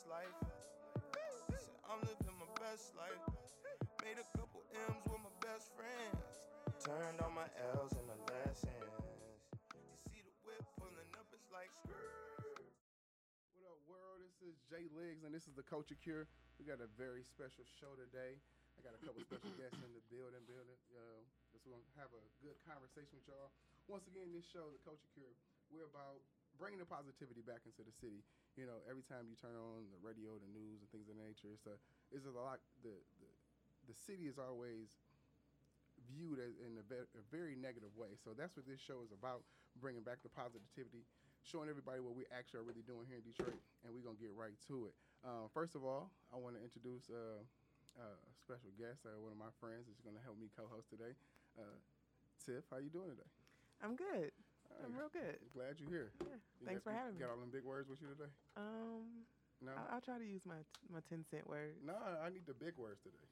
best 0.00 0.08
life. 0.08 0.32
I'm 1.84 2.00
living 2.00 2.36
my 2.40 2.48
best 2.56 2.96
life. 2.96 3.20
Made 4.00 4.16
a 4.16 4.24
couple 4.32 4.64
M's 4.88 5.04
with 5.12 5.20
my 5.20 5.34
best 5.44 5.68
friends. 5.76 6.24
Turned 6.80 7.20
all 7.20 7.28
my 7.36 7.44
L's 7.76 7.92
into 7.92 8.16
lessons. 8.32 8.96
You 9.76 9.92
see 10.08 10.24
the 10.24 10.32
whip 10.48 10.64
pulling 10.80 11.12
up, 11.20 11.28
it's 11.36 11.52
like 11.52 11.68
skirt. 11.84 12.64
What 13.60 13.76
up, 13.76 13.80
world? 13.84 14.24
This 14.24 14.40
is 14.40 14.56
Jay 14.72 14.88
Liggs, 14.88 15.20
and 15.28 15.36
this 15.36 15.44
is 15.44 15.52
the 15.52 15.66
Culture 15.68 16.00
Cure. 16.00 16.24
We 16.56 16.64
got 16.64 16.80
a 16.80 16.88
very 16.96 17.20
special 17.20 17.68
show 17.68 17.92
today. 17.92 18.40
I 18.40 18.80
got 18.80 18.96
a 18.96 19.00
couple 19.04 19.20
special 19.20 19.52
guests 19.60 19.84
in 19.84 19.92
the 19.92 20.04
building. 20.08 20.40
Building, 20.48 20.80
uh, 20.96 21.20
just 21.52 21.68
want 21.68 21.84
to 21.84 21.92
have 22.00 22.08
a 22.16 22.22
good 22.40 22.56
conversation 22.64 23.20
with 23.20 23.28
y'all. 23.28 23.52
Once 23.84 24.08
again, 24.08 24.32
this 24.32 24.48
show, 24.48 24.72
the 24.72 24.80
Culture 24.80 25.12
Cure, 25.12 25.36
we're 25.68 25.84
about 25.84 26.24
bringing 26.60 26.78
the 26.78 26.86
positivity 26.88 27.40
back 27.42 27.64
into 27.64 27.80
the 27.82 27.94
city. 27.96 28.20
You 28.60 28.68
know, 28.68 28.84
every 28.86 29.02
time 29.08 29.26
you 29.32 29.36
turn 29.40 29.56
on 29.56 29.88
the 29.88 30.00
radio, 30.04 30.36
the 30.36 30.50
news, 30.52 30.84
and 30.84 30.88
things 30.92 31.08
of 31.08 31.16
nature, 31.16 31.48
it's 31.50 31.64
a, 31.66 31.76
it's 32.12 32.28
a 32.28 32.34
lot. 32.34 32.60
The, 32.84 32.92
the 33.24 33.28
the 33.88 33.96
city 33.96 34.28
is 34.28 34.36
always 34.38 34.92
viewed 36.08 36.40
as 36.40 36.56
in 36.62 36.76
a, 36.80 36.84
ve- 36.86 37.10
a 37.16 37.22
very 37.30 37.54
negative 37.56 37.92
way. 37.96 38.16
So 38.20 38.32
that's 38.36 38.56
what 38.56 38.66
this 38.68 38.80
show 38.80 39.00
is 39.04 39.12
about: 39.12 39.44
bringing 39.80 40.04
back 40.04 40.20
the 40.22 40.32
positivity, 40.32 41.04
showing 41.44 41.68
everybody 41.72 42.00
what 42.04 42.14
we 42.16 42.28
actually 42.34 42.60
are 42.64 42.68
really 42.68 42.84
doing 42.84 43.08
here 43.08 43.20
in 43.20 43.26
Detroit, 43.26 43.60
and 43.84 43.92
we're 43.92 44.04
gonna 44.04 44.20
get 44.20 44.32
right 44.36 44.56
to 44.68 44.90
it. 44.90 44.94
Uh, 45.24 45.48
first 45.52 45.76
of 45.76 45.84
all, 45.84 46.12
I 46.32 46.36
want 46.40 46.56
to 46.56 46.62
introduce 46.62 47.08
uh, 47.12 47.40
uh, 47.96 48.16
a 48.16 48.32
special 48.40 48.72
guest, 48.80 49.04
uh, 49.04 49.16
one 49.20 49.32
of 49.32 49.40
my 49.40 49.52
friends, 49.60 49.88
is 49.88 50.00
gonna 50.04 50.22
help 50.24 50.36
me 50.40 50.48
co-host 50.56 50.88
today. 50.92 51.12
Uh, 51.56 51.76
Tiff, 52.44 52.64
how 52.70 52.78
you 52.80 52.88
doing 52.90 53.10
today? 53.12 53.28
I'm 53.84 53.96
good. 53.96 54.32
All 54.70 54.86
I'm 54.86 54.94
real 54.96 55.10
good. 55.12 55.38
Glad 55.54 55.76
you're 55.78 55.90
here. 55.90 56.10
Yeah. 56.20 56.38
You 56.60 56.66
Thanks 56.66 56.80
got- 56.82 56.84
for 56.84 56.92
you 56.92 56.98
having 56.98 57.14
me. 57.14 57.20
Got 57.20 57.30
all 57.30 57.40
them 57.40 57.50
big 57.50 57.64
words 57.64 57.88
with 57.88 58.00
you 58.02 58.08
today? 58.08 58.30
Um, 58.56 59.26
No, 59.60 59.72
I- 59.76 59.94
I'll 59.94 60.00
try 60.00 60.18
to 60.18 60.24
use 60.24 60.44
my 60.46 60.64
my 60.88 61.00
ten 61.08 61.24
cent 61.30 61.46
word. 61.46 61.76
no, 61.84 61.94
I 61.96 62.30
need 62.30 62.46
the 62.46 62.54
big 62.54 62.76
words 62.78 63.00
today. 63.02 63.26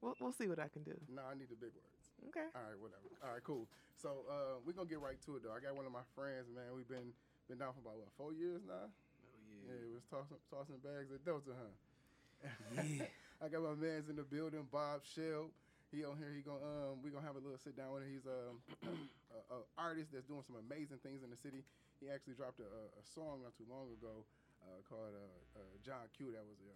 We'll 0.00 0.14
we'll 0.20 0.32
see 0.32 0.48
what 0.48 0.58
I 0.58 0.68
can 0.68 0.82
do. 0.82 0.98
No, 1.08 1.22
I 1.22 1.34
need 1.34 1.48
the 1.48 1.56
big 1.56 1.72
words. 1.72 2.10
Okay. 2.28 2.48
All 2.54 2.62
right, 2.68 2.78
whatever. 2.78 3.08
All 3.24 3.32
right, 3.32 3.42
cool. 3.44 3.66
So 3.96 4.26
uh, 4.28 4.58
we're 4.66 4.72
gonna 4.74 4.88
get 4.88 5.00
right 5.00 5.20
to 5.22 5.36
it 5.36 5.42
though. 5.42 5.52
I 5.54 5.60
got 5.60 5.74
one 5.76 5.86
of 5.86 5.92
my 5.92 6.02
friends, 6.14 6.48
man. 6.50 6.74
We've 6.74 6.88
been 6.88 7.14
been 7.48 7.58
down 7.58 7.72
for 7.72 7.80
about 7.80 7.96
what 7.98 8.10
four 8.16 8.32
years 8.34 8.62
now. 8.66 8.90
Oh 8.90 9.66
Yeah, 9.66 9.72
yeah. 9.74 9.86
it 9.88 9.94
was 9.94 10.04
tossing 10.10 10.38
tossing 10.50 10.78
bags 10.78 11.10
at 11.12 11.24
Delta, 11.24 11.54
huh? 11.54 12.48
Yeah. 12.74 13.06
I 13.42 13.48
got 13.48 13.62
my 13.62 13.74
man's 13.74 14.08
in 14.10 14.16
the 14.16 14.22
building, 14.24 14.66
Bob 14.70 15.02
Shelb. 15.04 15.50
He 15.92 16.08
on 16.08 16.16
here. 16.16 16.32
He 16.32 16.40
gonna 16.40 16.64
um, 16.64 17.04
we 17.04 17.12
gonna 17.12 17.28
have 17.28 17.36
a 17.36 17.44
little 17.44 17.60
sit 17.60 17.76
down 17.76 17.92
with 17.92 18.08
him. 18.08 18.10
He's 18.16 18.24
um, 18.24 18.64
a, 19.36 19.40
a 19.52 19.58
artist 19.76 20.08
that's 20.16 20.24
doing 20.24 20.40
some 20.40 20.56
amazing 20.56 21.04
things 21.04 21.20
in 21.20 21.28
the 21.28 21.36
city. 21.36 21.68
He 22.00 22.08
actually 22.08 22.32
dropped 22.32 22.64
a, 22.64 22.66
a 22.96 23.04
song 23.04 23.44
not 23.44 23.52
too 23.60 23.68
long 23.68 23.92
ago 23.92 24.24
uh, 24.64 24.80
called 24.88 25.12
uh, 25.12 25.60
uh, 25.60 25.74
John 25.84 26.08
Q. 26.16 26.32
That 26.32 26.48
was 26.48 26.56
uh, 26.64 26.72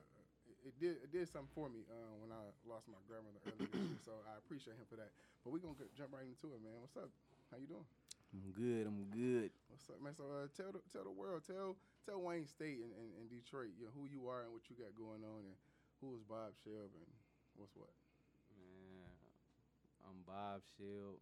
it, 0.53 0.69
it 0.69 0.75
did 0.77 0.95
it 1.01 1.11
did 1.17 1.33
something 1.33 1.49
for 1.57 1.73
me 1.73 1.89
uh, 1.89 2.15
when 2.21 2.29
I 2.29 2.45
lost 2.69 2.93
my 2.93 3.01
grandmother 3.09 3.41
earlier 3.49 3.73
this 3.73 3.89
year. 3.89 4.01
So 4.05 4.21
I 4.29 4.37
appreciate 4.37 4.77
him 4.77 4.85
for 4.85 5.01
that. 5.01 5.09
But 5.41 5.57
we 5.57 5.65
gonna 5.65 5.81
get, 5.81 5.89
jump 5.97 6.13
right 6.13 6.29
into 6.29 6.53
it, 6.53 6.61
man. 6.61 6.77
What's 6.85 7.01
up? 7.01 7.09
How 7.49 7.57
you 7.57 7.73
doing? 7.73 7.89
I'm 8.37 8.53
good. 8.53 8.85
I'm 8.85 9.01
good. 9.17 9.49
What's 9.73 9.89
up, 9.89 9.97
man? 10.05 10.13
So 10.13 10.29
uh, 10.29 10.53
tell 10.53 10.77
the, 10.77 10.85
tell 10.93 11.09
the 11.09 11.15
world, 11.15 11.41
tell 11.49 11.81
tell 12.05 12.21
Wayne 12.21 12.45
State 12.45 12.85
and, 12.85 12.93
and, 13.01 13.09
and 13.17 13.27
Detroit, 13.33 13.73
you 13.81 13.89
know, 13.89 13.95
who 13.97 14.05
you 14.05 14.29
are 14.29 14.45
and 14.45 14.53
what 14.53 14.69
you 14.69 14.77
got 14.77 14.93
going 14.93 15.25
on, 15.25 15.49
and 15.49 15.57
who 16.05 16.13
is 16.13 16.21
Bob 16.21 16.53
Shelb 16.61 16.93
and 16.93 17.09
what's 17.57 17.73
what. 17.73 17.89
Man, 20.27 20.37
I'm 20.37 20.59
Bob 20.59 20.63
Shelb. 20.79 21.19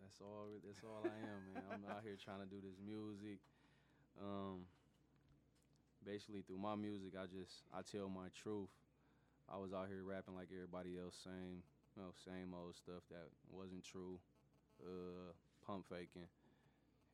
That's 0.00 0.20
all. 0.20 0.46
That's 0.64 0.82
all 0.84 1.02
I 1.04 1.18
am, 1.26 1.40
man. 1.50 1.62
I'm 1.72 1.84
out 1.90 2.02
here 2.02 2.16
trying 2.18 2.40
to 2.40 2.50
do 2.50 2.62
this 2.62 2.78
music. 2.78 3.38
Um, 4.18 4.66
basically, 6.04 6.42
through 6.42 6.58
my 6.58 6.74
music, 6.74 7.14
I 7.18 7.26
just 7.26 7.66
I 7.74 7.82
tell 7.82 8.08
my 8.08 8.30
truth. 8.34 8.70
I 9.48 9.56
was 9.56 9.72
out 9.72 9.88
here 9.88 10.04
rapping 10.04 10.36
like 10.36 10.52
everybody 10.52 11.00
else, 11.00 11.16
same, 11.24 11.64
you 11.96 11.98
know, 12.04 12.12
same 12.12 12.52
old 12.52 12.76
stuff 12.76 13.00
that 13.08 13.32
wasn't 13.48 13.80
true, 13.80 14.20
uh, 14.84 15.32
pump 15.64 15.88
faking, 15.88 16.28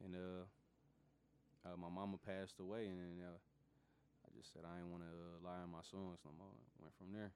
and 0.03 0.19
uh, 0.19 0.43
uh 1.63 1.79
my 1.79 1.87
mama 1.87 2.19
passed 2.19 2.59
away, 2.59 2.91
and 2.91 2.99
then, 2.99 3.17
uh, 3.23 3.39
I 3.39 4.35
just 4.35 4.51
said 4.51 4.67
I 4.67 4.83
didn't 4.83 4.91
want 4.91 5.07
to 5.07 5.15
uh, 5.15 5.47
lie 5.47 5.63
in 5.63 5.71
my 5.71 5.87
songs 5.87 6.19
no 6.27 6.35
more. 6.35 6.51
Went 6.83 6.91
from 6.99 7.15
there. 7.15 7.31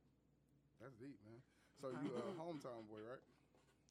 That's 0.82 0.98
deep, 0.98 1.22
man. 1.22 1.38
So 1.78 1.94
you 2.02 2.10
a 2.10 2.34
hometown 2.42 2.82
boy, 2.90 3.06
right? 3.06 3.22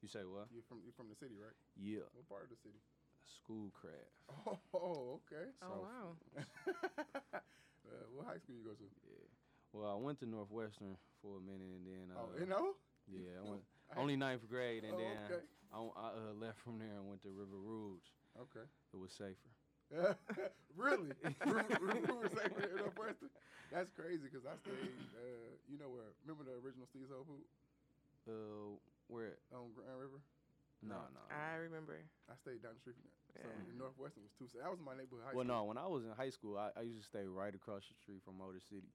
You 0.01 0.07
say 0.07 0.21
what? 0.25 0.47
You 0.53 0.61
from 0.67 0.79
you 0.85 0.91
from 0.95 1.09
the 1.09 1.15
city, 1.15 1.35
right? 1.41 1.55
Yeah, 1.77 2.05
What 2.13 2.27
part 2.29 2.43
of 2.43 2.49
the 2.49 2.57
city? 2.57 2.79
Schoolcraft. 3.25 4.13
Oh, 4.73 5.19
okay. 5.25 5.49
Oh 5.61 5.81
wow. 5.83 6.15
uh, 6.37 8.05
what 8.13 8.25
high 8.27 8.37
school 8.39 8.55
you 8.55 8.63
go 8.63 8.71
to? 8.75 8.83
Yeah. 9.05 9.27
Well, 9.73 9.91
I 9.91 9.95
went 9.95 10.19
to 10.19 10.25
Northwestern 10.25 10.97
for 11.21 11.37
a 11.37 11.41
minute, 11.41 11.69
and 11.75 11.85
then 11.85 12.07
uh, 12.11 12.19
oh, 12.19 12.39
you 12.39 12.45
know? 12.45 12.73
yeah, 13.07 13.39
I 13.39 13.49
went 13.49 13.61
only 13.97 14.15
ninth 14.15 14.47
grade, 14.49 14.83
and 14.83 14.93
Oh, 14.93 14.99
then 14.99 15.17
okay. 15.25 15.41
I, 15.73 15.77
I 15.77 16.07
uh, 16.29 16.33
left 16.33 16.59
from 16.59 16.79
there 16.79 16.95
and 16.97 17.07
went 17.07 17.21
to 17.23 17.29
River 17.29 17.57
Rouge. 17.57 18.05
Okay. 18.39 18.65
It 18.93 18.97
was 18.97 19.11
safer. 19.11 19.51
really? 20.75 21.13
Remember 21.79 22.27
saying 22.35 22.53
that 22.57 22.71
at 22.71 22.77
Northwestern? 22.77 23.29
That's 23.71 23.89
crazy 23.91 24.23
because 24.29 24.45
I 24.45 24.55
stayed. 24.61 24.99
Uh, 25.15 25.55
you 25.67 25.77
know 25.77 25.89
where? 25.89 26.11
Remember 26.25 26.43
the 26.43 26.57
original 26.63 26.87
Steve's 26.87 27.09
Soul 27.09 27.25
Food 27.27 27.45
Uh, 28.27 28.75
where? 29.07 29.37
on 29.53 29.71
Grand 29.73 29.97
River? 29.99 30.19
No, 30.85 31.01
no. 31.09 31.23
I 31.33 31.57
remember. 31.57 31.97
I 32.29 32.35
stayed 32.37 32.61
down 32.61 32.77
the 32.77 32.81
street 32.85 32.95
from 33.01 33.09
that. 33.09 33.41
So 33.41 33.49
Yeah. 33.49 33.73
Northwestern 33.81 34.23
was 34.23 34.33
two. 34.37 34.45
That 34.61 34.69
was 34.69 34.77
my 34.79 34.93
neighborhood 34.93 35.25
high 35.25 35.33
Well, 35.33 35.43
school. 35.45 35.65
no. 35.65 35.69
When 35.73 35.77
I 35.81 35.87
was 35.89 36.05
in 36.05 36.13
high 36.13 36.29
school, 36.29 36.53
I, 36.57 36.69
I 36.77 36.85
used 36.85 37.01
to 37.01 37.07
stay 37.09 37.25
right 37.25 37.53
across 37.53 37.81
the 37.89 37.95
street 37.97 38.21
from 38.21 38.37
Motor 38.37 38.61
City. 38.61 38.93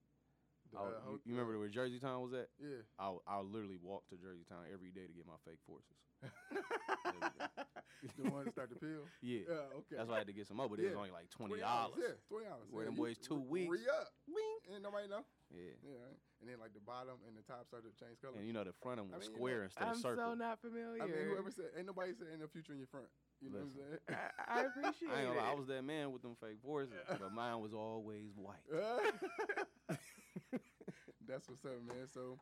The, 0.70 0.78
I 0.78 0.82
would- 0.86 0.94
uh, 0.94 1.10
you, 1.10 1.20
you 1.26 1.32
remember 1.34 1.58
where 1.58 1.66
Jersey 1.68 1.98
Town 1.98 2.22
was 2.22 2.32
at? 2.38 2.46
Yeah. 2.62 2.86
I 3.02 3.18
I 3.26 3.42
literally 3.42 3.82
walked 3.82 4.14
to 4.14 4.16
Jersey 4.16 4.46
Town 4.46 4.62
every 4.70 4.94
day 4.94 5.10
to 5.10 5.12
get 5.12 5.26
my 5.26 5.36
fake 5.42 5.58
forces. 5.66 5.98
the 8.16 8.30
one 8.30 8.44
that 8.46 8.52
started 8.54 8.74
to 8.74 8.80
peel. 8.80 9.02
Yeah. 9.22 9.42
Yeah. 9.48 9.78
Okay. 9.82 9.96
That's 9.98 10.08
why 10.08 10.16
I 10.16 10.18
had 10.22 10.30
to 10.30 10.32
get 10.38 10.46
some 10.46 10.56
more, 10.58 10.68
but 10.70 10.78
it 10.78 10.86
was 10.86 10.94
only 10.98 11.10
like 11.10 11.30
twenty 11.30 11.58
dollars. 11.58 11.98
Yeah, 11.98 12.14
twenty 12.30 12.46
dollars. 12.46 12.66
Where 12.70 12.84
yeah, 12.84 12.90
them 12.90 12.96
you- 12.98 13.02
boys 13.10 13.18
two 13.18 13.42
re- 13.50 13.66
weeks. 13.66 13.70
Re 13.74 13.82
up. 13.90 14.08
Wing. 14.30 14.58
Ain't 14.74 14.82
nobody 14.86 15.08
know. 15.08 15.26
Yeah. 15.50 15.74
Yeah. 15.82 15.98
right. 15.98 16.18
And 16.42 16.50
then 16.50 16.58
like 16.58 16.74
the 16.74 16.82
bottom 16.82 17.22
and 17.22 17.38
the 17.38 17.46
top 17.46 17.70
started 17.70 17.94
to 17.94 17.94
change 17.94 18.18
color. 18.18 18.34
And 18.36 18.46
you 18.46 18.52
know 18.52 18.66
the 18.66 18.74
front 18.82 18.98
of 18.98 19.06
them 19.06 19.14
I 19.14 19.22
was 19.22 19.30
mean, 19.30 19.38
you 19.38 19.38
square 19.38 19.58
know, 19.62 19.70
instead 19.70 19.86
I'm 19.86 19.94
of 19.94 20.02
circle. 20.02 20.26
so 20.26 20.34
not 20.34 20.58
familiar. 20.58 20.98
I 20.98 21.06
mean, 21.06 21.30
whoever 21.30 21.50
said, 21.54 21.70
ain't 21.78 21.86
nobody 21.86 22.10
said 22.18 22.34
ain't 22.34 22.42
no 22.42 22.50
future 22.50 22.74
in 22.74 22.82
your 22.82 22.90
front. 22.90 23.06
You 23.38 23.54
know 23.54 23.62
what 23.62 23.70
I'm 23.70 23.78
saying? 23.78 24.02
I, 24.10 24.14
I 24.58 24.66
appreciate 24.66 25.10
I 25.14 25.22
ain't 25.22 25.28
gonna 25.30 25.38
lie, 25.38 25.50
I 25.50 25.54
was 25.54 25.66
that 25.70 25.82
man 25.86 26.10
with 26.10 26.22
them 26.26 26.34
fake 26.42 26.58
voices, 26.58 26.98
but 27.06 27.30
mine 27.30 27.62
was 27.62 27.72
always 27.74 28.34
white. 28.34 28.66
That's 31.26 31.46
what's 31.48 31.64
up, 31.64 31.78
man. 31.86 32.06
So, 32.10 32.38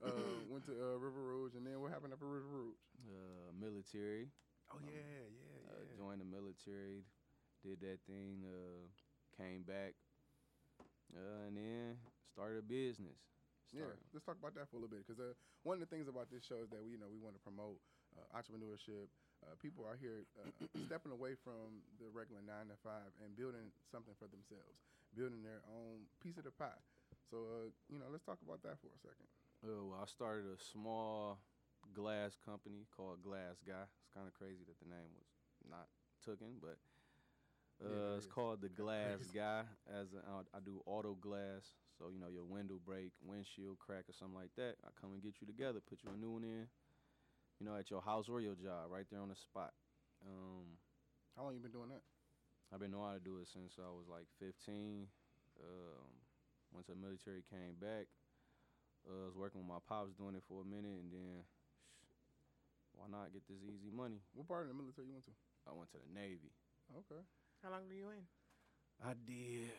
uh, 0.00 0.08
went 0.48 0.64
to 0.66 0.72
uh, 0.72 0.96
River 0.96 1.20
Rouge, 1.20 1.52
and 1.54 1.66
then 1.66 1.80
what 1.80 1.92
happened 1.92 2.12
up 2.12 2.20
at 2.20 2.26
River 2.28 2.48
Rouge? 2.48 2.80
Uh, 3.04 3.52
military, 3.52 4.28
Oh 4.72 4.80
yeah, 4.80 5.28
yeah, 5.28 5.68
uh, 5.68 5.84
joined 5.96 6.20
the 6.20 6.24
military, 6.24 7.04
did 7.62 7.80
that 7.80 8.00
thing, 8.08 8.44
uh, 8.48 8.88
came 9.36 9.62
back, 9.62 9.94
uh, 11.14 11.46
and 11.46 11.56
then 11.56 11.96
started 12.32 12.58
a 12.58 12.62
business. 12.62 13.20
Yeah, 13.72 13.88
let's 14.12 14.24
talk 14.28 14.36
about 14.36 14.52
that 14.60 14.68
for 14.68 14.76
a 14.76 14.80
little 14.84 14.92
bit 14.92 15.02
because 15.04 15.16
uh, 15.16 15.32
one 15.64 15.80
of 15.80 15.82
the 15.82 15.88
things 15.88 16.04
about 16.04 16.28
this 16.28 16.44
show 16.44 16.60
is 16.60 16.68
that 16.76 16.84
we, 16.84 16.92
you 16.94 17.00
know, 17.00 17.08
we 17.08 17.16
want 17.16 17.32
to 17.32 17.42
promote 17.42 17.80
uh, 18.12 18.28
entrepreneurship. 18.36 19.08
Uh, 19.40 19.56
people 19.58 19.82
are 19.82 19.96
here 19.96 20.28
uh, 20.38 20.46
stepping 20.86 21.10
away 21.10 21.34
from 21.40 21.80
the 21.96 22.06
regular 22.12 22.44
nine 22.44 22.68
to 22.68 22.76
five 22.84 23.10
and 23.24 23.32
building 23.34 23.72
something 23.88 24.12
for 24.20 24.28
themselves, 24.28 24.76
building 25.16 25.40
their 25.40 25.64
own 25.72 26.04
piece 26.20 26.36
of 26.36 26.44
the 26.44 26.52
pie. 26.52 26.78
So, 27.32 27.48
uh, 27.48 27.68
you 27.88 27.96
know, 27.96 28.12
let's 28.12 28.28
talk 28.28 28.38
about 28.44 28.60
that 28.62 28.76
for 28.84 28.92
a 28.92 29.00
second. 29.00 29.26
Uh, 29.64 29.88
well, 29.88 30.04
I 30.04 30.06
started 30.06 30.44
a 30.52 30.60
small 30.60 31.40
glass 31.96 32.36
company 32.44 32.84
called 32.92 33.24
Glass 33.24 33.64
Guy. 33.64 33.88
It's 33.88 34.12
kind 34.12 34.28
of 34.28 34.36
crazy 34.36 34.62
that 34.68 34.78
the 34.84 34.90
name 34.92 35.10
was 35.16 35.26
not 35.64 35.88
taken, 36.20 36.60
but 36.60 36.76
uh, 37.84 37.88
Yeah, 37.90 38.16
it's 38.16 38.26
is. 38.26 38.32
called 38.32 38.60
the 38.62 38.68
Glass. 38.82 39.20
Guy. 39.34 39.64
As 39.90 40.12
a, 40.14 40.18
I, 40.28 40.56
I 40.56 40.60
do 40.64 40.80
auto 40.86 41.14
glass, 41.14 41.74
so 41.98 42.08
you 42.12 42.18
know 42.20 42.28
your 42.28 42.44
window 42.44 42.78
break, 42.84 43.12
windshield 43.22 43.78
crack, 43.78 44.08
or 44.08 44.12
something 44.12 44.36
like 44.38 44.54
that. 44.56 44.76
I 44.84 44.88
come 45.00 45.12
and 45.12 45.22
get 45.22 45.40
you 45.40 45.46
together, 45.46 45.80
put 45.80 46.02
you 46.04 46.10
a 46.14 46.16
new 46.16 46.30
one 46.30 46.44
in. 46.44 46.66
You 47.60 47.66
know, 47.66 47.76
at 47.76 47.90
your 47.90 48.00
house 48.02 48.28
or 48.28 48.40
your 48.40 48.54
job, 48.56 48.90
right 48.90 49.06
there 49.10 49.20
on 49.20 49.28
the 49.28 49.36
spot. 49.36 49.72
Um, 50.26 50.78
How 51.36 51.44
long 51.44 51.54
you 51.54 51.60
been 51.60 51.70
doing 51.70 51.90
that? 51.90 52.02
I've 52.72 52.80
been 52.80 52.90
knowing 52.90 53.06
how 53.06 53.18
to 53.18 53.20
do 53.22 53.38
it 53.38 53.48
since 53.52 53.76
I 53.78 53.86
was 53.92 54.08
like 54.08 54.26
15. 54.40 55.06
Um, 55.60 56.08
once 56.72 56.86
the 56.88 56.96
military 56.96 57.44
came 57.46 57.76
back, 57.78 58.08
uh, 59.06 59.12
I 59.12 59.26
was 59.28 59.36
working 59.36 59.60
with 59.60 59.68
my 59.68 59.78
pops 59.84 60.14
doing 60.16 60.34
it 60.34 60.42
for 60.48 60.62
a 60.62 60.66
minute, 60.66 60.96
and 61.04 61.12
then 61.12 61.44
sh- 62.00 62.96
why 62.96 63.06
not 63.12 63.30
get 63.30 63.44
this 63.46 63.60
easy 63.62 63.92
money? 63.92 64.18
What 64.32 64.48
part 64.48 64.64
of 64.66 64.72
the 64.72 64.78
military 64.78 65.06
you 65.06 65.14
went 65.14 65.26
to? 65.28 65.36
I 65.68 65.76
went 65.76 65.92
to 65.92 66.00
the 66.00 66.10
Navy. 66.10 66.50
Okay. 66.96 67.22
How 67.62 67.70
long 67.70 67.86
were 67.86 67.94
you 67.94 68.10
in? 68.10 68.26
I 68.98 69.14
did 69.14 69.70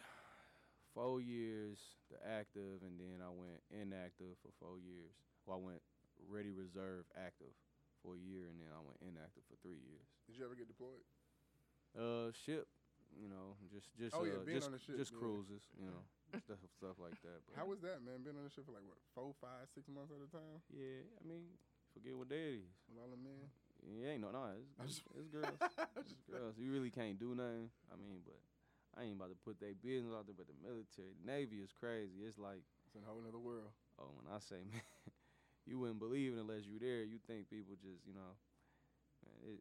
four 0.95 1.19
years 1.19 1.80
the 2.12 2.19
active, 2.24 2.83
and 2.83 2.95
then 3.00 3.19
I 3.19 3.31
went 3.31 3.59
inactive 3.71 4.39
for 4.39 4.51
four 4.59 4.80
years. 4.80 5.12
Well, 5.45 5.59
I 5.59 5.62
went 5.62 5.83
ready 6.31 6.51
reserve 6.51 7.03
active 7.19 7.51
for 8.00 8.15
a 8.15 8.21
year, 8.21 8.47
and 8.47 8.59
then 8.59 8.71
I 8.71 8.80
went 8.83 9.00
inactive 9.03 9.44
for 9.51 9.59
three 9.59 9.80
years. 9.83 10.07
Did 10.27 10.39
you 10.39 10.44
ever 10.47 10.56
get 10.56 10.68
deployed? 10.71 11.03
Uh, 11.94 12.31
ship, 12.47 12.68
you 13.15 13.27
know, 13.27 13.59
just 13.68 13.91
just 14.00 14.15
Oh, 14.15 14.24
yeah, 14.24 14.41
uh, 14.41 14.47
being 14.47 14.63
just 14.63 14.71
on 14.71 14.75
the 14.75 14.81
ship, 14.81 14.95
just 14.97 15.13
cruises, 15.13 15.62
you 15.77 15.86
know, 15.86 16.01
stuff 16.47 16.59
stuff 16.79 16.97
like 17.03 17.19
that. 17.21 17.44
But 17.47 17.59
How 17.59 17.68
was 17.68 17.83
that, 17.86 18.01
man? 18.01 18.24
Been 18.24 18.39
on 18.39 18.47
the 18.47 18.53
ship 18.53 18.65
for 18.65 18.74
like 18.74 18.88
what, 18.88 18.97
four, 19.13 19.36
five, 19.44 19.68
six 19.75 19.86
months 19.91 20.09
at 20.15 20.24
a 20.24 20.29
time? 20.31 20.63
yeah, 20.74 21.06
I 21.19 21.24
mean, 21.27 21.53
forget 21.94 22.15
what 22.18 22.31
day 22.31 22.63
it 22.63 22.65
is. 22.65 22.71
With 22.89 22.97
all 23.03 23.12
the 23.12 23.19
men. 23.19 23.51
Yeah, 23.83 24.15
ain't 24.15 24.21
no, 24.24 24.31
no, 24.31 24.56
it's, 24.56 24.71
it's, 24.83 25.01
it's 25.19 25.27
girls. 25.27 25.59
it's 26.00 26.15
girls. 26.30 26.56
You 26.57 26.71
really 26.71 26.89
can't 26.91 27.19
do 27.19 27.35
nothing. 27.35 27.68
I 27.91 27.95
mean, 28.00 28.24
but 28.24 28.39
I 28.95 29.03
ain't 29.03 29.18
about 29.19 29.30
to 29.30 29.39
put 29.44 29.59
their 29.59 29.75
business 29.75 30.15
out 30.15 30.25
there. 30.25 30.38
But 30.38 30.47
the 30.47 30.57
military, 30.63 31.15
Navy 31.25 31.59
is 31.59 31.71
crazy. 31.75 32.24
It's 32.24 32.39
like, 32.39 32.63
It's 32.88 32.95
a 32.95 33.03
whole 33.03 33.19
nother 33.19 33.41
world. 33.41 33.74
oh, 34.00 34.12
when 34.15 34.27
I 34.31 34.39
say, 34.39 34.63
man, 34.71 34.83
you 35.68 35.80
wouldn't 35.80 36.00
believe 36.00 36.33
it 36.35 36.39
unless 36.39 36.63
you 36.63 36.80
there. 36.80 37.03
You 37.03 37.19
think 37.27 37.50
people 37.50 37.75
just, 37.75 38.03
you 38.07 38.15
know, 38.15 38.31
man, 39.25 39.57
it, 39.57 39.59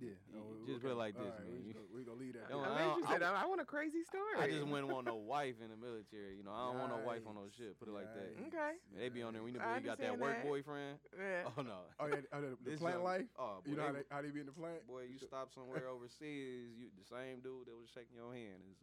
Yeah. 0.00 0.10
Y- 0.26 0.40
oh, 0.42 0.66
just 0.66 0.82
put 0.82 0.90
it 0.90 0.98
like 0.98 1.14
this, 1.14 1.30
man. 1.38 1.46
We 1.62 1.68
You- 1.70 1.74
gonna, 1.74 1.86
we 1.94 2.02
gonna 2.02 2.18
leave 2.18 2.34
that. 2.34 2.48
Don't- 2.50 2.64
I 2.66 2.74
I 2.74 2.78
mean, 2.82 2.98
don't- 2.98 3.08
said, 3.08 3.22
I, 3.22 3.42
I 3.42 3.46
want 3.46 3.60
a 3.60 3.64
crazy 3.64 4.02
story. 4.02 4.34
I 4.42 4.50
just 4.50 4.66
wouldn't 4.66 4.90
want 4.90 5.06
no 5.06 5.14
wife 5.14 5.54
in 5.62 5.70
the 5.70 5.78
military. 5.78 6.34
You 6.36 6.42
know, 6.42 6.50
I 6.50 6.66
don't 6.66 6.78
want 6.82 6.90
no 6.90 7.00
wife 7.06 7.22
on 7.26 7.34
no 7.38 7.46
Yikes. 7.46 7.54
ship. 7.56 7.78
Put 7.78 7.86
it 7.88 7.94
like 7.94 8.10
that. 8.10 8.34
Yikes. 8.34 8.48
Okay. 8.50 8.72
They 8.98 9.08
be 9.08 9.22
on 9.22 9.32
there. 9.34 9.42
We 9.42 9.52
know 9.54 9.62
you 9.62 9.86
got 9.86 9.98
that 10.02 10.18
work 10.18 10.42
that. 10.42 10.46
boyfriend. 10.46 10.98
Yeah. 11.14 11.46
Oh 11.56 11.62
no. 11.62 11.86
Oh 12.02 12.06
yeah, 12.10 12.26
oh, 12.34 12.40
the, 12.42 12.58
the 12.70 12.76
plant 12.76 12.96
young- 12.98 13.04
life. 13.06 13.26
Oh, 13.38 13.62
boy, 13.62 13.70
You 13.70 13.76
know 13.78 13.86
how 13.86 13.92
they- 13.94 14.02
they, 14.02 14.10
how 14.10 14.22
they 14.22 14.30
be 14.34 14.40
in 14.42 14.46
the 14.50 14.52
plant? 14.58 14.82
Boy, 14.86 15.06
you 15.06 15.18
stop 15.22 15.52
somewhere 15.54 15.86
overseas, 15.94 16.74
you 16.74 16.90
the 16.98 17.06
same 17.06 17.38
dude 17.38 17.70
that 17.70 17.76
was 17.78 17.86
shaking 17.94 18.18
your 18.18 18.34
hand 18.34 18.66
is, 18.66 18.78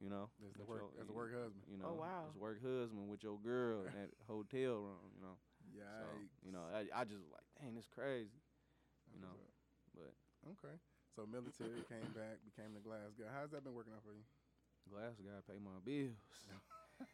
you 0.00 0.08
know, 0.08 0.32
That's 0.40 0.56
the 0.56 0.64
work. 0.64 0.80
your- 0.80 0.96
That's 0.96 1.08
the 1.12 1.18
work 1.18 1.32
husband. 1.36 1.62
You 1.68 1.76
know, 1.76 1.92
oh 1.92 2.00
wow. 2.00 2.24
his 2.32 2.40
work 2.40 2.56
husband 2.64 3.04
with 3.12 3.20
your 3.22 3.36
girl 3.36 3.84
in 3.84 3.92
that 3.92 4.08
hotel 4.26 4.80
room. 4.80 5.12
You 5.12 5.20
know, 5.28 5.36
Yeah. 5.76 5.84
so 6.00 6.08
you 6.40 6.52
know, 6.56 6.64
I, 6.72 6.88
I 6.88 7.04
just 7.04 7.20
like, 7.28 7.44
dang, 7.60 7.76
it's 7.76 7.86
crazy. 7.92 8.40
you 9.12 9.20
know, 9.20 9.36
but 9.92 10.08
Okay. 10.46 10.76
So 11.14 11.26
military 11.26 11.82
came 11.88 12.10
back, 12.16 12.40
became 12.44 12.72
the 12.74 12.80
glass 12.82 13.14
guy. 13.18 13.28
How's 13.30 13.50
that 13.52 13.64
been 13.64 13.74
working 13.74 13.92
out 13.94 14.02
for 14.04 14.14
you? 14.14 14.24
glass 14.90 15.14
guy 15.22 15.38
pay 15.46 15.58
my 15.62 15.78
bills. 15.84 16.18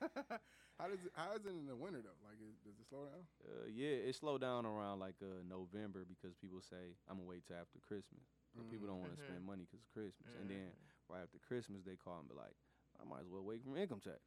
how 0.79 0.87
does 0.89 1.01
it, 1.05 1.13
how 1.13 1.33
is 1.37 1.45
it 1.45 1.53
in 1.57 1.67
the 1.69 1.77
winter 1.77 2.01
though? 2.01 2.17
Like, 2.25 2.41
is, 2.41 2.57
does 2.65 2.77
it 2.81 2.87
slow 2.89 3.09
down? 3.09 3.25
Uh, 3.45 3.69
yeah, 3.69 4.09
it 4.09 4.15
slowed 4.17 4.41
down 4.41 4.65
around 4.65 5.01
like 5.01 5.17
uh, 5.23 5.45
November 5.49 6.05
because 6.09 6.35
people 6.37 6.61
say 6.61 6.97
I'm 7.09 7.19
gonna 7.21 7.29
wait 7.29 7.45
till 7.47 7.57
after 7.61 7.79
Christmas. 7.85 8.25
But 8.57 8.69
people 8.71 8.89
don't 8.89 9.01
want 9.01 9.13
to 9.15 9.21
spend 9.21 9.45
money 9.45 9.65
because 9.69 9.85
Christmas, 9.93 10.29
and 10.41 10.49
then 10.51 10.73
Mm. 10.73 11.13
right 11.13 11.23
after 11.23 11.39
Christmas 11.41 11.85
they 11.85 11.97
call 11.97 12.19
and 12.21 12.29
be 12.29 12.35
like, 12.35 12.57
I 13.01 13.05
might 13.09 13.23
as 13.25 13.31
well 13.31 13.45
wait 13.45 13.63
from 13.63 13.77
income 13.77 14.01
tax. 14.01 14.21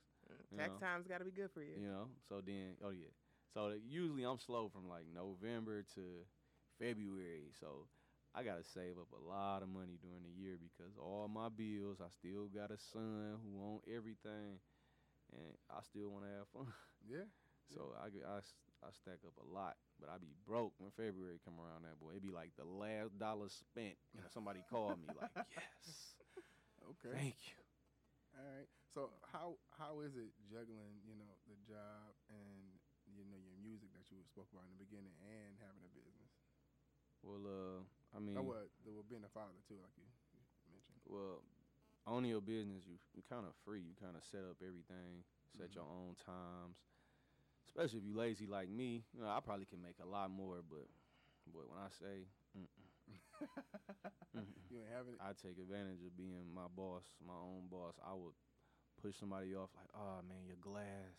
you 0.51 0.57
Tax 0.57 0.71
know? 0.71 0.79
time's 0.81 1.07
got 1.07 1.19
to 1.19 1.25
be 1.27 1.33
good 1.33 1.51
for 1.51 1.61
you. 1.61 1.75
You 1.77 1.89
know, 1.89 2.07
so 2.29 2.41
then, 2.41 2.77
oh 2.85 2.91
yeah, 2.93 3.11
so 3.53 3.73
usually 3.81 4.23
I'm 4.23 4.39
slow 4.39 4.69
from 4.69 4.87
like 4.87 5.05
November 5.13 5.83
to 5.95 6.03
February. 6.79 7.51
So 7.59 7.85
I 8.35 8.43
gotta 8.43 8.63
save 8.63 8.97
up 8.99 9.11
a 9.11 9.23
lot 9.29 9.61
of 9.63 9.69
money 9.69 9.97
during 10.01 10.23
the 10.23 10.31
year 10.31 10.57
because 10.61 10.95
all 10.97 11.27
my 11.27 11.49
bills. 11.49 11.99
I 12.01 12.09
still 12.09 12.47
got 12.47 12.71
a 12.71 12.77
son 12.79 13.39
who 13.43 13.51
want 13.59 13.83
everything, 13.87 14.59
and 15.33 15.53
I 15.69 15.81
still 15.83 16.09
want 16.09 16.25
to 16.25 16.31
have 16.37 16.47
fun. 16.53 16.67
Yeah. 17.07 17.25
So 17.73 17.93
I, 17.97 18.09
get- 18.09 18.27
I 18.27 18.39
s- 18.39 18.59
I 18.83 18.89
stack 18.93 19.21
up 19.25 19.33
a 19.41 19.47
lot, 19.47 19.77
but 19.99 20.09
I 20.09 20.17
be 20.17 20.33
broke 20.45 20.73
when 20.79 20.91
February 20.91 21.39
come 21.43 21.57
around. 21.61 21.83
That 21.83 21.99
boy, 21.99 22.15
it 22.17 22.23
be 22.23 22.31
like 22.33 22.51
the 22.57 22.65
last 22.65 23.17
dollar 23.17 23.49
spent. 23.49 23.97
You 24.13 24.21
know, 24.21 24.29
somebody 24.33 24.63
called 24.69 24.99
me 25.01 25.09
like, 25.15 25.31
yes, 25.49 26.15
Okay. 26.91 27.15
thank 27.15 27.35
you. 27.47 27.57
All 28.37 28.45
right. 28.45 28.69
So 28.93 29.11
how 29.31 29.57
how 29.77 30.01
is 30.01 30.15
it 30.15 30.31
juggling, 30.49 30.99
you 31.05 31.15
know, 31.15 31.31
the 31.47 31.57
job 31.67 32.13
and 32.29 32.79
you 33.15 33.23
know 33.27 33.39
your 33.39 33.57
music 33.61 33.91
that 33.95 34.07
you 34.11 34.23
spoke 34.27 34.49
about 34.51 34.65
in 34.67 34.73
the 34.75 34.81
beginning 34.83 35.15
and 35.23 35.57
having 35.59 35.83
a 35.85 35.91
business? 35.93 36.31
Well, 37.23 37.45
uh, 37.47 37.83
I 38.15 38.19
mean, 38.19 38.35
what? 38.45 38.67
The, 38.85 38.91
well, 38.91 39.05
being 39.07 39.23
a 39.23 39.31
father 39.31 39.59
too, 39.67 39.79
like 39.79 39.95
you, 39.97 40.07
you 40.35 40.71
mentioned. 40.71 40.99
well, 41.07 41.43
owning 42.07 42.31
your 42.31 42.41
business, 42.43 42.83
you 42.87 42.97
you 43.15 43.23
kind 43.29 43.45
of 43.45 43.53
free. 43.63 43.81
You 43.81 43.95
kind 43.99 44.15
of 44.15 44.23
set 44.23 44.41
up 44.43 44.59
everything, 44.61 45.23
set 45.57 45.71
Mhm. 45.71 45.75
your 45.75 45.87
own 45.87 46.15
times. 46.25 46.77
Especially 47.67 47.99
if 47.99 48.05
you 48.05 48.15
lazy 48.15 48.47
like 48.47 48.69
me, 48.69 49.05
you 49.13 49.21
know, 49.21 49.29
I 49.29 49.39
probably 49.39 49.65
can 49.65 49.81
make 49.81 49.99
a 50.01 50.05
lot 50.07 50.29
more. 50.31 50.59
But, 50.67 50.87
but 51.53 51.69
when 51.69 51.79
I 51.79 51.87
say, 51.89 52.27
mm-mm, 52.57 53.17
mm-mm. 54.35 54.45
you 54.69 54.79
ain't 54.79 54.91
having 54.91 55.13
it. 55.15 55.21
I 55.23 55.31
take 55.33 55.57
advantage 55.59 56.03
of 56.05 56.15
being 56.17 56.51
my 56.53 56.67
boss, 56.75 57.03
my 57.25 57.35
own 57.37 57.67
boss. 57.71 57.95
I 58.03 58.13
would 58.13 58.35
push 59.01 59.15
somebody 59.17 59.55
off 59.55 59.69
like, 59.75 59.89
"Oh 59.95 60.21
man, 60.27 60.45
your 60.47 60.57
glass, 60.61 61.15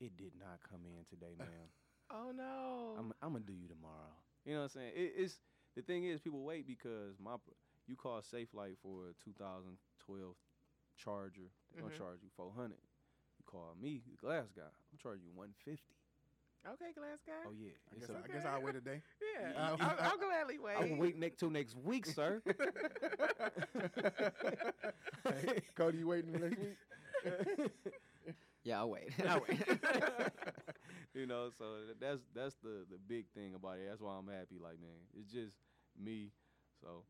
it 0.00 0.16
did 0.16 0.32
not 0.38 0.60
come 0.68 0.80
in 0.86 1.04
today, 1.08 1.34
man. 1.38 1.68
Oh 2.12 2.32
no. 2.34 2.96
I'm 2.98 3.12
I'm 3.22 3.32
gonna 3.32 3.44
do 3.46 3.52
you 3.52 3.68
tomorrow." 3.68 4.10
You 4.44 4.54
know 4.54 4.58
what 4.66 4.74
I'm 4.74 4.80
saying? 4.80 4.92
It, 4.96 5.12
it's 5.16 5.38
the 5.76 5.82
thing 5.82 6.04
is, 6.04 6.20
people 6.20 6.42
wait 6.44 6.66
because 6.66 7.18
my 7.20 7.36
you 7.86 7.96
call 7.96 8.20
Safelite 8.20 8.76
for 8.82 9.08
a 9.10 9.14
2012 9.24 10.34
Charger, 10.96 11.50
they're 11.72 11.82
gonna 11.82 11.94
Mhm. 11.94 11.98
charge 11.98 12.22
you 12.22 12.28
400. 12.36 12.78
You 13.38 13.44
call 13.46 13.74
me, 13.80 14.02
the 14.10 14.16
glass 14.16 14.50
guy, 14.54 14.62
I'm 14.92 14.98
charging 14.98 15.24
you 15.26 15.32
150. 15.32 15.94
okay, 16.66 16.92
glass 16.92 17.18
guy. 17.26 17.32
Oh 17.46 17.52
yeah, 17.52 17.70
I 17.90 17.96
It's 17.96 18.06
guess, 18.06 18.16
a- 18.16 18.18
I, 18.18 18.22
I 18.24 18.28
guess 18.28 18.44
I'll 18.44 18.62
wait 18.62 18.76
a 18.76 18.80
day. 18.80 19.02
Yeah, 19.40 19.52
I- 19.56 19.70
I'll, 19.70 19.96
I'll 20.10 20.18
gladly 20.18 20.58
wait. 20.62 20.76
I 20.76 20.84
will 20.84 20.96
wait 20.98 21.16
next 21.16 21.38
till 21.38 21.50
next 21.50 21.74
week, 21.76 22.04
sir. 22.06 22.42
Hey, 25.24 25.62
Cody, 25.74 25.98
you 25.98 26.06
waiting 26.08 26.32
the 26.32 26.38
next 26.38 26.58
week? 26.58 26.76
Yeah, 28.64 28.80
I'll 28.80 28.90
wait. 28.90 29.10
I'll 29.26 29.40
wait. 29.48 29.60
you 31.14 31.26
know, 31.26 31.50
so 31.56 31.64
that's 32.00 32.20
that's 32.34 32.56
the 32.62 32.86
the 32.90 32.98
big 32.98 33.26
thing 33.34 33.54
about 33.54 33.78
it. 33.78 33.86
That's 33.88 34.00
why 34.00 34.16
I'm 34.18 34.28
happy. 34.28 34.58
Like, 34.62 34.80
man, 34.80 35.00
it's 35.18 35.30
just 35.30 35.56
me. 35.98 36.32
So, 36.80 37.04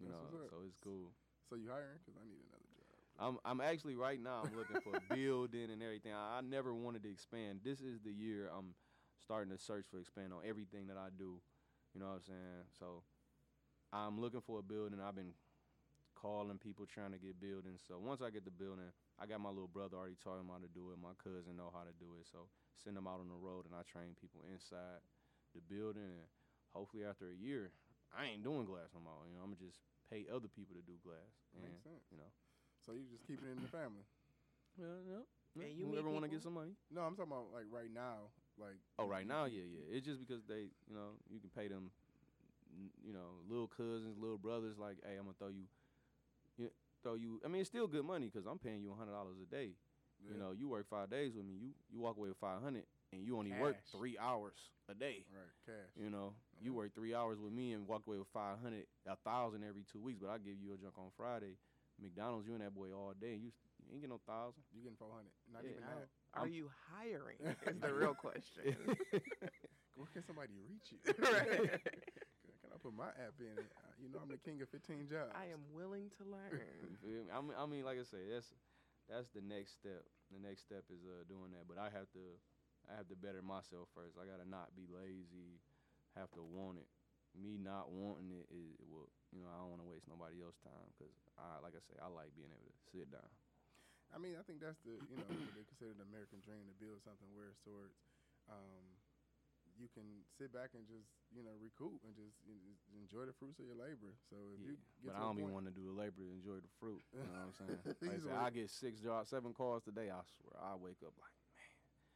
you 0.00 0.08
That's 0.08 0.20
know, 0.20 0.48
so 0.50 0.56
it's 0.66 0.76
cool. 0.82 1.12
So 1.48 1.56
you 1.56 1.68
hiring? 1.70 2.00
Cause 2.04 2.14
I 2.20 2.26
need 2.26 2.40
another 2.48 2.68
job. 2.76 2.86
I'm 3.18 3.38
I'm 3.44 3.60
actually 3.60 3.96
right 3.96 4.20
now. 4.20 4.42
I'm 4.44 4.56
looking 4.56 4.80
for 4.82 4.98
building 5.14 5.70
and 5.70 5.82
everything. 5.82 6.12
I, 6.12 6.38
I 6.38 6.40
never 6.40 6.74
wanted 6.74 7.02
to 7.04 7.10
expand. 7.10 7.60
This 7.64 7.80
is 7.80 8.00
the 8.00 8.12
year 8.12 8.50
I'm 8.56 8.74
starting 9.20 9.50
to 9.52 9.58
search 9.58 9.84
for 9.90 9.98
expand 9.98 10.32
on 10.32 10.40
everything 10.46 10.86
that 10.88 10.96
I 10.96 11.08
do. 11.16 11.40
You 11.94 12.00
know 12.00 12.06
what 12.06 12.14
I'm 12.16 12.22
saying? 12.26 12.64
So 12.78 13.02
I'm 13.92 14.20
looking 14.20 14.40
for 14.40 14.58
a 14.58 14.62
building. 14.62 14.98
I've 15.00 15.14
been 15.16 15.34
calling 16.24 16.56
people 16.56 16.88
trying 16.88 17.12
to 17.12 17.20
get 17.20 17.36
buildings. 17.36 17.84
So 17.84 18.00
once 18.00 18.24
I 18.24 18.32
get 18.32 18.48
the 18.48 18.54
building, 18.56 18.88
I 19.20 19.28
got 19.28 19.44
my 19.44 19.52
little 19.52 19.68
brother 19.68 20.00
already 20.00 20.16
taught 20.16 20.40
him 20.40 20.48
how 20.48 20.56
to 20.56 20.72
do 20.72 20.88
it. 20.88 20.96
My 20.96 21.12
cousin 21.20 21.60
know 21.60 21.68
how 21.68 21.84
to 21.84 21.92
do 22.00 22.16
it. 22.16 22.24
So 22.24 22.48
send 22.80 22.96
them 22.96 23.04
out 23.04 23.20
on 23.20 23.28
the 23.28 23.36
road 23.36 23.68
and 23.68 23.76
I 23.76 23.84
train 23.84 24.16
people 24.16 24.40
inside 24.48 25.04
the 25.52 25.60
building. 25.60 26.08
And 26.08 26.24
hopefully 26.72 27.04
after 27.04 27.28
a 27.28 27.36
year, 27.36 27.76
I 28.08 28.32
ain't 28.32 28.40
doing 28.40 28.64
glass 28.64 28.96
no 28.96 29.04
more. 29.04 29.28
You 29.28 29.36
know, 29.36 29.44
I'm 29.44 29.52
gonna 29.52 29.68
just 29.68 29.84
pay 30.08 30.24
other 30.32 30.48
people 30.48 30.72
to 30.80 30.84
do 30.88 30.96
glass. 31.04 31.28
And 31.52 31.68
Makes 31.68 31.84
sense. 31.84 32.08
you 32.08 32.16
know. 32.16 32.32
So 32.80 32.96
you 32.96 33.04
just 33.12 33.28
keep 33.28 33.44
it 33.44 33.52
in 33.52 33.60
the 33.60 33.68
family? 33.68 34.08
Yeah, 34.74 34.98
yeah. 35.06 35.22
Yeah, 35.54 35.70
yeah. 35.70 35.74
you 35.78 35.86
meet 35.86 36.02
Whoever 36.02 36.10
want 36.10 36.24
to 36.26 36.30
get 36.30 36.42
some 36.42 36.58
money. 36.58 36.74
No, 36.90 37.06
I'm 37.06 37.14
talking 37.14 37.30
about 37.30 37.54
like 37.54 37.70
right 37.70 37.86
now. 37.94 38.34
Like 38.58 38.74
Oh, 38.98 39.06
right 39.06 39.22
now, 39.22 39.46
yeah, 39.46 39.62
yeah. 39.62 39.86
It's 39.86 40.02
just 40.02 40.18
because 40.18 40.42
they, 40.50 40.74
you 40.90 40.94
know, 40.98 41.14
you 41.30 41.38
can 41.38 41.50
pay 41.54 41.68
them, 41.70 41.94
you 43.02 43.12
know, 43.14 43.38
little 43.46 43.68
cousins, 43.68 44.18
little 44.18 44.38
brothers. 44.38 44.78
Like, 44.78 44.98
hey, 45.06 45.14
I'm 45.14 45.30
gonna 45.30 45.38
throw 45.38 45.54
you, 45.54 45.62
you 45.62 45.83
throw 47.04 47.14
you. 47.14 47.40
I 47.44 47.48
mean, 47.48 47.60
it's 47.60 47.70
still 47.70 47.86
good 47.86 48.04
money 48.04 48.26
because 48.32 48.46
I'm 48.50 48.58
paying 48.58 48.82
you 48.82 48.92
hundred 48.98 49.12
dollars 49.12 49.36
a 49.40 49.46
day. 49.46 49.70
yeah. 50.18 50.32
You 50.34 50.40
know, 50.40 50.50
you 50.50 50.68
work 50.68 50.86
five 50.90 51.08
days 51.10 51.32
with 51.36 51.44
me. 51.46 51.54
You 51.54 51.70
you 51.92 52.00
walk 52.00 52.16
away 52.16 52.28
with 52.30 52.38
five 52.40 52.60
hundred, 52.62 52.84
and 53.12 53.22
you 53.22 53.38
only 53.38 53.52
work 53.52 53.76
three 53.92 54.16
hours 54.18 54.58
a 54.90 54.94
day. 54.94 55.22
right, 55.30 55.54
cash. 55.64 55.92
You 56.02 56.10
know, 56.10 56.32
you 56.60 56.72
work 56.74 56.94
three 56.94 57.14
hours 57.14 57.38
with 57.38 57.52
me 57.52 57.72
and 57.72 57.86
walk 57.86 58.02
away 58.08 58.18
with 58.18 58.28
five 58.32 58.56
hundred, 58.62 58.86
a 59.06 59.14
thousand 59.22 59.62
every 59.62 59.84
two 59.92 60.00
weeks. 60.00 60.18
But 60.20 60.30
I 60.30 60.38
give 60.38 60.58
you 60.60 60.72
a 60.74 60.76
junk 60.76 60.94
on 60.98 61.10
Friday. 61.16 61.54
McDonald's, 62.02 62.48
you 62.48 62.54
and 62.54 62.62
that 62.62 62.74
boy 62.74 62.88
all 62.92 63.12
day. 63.20 63.38
You, 63.38 63.52
you 63.86 63.92
ain't 63.92 64.00
get 64.00 64.10
no 64.10 64.18
thousand. 64.26 64.62
You 64.74 64.82
getting 64.82 64.96
four 64.98 65.10
hundred? 65.14 65.30
Not 65.52 65.62
Yeah, 65.62 65.70
even 65.70 65.82
Now, 65.82 65.94
that. 66.00 66.08
Are 66.34 66.42
I'm- 66.46 66.52
you 66.52 66.70
hiring? 66.90 67.38
Is 67.68 67.80
the 67.80 67.94
real 67.94 68.14
question. 68.14 68.74
Where 69.96 70.08
can 70.12 70.24
somebody 70.26 70.54
reach 70.68 70.90
you? 70.90 70.98
Right. 71.22 71.80
Can- 72.84 72.92
Can 72.92 72.92
put 72.92 72.94
my 72.96 73.10
app 73.16 73.36
in? 73.40 73.46
it? 73.48 73.72
Uh, 73.76 73.92
You 74.02 74.08
know, 74.12 74.20
I'm 74.22 74.28
the 74.28 74.36
king 74.38 74.60
of 74.62 74.68
15 74.68 75.08
jobs. 75.08 75.32
I 75.34 75.46
am 75.52 75.64
willing 75.72 76.10
to 76.18 76.24
You 76.52 76.60
learn. 76.60 76.98
feel 77.00 77.24
me? 77.24 77.32
I 77.32 77.40
mean, 77.40 77.56
I 77.56 77.64
mean, 77.66 77.84
like 77.84 77.98
I 77.98 78.04
say, 78.04 78.28
that's 78.30 78.52
that's 79.08 79.28
the 79.32 79.40
next 79.42 79.74
step. 79.74 80.04
The 80.32 80.40
next 80.40 80.62
step 80.64 80.84
is 80.92 81.04
uh, 81.04 81.24
doing 81.28 81.52
that, 81.52 81.68
but 81.68 81.76
I 81.78 81.88
have 81.92 82.08
to, 82.16 82.24
I 82.88 82.96
have 82.96 83.06
to 83.12 83.16
better 83.16 83.42
myself 83.44 83.88
first. 83.94 84.16
I 84.20 84.24
gotta 84.28 84.48
not 84.48 84.72
be 84.76 84.84
lazy, 84.88 85.60
have 86.16 86.30
to 86.36 86.42
want 86.44 86.78
it. 86.80 86.88
Me 87.36 87.58
not 87.58 87.90
wanting 87.90 88.30
it 88.32 88.46
is 88.52 88.78
well, 88.88 89.10
you 89.34 89.42
know, 89.42 89.50
I 89.50 89.58
don't 89.60 89.70
want 89.74 89.82
to 89.84 89.90
waste 89.90 90.06
nobody 90.08 90.40
else's 90.40 90.62
time 90.62 90.88
because 90.94 91.12
I, 91.38 91.58
like 91.62 91.74
I 91.76 91.82
say, 91.82 91.96
I 92.00 92.08
like 92.08 92.32
being 92.38 92.50
able 92.54 92.70
to 92.70 92.78
sit 92.94 93.10
down. 93.10 93.26
I 94.14 94.18
mean, 94.22 94.38
I 94.38 94.44
think 94.46 94.62
that's 94.62 94.78
the 94.86 95.02
you 95.10 95.18
know 95.18 95.26
what 95.26 95.50
they 95.54 95.66
consider 95.66 95.92
the 95.96 96.06
American 96.06 96.38
dream 96.40 96.66
to 96.70 96.74
build 96.78 97.02
something 97.02 97.28
where 97.34 97.50
it's 97.50 97.60
towards 97.66 97.98
um, 98.46 98.93
you 99.78 99.88
can 99.92 100.24
sit 100.38 100.52
back 100.52 100.70
and 100.74 100.86
just 100.86 101.10
you 101.34 101.42
know 101.42 101.54
recoup 101.60 102.00
and 102.04 102.14
just, 102.14 102.38
you 102.46 102.54
know, 102.54 102.62
just 102.66 102.84
enjoy 102.94 103.26
the 103.26 103.32
fruits 103.34 103.58
of 103.60 103.66
your 103.66 103.76
labor. 103.78 104.14
So 104.30 104.36
if 104.54 104.60
Yeah, 104.64 104.70
you 104.70 104.76
get 105.02 105.12
but 105.12 105.14
I 105.16 105.20
don't 105.20 105.38
even 105.38 105.52
want 105.52 105.66
to 105.66 105.72
do 105.72 105.84
the 105.86 105.92
labor 105.92 106.22
to 106.22 106.30
enjoy 106.32 106.60
the 106.60 106.70
fruit. 106.78 107.02
You 107.20 107.28
know 107.28 107.34
what 107.34 107.46
I'm 107.46 107.54
saying? 107.54 107.82
like 108.06 108.22
I, 108.30 108.46
I 108.46 108.50
get 108.50 108.70
six 108.70 109.00
jobs, 109.00 109.30
seven 109.30 109.52
calls 109.52 109.84
today. 109.84 110.10
I 110.10 110.22
swear, 110.24 110.56
I 110.62 110.74
wake 110.76 111.02
up 111.04 111.14
like, 111.18 111.34
man, 111.56 111.68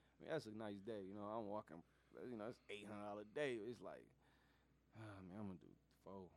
I 0.02 0.16
mean, 0.22 0.30
that's 0.32 0.46
a 0.46 0.54
nice 0.54 0.80
day. 0.80 1.02
You 1.08 1.14
know, 1.14 1.26
I'm 1.26 1.46
walking, 1.46 1.82
you 2.30 2.36
know, 2.36 2.46
it's 2.48 2.60
eight 2.70 2.86
hundred 2.86 3.04
dollar 3.04 3.22
a 3.22 3.34
day. 3.34 3.58
It's 3.60 3.80
like, 3.80 4.06
ah, 4.96 5.18
man, 5.28 5.38
I'm 5.40 5.46
gonna 5.48 5.62
do 5.62 5.74
four. 6.04 6.28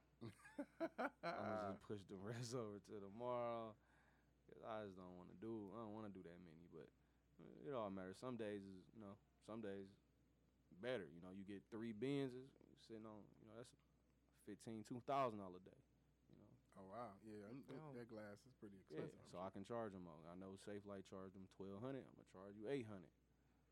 I'm 1.38 1.46
gonna 1.48 1.62
just 1.66 1.82
push 1.88 2.02
the 2.10 2.18
rest 2.18 2.54
over 2.60 2.80
to 2.90 2.96
tomorrow. 3.00 3.76
Cause 4.48 4.62
I 4.66 4.86
just 4.86 4.98
don't 4.98 5.16
want 5.18 5.30
to 5.32 5.38
do. 5.40 5.72
I 5.78 5.84
don't 5.86 5.94
want 5.94 6.08
to 6.08 6.14
do 6.14 6.24
that 6.26 6.40
many, 6.44 6.66
but 6.74 6.90
uh, 7.42 7.70
it 7.70 7.74
all 7.74 7.90
matters. 7.90 8.18
Some 8.20 8.36
days 8.38 8.64
is 8.66 8.84
you 8.96 9.02
know, 9.02 9.16
some 9.46 9.62
days 9.62 9.88
better. 10.82 11.06
You 11.06 11.22
know, 11.22 11.32
you 11.32 11.46
get 11.46 11.62
three 11.70 11.94
Benzes 11.94 12.50
sitting 12.90 13.06
on. 13.06 13.22
You 13.40 13.48
know, 13.54 13.56
that's 13.62 13.72
fifteen, 14.50 14.82
two 14.84 15.00
thousand 15.06 15.40
dollar 15.40 15.62
day. 15.62 15.80
You 16.34 16.38
know, 16.42 16.52
oh 16.82 16.86
wow, 16.90 17.14
yeah, 17.24 17.46
and 17.54 17.62
that, 17.70 17.80
that 18.04 18.08
glass 18.10 18.42
is 18.44 18.54
pretty 18.58 18.76
expensive. 18.82 19.14
I'm 19.16 19.30
So 19.32 19.38
I 19.40 19.50
can 19.54 19.64
charge 19.64 19.94
them. 19.94 20.10
I 20.10 20.36
know 20.42 20.58
Safelite 20.66 21.06
charge 21.08 21.32
them 21.38 21.46
twelve 21.56 21.80
hundred. 21.80 22.04
I'm 22.10 22.16
gonna 22.18 22.34
charge 22.34 22.58
you 22.58 22.68
eight 22.68 22.90
hundred. 22.90 23.14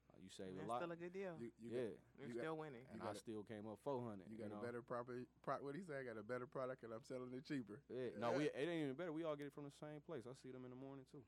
Uh, 0.09 0.17
you 0.25 0.29
save 0.33 0.57
That's 0.57 0.65
a 0.65 0.71
lot. 0.73 0.81
still 0.81 0.89
a 0.89 0.97
good 0.97 1.13
deal. 1.13 1.37
you, 1.37 1.53
you 1.61 1.69
yeah, 1.69 1.93
You're 2.17 2.33
you 2.33 2.33
got- 2.33 2.41
still 2.49 2.57
winning. 2.57 2.81
and 2.89 2.97
you 2.97 3.05
I 3.05 3.13
still 3.13 3.45
came 3.45 3.69
up 3.69 3.77
four 3.85 4.01
hundred. 4.01 4.25
got, 4.25 4.33
you 4.33 4.37
got 4.41 4.49
know? 4.49 4.61
a 4.61 4.65
better 4.65 4.81
property. 4.81 5.29
Pro, 5.45 5.61
what 5.61 5.77
he 5.77 5.85
say? 5.85 6.01
I 6.01 6.05
got 6.05 6.17
a 6.17 6.25
better 6.25 6.49
product, 6.49 6.81
and 6.81 6.89
I'm 6.93 7.05
selling 7.05 7.29
it 7.37 7.45
cheaper. 7.45 7.77
Yeah, 7.93 8.17
no, 8.17 8.33
we 8.33 8.49
it 8.49 8.57
ain't 8.57 8.89
even 8.89 8.97
better. 8.97 9.13
We 9.13 9.21
all 9.21 9.37
get 9.37 9.49
it 9.49 9.55
from 9.57 9.69
the 9.69 9.75
same 9.77 10.01
place. 10.01 10.25
I 10.25 10.33
see 10.41 10.49
them 10.49 10.65
in 10.65 10.73
the 10.73 10.81
morning 10.81 11.05
too. 11.13 11.21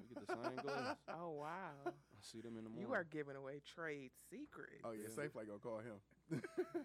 We 0.00 0.08
get 0.08 0.24
the 0.24 0.32
same 0.32 0.56
glass. 0.64 0.96
Oh 1.12 1.44
wow. 1.44 1.76
I 2.16 2.20
see 2.24 2.40
them 2.40 2.56
in 2.56 2.64
the 2.64 2.72
morning. 2.72 2.88
You 2.88 2.96
are 2.96 3.04
giving 3.04 3.36
away 3.36 3.60
trade 3.76 4.08
secrets. 4.32 4.80
Oh 4.80 4.96
yeah, 4.96 5.04
Yeah. 5.04 5.12
Safelite 5.28 5.52
gonna 5.52 5.60
call 5.60 5.84
him. 5.84 6.00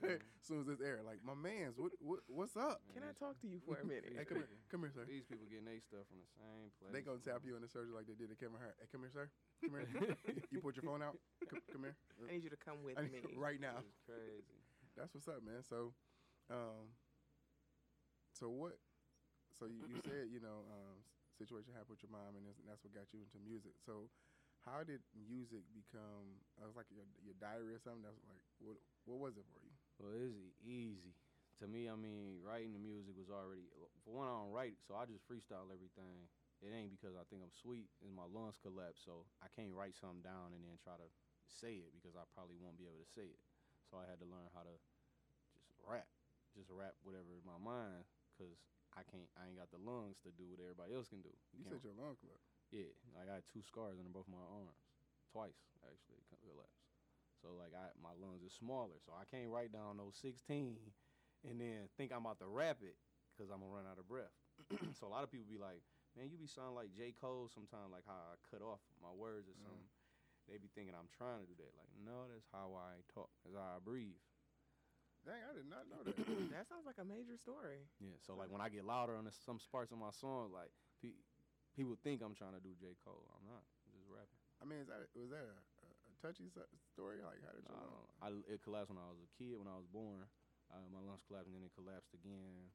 as 0.03 0.19
soon 0.45 0.61
as 0.61 0.67
it's 0.67 0.83
air, 0.83 0.99
like 1.07 1.23
my 1.23 1.33
man's, 1.33 1.79
what, 1.79 1.95
what 2.03 2.19
what's 2.27 2.53
up? 2.59 2.83
Can 2.93 3.01
I 3.07 3.15
talk 3.15 3.39
to 3.41 3.47
you 3.47 3.63
for 3.63 3.79
a 3.79 3.85
minute? 3.87 4.11
Hey, 4.11 4.27
come 4.27 4.43
here, 4.43 4.51
come 4.69 4.81
here, 4.83 4.91
sir. 4.91 5.07
These 5.07 5.23
people 5.25 5.47
getting 5.47 5.65
their 5.71 5.79
stuff 5.81 6.03
from 6.11 6.19
the 6.19 6.29
same 6.35 6.69
place. 6.77 6.91
They 6.93 7.01
gonna 7.01 7.23
tap 7.23 7.41
you 7.47 7.55
in 7.55 7.63
the 7.63 7.71
surgery 7.71 7.95
like 7.95 8.05
they 8.11 8.13
did 8.19 8.27
to 8.29 8.37
Kevin 8.37 8.59
Hart. 8.59 8.75
Hey, 8.77 8.91
come 8.91 9.01
here, 9.07 9.13
sir. 9.15 9.31
Come 9.63 9.73
here. 9.79 9.87
you 10.53 10.59
put 10.59 10.75
your 10.75 10.83
phone 10.85 10.99
out. 11.01 11.15
Come, 11.47 11.63
come 11.71 11.83
here. 11.87 11.95
I 12.27 12.35
need 12.35 12.43
you 12.43 12.51
to 12.51 12.59
come 12.59 12.83
with 12.83 12.99
me. 12.99 13.23
right 13.39 13.57
now. 13.57 13.79
It's 13.81 13.97
crazy. 14.03 14.59
That's 14.99 15.15
what's 15.15 15.31
up, 15.31 15.39
man. 15.41 15.63
So, 15.63 15.95
um, 16.51 16.91
so 18.35 18.51
what? 18.51 18.77
So 19.57 19.65
you, 19.65 19.81
you 19.89 19.97
said 20.05 20.29
you 20.29 20.37
know 20.43 20.67
um, 20.69 21.01
situation 21.37 21.73
happened 21.73 21.97
with 21.97 22.03
your 22.05 22.13
mom, 22.13 22.37
and, 22.37 22.43
that's- 22.45 22.61
and 22.61 22.69
that's 22.69 22.83
what 22.85 22.93
got 22.93 23.09
you 23.13 23.21
into 23.25 23.37
music. 23.41 23.73
So, 23.81 24.09
how 24.65 24.85
did 24.85 25.01
music 25.15 25.65
become? 25.73 26.37
It 26.61 26.65
was 26.67 26.77
like 26.77 26.89
your 26.93 27.05
your 27.25 27.37
diary 27.41 27.73
or 27.73 27.81
something. 27.81 28.05
That's 28.05 28.19
like 28.29 28.43
what 28.61 28.77
what 29.09 29.19
was 29.19 29.35
it 29.37 29.45
for 29.49 29.59
you? 29.61 29.73
Well, 29.97 30.13
it's 30.17 30.37
easy. 30.65 31.13
To 31.61 31.69
me, 31.69 31.85
I 31.85 31.93
mean, 31.93 32.41
writing 32.41 32.73
the 32.73 32.81
music 32.81 33.13
was 33.13 33.29
already 33.29 33.69
for 34.01 34.17
one. 34.17 34.25
I 34.25 34.33
don't 34.41 34.49
write, 34.49 34.81
so 34.81 34.97
I 34.97 35.05
just 35.05 35.21
freestyle 35.29 35.69
everything. 35.69 36.25
It 36.61 36.73
ain't 36.73 36.93
because 36.93 37.13
I 37.17 37.25
think 37.29 37.41
I'm 37.45 37.53
sweet, 37.53 37.89
and 38.01 38.13
my 38.13 38.25
lungs 38.29 38.57
collapse, 38.61 39.01
so 39.01 39.25
I 39.41 39.49
can't 39.53 39.73
write 39.73 39.93
something 39.97 40.21
down 40.25 40.53
and 40.57 40.61
then 40.65 40.77
try 40.81 40.97
to 40.97 41.09
say 41.49 41.81
it 41.81 41.93
because 41.97 42.13
I 42.17 42.25
probably 42.33 42.57
won't 42.61 42.77
be 42.81 42.85
able 42.89 43.01
to 43.01 43.11
say 43.13 43.29
it. 43.29 43.41
So 43.89 43.97
I 44.01 44.05
had 44.09 44.21
to 44.21 44.29
learn 44.29 44.45
how 44.57 44.65
to 44.65 44.73
just 45.69 45.81
rap, 45.85 46.09
just 46.57 46.69
rap 46.73 46.97
whatever 47.05 47.33
in 47.37 47.45
my 47.45 47.57
mind, 47.61 48.05
cause 48.37 48.53
I 48.97 49.05
can't. 49.09 49.29
I 49.37 49.49
ain't 49.49 49.57
got 49.61 49.69
the 49.69 49.81
lungs 49.81 50.17
to 50.25 50.33
do 50.33 50.49
what 50.49 50.57
everybody 50.61 50.93
else 50.97 51.09
can 51.13 51.21
do. 51.21 51.33
You 51.53 51.61
can't- 51.65 51.77
said 51.81 51.93
your 51.93 51.97
lung 51.97 52.17
club. 52.21 52.37
Yeah, 52.71 52.91
like 53.13 53.27
I 53.27 53.43
had 53.43 53.47
two 53.51 53.61
scars 53.61 53.99
under 53.99 54.11
both 54.11 54.31
my 54.31 54.41
arms, 54.41 54.81
twice 55.31 55.59
actually 55.85 56.23
collapsed. 56.41 56.87
So 57.43 57.53
like 57.57 57.73
I, 57.75 57.91
my 57.99 58.13
lungs 58.17 58.41
are 58.41 58.53
smaller, 58.53 58.97
so 59.03 59.13
I 59.13 59.27
can't 59.29 59.49
write 59.49 59.73
down 59.73 59.97
those 59.97 60.17
16 60.21 60.77
and 61.47 61.57
then 61.57 61.89
think 61.97 62.13
I'm 62.13 62.25
about 62.25 62.37
to 62.39 62.49
rap 62.49 62.85
it 62.85 62.97
because 63.33 63.49
I'm 63.49 63.65
gonna 63.65 63.73
run 63.73 63.89
out 63.89 63.97
of 63.97 64.05
breath. 64.05 64.33
so 64.97 65.09
a 65.09 65.11
lot 65.11 65.25
of 65.25 65.33
people 65.33 65.49
be 65.49 65.57
like, 65.57 65.81
"Man, 66.13 66.29
you 66.29 66.37
be 66.37 66.49
sounding 66.49 66.77
like 66.77 66.93
J 66.93 67.13
Cole 67.17 67.49
sometimes, 67.49 67.89
like 67.89 68.05
how 68.05 68.17
I 68.17 68.37
cut 68.45 68.61
off 68.61 68.81
my 69.01 69.09
words 69.09 69.49
or 69.49 69.57
something." 69.57 69.89
Mm-hmm. 69.89 70.49
They 70.49 70.57
be 70.57 70.73
thinking 70.73 70.97
I'm 70.97 71.09
trying 71.09 71.41
to 71.41 71.47
do 71.47 71.55
that. 71.57 71.71
Like, 71.77 71.93
no, 72.01 72.27
that's 72.27 72.49
how 72.49 72.73
I 72.75 73.01
talk. 73.13 73.29
That's 73.45 73.55
how 73.55 73.77
I 73.77 73.79
breathe. 73.79 74.19
Dang, 75.21 75.37
I 75.37 75.53
did 75.53 75.69
not 75.69 75.85
know 75.85 76.01
that. 76.01 76.17
that 76.53 76.65
sounds 76.65 76.85
like 76.85 76.97
a 76.97 77.05
major 77.05 77.37
story. 77.37 77.85
Yeah. 78.01 78.17
So 78.25 78.33
like 78.33 78.49
when 78.49 78.59
I 78.59 78.69
get 78.69 78.83
louder 78.83 79.15
on 79.15 79.29
the, 79.29 79.33
some 79.45 79.61
parts 79.69 79.93
of 79.93 80.01
my 80.01 80.09
song, 80.09 80.49
like 80.49 80.73
pe- 80.73 80.90
people 81.75 81.95
think 82.03 82.21
I'm 82.21 82.35
trying 82.35 82.55
to 82.57 82.63
do 82.63 82.73
J 82.77 82.93
Cole. 83.03 83.25
I'm 83.37 83.45
not. 83.47 83.63
I'm 83.87 83.93
just 83.95 84.09
rapping. 84.11 84.39
I 84.61 84.63
mean, 84.67 84.79
is 84.83 84.89
that 84.91 85.01
was 85.17 85.31
that 85.33 85.45
a, 85.47 85.57
a, 85.57 85.87
a 85.89 86.13
touchy 86.21 86.47
story? 86.93 87.19
Like, 87.23 87.41
how 87.41 87.53
did 87.55 87.65
you 87.65 87.73
No, 87.73 87.81
know? 87.81 88.05
I, 88.21 88.27
it 88.51 88.61
collapsed 88.61 88.93
when 88.93 89.01
I 89.01 89.09
was 89.09 89.19
a 89.23 89.29
kid. 89.37 89.57
When 89.57 89.67
I 89.69 89.75
was 89.77 89.89
born, 89.89 90.21
uh, 90.69 90.85
my 90.93 91.01
lungs 91.01 91.25
collapsed, 91.25 91.49
and 91.49 91.57
then 91.57 91.65
it 91.65 91.73
collapsed 91.73 92.13
again 92.13 92.69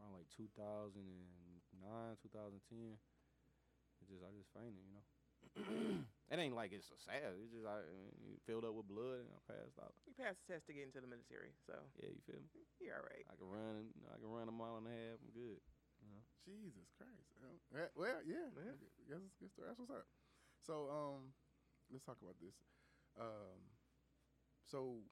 around 0.00 0.18
like 0.18 0.26
2009, 0.34 2.18
2010. 2.22 2.98
It 4.02 4.06
just 4.10 4.22
I 4.26 4.30
just 4.34 4.50
fainted, 4.54 4.82
you 4.82 4.92
know. 4.94 5.06
it 6.34 6.38
ain't 6.38 6.58
like 6.58 6.74
it's 6.74 6.90
a 6.90 6.98
sad. 6.98 7.30
It's 7.38 7.54
just 7.54 7.64
I, 7.66 7.78
I 7.78 7.94
mean, 7.94 8.34
it 8.34 8.42
filled 8.42 8.66
up 8.66 8.74
with 8.74 8.90
blood 8.90 9.22
and 9.22 9.30
I 9.30 9.40
passed 9.46 9.78
out. 9.78 9.94
You 10.06 10.14
passed 10.18 10.42
the 10.44 10.58
test 10.58 10.66
to 10.66 10.74
get 10.74 10.90
into 10.90 10.98
the 10.98 11.06
military, 11.06 11.54
so 11.62 11.78
Yeah, 12.02 12.10
you 12.10 12.22
feel 12.26 12.42
me? 12.42 12.50
you're 12.82 12.98
all 12.98 13.06
right. 13.06 13.22
I 13.30 13.34
can 13.38 13.46
run. 13.46 13.94
You 13.94 14.02
know, 14.02 14.12
I 14.12 14.18
can 14.18 14.30
run 14.30 14.50
a 14.50 14.54
mile 14.54 14.76
and 14.82 14.90
a 14.90 14.94
half. 14.94 15.18
I'm 15.22 15.30
good. 15.30 15.47
Jesus 16.48 16.88
Christ. 16.96 17.28
Well, 17.68 17.92
yeah, 18.24 18.24
yeah. 18.24 18.48
Yeah. 18.56 18.72
I 18.72 19.04
guess 19.12 19.20
it's 19.20 19.36
a 19.36 19.40
good 19.44 19.52
story. 19.52 19.68
That's 19.68 19.76
what's 19.76 19.92
up. 19.92 20.08
So, 20.64 20.88
um, 20.88 21.36
let's 21.92 22.04
talk 22.04 22.16
about 22.24 22.40
this. 22.40 22.56
Um, 23.20 23.60
so 24.64 25.04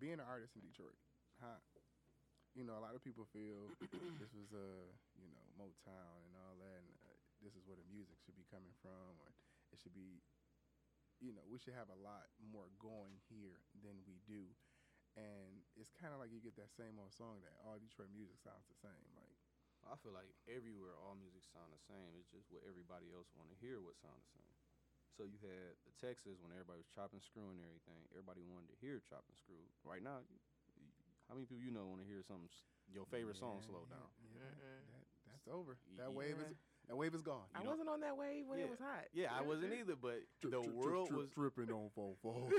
being 0.00 0.20
an 0.20 0.28
artist 0.28 0.56
in 0.56 0.64
Detroit, 0.64 0.96
how, 1.40 1.60
you 2.56 2.64
know, 2.64 2.76
a 2.76 2.82
lot 2.82 2.96
of 2.96 3.04
people 3.04 3.28
feel 3.28 3.68
this 4.20 4.32
was 4.32 4.52
uh, 4.52 4.88
you 5.20 5.28
know, 5.28 5.44
Motown 5.56 6.20
and 6.24 6.34
all 6.40 6.56
that, 6.60 6.80
and 6.80 7.00
uh, 7.04 7.16
this 7.44 7.52
is 7.56 7.64
where 7.68 7.76
the 7.76 7.86
music 7.92 8.16
should 8.24 8.36
be 8.36 8.48
coming 8.48 8.72
from, 8.80 9.20
or 9.20 9.36
it 9.72 9.78
should 9.80 9.92
be, 9.92 10.24
you 11.20 11.36
know, 11.36 11.44
we 11.44 11.60
should 11.60 11.76
have 11.76 11.92
a 11.92 12.00
lot 12.00 12.28
more 12.40 12.72
going 12.80 13.20
here 13.28 13.60
than 13.84 14.00
we 14.08 14.20
do. 14.24 14.48
And 15.16 15.64
it's 15.80 15.92
kind 15.96 16.12
of 16.12 16.20
like 16.20 16.28
you 16.28 16.44
get 16.44 16.60
that 16.60 16.68
same 16.68 17.00
old 17.00 17.12
song 17.12 17.40
that 17.40 17.56
all 17.64 17.80
Detroit 17.80 18.12
music 18.12 18.36
sounds 18.36 18.68
the 18.68 18.76
same. 18.76 19.08
Like, 19.16 19.35
I 19.86 19.94
feel 20.02 20.12
like 20.14 20.28
everywhere 20.50 20.94
all 20.98 21.14
music 21.14 21.42
sound 21.54 21.70
the 21.70 21.82
same. 21.86 22.14
It's 22.18 22.30
just 22.30 22.50
what 22.50 22.62
everybody 22.66 23.10
else 23.14 23.30
want 23.38 23.48
to 23.54 23.56
hear 23.62 23.78
what 23.82 23.94
sound 24.02 24.18
the 24.18 24.30
same. 24.34 24.54
So 25.16 25.24
you 25.24 25.40
had 25.40 25.78
the 25.88 25.94
Texas 25.96 26.36
when 26.44 26.52
everybody 26.52 26.82
was 26.84 26.90
chopping, 26.92 27.22
screwing 27.24 27.56
and 27.62 27.66
everything. 27.66 28.04
Everybody 28.12 28.44
wanted 28.44 28.74
to 28.74 28.78
hear 28.82 29.00
chopping, 29.00 29.32
and 29.32 29.40
screw. 29.40 29.64
Right 29.80 30.04
now, 30.04 30.20
you, 30.28 30.36
you, 30.76 30.84
how 31.30 31.32
many 31.38 31.48
people 31.48 31.64
you 31.64 31.72
know 31.72 31.88
want 31.88 32.04
to 32.04 32.08
hear 32.08 32.20
some 32.20 32.50
your 32.92 33.08
favorite 33.08 33.40
song 33.40 33.64
Yeah, 33.64 33.68
slow 33.72 33.84
yeah, 33.88 33.96
down? 33.96 34.08
Yeah, 34.36 34.52
that, 34.92 35.06
that's 35.32 35.48
over. 35.48 35.80
Y- 35.88 36.04
That 36.04 36.12
wave 36.12 36.36
is 36.36 36.52
that 36.86 36.94
wave 37.00 37.16
is 37.16 37.24
gone. 37.24 37.48
I 37.56 37.64
know- 37.64 37.72
wasn't 37.74 37.88
on 37.88 38.04
that 38.04 38.14
wave 38.14 38.44
when 38.46 38.60
it 38.60 38.68
was 38.68 38.78
hot. 38.78 39.08
Yeah, 39.16 39.32
I 39.32 39.40
wasn't 39.40 39.72
either, 39.72 39.96
but 39.96 40.20
the 40.44 40.60
world 40.60 41.08
was 41.10 41.32
tripping 41.32 41.72
on 41.72 41.88
fofo. 41.96 42.46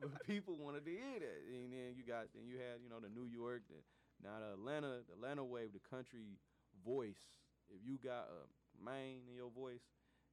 but 0.00 0.24
people 0.26 0.56
wanted 0.56 0.84
to 0.88 0.90
hear 0.90 1.20
that. 1.20 1.40
And 1.52 1.70
then 1.72 1.94
you 1.94 2.02
got 2.06 2.32
then 2.34 2.48
you 2.48 2.56
had, 2.58 2.80
you 2.82 2.88
know, 2.88 2.98
the 2.98 3.12
New 3.12 3.28
York, 3.28 3.62
the 3.68 3.78
now 4.22 4.38
the 4.40 4.54
Atlanta, 4.54 5.02
the 5.06 5.14
Atlanta 5.18 5.44
wave, 5.44 5.72
the 5.72 5.82
country 5.82 6.38
voice. 6.84 7.20
If 7.72 7.80
you 7.82 7.96
got 7.96 8.28
a 8.28 8.44
main 8.76 9.24
in 9.26 9.34
your 9.34 9.50
voice, 9.50 9.82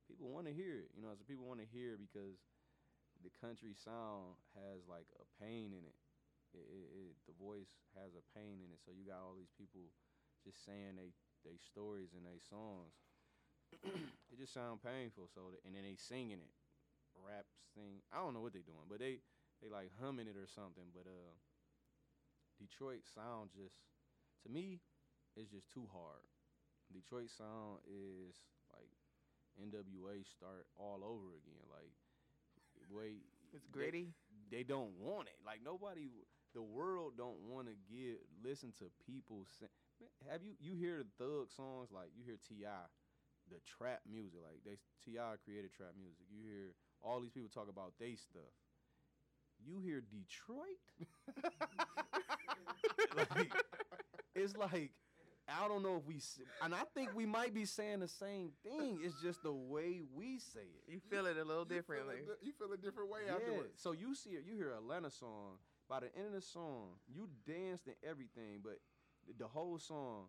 people 0.08 0.28
want 0.28 0.48
to 0.48 0.54
hear 0.54 0.84
it. 0.84 0.92
You 0.96 1.02
know, 1.02 1.16
so 1.16 1.24
people 1.24 1.48
want 1.48 1.64
to 1.64 1.70
hear 1.70 1.96
because 1.96 2.38
the 3.24 3.32
country 3.40 3.74
sound 3.78 4.36
has 4.58 4.84
like 4.90 5.08
a 5.22 5.26
pain 5.40 5.72
in 5.72 5.84
it. 5.86 5.98
It, 6.52 6.68
it, 6.68 6.88
it. 6.92 7.16
The 7.32 7.38
voice 7.40 7.72
has 7.96 8.12
a 8.12 8.24
pain 8.36 8.60
in 8.60 8.76
it. 8.76 8.84
So 8.84 8.92
you 8.92 9.08
got 9.08 9.24
all 9.24 9.40
these 9.40 9.56
people 9.56 9.88
just 10.44 10.66
saying 10.68 11.00
they 11.00 11.16
they 11.48 11.58
stories 11.58 12.12
and 12.14 12.28
they 12.28 12.44
songs. 12.44 12.94
it 14.32 14.38
just 14.38 14.52
sound 14.54 14.84
painful. 14.84 15.32
So 15.32 15.56
the, 15.56 15.64
and 15.64 15.72
then 15.72 15.88
they 15.88 15.96
singing 15.96 16.44
it, 16.44 16.54
raps 17.16 17.56
thing. 17.74 18.04
I 18.12 18.20
don't 18.20 18.36
know 18.36 18.44
what 18.44 18.52
they 18.52 18.66
doing, 18.66 18.90
but 18.92 19.00
they 19.00 19.24
they 19.64 19.72
like 19.72 19.96
humming 20.02 20.28
it 20.28 20.36
or 20.36 20.50
something. 20.50 20.92
But 20.92 21.08
uh, 21.08 21.34
Detroit 22.62 23.02
sound 23.10 23.50
just 23.58 23.76
to 24.46 24.50
me, 24.50 24.80
it's 25.36 25.50
just 25.52 25.70
too 25.74 25.88
hard. 25.92 26.22
Detroit 26.94 27.30
sound 27.34 27.82
is 27.90 28.38
like 28.72 28.92
NWA 29.58 30.22
start 30.28 30.68
all 30.78 31.02
over 31.04 31.34
again. 31.36 31.66
Like 31.72 31.92
way 32.90 33.18
It's 33.54 33.66
they- 33.66 33.72
gritty. 33.72 34.14
they 34.52 34.64
don't 34.64 34.94
want 35.00 35.28
it. 35.28 35.36
Like 35.46 35.60
nobody, 35.64 36.10
the 36.54 36.62
world 36.62 37.14
don't 37.18 37.40
want 37.50 37.68
to 37.68 37.76
give 37.92 38.18
listen 38.44 38.74
to 38.80 38.86
people. 39.06 39.46
Sing. 39.60 39.68
Have 40.30 40.42
you 40.44 40.54
you 40.60 40.74
hear 40.76 41.04
the 41.04 41.10
thug 41.18 41.52
songs 41.52 41.90
like 41.92 42.10
you 42.18 42.24
hear 42.26 42.38
T.I., 42.48 42.86
the 43.50 43.60
trap 43.66 44.02
music 44.10 44.40
like 44.42 44.62
they 44.66 44.78
T.I. 45.06 45.36
created 45.44 45.74
trap 45.74 45.94
music. 46.00 46.26
You 46.32 46.42
hear 46.46 46.74
all 47.04 47.20
these 47.22 47.32
people 47.32 47.50
talk 47.50 47.70
about 47.70 47.94
they 48.00 48.16
stuff. 48.16 48.54
You 49.66 49.80
hear 49.80 50.02
Detroit, 50.02 50.80
like 53.16 53.52
it's 54.36 54.56
like 54.58 54.92
I 55.48 55.68
don't 55.68 55.84
know 55.84 55.98
if 55.98 56.06
we 56.08 56.22
and 56.62 56.74
I 56.74 56.84
think 56.94 57.10
we 57.14 57.26
might 57.26 57.54
be 57.54 57.66
saying 57.66 58.00
the 58.00 58.08
same 58.08 58.52
thing. 58.64 59.00
It's 59.04 59.16
just 59.22 59.44
the 59.44 59.52
way 59.52 60.02
we 60.16 60.40
say 60.40 60.62
it. 60.62 60.92
You 60.92 61.00
feel 61.10 61.26
it 61.26 61.38
a 61.38 61.44
little 61.44 61.64
You 61.64 61.70
feel 61.70 61.76
differently. 61.78 62.16
a 62.24 62.26
di- 62.26 62.46
You 62.48 62.52
feel 62.54 62.72
a 62.74 62.78
different 62.78 63.10
way 63.10 63.22
Yeah. 63.28 63.36
afterwards. 63.36 63.74
So 63.82 63.92
you 63.92 64.16
see 64.16 64.32
it, 64.32 64.44
you 64.46 64.56
hear 64.56 64.72
Atlanta 64.72 65.10
song. 65.12 65.58
By 65.90 66.00
the 66.00 66.16
end 66.16 66.28
of 66.28 66.34
the 66.34 66.42
song, 66.42 66.96
you 67.08 67.28
danced 67.46 67.88
and 67.88 67.96
everything, 68.02 68.62
but 68.64 68.80
the 69.38 69.48
whole 69.48 69.78
song, 69.78 70.28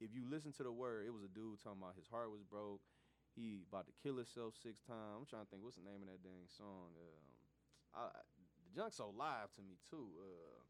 if 0.00 0.14
you 0.14 0.24
listen 0.28 0.52
to 0.52 0.62
the 0.62 0.72
word, 0.72 1.06
it 1.06 1.12
was 1.12 1.22
a 1.22 1.28
dude 1.28 1.60
talking 1.62 1.82
about 1.82 1.94
his 1.96 2.08
heart 2.08 2.30
was 2.30 2.42
broke. 2.42 2.80
He 3.36 3.60
about 3.68 3.86
to 3.86 3.92
kill 4.02 4.16
himself 4.16 4.54
six 4.62 4.80
times. 4.80 5.18
I'm 5.20 5.26
trying 5.26 5.44
to 5.44 5.50
think 5.50 5.62
what's 5.62 5.76
the 5.76 5.82
name 5.84 6.00
of 6.00 6.08
that 6.08 6.22
dang 6.22 6.48
song. 6.56 6.94
Um, 6.96 7.33
I, 7.94 8.00
I- 8.10 8.26
the 8.66 8.80
junk's 8.80 8.96
so 8.96 9.14
live 9.14 9.52
to 9.54 9.62
me 9.62 9.78
too. 9.88 10.08
Uh, 10.18 10.60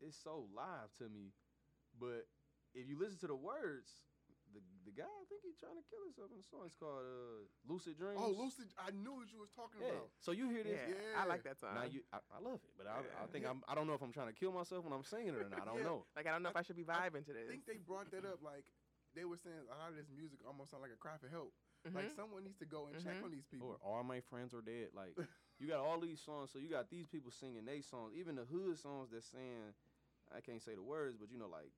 it's 0.00 0.16
so 0.16 0.46
live 0.54 0.90
to 0.98 1.08
me. 1.08 1.32
But 1.98 2.26
if 2.74 2.88
you 2.88 2.98
listen 2.98 3.18
to 3.20 3.28
the 3.28 3.36
words, 3.36 3.90
the 4.52 4.60
the 4.88 4.92
guy 4.94 5.04
I 5.08 5.24
think 5.28 5.42
he's 5.44 5.56
trying 5.60 5.76
to 5.76 5.84
kill 5.86 6.00
himself 6.08 6.30
in 6.32 6.38
the 6.40 6.46
song. 6.46 6.64
It's 6.66 6.76
called 6.78 7.04
uh, 7.04 7.44
Lucid 7.68 7.96
Dreams. 8.00 8.16
Oh, 8.20 8.32
Lucid, 8.32 8.72
I 8.80 8.90
knew 8.96 9.12
what 9.18 9.28
you 9.32 9.38
was 9.40 9.52
talking 9.52 9.80
Yeah. 9.84 9.92
about. 9.98 10.08
So 10.24 10.32
you 10.32 10.48
hear 10.48 10.64
this? 10.64 10.80
Yeah, 10.88 11.20
I 11.20 11.28
like 11.28 11.44
that 11.44 11.60
song. 11.60 11.74
Now 11.76 11.84
you, 11.88 12.00
I, 12.12 12.18
I 12.32 12.38
love 12.40 12.60
it, 12.64 12.72
but 12.80 12.86
I, 12.88 13.02
I 13.02 13.04
Yeah. 13.04 13.28
think 13.32 13.44
I'm. 13.44 13.60
I 13.68 13.74
don't 13.76 13.86
know 13.86 13.94
if 13.98 14.02
I'm 14.02 14.12
trying 14.14 14.28
to 14.32 14.36
kill 14.36 14.52
myself 14.52 14.84
when 14.88 14.92
I'm 14.96 15.04
singing 15.04 15.36
it 15.36 15.40
or 15.44 15.48
not. 15.52 15.62
I 15.62 15.68
don't 15.68 15.78
Yeah. 15.84 15.90
know. 15.92 16.08
like 16.16 16.24
I 16.26 16.32
don't 16.32 16.42
know 16.42 16.52
if 16.52 16.58
I 16.58 16.64
should 16.64 16.78
be 16.80 16.84
vibing 16.88 17.24
to 17.28 17.32
this. 17.34 17.44
I 17.44 17.50
think 17.50 17.66
they 17.68 17.76
brought 17.78 18.08
that 18.14 18.24
up 18.24 18.40
like 18.42 18.64
they 19.14 19.24
were 19.28 19.38
saying 19.38 19.68
a 19.68 19.76
lot 19.76 19.92
of 19.92 19.96
this 20.00 20.08
music 20.10 20.40
almost 20.48 20.72
sound 20.72 20.80
like 20.82 20.94
a 20.94 21.00
cry 21.00 21.20
for 21.20 21.28
help. 21.28 21.52
Like 21.84 22.08
Mhm. 22.10 22.16
someone 22.16 22.42
needs 22.44 22.56
to 22.64 22.68
go 22.68 22.88
and 22.88 22.96
check 22.96 23.20
Mhm. 23.20 23.28
on 23.28 23.30
these 23.30 23.44
people. 23.46 23.68
Or 23.68 23.76
all 23.84 24.02
my 24.02 24.20
friends 24.32 24.54
are 24.56 24.64
dead. 24.64 24.96
Like 24.96 25.12
you 25.60 25.66
got 25.68 25.80
all 25.80 26.00
these 26.00 26.20
songs, 26.20 26.50
so 26.52 26.58
you 26.58 26.68
got 26.68 26.90
these 26.90 27.06
people 27.06 27.30
singing 27.30 27.64
they 27.64 27.80
songs. 27.80 28.12
Even 28.18 28.34
the 28.36 28.44
hood 28.44 28.78
songs 28.78 29.10
that 29.12 29.22
saying, 29.24 29.72
I 30.34 30.40
can't 30.40 30.62
say 30.62 30.74
the 30.74 30.82
words, 30.82 31.16
but 31.18 31.30
you 31.30 31.38
know, 31.38 31.48
like 31.48 31.70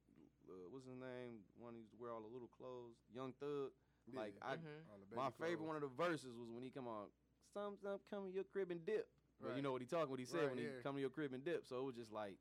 uh, 0.49 0.67
what's 0.71 0.87
his 0.87 0.97
name? 0.97 1.43
One 1.59 1.75
who 1.75 1.81
used 1.81 1.93
to 1.93 1.99
wear 2.01 2.11
all 2.13 2.21
the 2.23 2.33
little 2.33 2.49
clothes, 2.49 2.97
Young 3.15 3.33
Thug. 3.41 3.71
Yeah. 4.07 4.21
Like 4.21 4.35
I, 4.41 4.55
Mhm. 4.57 4.87
All 4.89 4.99
my 5.17 5.31
favorite 5.31 5.57
clothes. 5.59 5.67
one 5.67 5.77
of 5.77 5.83
the 5.83 5.93
verses 5.99 6.37
was 6.39 6.49
when 6.51 6.63
he 6.63 6.71
come 6.71 6.87
on, 6.87 7.07
some 7.53 7.77
some 7.83 7.99
come 8.09 8.29
to 8.29 8.33
your 8.33 8.45
crib 8.45 8.71
and 8.71 8.85
dip. 8.87 9.09
But 9.41 9.49
Right. 9.49 9.57
you 9.57 9.63
know 9.63 9.73
what 9.73 9.83
he 9.83 9.87
talking, 9.87 10.09
what 10.09 10.19
he 10.19 10.25
said 10.25 10.41
Right, 10.49 10.51
when 10.51 10.59
he 10.59 10.71
come 10.83 10.95
to 10.95 11.01
your 11.01 11.11
crib 11.11 11.33
and 11.35 11.45
dip. 11.45 11.67
So 11.67 11.77
it 11.79 11.85
was 11.85 11.95
just 11.97 12.13
like, 12.13 12.39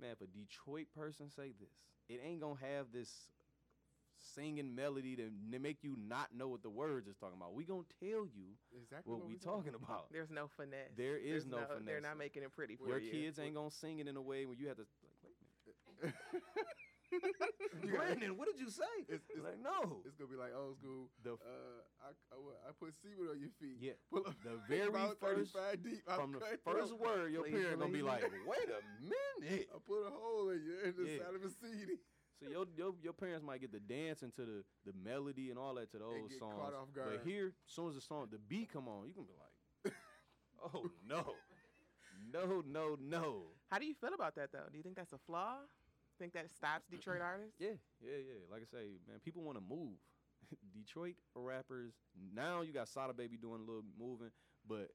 man, 0.00 0.12
if 0.12 0.20
a 0.22 0.26
Detroit 0.26 0.86
person 0.94 1.28
say 1.28 1.52
this, 1.60 1.74
it 2.08 2.20
ain't 2.24 2.40
gonna 2.40 2.58
have 2.60 2.92
this 2.92 3.28
singing 4.34 4.74
melody 4.74 5.16
to, 5.16 5.30
to 5.52 5.58
make 5.58 5.78
you 5.82 5.96
not 6.08 6.28
know 6.34 6.48
what 6.48 6.62
the 6.62 6.70
words 6.70 7.08
is 7.08 7.16
talking 7.16 7.36
about. 7.36 7.54
We 7.54 7.64
gonna 7.64 7.82
tell 8.00 8.26
you 8.26 8.56
exactly 8.76 9.12
what 9.14 9.26
we 9.26 9.36
talking 9.36 9.74
about. 9.74 10.06
There's 10.12 10.30
no 10.30 10.48
finesse. 10.56 10.92
There 10.96 11.16
is 11.16 11.44
There's 11.44 11.46
no 11.46 11.58
They're 11.84 12.00
not 12.00 12.16
making 12.18 12.42
it 12.42 12.52
pretty 12.54 12.76
for 12.76 12.88
Your 12.88 12.98
you. 12.98 13.10
kids 13.10 13.38
ain't 13.38 13.54
gonna 13.54 13.70
sing 13.70 13.98
it 13.98 14.08
in 14.08 14.16
a 14.16 14.22
way 14.22 14.46
where 14.46 14.56
you 14.56 14.68
have 14.68 14.76
to 14.76 14.86
like, 15.02 15.16
wait 15.24 15.34
a 15.34 16.06
minute. 16.06 16.14
Brandon, 17.90 18.36
what 18.38 18.46
did 18.46 18.60
you 18.60 18.70
say? 18.70 18.86
It's- 19.08 19.26
it's- 19.30 19.42
like 19.44 19.58
no. 19.58 19.98
It's 20.06 20.14
gonna 20.14 20.30
be 20.30 20.36
like 20.36 20.52
old 20.54 20.76
school. 20.78 21.10
The 21.24 21.32
Uh, 21.32 21.82
I, 22.06 22.10
I, 22.30 22.36
I 22.68 22.72
put 22.78 22.94
seaweed 23.02 23.28
on 23.28 23.40
your 23.40 23.50
feet. 23.60 23.78
yeah, 23.80 23.98
Pull 24.12 24.22
up 24.26 24.36
the 24.44 24.60
very 24.68 24.90
first 25.18 25.18
35 25.52 25.82
deep. 25.82 26.02
I 26.06 26.14
from 26.16 26.32
the 26.32 26.40
first 26.64 26.92
word, 26.94 27.32
your 27.32 27.42
Please 27.42 27.54
parent 27.66 27.80
gonna 27.80 27.92
be 27.92 28.02
like, 28.02 28.22
wait 28.46 28.68
a 28.70 28.80
minute. 29.02 29.68
I 29.74 29.78
put 29.86 30.06
a 30.06 30.10
hole 30.10 30.50
in 30.50 30.62
you 30.62 30.76
in 30.86 30.94
the 30.96 31.10
Yeah. 31.10 31.18
side 31.24 31.34
of 31.34 31.42
a 31.42 31.50
CD. 31.50 31.98
So 32.40 32.50
your, 32.50 32.64
your 32.76 32.94
your 33.02 33.12
parents 33.12 33.44
might 33.44 33.60
get 33.60 33.72
the 33.72 33.80
dance 33.80 34.22
into 34.22 34.42
the 34.42 34.64
the 34.86 34.92
melody 35.04 35.50
and 35.50 35.58
all 35.58 35.74
that 35.74 35.90
to 35.92 35.98
those 35.98 36.30
get 36.30 36.38
songs. 36.38 36.54
caught 36.58 36.74
off 36.74 36.88
But 36.94 37.20
here, 37.24 37.48
as 37.48 37.72
soon 37.74 37.88
as 37.88 37.94
the 37.96 38.00
song, 38.00 38.28
the 38.30 38.38
beat 38.38 38.72
come 38.72 38.88
on, 38.88 39.06
you 39.06 39.12
can 39.12 39.24
be 39.24 39.34
like, 39.36 39.94
oh 40.74 40.90
no, 41.06 41.34
no, 42.32 42.62
no, 42.66 42.96
no. 42.98 43.42
How 43.70 43.78
do 43.78 43.84
you 43.86 43.94
feel 43.94 44.14
about 44.14 44.34
that 44.36 44.52
though? 44.52 44.68
Do 44.70 44.76
you 44.78 44.82
think 44.82 44.96
that's 44.96 45.12
a 45.12 45.18
flaw? 45.18 45.56
Think 46.18 46.32
that 46.34 46.50
stops 46.50 46.86
Detroit 46.90 47.20
artists? 47.22 47.56
Yeah, 47.58 47.76
yeah, 48.02 48.16
yeah. 48.16 48.40
Like 48.50 48.62
I 48.62 48.76
say, 48.76 48.84
man, 49.08 49.20
people 49.24 49.42
want 49.42 49.58
to 49.58 49.64
move. 49.64 49.96
Detroit 50.74 51.14
rappers 51.34 51.92
now 52.34 52.62
you 52.62 52.72
got 52.72 52.88
Sada 52.88 53.12
Baby 53.12 53.36
doing 53.36 53.60
a 53.60 53.64
little 53.64 53.84
moving, 53.98 54.30
but 54.68 54.90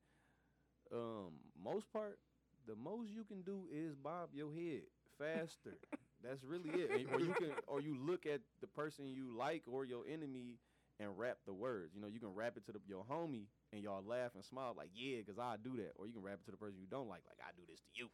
um, 0.94 1.34
most 1.64 1.92
part, 1.92 2.20
the 2.68 2.76
most 2.76 3.10
you 3.10 3.24
can 3.24 3.42
do 3.42 3.68
is 3.72 3.96
bob 3.96 4.30
your 4.34 4.52
head 4.54 4.82
faster. 5.18 5.78
That's 6.24 6.44
really 6.44 6.70
it. 6.70 7.08
Or 7.14 7.20
you 7.20 7.34
can, 7.34 7.52
or 7.68 7.82
you 7.82 7.96
look 8.00 8.26
at 8.26 8.42
the 8.62 8.68
person 8.68 9.08
you 9.08 9.36
like 9.38 9.64
or 9.72 9.86
your 9.86 10.04
enemy 10.12 10.58
and 11.00 11.10
rap 11.18 11.38
the 11.46 11.54
words. 11.54 11.94
You 11.94 12.02
know, 12.02 12.08
you 12.08 12.20
can 12.20 12.34
rap 12.34 12.54
it 12.58 12.66
to 12.68 12.72
the, 12.72 12.80
your 12.88 13.04
homie 13.04 13.48
and 13.74 13.84
y'all 13.84 14.04
laugh 14.04 14.32
and 14.34 14.44
smile 14.44 14.74
like, 14.78 14.90
yeah, 14.96 15.18
because 15.20 15.38
I 15.38 15.56
do 15.62 15.76
that. 15.78 15.92
Or 15.98 16.08
you 16.08 16.14
can 16.14 16.22
rap 16.24 16.40
it 16.42 16.46
to 16.46 16.52
the 16.52 16.58
person 16.58 16.80
you 16.80 16.88
don't 16.90 17.08
like, 17.10 17.22
like 17.28 17.40
I 17.44 17.52
do 17.56 17.64
this 17.68 17.82
to 17.82 17.92
you. 17.94 18.08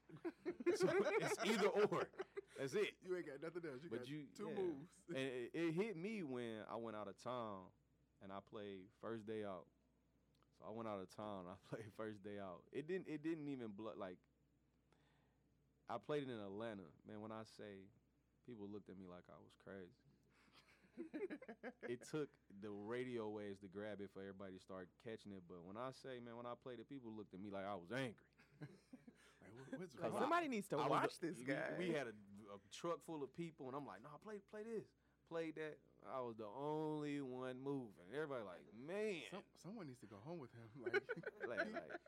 so 0.75 0.87
it's 1.21 1.35
either 1.45 1.67
or. 1.67 2.07
That's 2.59 2.73
it. 2.73 2.91
You 3.05 3.15
ain't 3.15 3.25
got 3.27 3.41
nothing 3.41 3.69
else. 3.69 3.81
You 3.83 3.89
But 3.89 3.99
got 3.99 4.09
you- 4.09 4.25
two 4.35 4.49
yeah. 4.49 4.61
moves. 4.61 4.89
and 5.09 5.17
it, 5.17 5.51
it 5.53 5.71
hit 5.73 5.95
me 5.97 6.23
when 6.23 6.65
I 6.71 6.75
went 6.75 6.97
out 6.97 7.07
of 7.07 7.21
town 7.23 7.69
and 8.23 8.31
I 8.31 8.37
played 8.51 8.89
first 8.99 9.25
day 9.27 9.43
out. 9.45 9.65
So 10.57 10.65
I 10.67 10.71
went 10.75 10.89
out 10.89 10.99
of 11.01 11.09
town. 11.15 11.45
I 11.49 11.55
played 11.69 11.85
first 11.95 12.23
day 12.23 12.37
out. 12.41 12.61
It 12.73 12.87
didn't. 12.87 13.07
It 13.07 13.23
didn't 13.23 13.47
even 13.47 13.69
blood 13.77 13.95
like. 13.97 14.17
I 15.91 15.97
played 15.99 16.23
it 16.23 16.29
in 16.31 16.39
Atlanta, 16.39 16.87
man. 17.07 17.19
When 17.21 17.31
I 17.31 17.43
say, 17.57 17.83
people 18.47 18.67
looked 18.71 18.89
at 18.89 18.97
me 18.97 19.05
like 19.09 19.27
I 19.27 19.35
was 19.43 19.51
crazy. 19.59 19.99
it 21.89 21.99
took 22.09 22.27
the 22.61 22.69
radio 22.71 23.29
waves 23.29 23.59
to 23.61 23.67
grab 23.67 23.99
it 24.01 24.09
for 24.13 24.19
everybody 24.21 24.53
to 24.55 24.59
start 24.63 24.87
catching 25.03 25.31
it. 25.31 25.43
But 25.47 25.63
when 25.63 25.75
I 25.77 25.91
say, 25.91 26.19
man, 26.23 26.35
when 26.37 26.45
I 26.45 26.53
played 26.61 26.79
it, 26.79 26.87
people 26.87 27.11
looked 27.11 27.33
at 27.33 27.39
me 27.41 27.49
like 27.51 27.65
I 27.65 27.75
was 27.75 27.91
angry. 27.91 28.15
Like, 29.41 29.51
what- 29.57 29.79
what's 29.81 29.95
Like 29.99 30.11
wrong? 30.13 30.21
somebody 30.21 30.47
needs 30.47 30.67
to 30.69 30.77
I 30.77 30.87
watch 30.87 31.19
this 31.19 31.37
guy. 31.41 31.73
We, 31.77 31.89
had 31.89 32.07
a, 32.07 32.15
a 32.53 32.57
truck 32.71 33.03
full 33.05 33.23
of 33.23 33.33
people, 33.35 33.67
and 33.67 33.75
I'm 33.75 33.85
like, 33.85 34.03
no, 34.03 34.09
I 34.13 34.17
play 34.23 34.37
play 34.51 34.63
this, 34.63 34.85
play 35.27 35.51
that. 35.51 35.77
I 36.07 36.19
was 36.21 36.35
the 36.37 36.49
only 36.49 37.21
one 37.21 37.61
moving. 37.61 38.09
Everybody 38.13 38.41
like, 38.43 38.63
man, 38.73 39.21
Some, 39.29 39.45
someone 39.61 39.85
needs 39.87 40.01
to 40.01 40.09
go 40.09 40.17
home 40.25 40.39
with 40.39 40.51
him. 40.53 40.67
Like, 41.49 41.59
like, 41.59 41.73
like 41.73 42.01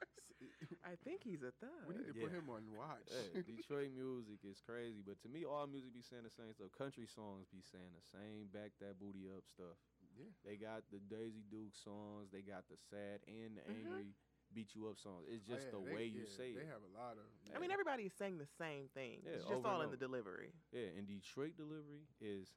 I 0.84 1.00
think 1.08 1.24
he's 1.24 1.40
a 1.46 1.56
thug. 1.64 1.88
we 1.88 1.96
need 1.96 2.12
to 2.12 2.18
put 2.20 2.32
him 2.36 2.52
on 2.52 2.68
watch. 2.76 3.08
hey, 3.08 3.40
Detroit 3.48 3.96
music 3.96 4.44
is 4.44 4.60
crazy. 4.60 5.00
But 5.06 5.22
to 5.24 5.30
me, 5.32 5.48
all 5.48 5.64
music 5.72 5.96
be 5.96 6.04
saying 6.04 6.28
the 6.28 6.34
same 6.34 6.52
stuff. 6.52 6.74
Country 6.76 7.08
songs 7.08 7.48
be 7.48 7.64
saying 7.64 7.96
the 7.96 8.04
same 8.12 8.52
back 8.52 8.76
that 8.84 9.00
booty 9.00 9.32
up 9.32 9.48
stuff. 9.48 9.80
yeah. 10.20 10.28
They 10.44 10.60
got 10.60 10.84
the 10.92 11.00
Daisy 11.00 11.48
Duke 11.48 11.72
songs. 11.78 12.34
They 12.36 12.44
got 12.44 12.68
the 12.68 12.76
sad 12.92 13.24
and 13.30 13.56
the 13.56 13.64
Mhm. 13.64 13.72
angry 13.88 14.12
beat 14.52 14.76
you 14.76 14.92
up 14.92 15.00
songs. 15.00 15.26
It's 15.32 15.48
Oh, 15.48 15.54
just 15.56 15.66
yeah, 15.72 15.80
the 15.80 15.84
they- 15.88 15.96
way 15.96 16.06
you 16.12 16.28
yeah, 16.28 16.36
say 16.36 16.52
They 16.52 16.60
it. 16.62 16.68
They 16.68 16.70
have 16.76 16.84
a 16.84 16.92
lot 16.94 17.16
of. 17.18 17.26
I 17.56 17.58
mean, 17.64 17.72
everybody's 17.72 18.14
saying 18.14 18.38
the 18.38 18.50
same 18.60 18.90
thing. 18.92 19.24
Yeah, 19.24 19.40
it's 19.40 19.48
just 19.48 19.64
all 19.64 19.80
in 19.82 19.90
the 19.96 19.98
delivery. 19.98 20.52
Yeah, 20.76 20.92
and 21.00 21.08
Detroit 21.08 21.56
delivery 21.56 22.04
is 22.20 22.52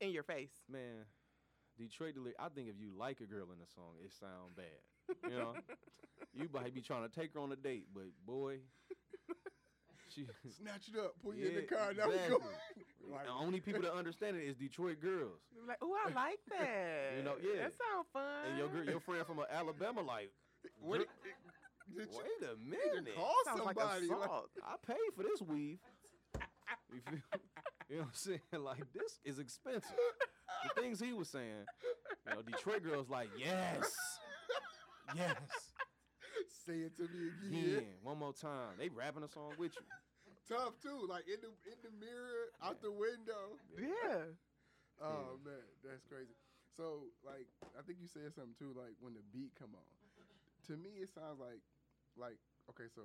It's 0.00 0.06
in 0.08 0.12
your 0.12 0.22
face. 0.22 0.52
man, 0.68 1.04
Detroit 1.78 2.14
deli- 2.14 2.34
I 2.38 2.48
think 2.48 2.68
if 2.68 2.74
you 2.78 2.90
like 2.96 3.20
a 3.20 3.26
girl 3.26 3.46
in 3.52 3.60
a 3.62 3.66
song, 3.74 3.94
it 4.04 4.12
sound 4.12 4.56
bad. 4.56 5.30
You 5.30 5.38
know, 5.38 5.54
you 6.34 6.48
might 6.52 6.74
be 6.74 6.80
trying 6.80 7.08
to 7.08 7.14
take 7.14 7.34
her 7.34 7.40
on 7.40 7.52
a 7.52 7.56
date, 7.56 7.86
but 7.94 8.04
boy, 8.26 8.58
she. 10.08 10.26
Snatch 10.58 10.88
it 10.92 10.98
up, 10.98 11.14
pull 11.22 11.34
you 11.34 11.48
in 11.48 11.54
the 11.54 11.60
Yeah, 11.62 11.66
car. 11.76 11.92
Now 11.96 12.08
we 12.08 12.16
go. 12.28 12.42
Like, 13.10 13.26
the 13.26 13.32
only 13.32 13.60
people 13.60 13.82
that 13.82 13.92
understand 13.94 14.36
it 14.36 14.44
is 14.44 14.56
Detroit 14.56 15.00
girls. 15.00 15.40
Like, 15.66 15.78
oh, 15.82 15.94
I 16.06 16.12
like 16.12 16.38
that. 16.50 17.16
You 17.18 17.22
know, 17.24 17.34
yeah. 17.42 17.62
That 17.62 17.72
sounds 17.72 18.06
fun. 18.12 18.22
And 18.48 18.58
your 18.58 18.68
girl, 18.68 18.84
your 18.84 19.00
friend 19.00 19.26
from 19.26 19.40
Alabama, 19.50 20.02
like, 20.02 20.30
what, 20.80 20.98
"Did- 20.98 21.08
did 21.96 22.08
you, 22.12 22.18
wait 22.18 22.48
a 22.48 22.54
you 22.54 22.70
minute, 22.70 23.16
call 23.16 23.34
sounds 23.44 23.64
like 23.64 23.76
somebody. 23.78 24.06
like- 24.08 24.18
assault. 24.20 24.50
I 24.64 24.76
paid 24.86 25.10
for 25.16 25.22
this 25.24 25.42
weave. 25.42 25.78
You, 26.92 27.00
feel, 27.10 27.20
you 27.92 28.00
know 28.00 28.08
what 28.08 28.16
I'm 28.16 28.40
saying? 28.40 28.48
Like, 28.64 28.88
this 28.96 29.20
is 29.20 29.38
expensive. 29.38 30.00
The 30.64 30.80
things 30.80 30.96
he 30.96 31.12
was 31.12 31.28
saying, 31.28 31.68
you 32.24 32.32
know, 32.32 32.40
Detroit 32.40 32.82
girls 32.84 33.10
like, 33.10 33.28
yes, 33.36 33.92
yes. 35.12 35.36
Say 36.64 36.88
it 36.88 36.96
to 36.96 37.04
me 37.12 37.28
again. 37.28 37.84
Again, 37.84 37.92
one 38.00 38.16
more 38.16 38.32
time. 38.32 38.78
They 38.78 38.88
rapping 38.88 39.24
a 39.24 39.28
song 39.28 39.52
with 39.58 39.76
you. 39.76 39.84
Tough 40.48 40.78
too. 40.80 41.04
Like 41.04 41.26
in 41.28 41.42
the 41.42 41.52
in 41.68 41.78
the 41.84 41.92
mirror, 42.00 42.54
out 42.62 42.80
the 42.80 42.90
window. 42.94 43.58
yeah. 43.76 44.30
Oh 45.02 45.36
man, 45.42 45.66
that's 45.82 46.06
crazy. 46.06 46.38
So 46.78 47.10
like, 47.26 47.50
I 47.74 47.82
think 47.82 47.98
you 48.00 48.06
said 48.06 48.32
something 48.32 48.56
too. 48.56 48.72
Like 48.72 48.94
when 49.02 49.12
the 49.12 49.26
beat 49.34 49.52
come 49.58 49.74
on, 49.74 49.88
to 50.70 50.78
me 50.78 51.02
it 51.02 51.10
sounds 51.10 51.42
like, 51.42 51.60
like 52.14 52.38
okay, 52.70 52.86
so 52.88 53.02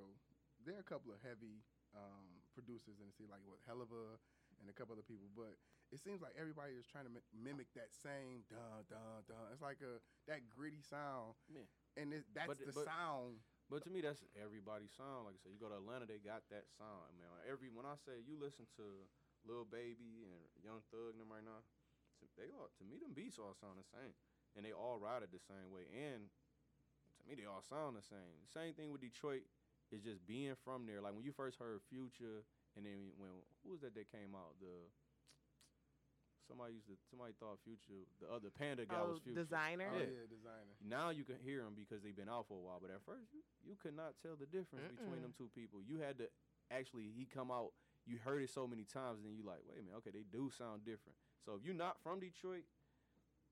there 0.62 0.78
are 0.78 0.84
a 0.84 0.88
couple 0.88 1.10
of 1.10 1.18
heavy 1.26 1.60
um, 1.98 2.38
producers 2.54 3.02
in 3.02 3.10
the 3.10 3.14
city, 3.14 3.26
like 3.26 3.42
what 3.42 3.58
Helluva 3.66 4.22
and 4.60 4.68
a 4.70 4.74
couple 4.74 4.92
other 4.94 5.06
people, 5.06 5.28
but 5.34 5.54
it 5.90 5.98
seems 6.02 6.20
like 6.20 6.34
everybody 6.36 6.74
is 6.76 6.84
trying 6.86 7.06
to 7.08 7.12
mimic 7.32 7.72
that 7.74 7.94
same 7.94 8.44
dun 8.50 8.84
dun 8.90 9.24
dun. 9.26 9.44
It's 9.52 9.62
like 9.64 9.80
a 9.80 10.02
that 10.28 10.48
gritty 10.52 10.82
sound, 10.84 11.34
Yeah. 11.48 11.64
and 11.96 12.12
it, 12.12 12.24
that's 12.34 12.48
But- 12.48 12.58
the 12.60 12.72
but- 12.74 12.84
sound. 12.84 13.40
But 13.70 13.84
to 13.84 13.90
me, 13.92 14.00
that's 14.00 14.24
everybody's 14.32 14.92
sound. 14.96 15.28
Like 15.28 15.36
I 15.36 15.40
said, 15.44 15.52
you 15.52 15.60
go 15.60 15.68
to 15.68 15.76
Atlanta, 15.76 16.08
they 16.08 16.16
got 16.24 16.40
that 16.48 16.64
sound. 16.80 17.04
I 17.04 17.12
mean, 17.12 17.28
every 17.44 17.68
when 17.68 17.84
I 17.84 17.96
say 18.00 18.16
you 18.24 18.40
listen 18.40 18.64
to 18.80 19.04
Lil 19.44 19.66
Baby 19.68 20.24
and 20.24 20.40
Young 20.64 20.80
Thug 20.88 21.12
and 21.12 21.20
them 21.20 21.28
right 21.28 21.44
now, 21.44 21.60
to, 22.20 22.24
they 22.40 22.48
all 22.50 22.72
to 22.80 22.84
me 22.84 22.96
them 22.96 23.12
beats 23.12 23.36
all 23.38 23.52
sound 23.60 23.76
the 23.78 23.84
same, 23.84 24.16
and 24.56 24.64
they 24.64 24.72
all 24.72 24.96
ride 24.98 25.22
it 25.22 25.30
the 25.30 25.38
same 25.38 25.68
way. 25.70 25.84
And 25.92 26.30
to 27.20 27.22
me, 27.28 27.34
they 27.36 27.44
all 27.44 27.60
sound 27.60 27.96
the 27.96 28.02
same. 28.02 28.40
Same 28.48 28.72
thing 28.72 28.88
with 28.90 29.02
Detroit 29.04 29.44
is 29.92 30.00
just 30.00 30.24
being 30.26 30.56
from 30.64 30.86
there. 30.86 31.00
Like 31.04 31.12
when 31.12 31.24
you 31.24 31.32
first 31.32 31.58
heard 31.60 31.82
Future, 31.92 32.44
and 32.78 32.86
then 32.86 33.10
when 33.18 33.28
who 33.66 33.74
was 33.74 33.82
that 33.82 33.92
that 33.98 34.06
came 34.14 34.38
out 34.38 34.54
the 34.62 34.86
somebody 36.46 36.78
used 36.80 36.88
to 36.88 36.96
somebody 37.10 37.34
thought 37.36 37.58
Future 37.66 38.06
the 38.22 38.28
other 38.30 38.48
Panda 38.48 38.86
guy 38.88 38.96
Oh, 39.02 39.12
was 39.12 39.20
Future. 39.20 39.44
Desiigner. 39.44 39.90
Oh 39.92 39.98
Yeah. 40.00 40.08
yeah, 40.22 40.26
Desiigner. 40.30 40.76
Now 40.80 41.10
you 41.10 41.24
can 41.26 41.36
hear 41.42 41.60
them 41.66 41.74
because 41.76 42.00
they've 42.00 42.16
been 42.16 42.30
out 42.30 42.46
for 42.48 42.56
a 42.56 42.64
while, 42.64 42.78
but 42.80 42.88
at 42.94 43.02
first 43.04 43.28
you, 43.34 43.42
you 43.66 43.74
could 43.76 43.92
not 43.98 44.16
tell 44.22 44.38
the 44.38 44.46
difference 44.48 44.88
between 44.96 45.20
Mm-mm. 45.20 45.28
them 45.28 45.34
two 45.36 45.50
people. 45.52 45.82
You 45.84 45.98
had 46.00 46.16
to 46.22 46.30
actually 46.72 47.10
he 47.12 47.26
come 47.28 47.50
out, 47.52 47.76
you 48.08 48.16
heard 48.22 48.40
it 48.40 48.48
so 48.48 48.64
many 48.64 48.84
times, 48.88 49.20
and 49.20 49.26
then 49.28 49.36
you 49.36 49.44
like, 49.44 49.60
wait 49.68 49.80
a 49.80 49.84
minute, 49.84 49.98
okay, 50.00 50.14
they 50.14 50.24
do 50.24 50.48
sound 50.48 50.86
different. 50.88 51.18
So 51.44 51.52
if 51.58 51.64
you're 51.66 51.76
not 51.76 52.00
from 52.00 52.20
Detroit, 52.20 52.64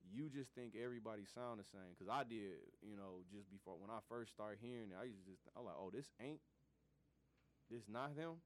you 0.08 0.30
just 0.32 0.54
think 0.54 0.72
everybody 0.78 1.26
sound 1.28 1.58
the 1.60 1.66
same. 1.68 1.92
Cause 1.98 2.08
I 2.08 2.22
did, 2.24 2.62
you 2.80 2.96
know, 2.96 3.26
just 3.28 3.50
before 3.52 3.76
when 3.76 3.90
I 3.90 3.98
first 4.08 4.32
started 4.32 4.56
hearing 4.62 4.88
it, 4.94 4.96
I 4.96 5.04
used 5.04 5.20
to 5.20 5.28
just 5.28 5.44
I 5.52 5.60
was 5.60 5.66
like, 5.68 5.76
oh, 5.76 5.90
this 5.92 6.08
ain't, 6.22 6.40
this 7.68 7.84
not 7.90 8.16
them. 8.16 8.40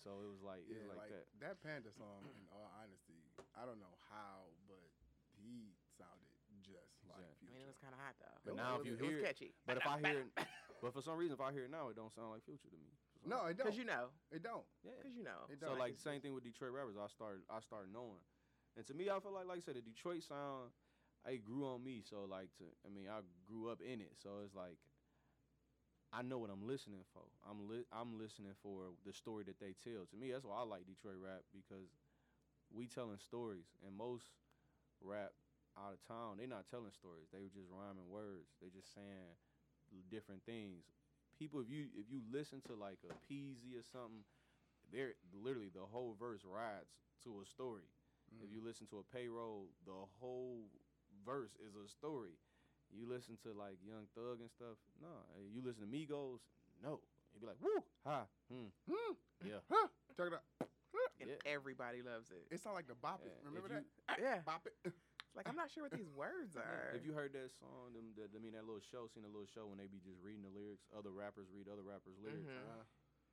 So 0.00 0.24
it 0.24 0.28
was 0.32 0.40
like 0.40 0.64
it 0.64 0.72
Yeah, 0.80 0.88
was 0.88 0.96
like, 0.96 1.12
like, 1.12 1.12
that. 1.12 1.26
that. 1.44 1.54
Panda 1.60 1.92
song. 1.92 2.24
In 2.24 2.48
all 2.48 2.72
honesty, 2.72 3.20
I 3.52 3.68
don't 3.68 3.76
know 3.80 3.92
how, 4.08 4.48
but 4.64 4.80
he 5.36 5.76
sounded 6.00 6.32
just 6.64 6.96
like 7.04 7.20
Exactly. 7.20 7.36
Future. 7.44 7.52
I 7.52 7.54
mean, 7.60 7.64
it 7.64 7.70
was 7.70 7.80
kind 7.80 7.92
of 7.94 8.00
hot 8.00 8.16
though. 8.16 8.38
But 8.44 8.52
It 8.52 8.56
now 8.56 8.80
was- 8.80 8.80
if 8.80 8.86
you 8.88 8.96
it 8.96 9.00
was 9.04 9.10
hear, 9.12 9.20
catchy. 9.28 9.50
but 9.68 9.76
if 9.76 9.84
I 9.86 9.96
hear, 10.00 10.18
it, 10.24 10.28
but 10.82 10.90
for 10.96 11.02
some 11.04 11.16
reason 11.20 11.36
if 11.36 11.42
I 11.44 11.52
hear 11.52 11.68
it 11.68 11.72
now, 11.72 11.92
it 11.92 11.96
don't 12.00 12.12
sound 12.12 12.32
like 12.32 12.44
Future 12.48 12.72
to 12.72 12.78
me. 12.80 12.88
for 13.20 13.28
no, 13.28 13.44
it 13.46 13.60
don't. 13.60 13.68
Because 13.68 13.76
you 13.76 13.84
know. 13.84 14.08
it 14.32 14.40
don't. 14.42 14.64
yeah. 14.80 14.96
Because 14.96 15.12
you 15.16 15.24
know. 15.24 15.44
It 15.52 15.60
So 15.60 15.76
don't. 15.76 15.78
like 15.78 15.94
the 16.00 16.04
same 16.04 16.24
thing 16.24 16.32
with 16.32 16.44
Detroit 16.48 16.72
rappers. 16.72 16.96
I 16.96 17.06
started 17.12 17.44
I 17.52 17.60
started 17.60 17.92
knowing, 17.92 18.24
and 18.80 18.86
to 18.88 18.94
me, 18.96 19.12
I 19.12 19.20
feel 19.20 19.32
like 19.36 19.44
like 19.46 19.60
I 19.60 19.64
said, 19.64 19.76
the 19.76 19.84
Detroit 19.84 20.24
sound, 20.24 20.72
it 21.28 21.44
grew 21.44 21.68
on 21.68 21.84
me. 21.84 22.00
So 22.00 22.24
like 22.24 22.48
to 22.56 22.64
I 22.84 22.88
mean, 22.88 23.04
I 23.08 23.20
grew 23.44 23.68
up 23.68 23.80
in 23.84 24.00
it. 24.00 24.16
So 24.16 24.40
it's 24.44 24.56
like. 24.56 24.80
I 26.12 26.22
know 26.22 26.38
what 26.38 26.50
I'm 26.50 26.66
listening 26.66 27.04
for. 27.14 27.22
I'm 27.48 27.68
li- 27.68 27.86
I'm 27.92 28.18
listening 28.18 28.54
for 28.62 28.94
the 29.06 29.12
story 29.12 29.44
that 29.44 29.60
they 29.60 29.74
tell. 29.78 30.06
To 30.10 30.16
me, 30.16 30.32
that's 30.32 30.44
why 30.44 30.58
I 30.58 30.64
like 30.66 30.86
Detroit 30.86 31.18
rap 31.22 31.42
because 31.54 31.90
we 32.72 32.86
telling 32.86 33.18
stories, 33.18 33.66
and 33.86 33.96
most 33.96 34.26
rap 35.02 35.32
out 35.78 35.94
of 35.94 36.00
town, 36.06 36.38
they 36.38 36.46
not 36.46 36.66
telling 36.70 36.92
stories. 36.92 37.28
They 37.32 37.40
were 37.40 37.52
just 37.54 37.70
rhyming 37.70 38.08
words. 38.10 38.50
They 38.62 38.68
just 38.70 38.94
saying 38.94 39.34
different 40.10 40.42
things. 40.44 40.84
People, 41.38 41.60
if 41.60 41.70
you 41.70 41.86
if 41.94 42.10
you 42.10 42.20
listen 42.30 42.60
to 42.66 42.74
like 42.74 42.98
a 43.06 43.14
Peezy 43.30 43.78
or 43.78 43.84
something, 43.86 44.24
they're 44.92 45.14
literally 45.32 45.70
the 45.72 45.86
whole 45.86 46.16
verse 46.18 46.42
rides 46.44 46.92
to 47.24 47.40
a 47.42 47.46
story. 47.46 47.88
If 48.42 48.50
Mm. 48.50 48.54
you 48.54 48.60
listen 48.64 48.86
to 48.88 48.98
a 48.98 49.04
payroll, 49.04 49.70
the 49.86 50.06
whole 50.20 50.66
verse 51.24 51.54
is 51.56 51.74
a 51.76 51.88
story. 51.88 52.38
You 52.92 53.06
listen 53.08 53.38
to 53.46 53.54
like 53.54 53.78
Young 53.86 54.06
Thug 54.14 54.40
and 54.42 54.50
stuff, 54.50 54.76
no. 55.00 55.12
You 55.54 55.62
listen 55.62 55.86
to 55.86 55.90
Migos, 55.90 56.42
no. 56.82 57.00
You'd 57.32 57.40
be 57.40 57.46
like, 57.46 57.60
woo, 57.62 57.78
ha, 58.04 58.26
hmm, 58.50 58.68
Hmm. 58.90 59.14
yeah. 59.46 59.62
Huh. 59.70 59.86
Check 60.16 60.26
it 60.28 60.34
out. 60.34 60.42
And 61.20 61.30
Yeah. 61.30 61.36
everybody 61.52 62.02
loves 62.02 62.32
it. 62.32 62.48
It 62.50 62.58
sound 62.58 62.74
like 62.74 62.88
the 62.88 62.96
bop 62.98 63.22
it. 63.22 63.30
Yeah, 63.30 63.46
Remember 63.46 63.68
if 63.70 63.84
that? 64.08 64.18
Yeah. 64.18 64.38
Bop 64.44 64.66
it. 64.66 64.74
It's 65.30 65.38
like 65.38 65.46
I'm 65.46 65.54
not 65.54 65.70
sure 65.70 65.86
what 65.86 65.94
these 65.94 66.10
words 66.10 66.56
are. 66.58 66.90
If 66.90 67.06
you 67.06 67.14
heard 67.14 67.30
that 67.38 67.54
song, 67.54 67.94
them, 67.94 68.10
the, 68.18 68.26
I 68.34 68.42
mean 68.42 68.50
that 68.58 68.66
little 68.66 68.82
show, 68.82 69.06
seen 69.06 69.22
a 69.22 69.30
little 69.30 69.46
show 69.46 69.70
when 69.70 69.78
they 69.78 69.86
be 69.86 70.02
just 70.02 70.18
reading 70.26 70.42
the 70.42 70.50
lyrics, 70.50 70.82
other 70.90 71.14
rappers 71.14 71.46
read 71.54 71.70
other 71.70 71.86
rappers' 71.86 72.18
lyrics. 72.18 72.50
Mhm. 72.50 72.58
Uh, 72.66 72.82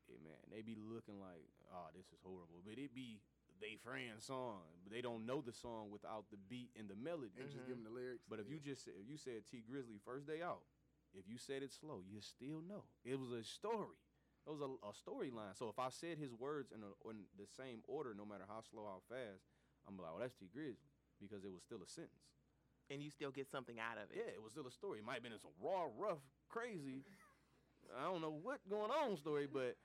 Yeah, 0.06 0.22
man, 0.22 0.38
they 0.54 0.62
be 0.62 0.78
looking 0.78 1.18
like, 1.18 1.50
oh, 1.74 1.90
this 1.98 2.06
is 2.14 2.22
horrible. 2.22 2.62
But 2.62 2.78
it 2.78 2.94
be 2.94 3.18
they 3.60 3.76
friend 3.84 4.22
song, 4.22 4.62
but 4.84 4.92
they 4.94 5.02
don't 5.02 5.26
know 5.26 5.42
the 5.42 5.54
song 5.54 5.90
without 5.92 6.26
the 6.32 6.38
beat 6.50 6.72
and 6.78 6.88
the 6.90 6.96
melody. 6.96 7.32
and 7.40 7.50
just 7.50 7.64
Mhm. 7.64 7.68
give 7.68 7.76
them 7.78 7.84
the 7.84 7.90
lyrics. 7.92 8.24
But 8.28 8.40
if 8.40 8.50
you 8.50 8.60
just 8.60 8.88
if 8.88 9.08
you 9.08 9.18
said 9.18 9.46
Tee 9.46 9.64
Grizzley 9.64 10.00
first 10.04 10.26
day 10.28 10.42
out, 10.42 10.64
if 11.14 11.28
you 11.28 11.38
said 11.38 11.64
it 11.64 11.72
slow, 11.72 12.02
you 12.08 12.22
still 12.22 12.62
know 12.62 12.84
it 13.04 13.16
was 13.20 13.32
a 13.32 13.44
story. 13.44 13.98
It 14.46 14.50
was 14.52 14.62
a, 14.62 14.70
a 14.88 14.94
storyline. 14.94 15.56
So 15.58 15.68
if 15.70 15.78
I 15.80 15.90
said 15.90 16.18
his 16.18 16.34
words 16.34 16.72
in, 16.72 16.82
a, 16.82 17.10
in 17.10 17.26
the 17.38 17.48
same 17.48 17.82
order, 17.88 18.14
no 18.14 18.26
matter 18.26 18.46
how 18.48 18.62
slow, 18.62 18.86
how 18.86 19.02
fast, 19.10 19.44
I'm 19.88 19.98
like, 19.98 20.12
oh, 20.14 20.20
that's 20.20 20.36
Tee 20.36 20.48
Grizzley 20.56 20.88
because 21.20 21.44
it 21.44 21.52
was 21.52 21.64
still 21.64 21.82
a 21.84 21.88
sentence. 21.88 22.24
and 22.90 23.04
you 23.04 23.10
still 23.10 23.32
get 23.32 23.48
something 23.50 23.80
out 23.80 23.98
of 23.98 24.10
it. 24.12 24.16
Yeah, 24.16 24.32
it 24.32 24.42
was 24.42 24.54
still 24.54 24.66
a 24.68 24.72
story. 24.72 25.00
It 25.00 25.06
might 25.06 25.16
have 25.16 25.24
been 25.24 25.38
some 25.42 25.52
raw, 25.60 25.90
rough, 25.98 26.24
crazy. 26.48 27.04
I 27.98 28.04
don't 28.04 28.22
know 28.22 28.32
what 28.32 28.60
going 28.70 28.92
on 28.92 29.18
story, 29.18 29.48
but 29.52 29.76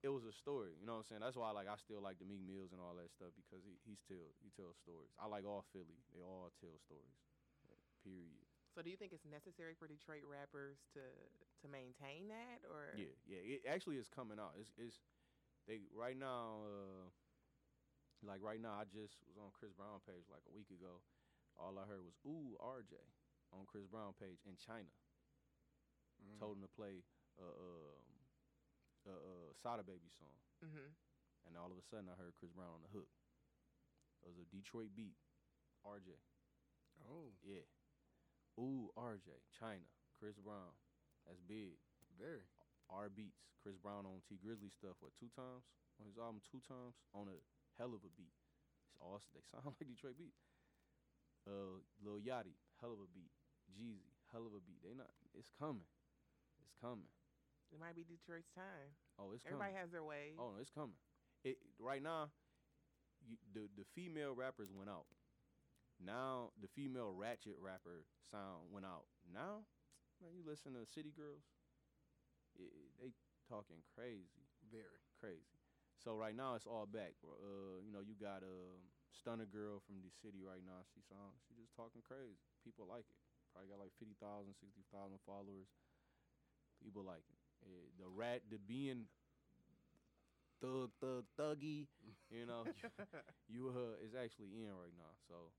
it 0.00 0.08
was 0.08 0.24
a 0.24 0.32
story. 0.32 0.72
You 0.80 0.88
know 0.88 0.96
what 1.00 1.04
I'm 1.04 1.08
saying? 1.12 1.22
That's 1.24 1.36
why 1.36 1.52
like 1.52 1.68
I 1.68 1.76
still 1.76 2.00
like 2.00 2.16
the 2.16 2.28
Meek 2.28 2.40
Mills 2.40 2.72
and 2.72 2.80
all 2.80 2.96
that 2.96 3.12
stuff 3.12 3.36
because 3.36 3.60
he 3.64 3.76
he 3.84 3.96
still 4.00 4.32
he 4.40 4.48
tells 4.56 4.80
stories. 4.80 5.12
I 5.20 5.28
like 5.28 5.44
all 5.44 5.64
Philly. 5.72 6.00
They 6.16 6.24
all 6.24 6.48
tell 6.56 6.76
stories. 6.80 7.20
Period. 8.00 8.48
So 8.72 8.80
do 8.80 8.88
you 8.88 8.96
think 8.96 9.12
it's 9.12 9.28
necessary 9.28 9.76
for 9.76 9.84
Detroit 9.84 10.24
rappers 10.24 10.80
to 10.96 11.04
to 11.60 11.66
maintain 11.68 12.32
that, 12.32 12.64
or 12.64 12.96
Yeah, 12.96 13.12
yeah. 13.28 13.42
It 13.44 13.68
actually 13.68 14.00
is 14.00 14.08
coming 14.08 14.40
out. 14.40 14.56
It's 14.56 14.72
it's 14.80 14.96
they 15.68 15.84
right 15.92 16.16
now. 16.16 16.64
Uh, 16.64 17.12
like 18.20 18.44
right 18.44 18.60
now, 18.60 18.76
I 18.76 18.84
just 18.84 19.16
was 19.24 19.40
on 19.40 19.48
Chris 19.56 19.72
Brown 19.72 20.00
page 20.04 20.28
like 20.28 20.44
a 20.44 20.52
week 20.52 20.68
ago. 20.68 21.00
All 21.56 21.76
I 21.80 21.88
heard 21.88 22.04
was 22.04 22.16
"Ooh 22.24 22.56
RJ" 22.60 22.96
on 23.52 23.64
Chris 23.64 23.88
Brown 23.88 24.12
page 24.16 24.44
in 24.44 24.56
China. 24.60 24.92
Mm. 26.20 26.36
Told 26.40 26.56
him 26.56 26.64
to 26.64 26.72
play 26.72 27.00
a 27.40 27.48
um, 27.48 28.09
a, 29.06 29.14
a 29.14 29.34
Sada 29.62 29.82
Baby 29.82 30.08
song, 30.12 30.36
hmm 30.60 30.92
and 31.48 31.56
all 31.56 31.72
of 31.72 31.78
a 31.80 31.84
sudden 31.88 32.08
I 32.12 32.16
heard 32.20 32.36
Chris 32.36 32.52
Brown 32.52 32.68
on 32.76 32.84
the 32.84 32.92
hook. 32.92 33.08
It 34.22 34.28
was 34.28 34.36
a 34.38 34.46
Detroit 34.52 34.92
beat. 34.94 35.16
RJ, 35.86 36.12
Oh, 37.08 37.32
yeah. 37.40 37.64
Ooh 38.60 38.92
RJ, 38.98 39.32
China, 39.56 39.88
Chris 40.18 40.36
Brown. 40.36 40.76
That's 41.26 41.40
big. 41.40 41.80
very. 42.18 42.44
R 42.90 43.08
beats. 43.08 43.40
Chris 43.62 43.76
Brown 43.76 44.04
on 44.04 44.20
Tee 44.28 44.36
Grizzley 44.40 44.72
stuff. 44.72 44.96
What 45.00 45.12
two 45.16 45.28
times 45.32 45.64
on 46.00 46.04
his 46.08 46.18
album? 46.18 46.40
Two 46.44 46.60
times 46.60 46.96
on 47.14 47.28
a 47.28 47.38
Helluva 47.80 48.08
beat. 48.16 48.36
It's 48.88 48.96
awesome. 49.00 49.32
they 49.36 49.44
sound 49.52 49.72
like 49.78 49.88
Detroit 49.88 50.16
beat. 50.18 50.36
Uh, 51.48 51.80
Lil 52.04 52.20
Yachty, 52.20 52.56
Helluva 52.82 53.08
beat. 53.14 53.32
Jeezy, 53.72 54.12
Helluva 54.34 54.60
beat. 54.66 54.82
They 54.84 54.92
not. 54.92 55.12
It's 55.32 55.48
coming. 55.56 55.88
It's 56.60 56.72
coming. 56.80 57.08
It 57.70 57.78
might 57.78 57.94
be 57.94 58.04
Detroit's 58.04 58.50
time. 58.54 58.90
Oh, 59.18 59.30
it's 59.34 59.42
coming. 59.42 59.58
Everybody 59.62 59.72
coming. 59.72 59.80
has 59.82 59.90
their 59.94 60.04
way. 60.04 60.34
Oh, 60.38 60.54
no, 60.54 60.60
it's 60.60 60.70
coming. 60.72 60.98
It 61.44 61.56
right 61.78 62.02
now. 62.02 62.30
You, 63.20 63.36
the 63.52 63.68
the 63.76 63.84
female 63.94 64.32
rappers 64.32 64.72
went 64.72 64.88
out. 64.88 65.04
Now 66.00 66.56
the 66.56 66.68
female 66.72 67.12
ratchet 67.12 67.60
rapper 67.60 68.08
sound 68.32 68.72
went 68.72 68.88
out. 68.88 69.04
Now, 69.28 69.68
man, 70.20 70.32
you 70.32 70.40
listen 70.40 70.72
to 70.72 70.88
City 70.88 71.12
Girls. 71.12 71.44
it- 72.56 72.72
they 73.00 73.12
talking 73.48 73.82
crazy. 73.94 74.48
Very. 74.70 75.00
crazy. 75.18 75.58
So 76.00 76.16
right 76.16 76.32
now 76.32 76.54
it's 76.56 76.64
all 76.64 76.86
back. 76.88 77.12
Uh, 77.20 77.82
you 77.84 77.92
know, 77.92 78.00
you 78.00 78.16
got 78.16 78.40
a 78.40 78.56
um, 78.72 78.80
stunner 79.12 79.44
girl 79.44 79.80
from 79.84 80.00
the 80.00 80.08
city 80.22 80.40
right 80.40 80.64
now. 80.64 80.80
She 80.94 81.02
song, 81.04 81.36
she 81.44 81.52
just 81.60 81.76
talking 81.76 82.00
crazy. 82.00 82.40
People 82.64 82.88
like 82.88 83.04
it. 83.10 83.20
Probably 83.52 83.68
got 83.68 83.82
like 83.82 83.92
50,000, 83.98 84.16
60,000 84.56 85.20
followers. 85.26 85.68
People 86.80 87.04
like 87.04 87.26
it. 87.28 87.39
Eh, 87.62 87.88
the 87.98 88.08
rat, 88.08 88.42
the 88.50 88.58
being 88.58 89.06
thug, 90.60 90.90
thug, 91.00 91.24
thuggy, 91.38 91.86
you 92.30 92.46
know, 92.46 92.64
you 93.48 93.68
uh 93.70 93.96
is 94.04 94.14
actually 94.14 94.52
in 94.64 94.70
right 94.76 94.94
now. 94.96 95.12
So, 95.28 95.52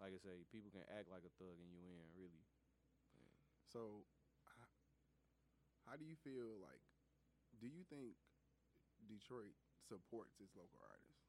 like 0.00 0.12
I 0.14 0.20
say, 0.20 0.44
people 0.52 0.70
can 0.70 0.84
act 0.90 1.08
like 1.10 1.24
a 1.26 1.32
thug 1.38 1.56
and 1.60 1.70
you 1.72 1.80
in 1.82 2.02
really. 2.16 2.44
So, 3.72 4.06
how, 4.44 4.66
how 5.86 5.96
do 5.96 6.04
you 6.04 6.16
feel 6.16 6.58
like? 6.60 6.82
Do 7.60 7.66
you 7.68 7.84
think 7.88 8.16
Detroit 9.06 9.54
supports 9.78 10.40
its 10.40 10.54
local 10.56 10.80
artists? 10.84 11.22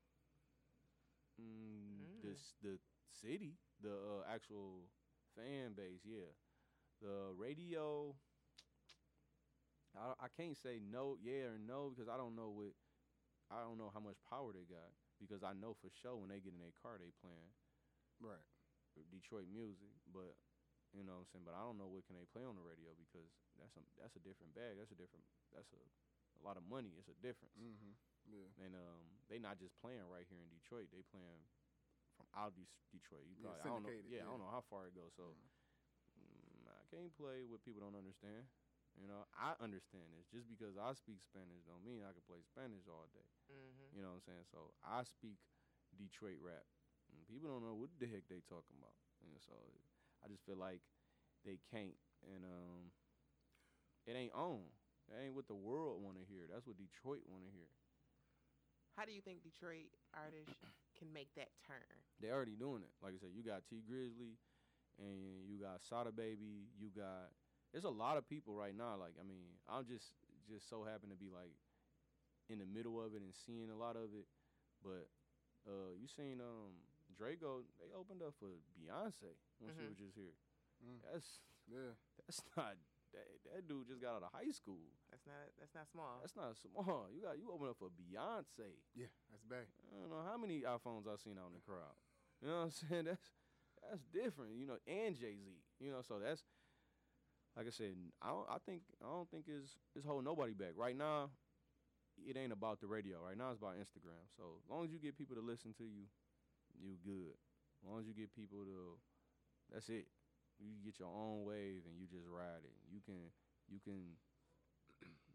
Mm, 1.39 2.05
Mm. 2.05 2.21
The 2.21 2.35
the 2.61 2.79
city, 3.11 3.57
the 3.81 3.93
uh, 3.93 4.23
actual 4.27 4.89
fan 5.35 5.73
base, 5.73 6.01
yeah. 6.05 6.31
The 7.01 7.33
radio, 7.37 8.15
I 9.97 10.25
I 10.25 10.27
can't 10.35 10.57
say 10.57 10.79
no, 10.79 11.17
yeah 11.21 11.51
or 11.55 11.59
no 11.59 11.89
because 11.91 12.09
I 12.09 12.17
don't 12.17 12.35
know 12.35 12.49
what, 12.51 12.73
I 13.51 13.61
don't 13.61 13.77
know 13.77 13.91
how 13.93 13.99
much 14.01 14.17
power 14.29 14.51
they 14.53 14.65
got 14.67 14.91
because 15.19 15.43
I 15.43 15.53
know 15.53 15.73
for 15.79 15.89
sure 15.89 16.15
when 16.17 16.29
they 16.29 16.39
get 16.39 16.53
in 16.53 16.59
their 16.59 16.75
car 16.81 16.97
they 16.99 17.11
playing 17.21 17.51
Right. 18.19 18.41
Detroit 19.11 19.51
music, 19.51 19.91
but 20.07 20.35
you 20.95 21.03
know 21.03 21.19
what 21.19 21.27
I'm 21.27 21.31
saying. 21.35 21.45
But 21.47 21.55
I 21.55 21.61
don't 21.67 21.75
know 21.75 21.91
what 21.91 22.07
can 22.07 22.15
they 22.15 22.23
play 22.31 22.47
on 22.47 22.55
the 22.55 22.63
radio 22.63 22.95
because 22.95 23.27
that's 23.59 23.75
a 23.75 23.83
that's 23.99 24.15
a 24.15 24.23
different 24.23 24.55
bag. 24.55 24.79
That's 24.79 24.91
a 24.91 24.99
different 24.99 25.27
that's 25.51 25.71
a 25.75 25.81
a 26.39 26.41
lot 26.43 26.55
of 26.55 26.63
money. 26.67 26.95
It's 26.95 27.11
a 27.11 27.17
difference. 27.19 27.55
Mm-hmm. 27.59 27.93
Yeah. 28.31 28.49
And 28.63 28.73
um, 28.75 29.03
they 29.27 29.37
not 29.37 29.59
just 29.59 29.75
playing 29.83 30.03
right 30.07 30.25
here 30.27 30.39
in 30.39 30.49
Detroit. 30.51 30.89
They 30.95 31.03
playing 31.11 31.43
from 32.15 32.27
out 32.35 32.55
of 32.55 32.55
Detroit. 32.91 33.27
You 33.27 33.35
Yeah, 33.39 33.51
probably, 33.51 33.63
I 33.63 33.67
don't 33.67 33.83
know. 33.83 33.91
syndicated, 33.91 34.11
Yeah, 34.15 34.23
I 34.23 34.29
don't 34.31 34.41
know 34.43 34.51
how 34.51 34.63
far 34.71 34.87
it 34.87 34.95
goes. 34.95 35.11
So 35.19 35.35
mm, 36.19 36.63
I 36.71 36.83
can't 36.91 37.11
play 37.15 37.43
what 37.47 37.63
people 37.63 37.83
don't 37.83 37.95
understand. 37.99 38.47
You 38.95 39.07
know, 39.11 39.27
I 39.35 39.53
understand 39.59 40.07
this. 40.15 40.25
Just 40.31 40.47
because 40.47 40.79
I 40.79 40.95
speak 40.95 41.19
Spanish 41.21 41.63
don't 41.67 41.83
mean 41.83 42.01
I 42.03 42.15
can 42.15 42.23
play 42.25 42.39
Spanish 42.47 42.87
all 42.87 43.07
day. 43.11 43.27
hmm 43.51 43.91
You 43.91 44.01
know 44.01 44.15
what 44.15 44.23
I'm 44.23 44.27
saying? 44.27 44.45
So 44.49 44.71
I 44.81 45.03
speak 45.03 45.37
Detroit 45.95 46.39
rap. 46.39 46.63
And 47.11 47.21
people 47.27 47.51
don't 47.51 47.63
know 47.63 47.75
what 47.77 47.91
the 47.99 48.07
heck 48.09 48.25
they 48.31 48.41
talking 48.47 48.75
about. 48.79 48.95
And 49.21 49.37
so 49.43 49.55
I 50.23 50.31
just 50.31 50.43
feel 50.47 50.57
like 50.57 50.81
they 51.45 51.59
can't. 51.71 51.99
And 52.25 52.43
um, 52.47 52.91
it 54.05 54.15
ain't 54.15 54.33
on. 54.33 54.61
That 55.09 55.21
ain't 55.21 55.35
what 55.35 55.47
the 55.47 55.55
world 55.57 56.01
want 56.01 56.17
to 56.17 56.25
hear. 56.25 56.47
That's 56.51 56.65
what 56.65 56.77
Detroit 56.77 57.21
want 57.29 57.45
to 57.45 57.51
hear. 57.51 57.69
How 58.95 59.05
do 59.05 59.11
you 59.11 59.21
think 59.21 59.43
Detroit 59.43 59.91
artists 60.15 60.55
can 60.97 61.11
make 61.11 61.33
that 61.35 61.51
turn? 61.67 61.83
They 62.21 62.31
already 62.31 62.55
doing 62.55 62.81
it. 62.81 62.91
Like 63.03 63.13
I 63.13 63.19
said, 63.19 63.35
you 63.35 63.43
got 63.43 63.67
Tee 63.69 63.83
Grizzley, 63.83 64.39
and 64.97 65.45
you 65.45 65.59
got 65.59 65.83
Sada 65.83 66.11
Baby. 66.11 66.71
You 66.79 66.89
got 66.95 67.29
there's 67.75 67.83
a 67.83 67.91
lot 67.91 68.15
of 68.15 68.23
people 68.23 68.55
right 68.55 68.71
now. 68.71 68.95
Like 68.95 69.19
I 69.19 69.25
mean, 69.27 69.59
I'm 69.67 69.83
just 69.83 70.15
just 70.47 70.69
so 70.71 70.87
happen 70.87 71.11
to 71.11 71.19
be 71.19 71.27
like 71.27 71.51
in 72.47 72.63
the 72.63 72.69
middle 72.69 73.03
of 73.03 73.11
it 73.11 73.19
and 73.19 73.35
seeing 73.35 73.67
a 73.67 73.75
lot 73.75 73.99
of 73.99 74.15
it. 74.15 74.31
But 74.79 75.11
uh, 75.67 75.91
you 75.99 76.07
seen 76.07 76.39
um 76.39 76.79
Draco? 77.19 77.67
They 77.83 77.91
opened 77.91 78.23
up 78.23 78.31
for 78.39 78.55
Beyonce 78.79 79.35
when 79.59 79.75
she 79.75 79.83
Mhm. 79.83 79.89
was 79.91 79.97
just 79.99 80.15
here. 80.15 80.39
Mm. 80.79 81.03
That's 81.03 81.43
Yeah. 81.67 81.99
that's 82.23 82.39
not 82.55 82.79
that, 83.11 83.27
that 83.51 83.67
dude 83.67 83.87
just 83.87 83.99
got 84.01 84.15
out 84.19 84.23
of 84.23 84.31
high 84.31 84.51
school. 84.55 84.95
That's 85.11 85.27
not 85.27 85.51
that's 85.59 85.75
not 85.75 85.87
small. 85.91 86.19
That's 86.23 86.35
not 86.39 86.55
small. 86.55 87.11
You 87.11 87.27
got 87.27 87.35
you 87.39 87.51
open 87.51 87.67
up 87.67 87.75
for 87.79 87.91
Beyonce. 87.91 88.79
Yeah, 88.95 89.11
that's 89.31 89.43
bad. 89.43 89.67
I 89.91 89.99
don't 89.99 90.11
know 90.15 90.23
how 90.23 90.37
many 90.39 90.63
iPhones 90.63 91.11
I've 91.11 91.19
seen 91.19 91.35
out 91.35 91.51
in 91.51 91.59
the 91.59 91.65
crowd. 91.67 91.95
You 92.39 92.47
know 92.47 92.67
what 92.67 92.71
I'm 92.71 92.71
saying? 92.87 93.05
That's 93.11 93.27
that's 93.83 94.03
different. 94.15 94.55
You 94.55 94.65
know, 94.67 94.77
and 94.87 95.15
Jay 95.15 95.35
Z. 95.35 95.49
You 95.79 95.91
know, 95.91 96.01
so 96.01 96.19
that's 96.19 96.43
like 97.55 97.67
I 97.67 97.71
said. 97.71 97.95
I 98.21 98.29
don't, 98.29 98.47
I 98.49 98.57
think 98.65 98.83
I 99.01 99.07
don't 99.07 99.29
think 99.31 99.45
it's 99.47 99.79
it's 99.95 100.05
holding 100.05 100.25
nobody 100.25 100.53
back 100.53 100.75
right 100.75 100.95
now. 100.95 101.31
It 102.15 102.37
ain't 102.37 102.55
about 102.55 102.79
the 102.79 102.87
radio. 102.87 103.19
Right 103.19 103.37
now, 103.37 103.51
it's 103.51 103.59
about 103.59 103.75
Instagram. 103.75 104.23
So 104.35 104.59
as 104.63 104.69
long 104.71 104.85
as 104.85 104.91
you 104.91 104.99
get 104.99 105.17
people 105.17 105.35
to 105.35 105.43
listen 105.43 105.75
to 105.79 105.83
you, 105.83 106.07
you 106.79 106.95
good. 107.03 107.35
As 107.83 107.83
long 107.87 107.99
as 107.99 108.07
you 108.07 108.15
get 108.15 108.31
people 108.31 108.63
to, 108.63 108.95
that's 109.71 109.89
it. 109.89 110.07
You 110.59 110.79
get 110.79 110.99
your 110.99 111.11
own 111.11 111.43
wave 111.43 111.83
and 111.83 111.99
you 111.99 112.07
just 112.07 112.27
ride 112.31 112.63
it. 112.63 112.75
You 112.87 113.03
can 113.03 113.31
you 113.67 113.83
can 113.83 114.15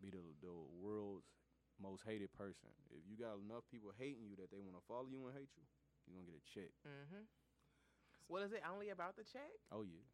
be 0.00 0.08
the 0.08 0.24
the 0.40 0.54
world's 0.80 1.28
most 1.76 2.04
hated 2.04 2.32
person. 2.32 2.72
If 2.92 3.04
you 3.08 3.16
got 3.16 3.40
enough 3.40 3.64
people 3.68 3.92
hating 3.96 4.24
you 4.24 4.36
that 4.40 4.48
they 4.48 4.60
want 4.60 4.76
to 4.76 4.84
follow 4.88 5.08
you 5.08 5.28
and 5.28 5.36
hate 5.36 5.52
you, 5.56 5.64
you're 6.08 6.16
gonna 6.16 6.28
get 6.28 6.40
a 6.40 6.46
check. 6.48 6.72
Mm-hmm. 6.84 7.24
Well, 8.28 8.44
is 8.44 8.52
it 8.52 8.64
only 8.64 8.88
about 8.88 9.16
the 9.16 9.24
check? 9.24 9.52
Oh 9.68 9.84
yeah. 9.84 10.04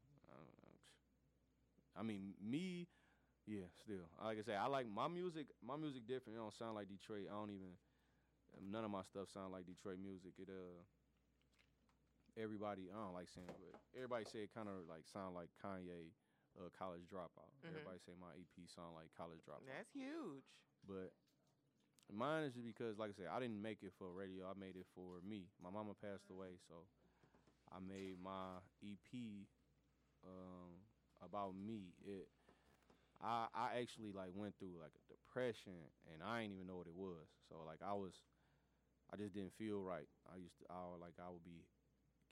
I, 1.97 2.01
don't 2.01 2.07
know. 2.09 2.13
I 2.13 2.17
mean, 2.17 2.35
me, 2.45 2.87
yeah. 3.47 3.67
Still, 3.83 4.05
like 4.23 4.39
I 4.39 4.43
say, 4.43 4.55
I 4.55 4.67
like 4.67 4.87
my 4.87 5.09
music. 5.09 5.49
My 5.65 5.77
music 5.77 6.07
different. 6.07 6.37
It 6.37 6.43
don't 6.43 6.55
sound 6.55 6.75
like 6.77 6.89
Detroit. 6.89 7.27
I 7.31 7.35
don't 7.35 7.51
even. 7.51 7.75
None 8.61 8.85
of 8.85 8.91
my 8.91 9.03
stuff 9.03 9.29
sound 9.33 9.53
like 9.53 9.67
Detroit 9.67 9.99
music. 10.03 10.33
It 10.39 10.49
uh. 10.49 10.83
Everybody, 12.37 12.93
I 12.93 13.01
don't 13.01 13.17
like 13.17 13.33
saying, 13.33 13.49
it, 13.49 13.57
but 13.57 13.81
everybody 13.97 14.29
say 14.29 14.45
it 14.45 14.53
kind 14.53 14.69
of 14.69 14.85
like 14.85 15.09
sound 15.09 15.33
like 15.33 15.49
Kanye, 15.57 16.13
uh, 16.61 16.69
College 16.77 17.09
Dropout. 17.09 17.49
Mhm. 17.65 17.73
Everybody 17.73 17.97
say 18.05 18.13
my 18.21 18.29
EP 18.37 18.69
sound 18.69 18.93
like 18.93 19.09
College 19.17 19.41
Dropout. 19.41 19.65
That's 19.65 19.89
huge. 19.97 20.45
But 20.85 21.17
mine 22.13 22.45
is 22.45 22.53
just 22.53 22.69
because, 22.69 23.01
like 23.01 23.09
I 23.09 23.17
said, 23.17 23.33
I 23.33 23.41
didn't 23.41 23.65
make 23.65 23.81
it 23.81 23.97
for 23.97 24.13
radio. 24.13 24.53
I 24.53 24.55
made 24.59 24.77
it 24.77 24.85
for 24.93 25.25
me. 25.25 25.49
My 25.65 25.73
mama 25.73 25.97
passed 25.97 26.29
away, 26.29 26.61
so 26.69 26.85
I 27.73 27.81
made 27.81 28.21
my 28.21 28.61
EP 28.85 29.49
um, 30.29 30.77
about 31.25 31.55
me. 31.57 31.95
It, 32.05 32.29
I, 33.23 33.49
I 33.57 33.81
actually 33.81 34.13
like 34.13 34.33
went 34.37 34.53
through 34.61 34.77
like 34.77 34.93
a 34.93 35.05
depression, 35.09 35.77
and 36.13 36.21
I 36.21 36.43
didn't 36.45 36.55
even 36.61 36.67
know 36.69 36.77
what 36.77 36.91
it 36.91 36.97
was. 36.97 37.27
So 37.49 37.65
like 37.65 37.81
I 37.81 37.97
was, 37.97 38.13
I 39.13 39.17
just 39.17 39.33
didn't 39.33 39.57
feel 39.57 39.81
right. 39.81 40.09
I 40.29 40.37
used 40.37 40.59
to, 40.61 40.65
I 40.69 40.85
would, 40.93 41.01
like 41.01 41.17
I 41.17 41.29
would 41.33 41.45
be 41.45 41.65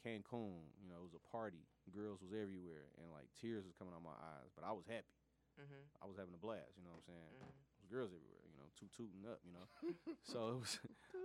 Cancun. 0.05 0.68
You 0.81 0.88
know, 0.92 1.01
it 1.01 1.07
was 1.09 1.16
a 1.16 1.25
party. 1.33 1.64
Girls 1.92 2.20
was 2.20 2.37
everywhere, 2.37 2.92
and 3.01 3.09
like 3.12 3.29
tears 3.40 3.64
was 3.64 3.73
coming 3.77 3.97
out 3.97 4.05
my 4.05 4.16
eyes. 4.16 4.53
But 4.53 4.68
I 4.68 4.73
was 4.77 4.85
happy. 4.85 5.16
Mm-hmm. 5.57 5.85
I 6.03 6.05
was 6.11 6.18
having 6.18 6.35
a 6.35 6.42
blast. 6.42 6.75
You 6.77 6.83
know 6.85 6.92
what 6.99 7.07
I'm 7.07 7.14
saying? 7.14 7.31
Mhm. 7.31 7.40
There 7.40 7.49
was 7.81 7.88
girls 7.88 8.11
everywhere, 8.12 8.42
you 8.49 8.57
know, 8.59 8.66
toot 8.75 8.90
tooting 8.92 9.23
up, 9.29 9.38
you 9.47 9.55
know. 9.55 9.66
so 10.33 10.38
it 10.57 10.59
was, 10.66 10.73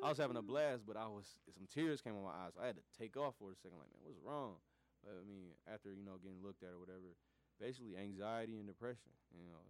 I 0.06 0.08
was 0.12 0.20
having 0.22 0.38
a 0.38 0.46
blast, 0.46 0.86
but 0.86 0.96
I 0.96 1.08
was 1.10 1.26
some 1.52 1.66
tears 1.68 2.00
came 2.00 2.14
in 2.16 2.22
my 2.24 2.36
eyes. 2.46 2.54
I 2.60 2.68
had 2.70 2.78
to 2.78 2.86
take 2.94 3.18
off 3.18 3.36
for 3.42 3.50
a 3.52 3.58
second, 3.58 3.80
like, 3.82 3.90
man, 3.90 4.06
what's 4.06 4.22
wrong? 4.22 4.62
But 5.02 5.18
I 5.18 5.24
mean, 5.26 5.56
after 5.66 5.90
you 5.96 6.04
know 6.06 6.20
getting 6.22 6.44
looked 6.44 6.62
at 6.62 6.76
or 6.76 6.80
whatever, 6.80 7.16
basically 7.60 8.00
anxiety 8.00 8.58
and 8.58 8.66
depression. 8.66 9.12
You 9.36 9.46
know, 9.46 9.62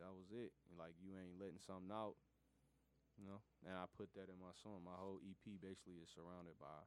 that 0.00 0.10
was 0.10 0.32
it. 0.32 0.50
Like 0.74 0.96
you 0.98 1.14
ain't 1.14 1.38
letting 1.38 1.60
something 1.62 1.92
out, 1.92 2.16
you 3.20 3.28
know. 3.28 3.44
And 3.68 3.76
I 3.76 3.86
put 3.94 4.10
that 4.16 4.32
in 4.32 4.40
my 4.40 4.56
song. 4.58 4.82
My 4.82 4.96
whole 4.96 5.20
EP 5.22 5.44
basically 5.60 6.02
is 6.02 6.10
surrounded 6.10 6.56
by 6.58 6.80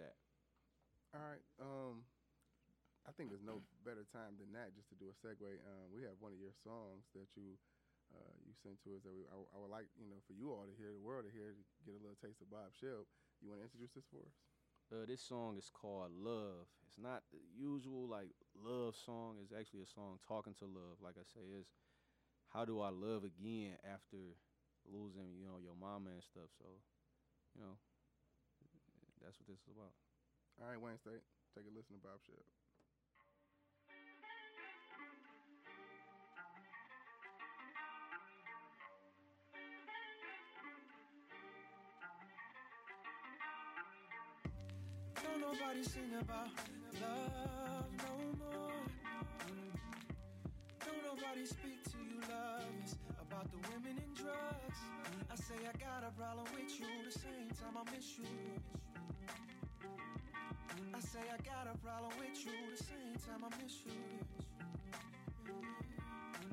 that. 0.00 0.16
All 1.14 1.22
right. 1.22 1.44
Um, 1.60 2.04
I 3.06 3.14
think 3.14 3.30
there's 3.30 3.46
no 3.46 3.62
better 3.86 4.02
time 4.10 4.34
than 4.36 4.50
that 4.58 4.74
just 4.74 4.90
to 4.90 4.98
do 4.98 5.06
a 5.06 5.16
segue. 5.22 5.46
Um, 5.46 5.94
we 5.94 6.02
have 6.02 6.18
one 6.18 6.34
of 6.34 6.40
your 6.42 6.52
songs 6.66 7.06
that 7.14 7.30
you 7.38 7.54
uh, 8.14 8.34
you 8.42 8.54
sent 8.62 8.78
to 8.86 8.94
us 8.98 9.02
that 9.02 9.14
we, 9.14 9.26
I, 9.30 9.34
I 9.54 9.58
would 9.62 9.70
like 9.70 9.86
you 9.94 10.10
know 10.10 10.18
for 10.26 10.34
you 10.34 10.50
all 10.50 10.66
to 10.66 10.74
hear, 10.74 10.90
the 10.90 11.02
world 11.02 11.26
to 11.26 11.32
hear, 11.32 11.54
to 11.54 11.80
get 11.86 11.94
a 11.94 12.02
little 12.02 12.18
taste 12.18 12.42
of 12.42 12.50
Bob 12.50 12.74
Shelb. 12.74 13.06
You 13.38 13.50
want 13.52 13.62
to 13.62 13.66
introduce 13.68 13.94
this 13.94 14.06
for 14.10 14.22
us? 14.26 14.34
Uh, 14.86 15.02
this 15.02 15.20
song 15.20 15.58
is 15.58 15.66
called 15.74 16.14
Love. 16.14 16.70
It's 16.86 16.94
not 16.94 17.26
the 17.34 17.42
usual 17.58 18.06
like 18.06 18.30
love 18.54 18.94
song. 18.94 19.34
It's 19.42 19.50
actually 19.50 19.82
a 19.82 19.90
song 19.90 20.22
talking 20.22 20.54
to 20.62 20.64
love. 20.64 21.02
Like 21.02 21.18
I 21.18 21.26
say, 21.26 21.42
is 21.58 21.66
how 22.54 22.64
do 22.64 22.78
I 22.80 22.94
love 22.94 23.26
again 23.26 23.74
after 23.82 24.38
losing 24.86 25.34
you 25.34 25.42
know 25.42 25.58
your 25.58 25.74
mama 25.74 26.14
and 26.14 26.22
stuff. 26.22 26.54
So, 26.62 26.70
you 27.58 27.66
know, 27.66 27.74
that's 29.18 29.34
what 29.42 29.50
this 29.50 29.58
is 29.66 29.74
about. 29.74 29.90
All 30.62 30.70
right, 30.70 30.78
Wayne 30.78 31.02
State, 31.02 31.26
take 31.50 31.66
a 31.66 31.74
listen 31.74 31.98
to 31.98 32.02
Bob 32.06 32.22
Shelb. 32.22 32.46
Nobody 45.76 45.90
sing 45.90 46.12
about 46.20 46.48
love 47.02 47.90
no 47.98 48.14
more. 48.38 48.80
Don't 50.80 51.02
nobody 51.04 51.44
speak 51.44 51.84
to 51.84 51.98
you, 51.98 52.20
love. 52.30 52.62
It's 52.82 52.96
about 53.20 53.50
the 53.50 53.58
women 53.68 54.00
and 54.02 54.16
drugs. 54.16 54.80
I 55.30 55.34
say 55.34 55.54
I 55.68 55.76
got 55.78 56.02
a 56.08 56.12
problem 56.18 56.46
with 56.54 56.80
you, 56.80 56.86
the 57.04 57.12
same 57.12 57.50
time 57.60 57.76
I 57.76 57.94
miss 57.94 58.16
you. 58.16 58.24
I 60.94 61.00
say 61.00 61.20
I 61.20 61.36
got 61.44 61.74
a 61.74 61.76
problem 61.78 62.12
with 62.20 62.46
you, 62.46 62.52
the 62.74 62.82
same 62.82 63.16
time 63.26 63.44
I 63.44 63.62
miss 63.62 63.74
you. 63.84 64.36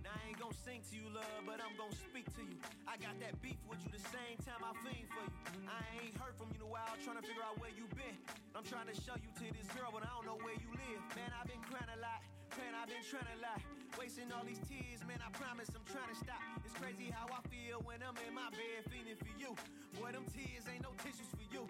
I 0.03 0.17
ain't 0.27 0.39
gonna 0.39 0.55
sing 0.67 0.83
to 0.91 0.93
you, 0.95 1.07
love, 1.11 1.47
but 1.47 1.63
I'm 1.63 1.75
gonna 1.79 1.95
speak 1.95 2.27
to 2.35 2.43
you. 2.43 2.59
I 2.83 2.99
got 2.99 3.15
that 3.23 3.39
beef 3.39 3.59
with 3.67 3.79
you 3.83 3.91
the 3.91 4.03
same 4.11 4.35
time 4.43 4.59
I 4.59 4.75
fiend 4.83 5.07
for 5.09 5.23
you. 5.23 5.63
I 5.67 5.79
ain't 6.03 6.15
heard 6.19 6.35
from 6.35 6.51
you 6.51 6.59
in 6.59 6.65
a 6.67 6.71
while, 6.71 6.91
trying 7.03 7.19
to 7.19 7.25
figure 7.25 7.43
out 7.43 7.55
where 7.63 7.71
you 7.71 7.87
been. 7.95 8.17
I'm 8.51 8.67
trying 8.67 8.91
to 8.91 8.95
show 8.95 9.15
you 9.15 9.31
to 9.39 9.45
this 9.55 9.67
girl, 9.71 9.89
but 9.95 10.03
I 10.03 10.11
don't 10.11 10.27
know 10.27 10.39
where 10.43 10.55
you 10.59 10.69
live. 10.75 11.01
Man, 11.15 11.31
I've 11.33 11.47
been 11.47 11.63
crying 11.63 11.89
a 11.89 11.99
lot, 12.03 12.19
praying 12.51 12.75
I've 12.75 12.91
been 12.91 13.05
trying 13.05 13.29
to 13.31 13.37
lie. 13.39 13.63
Wasting 13.95 14.29
all 14.35 14.43
these 14.43 14.61
tears, 14.67 15.01
man, 15.07 15.23
I 15.23 15.29
promise 15.37 15.71
I'm 15.71 15.85
trying 15.87 16.11
to 16.11 16.17
stop. 16.17 16.41
It's 16.67 16.75
crazy 16.75 17.07
how 17.13 17.29
I 17.31 17.39
feel 17.47 17.79
when 17.87 18.03
I'm 18.03 18.17
in 18.27 18.33
my 18.35 18.51
bed 18.51 18.83
feeling 18.91 19.15
for 19.15 19.33
you. 19.39 19.55
Boy, 19.95 20.11
them 20.11 20.27
tears 20.33 20.67
ain't 20.67 20.83
no 20.83 20.91
tissues 20.99 21.29
for 21.31 21.47
you. 21.47 21.63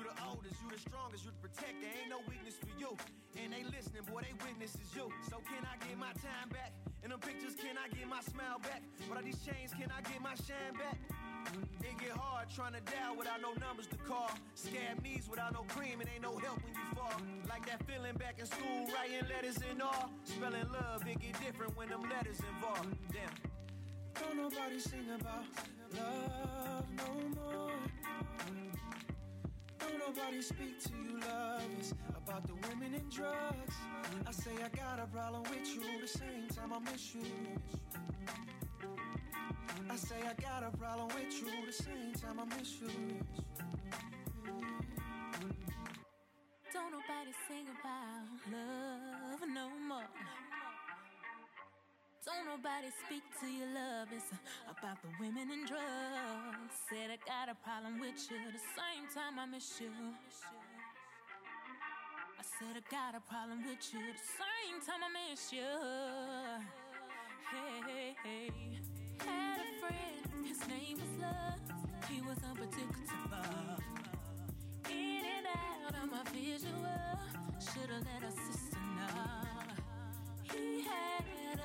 You 0.00 0.08
the 0.08 0.16
oldest, 0.32 0.56
you 0.64 0.68
the 0.72 0.80
strongest, 0.80 1.28
you 1.28 1.30
the 1.36 1.44
protector, 1.44 1.84
ain't 1.84 2.08
no 2.08 2.24
weakness 2.24 2.56
for 2.56 2.72
you. 2.80 2.96
And 3.36 3.52
they 3.52 3.68
listening, 3.68 4.08
boy, 4.08 4.24
they 4.24 4.32
witnesses 4.40 4.88
you. 4.96 5.12
So 5.28 5.44
can 5.44 5.60
I 5.68 5.76
get 5.84 6.00
my 6.00 6.08
time 6.24 6.48
back? 6.48 6.72
And 7.04 7.12
them 7.12 7.20
pictures, 7.20 7.52
can 7.52 7.76
I 7.76 7.92
get 7.92 8.08
my 8.08 8.24
smile 8.24 8.56
back? 8.64 8.80
What 9.12 9.20
are 9.20 9.22
these 9.22 9.44
chains, 9.44 9.76
can 9.76 9.92
I 9.92 10.00
get 10.08 10.24
my 10.24 10.32
shine 10.40 10.72
back? 10.80 10.96
It 11.84 12.00
get 12.00 12.16
hard 12.16 12.48
trying 12.48 12.80
to 12.80 12.82
dial 12.88 13.12
without 13.12 13.44
no 13.44 13.52
numbers 13.60 13.92
to 13.92 14.00
call. 14.08 14.32
Scab 14.56 15.04
knees 15.04 15.28
without 15.28 15.52
no 15.52 15.68
cream, 15.68 16.00
and 16.00 16.08
ain't 16.08 16.24
no 16.24 16.32
help 16.40 16.64
when 16.64 16.72
you 16.72 16.86
fall. 16.96 17.20
Like 17.44 17.68
that 17.68 17.84
feeling 17.84 18.16
back 18.16 18.40
in 18.40 18.48
school, 18.48 18.88
writing 18.96 19.28
letters 19.28 19.60
and 19.68 19.84
all. 19.84 20.08
Spelling 20.24 20.64
love, 20.72 21.04
it 21.04 21.20
get 21.20 21.36
different 21.44 21.76
when 21.76 21.92
them 21.92 22.08
letters 22.08 22.40
involved. 22.40 22.96
Damn. 23.12 23.36
Don't 24.16 24.48
nobody 24.48 24.80
sing 24.80 25.12
about 25.12 25.44
love 25.92 26.88
no 26.96 27.12
more. 27.36 27.76
Don't 29.90 30.16
nobody 30.16 30.40
speak 30.40 30.82
to 30.84 30.90
you, 30.92 31.18
love. 31.20 31.62
About 32.16 32.46
the 32.46 32.54
women 32.68 32.94
and 32.94 33.10
drugs. 33.10 33.74
I 34.26 34.30
say 34.30 34.50
I 34.64 34.68
got 34.76 35.00
a 35.02 35.06
problem 35.06 35.42
with 35.44 35.74
you, 35.74 36.00
the 36.00 36.06
same 36.06 36.48
time 36.54 36.72
I 36.72 36.78
miss 36.90 37.14
you. 37.14 37.22
I 39.90 39.96
say 39.96 40.16
I 40.18 40.40
got 40.40 40.62
a 40.62 40.76
problem 40.76 41.08
with 41.08 41.32
you, 41.40 41.66
the 41.66 41.72
same 41.72 42.12
time 42.14 42.38
I 42.38 42.56
miss 42.56 42.80
you. 42.80 42.88
Nobody 52.50 52.90
speak 53.06 53.22
to 53.38 53.46
your 53.46 53.70
love. 53.70 54.08
It's 54.10 54.26
about 54.66 54.98
the 55.02 55.10
women 55.22 55.50
and 55.54 55.66
drugs. 55.66 56.74
Said 56.88 57.14
I 57.14 57.18
got 57.22 57.46
a 57.46 57.54
problem 57.62 58.00
with 58.00 58.18
you. 58.26 58.38
The 58.50 58.64
same 58.74 59.06
time 59.14 59.38
I 59.38 59.46
miss 59.46 59.80
you. 59.80 59.90
I 62.38 62.42
said 62.42 62.74
I 62.74 62.82
got 62.90 63.14
a 63.14 63.22
problem 63.22 63.62
with 63.62 63.82
you. 63.94 64.02
The 64.02 64.26
same 64.42 64.82
time 64.82 65.02
I 65.06 65.10
miss 65.14 65.52
you. 65.52 65.70
Hey, 67.54 67.76
hey, 67.86 68.16
hey. 68.24 68.50
Had 69.22 69.62
a 69.62 69.68
friend. 69.78 70.46
His 70.46 70.60
name 70.66 70.98
was 70.98 71.14
Love. 71.22 71.62
He 72.10 72.18
was 72.22 72.38
unpredictable. 72.42 73.78
In 74.90 75.22
and 75.22 75.46
out 75.54 75.94
of 76.02 76.10
my 76.10 76.24
visual. 76.34 77.14
Should've 77.62 78.02
let 78.10 78.22
a 78.26 78.32
sister 78.32 78.82
know. 78.98 79.70
He 80.50 80.82
had 80.82 81.39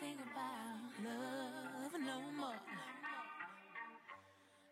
sing 0.00 0.18
about 0.18 0.90
love 1.04 1.92
no 1.94 2.18
more. 2.34 2.62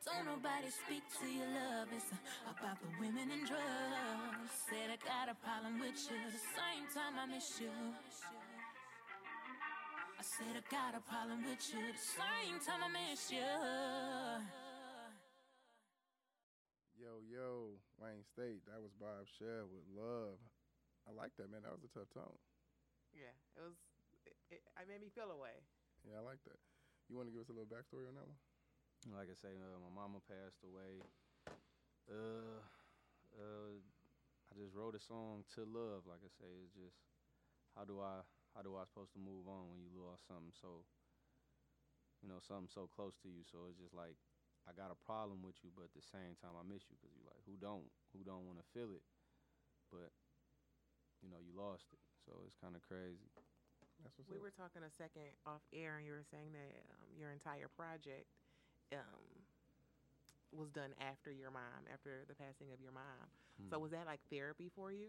Don't 0.03 0.27
nobody 0.27 0.67
speak 0.71 1.05
to 1.23 1.27
your 1.31 1.47
love. 1.47 1.87
It's 1.95 2.11
about 2.43 2.79
the 2.83 2.91
women 2.99 3.31
and 3.31 3.47
drugs. 3.47 4.51
Said 4.67 4.91
I 4.91 4.99
got 4.99 5.31
a 5.31 5.37
problem 5.39 5.79
with 5.79 5.95
you. 6.11 6.19
The 6.27 6.43
same 6.59 6.85
time 6.91 7.15
I 7.23 7.27
miss 7.31 7.61
you. 7.63 7.71
I 10.19 10.23
said 10.27 10.59
I 10.59 10.65
got 10.71 10.99
a 10.99 11.03
problem 11.07 11.47
with 11.47 11.63
you. 11.71 11.83
The 11.87 12.03
same 12.19 12.59
time 12.67 12.83
I 12.83 12.91
miss 12.91 13.31
you. 13.31 13.55
Yo, 16.99 17.23
yo, 17.23 17.79
Wayne 17.99 18.27
State. 18.27 18.67
That 18.67 18.83
was 18.83 18.91
Bob 18.99 19.27
Shelb 19.39 19.71
with 19.71 19.87
Love. 19.95 20.39
I 21.07 21.15
like 21.15 21.35
that, 21.39 21.51
man. 21.51 21.63
That 21.63 21.75
was 21.75 21.87
a 21.87 21.91
tough 21.95 22.11
tone. 22.11 22.39
Yeah, 23.15 23.35
it 23.55 23.63
was. 23.63 23.92
It, 24.53 24.61
it, 24.61 24.85
it 24.85 24.85
made 24.85 25.01
me 25.01 25.09
feel 25.09 25.33
away. 25.33 25.57
Yeah, 26.05 26.21
I 26.21 26.23
like 26.29 26.45
that. 26.45 26.61
You 27.09 27.17
want 27.17 27.33
to 27.33 27.33
give 27.33 27.41
us 27.41 27.49
a 27.49 27.57
little 27.57 27.69
backstory 27.69 28.05
on 28.05 28.21
that 28.21 28.29
one? 28.29 28.37
Like 29.17 29.33
I 29.33 29.37
say, 29.41 29.57
uh, 29.57 29.81
my 29.81 29.89
mama 29.89 30.21
passed 30.29 30.61
away. 30.61 31.01
Uh, 32.05 32.61
uh, 33.33 33.81
I 33.81 34.53
just 34.61 34.77
wrote 34.77 34.93
a 34.93 35.01
song 35.01 35.49
to 35.57 35.65
love. 35.65 36.05
Like 36.05 36.21
I 36.21 36.29
say, 36.37 36.53
it's 36.69 36.77
just 36.77 37.01
how 37.73 37.89
do 37.89 38.05
I 38.05 38.21
how 38.53 38.61
do 38.61 38.77
I 38.77 38.85
supposed 38.85 39.17
to 39.17 39.23
move 39.25 39.49
on 39.49 39.73
when 39.73 39.81
you 39.81 39.89
lost 39.97 40.29
something 40.29 40.53
so 40.53 40.85
you 42.21 42.29
know 42.29 42.39
something 42.45 42.69
so 42.69 42.85
close 42.93 43.17
to 43.25 43.33
you. 43.33 43.43
So 43.49 43.67
it's 43.73 43.81
just 43.81 43.97
like 43.97 44.15
I 44.69 44.77
got 44.77 44.93
a 44.93 44.99
problem 45.09 45.41
with 45.41 45.57
you, 45.65 45.73
but 45.73 45.89
at 45.89 45.97
the 45.97 46.05
same 46.05 46.37
time 46.39 46.55
I 46.55 46.63
miss 46.63 46.85
you 46.93 47.01
because 47.01 47.17
you 47.17 47.25
like 47.25 47.41
who 47.49 47.57
don't 47.57 47.89
who 48.13 48.21
don't 48.23 48.45
want 48.45 48.61
to 48.61 48.67
feel 48.77 48.93
it, 48.93 49.03
but 49.89 50.13
you 51.25 51.33
know 51.33 51.41
you 51.41 51.57
lost 51.57 51.91
it. 51.91 52.03
So 52.23 52.45
it's 52.47 52.59
kind 52.61 52.77
of 52.77 52.85
crazy. 52.85 53.33
That's 54.03 54.19
what's 54.19 54.31
We 54.31 54.39
up. 54.39 54.41
were 54.41 54.51
talking 54.51 54.83
a 54.83 54.91
second 54.91 55.33
off 55.47 55.63
air, 55.73 55.97
and 55.99 56.07
you 56.07 56.13
were 56.13 56.25
saying 56.31 56.53
that 56.53 56.73
um, 56.91 57.09
your 57.17 57.31
entire 57.33 57.69
project 57.69 58.27
um, 58.93 59.45
was 60.53 60.71
done 60.71 60.95
after 61.01 61.33
your 61.33 61.51
mom, 61.51 61.87
after 61.93 62.25
the 62.29 62.35
passing 62.35 62.73
of 62.73 62.81
your 62.81 62.93
mom. 62.93 63.31
So 63.71 63.79
Mm. 63.79 63.81
was 63.81 63.91
that 63.93 64.07
like 64.07 64.21
therapy 64.31 64.71
for 64.75 64.93
you? 64.93 65.09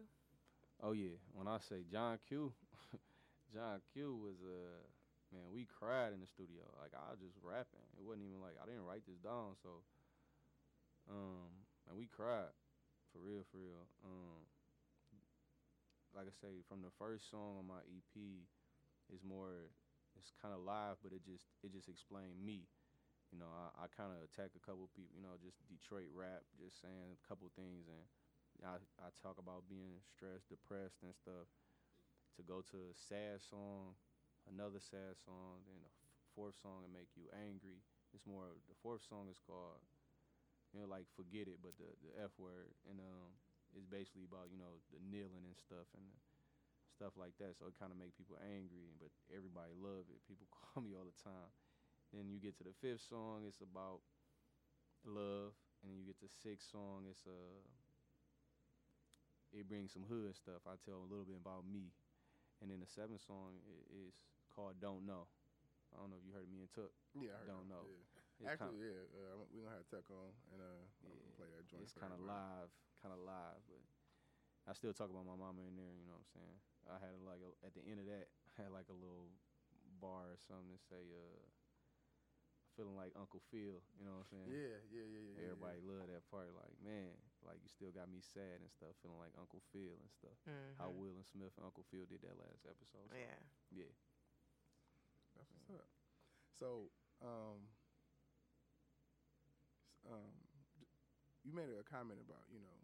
Oh 0.82 0.92
yeah, 0.94 1.18
when 1.34 1.48
I 1.48 1.60
say 1.60 1.84
John 1.90 2.20
Q, 2.28 2.54
John 3.54 3.82
Q 3.94 4.16
was 4.18 4.38
uh 4.44 4.84
man, 5.34 5.50
we 5.54 5.66
cried 5.66 6.14
in 6.14 6.20
the 6.22 6.28
studio. 6.28 6.64
Like 6.82 6.94
I 6.94 7.12
was 7.12 7.20
just 7.20 7.38
rapping. 7.42 7.86
It 7.98 8.04
wasn't 8.04 8.26
even 8.28 8.42
like 8.42 8.58
I 8.62 8.66
didn't 8.66 8.86
write 8.86 9.06
this 9.08 9.20
down, 9.20 9.56
so 9.62 9.84
um 11.10 11.50
and 11.88 11.98
we 11.98 12.08
cried 12.08 12.54
for 13.12 13.20
real, 13.20 13.44
for 13.52 13.58
real. 13.58 13.88
Um 14.04 14.46
like 16.16 16.28
I 16.28 16.36
say, 16.42 16.62
from 16.68 16.82
the 16.82 16.94
first 16.98 17.30
song 17.30 17.58
on 17.60 17.68
my 17.68 17.82
EP 17.90 18.46
is 19.12 19.24
more 19.24 19.72
it's 20.16 20.32
kind 20.40 20.54
of 20.54 20.62
live, 20.62 21.02
but 21.02 21.12
it 21.12 21.26
just 21.26 21.50
it 21.66 21.74
just 21.74 21.90
explained 21.90 22.38
me. 22.40 22.70
You 23.34 23.42
know, 23.42 23.50
I, 23.50 23.86
I 23.86 23.86
kind 23.90 24.14
of 24.14 24.22
attack 24.22 24.54
a 24.54 24.62
couple 24.62 24.86
people. 24.94 25.12
You 25.18 25.26
know, 25.26 25.36
just 25.42 25.58
Detroit 25.66 26.08
rap, 26.14 26.46
just 26.62 26.80
saying 26.80 27.18
a 27.18 27.22
couple 27.26 27.50
things, 27.58 27.90
and 27.90 28.04
I 28.64 28.78
I 29.02 29.10
talk 29.20 29.42
about 29.42 29.66
being 29.68 30.00
stressed, 30.14 30.50
depressed, 30.54 31.02
and 31.04 31.16
stuff. 31.18 31.50
To 32.38 32.42
go 32.42 32.66
to 32.74 32.78
a 32.90 32.96
sad 32.98 33.42
song, 33.46 33.94
another 34.50 34.82
sad 34.82 35.18
song, 35.22 35.62
then 35.70 35.78
a 35.82 35.92
f- 35.92 36.10
fourth 36.34 36.58
song 36.62 36.82
and 36.86 36.94
make 36.94 37.14
you 37.14 37.30
angry. 37.34 37.82
It's 38.14 38.26
more. 38.26 38.58
The 38.70 38.78
fourth 38.82 39.06
song 39.06 39.30
is 39.30 39.38
called, 39.46 39.82
you 40.74 40.82
know, 40.82 40.90
like 40.90 41.06
forget 41.14 41.46
it, 41.50 41.62
but 41.62 41.78
the 41.78 41.90
the 42.02 42.14
F 42.24 42.34
word, 42.42 42.74
and 42.90 42.98
um, 43.00 43.32
it's 43.78 43.86
basically 43.86 44.26
about 44.26 44.50
you 44.50 44.58
know 44.58 44.82
the 44.94 45.02
kneeling 45.02 45.46
and 45.46 45.58
stuff 45.58 45.88
and 45.94 46.06
the 46.10 46.33
stuff 46.94 47.18
like 47.18 47.34
that. 47.42 47.58
So 47.58 47.66
it 47.68 47.76
kind 47.82 47.90
of 47.92 47.98
make 47.98 48.14
people 48.14 48.38
angry, 48.40 48.94
but 49.02 49.10
everybody 49.34 49.74
love 49.74 50.06
it. 50.14 50.22
People 50.30 50.46
call 50.54 50.86
me 50.86 50.94
all 50.94 51.06
the 51.10 51.18
time. 51.26 51.50
Then 52.14 52.30
you 52.30 52.38
get 52.38 52.56
to 52.62 52.66
the 52.66 52.78
fifth 52.78 53.02
song, 53.10 53.44
it's 53.50 53.60
about 53.66 54.06
love, 55.04 55.58
and 55.82 55.90
then 55.90 55.98
you 55.98 56.06
get 56.06 56.22
to 56.22 56.30
sixth 56.30 56.70
song, 56.70 57.10
it's 57.10 57.26
uh 57.26 57.62
it 59.54 59.70
brings 59.70 59.94
some 59.94 60.06
hood 60.10 60.34
stuff. 60.34 60.66
I 60.66 60.78
tell 60.82 61.02
a 61.02 61.10
little 61.10 61.26
bit 61.26 61.38
about 61.38 61.66
me, 61.70 61.94
and 62.62 62.70
then 62.74 62.82
the 62.82 62.90
seventh 62.90 63.22
song 63.22 63.62
is 63.94 64.14
called 64.50 64.78
"Don't 64.82 65.06
Know." 65.06 65.30
I 65.94 66.02
don't 66.02 66.10
know 66.10 66.18
if 66.18 66.26
you 66.26 66.34
heard 66.34 66.50
me 66.50 66.66
and 66.66 66.72
Tuck. 66.74 66.90
Yeah, 67.14 67.38
I 67.38 67.46
heard 67.46 67.54
Don't 67.54 67.70
know. 67.70 67.86
Yeah. 67.86 68.50
Actually, 68.50 68.82
kind, 68.82 68.98
yeah, 68.98 69.02
uh, 69.14 69.46
we 69.54 69.62
gonna 69.62 69.78
have 69.78 69.86
Tuck 69.94 70.10
on 70.10 70.34
and 70.54 70.60
uh, 70.60 70.82
Yeah, 71.06 71.38
play 71.38 71.50
that 71.54 71.70
joint. 71.70 71.86
it's 71.86 71.94
kind 71.94 72.10
of 72.10 72.18
live, 72.26 72.74
kind 72.98 73.14
of 73.14 73.22
live, 73.22 73.62
but 73.70 73.82
I 74.68 74.72
still 74.74 74.96
talk 74.96 75.12
about 75.12 75.28
my 75.28 75.36
mama 75.36 75.62
in 75.68 75.76
there. 75.76 75.92
You 75.92 76.08
know 76.08 76.16
what 76.16 76.26
I'm 76.28 76.34
saying? 76.40 76.58
I 76.88 76.98
had 77.00 77.16
like 77.24 77.42
a, 77.44 77.52
at 77.68 77.74
the 77.76 77.84
end 77.84 78.00
of 78.00 78.08
that, 78.08 78.28
I 78.56 78.64
had 78.68 78.72
like 78.72 78.88
a 78.92 78.96
little 78.98 79.32
bar 80.00 80.32
or 80.36 80.40
something 80.40 80.72
to 80.72 80.80
say, 80.88 81.04
uh, 81.12 81.44
feeling 82.76 82.96
like 82.98 83.14
Uncle 83.20 83.44
Phil. 83.54 83.80
You 84.00 84.04
know 84.08 84.18
what 84.18 84.26
I'm 84.26 84.32
saying? 84.34 84.48
Yeah, 84.50 84.76
yeah, 84.90 85.06
yeah, 85.06 85.24
yeah. 85.24 85.36
yeah, 85.38 85.44
Everybody 85.54 85.80
yeah. 85.84 85.90
love 85.94 86.06
that 86.10 86.24
part. 86.32 86.50
Like, 86.56 86.74
man, 86.82 87.14
like 87.46 87.60
you 87.62 87.70
still 87.70 87.92
got 87.94 88.08
me 88.10 88.24
sad 88.24 88.64
and 88.64 88.72
stuff, 88.72 88.96
feeling 89.04 89.20
like 89.22 89.36
Uncle 89.38 89.62
Phil 89.76 89.94
and 90.00 90.12
stuff. 90.12 90.36
How 90.80 90.90
Mhm. 90.90 90.98
Will 90.98 91.16
and 91.20 91.28
Smith 91.28 91.54
and 91.60 91.68
Uncle 91.68 91.84
Phil 91.92 92.08
did 92.08 92.24
that 92.24 92.40
last 92.40 92.64
episode. 92.66 93.08
so, 93.12 93.16
Yeah. 93.20 93.40
Yeah. 93.72 93.94
That's 95.38 95.50
what's 95.54 95.70
up. 95.76 95.88
So, 96.58 96.90
um, 97.22 97.68
um, 100.08 100.34
you 101.44 101.52
made 101.54 101.70
a 101.72 101.84
comment 101.84 102.20
about 102.24 102.44
you 102.52 102.60
know 102.60 102.72
like 102.72 102.83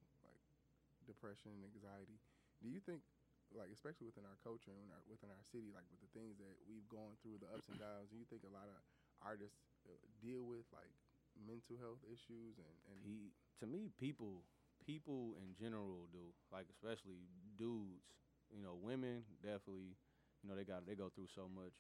depression 1.09 1.51
and 1.57 1.65
anxiety. 1.65 2.21
Do 2.61 2.69
you 2.69 2.77
think, 2.79 3.01
like 3.49 3.73
especially 3.73 4.05
within 4.05 4.29
our 4.29 4.37
culture 4.45 4.75
and 4.77 4.93
our, 4.93 5.01
within 5.09 5.33
our 5.33 5.41
city, 5.41 5.73
like 5.73 5.89
with 5.89 6.01
the 6.05 6.11
things 6.13 6.37
that 6.37 6.55
we've 6.69 6.85
gone 6.87 7.17
through, 7.25 7.41
the 7.41 7.49
ups 7.49 7.67
and 7.69 7.79
downs, 7.81 8.13
do 8.13 8.17
you 8.19 8.27
think 8.29 8.45
a 8.45 8.53
lot 8.53 8.69
of 8.69 8.77
artists 9.25 9.65
uh, 9.89 9.97
deal 10.21 10.45
with 10.45 10.69
like 10.71 10.93
mental 11.35 11.77
health 11.81 12.01
issues 12.05 12.61
and 12.61 12.75
and 12.93 12.99
Pe- 13.03 13.33
to 13.59 13.65
me, 13.67 13.89
people, 13.99 14.43
people 14.85 15.35
in 15.39 15.55
general 15.55 16.07
do. 16.11 16.33
Like 16.51 16.67
especially 16.69 17.27
dudes. 17.57 18.03
You 18.51 18.61
know, 18.63 18.75
women 18.81 19.23
definitely. 19.41 19.97
You 20.43 20.49
know, 20.49 20.55
they 20.55 20.63
got 20.63 20.85
they 20.85 20.95
go 20.95 21.09
through 21.09 21.27
so 21.33 21.47
much. 21.49 21.73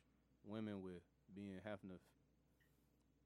Women 0.45 0.81
with 0.81 1.03
being 1.35 1.59
having 1.63 1.89
to, 1.89 1.99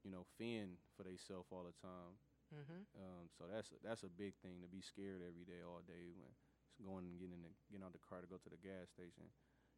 you 0.04 0.10
know, 0.10 0.24
fend 0.38 0.76
for 0.96 1.02
themselves 1.04 1.48
all 1.50 1.64
the 1.64 1.74
time. 1.80 2.14
Mhm. 2.54 2.86
Um, 2.94 3.26
so 3.34 3.44
that's 3.50 3.74
that's 3.82 4.04
a 4.06 4.12
big 4.12 4.38
thing 4.38 4.62
to 4.62 4.68
be 4.70 4.80
scared 4.80 5.22
every 5.26 5.42
day, 5.44 5.60
all 5.66 5.82
day 5.82 6.14
when 6.14 6.30
it's 6.30 6.78
going 6.86 7.06
and 7.10 7.18
getting 7.18 7.34
in 7.34 7.42
the, 7.42 7.52
getting 7.70 7.82
out 7.82 7.92
the 7.92 8.02
car 8.06 8.22
to 8.22 8.30
go 8.30 8.38
to 8.38 8.50
the 8.50 8.60
gas 8.60 8.90
station. 8.94 9.26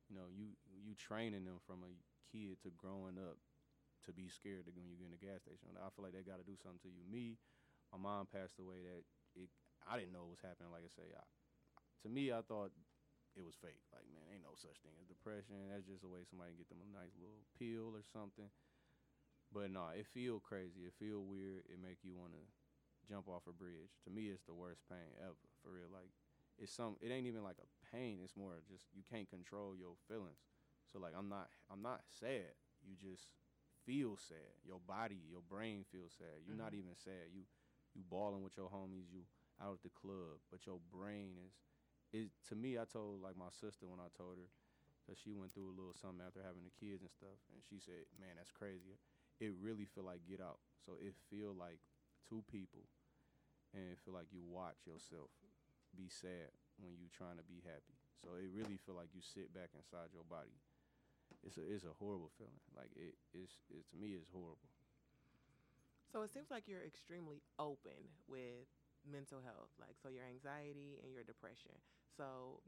You 0.09 0.17
know, 0.21 0.29
you 0.29 0.55
you 0.69 0.95
training 0.95 1.45
them 1.49 1.59
from 1.65 1.83
a 1.87 1.93
kid 2.29 2.61
to 2.63 2.71
growing 2.77 3.17
up 3.17 3.41
to 4.07 4.13
be 4.13 4.29
scared 4.29 4.67
to 4.69 4.73
when 4.77 4.87
you 4.87 4.97
get 5.01 5.09
in 5.11 5.17
the 5.17 5.23
gas 5.23 5.43
station. 5.47 5.73
I 5.81 5.89
feel 5.95 6.05
like 6.05 6.15
they 6.15 6.27
got 6.27 6.39
to 6.43 6.47
do 6.49 6.59
something 6.61 6.83
to 6.87 6.93
you. 6.93 7.05
Me, 7.09 7.41
my 7.95 7.99
mom 7.99 8.29
passed 8.29 8.61
away. 8.61 8.85
That 8.85 9.05
it, 9.37 9.51
I 9.89 9.97
didn't 9.99 10.13
know 10.15 10.29
what 10.29 10.39
was 10.41 10.47
happening. 10.47 10.71
Like 10.75 10.85
I 10.87 10.93
say, 10.93 11.09
I, 11.17 11.25
to 12.05 12.09
me, 12.13 12.31
I 12.33 12.43
thought 12.45 12.73
it 13.37 13.45
was 13.45 13.57
fake. 13.59 13.83
Like, 13.95 14.07
man, 14.13 14.27
ain't 14.33 14.47
no 14.47 14.55
such 14.59 14.79
thing 14.85 14.97
as 15.01 15.09
depression. 15.09 15.71
That's 15.73 15.89
just 15.89 16.05
a 16.07 16.11
way 16.11 16.25
somebody 16.29 16.55
can 16.55 16.61
get 16.63 16.71
them 16.73 16.85
a 16.85 16.91
nice 16.93 17.15
little 17.19 17.45
pill 17.57 17.97
or 17.97 18.05
something. 18.05 18.51
But 19.53 19.71
no, 19.71 19.89
it 19.95 20.07
feel 20.07 20.39
crazy. 20.41 20.87
It 20.87 20.95
feel 20.99 21.23
weird. 21.25 21.65
It 21.67 21.79
make 21.83 21.99
you 22.03 22.15
want 22.15 22.33
to 22.35 22.45
jump 23.09 23.29
off 23.29 23.47
a 23.49 23.55
bridge. 23.55 23.95
To 24.05 24.11
me, 24.11 24.29
it's 24.29 24.45
the 24.45 24.55
worst 24.55 24.83
pain 24.91 25.15
ever. 25.23 25.47
For 25.63 25.71
real, 25.73 25.91
like 25.91 26.11
it's 26.59 26.73
some. 26.75 26.97
It 27.01 27.11
ain't 27.11 27.27
even 27.27 27.43
like 27.43 27.59
a 27.63 27.69
pain. 27.95 28.19
It's 28.23 28.37
more 28.37 28.59
just 28.69 28.85
you 28.95 29.03
can't 29.07 29.31
control 29.31 29.75
your 29.79 29.95
feelings. 30.11 30.43
So 30.91 30.99
like 30.99 31.15
I'm 31.17 31.29
not. 31.29 31.49
I'm 31.71 31.83
not 31.83 32.03
sad. 32.07 32.55
You 32.83 32.95
just 32.99 33.33
feel 33.85 34.19
sad. 34.19 34.59
Your 34.67 34.81
body, 34.83 35.23
your 35.31 35.43
brain 35.43 35.87
feels 35.91 36.15
sad. 36.19 36.43
You're 36.47 36.59
not 36.59 36.75
mm-hmm. 36.75 36.91
even 36.91 36.97
sad. 36.99 37.31
You 37.33 37.47
you 37.95 38.03
balling 38.11 38.43
with 38.43 38.59
your 38.59 38.69
homies. 38.69 39.11
You 39.11 39.25
out 39.63 39.81
at 39.81 39.85
the 39.87 39.95
club, 39.95 40.43
but 40.51 40.67
your 40.67 40.81
brain 40.93 41.39
is. 41.41 41.55
Is 42.15 42.31
to 42.49 42.55
me. 42.55 42.79
I 42.79 42.87
told 42.87 43.23
like 43.23 43.35
my 43.35 43.51
sister 43.51 43.87
when 43.87 43.99
I 44.03 44.11
told 44.15 44.39
her. 44.39 44.51
Cause 45.07 45.23
she 45.23 45.31
went 45.31 45.55
through 45.55 45.71
a 45.71 45.79
little 45.79 45.95
something 45.95 46.19
after 46.19 46.43
having 46.43 46.67
the 46.67 46.75
kids 46.75 46.99
and 46.99 47.15
stuff, 47.15 47.39
and 47.55 47.63
she 47.63 47.79
said, 47.79 48.11
"Man, 48.19 48.35
that's 48.35 48.51
crazy. 48.51 48.99
It 49.39 49.55
really 49.63 49.87
feel 49.87 50.03
like 50.03 50.27
Get 50.27 50.43
Out. 50.43 50.59
So 50.83 50.99
it 50.99 51.15
feel 51.31 51.55
like 51.55 51.79
two 52.29 52.43
people, 52.51 52.87
and 53.77 54.01
feel 54.01 54.17
like 54.17 54.33
you 54.33 54.41
watch 54.41 54.89
yourself 54.89 55.29
be 55.93 56.09
sad 56.09 56.49
when 56.81 56.97
you 56.97 57.13
trying 57.13 57.37
to 57.37 57.45
be 57.45 57.61
happy. 57.61 58.01
So 58.25 58.41
it 58.41 58.49
really 58.49 58.81
feel 58.81 58.97
like 58.97 59.13
you 59.13 59.21
sit 59.21 59.53
back 59.53 59.77
inside 59.77 60.17
your 60.17 60.25
body. 60.25 60.57
It's 61.45 61.61
a 61.61 61.65
it's 61.65 61.85
a 61.85 61.93
horrible 62.01 62.33
feeling. 62.41 62.65
Like 62.73 62.91
it 62.97 63.21
it's 63.37 63.61
it, 63.69 63.85
to 63.93 63.97
me 64.01 64.17
it's 64.17 64.33
horrible. 64.33 64.73
So 66.09 66.23
it 66.25 66.33
seems 66.33 66.49
like 66.51 66.65
you're 66.65 66.85
extremely 66.87 67.45
open 67.61 68.09
with 68.27 68.67
mental 69.05 69.45
health, 69.45 69.71
like 69.79 70.01
so 70.01 70.09
your 70.09 70.25
anxiety 70.25 70.99
and 71.05 71.13
your 71.13 71.23
depression. 71.23 71.77
So 72.17 72.65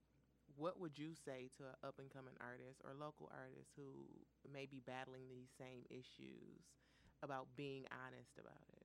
what 0.57 0.79
would 0.81 0.99
you 0.99 1.15
say 1.15 1.49
to 1.59 1.73
an 1.73 1.77
up 1.83 1.99
and 1.99 2.11
coming 2.13 2.35
artist 2.41 2.81
or 2.85 2.95
local 2.95 3.31
artist 3.33 3.73
who 3.77 4.07
may 4.53 4.67
be 4.67 4.81
battling 4.85 5.27
these 5.29 5.51
same 5.59 5.85
issues 5.91 6.77
about 7.23 7.49
being 7.57 7.85
honest 7.91 8.39
about 8.39 8.69
it? 8.77 8.78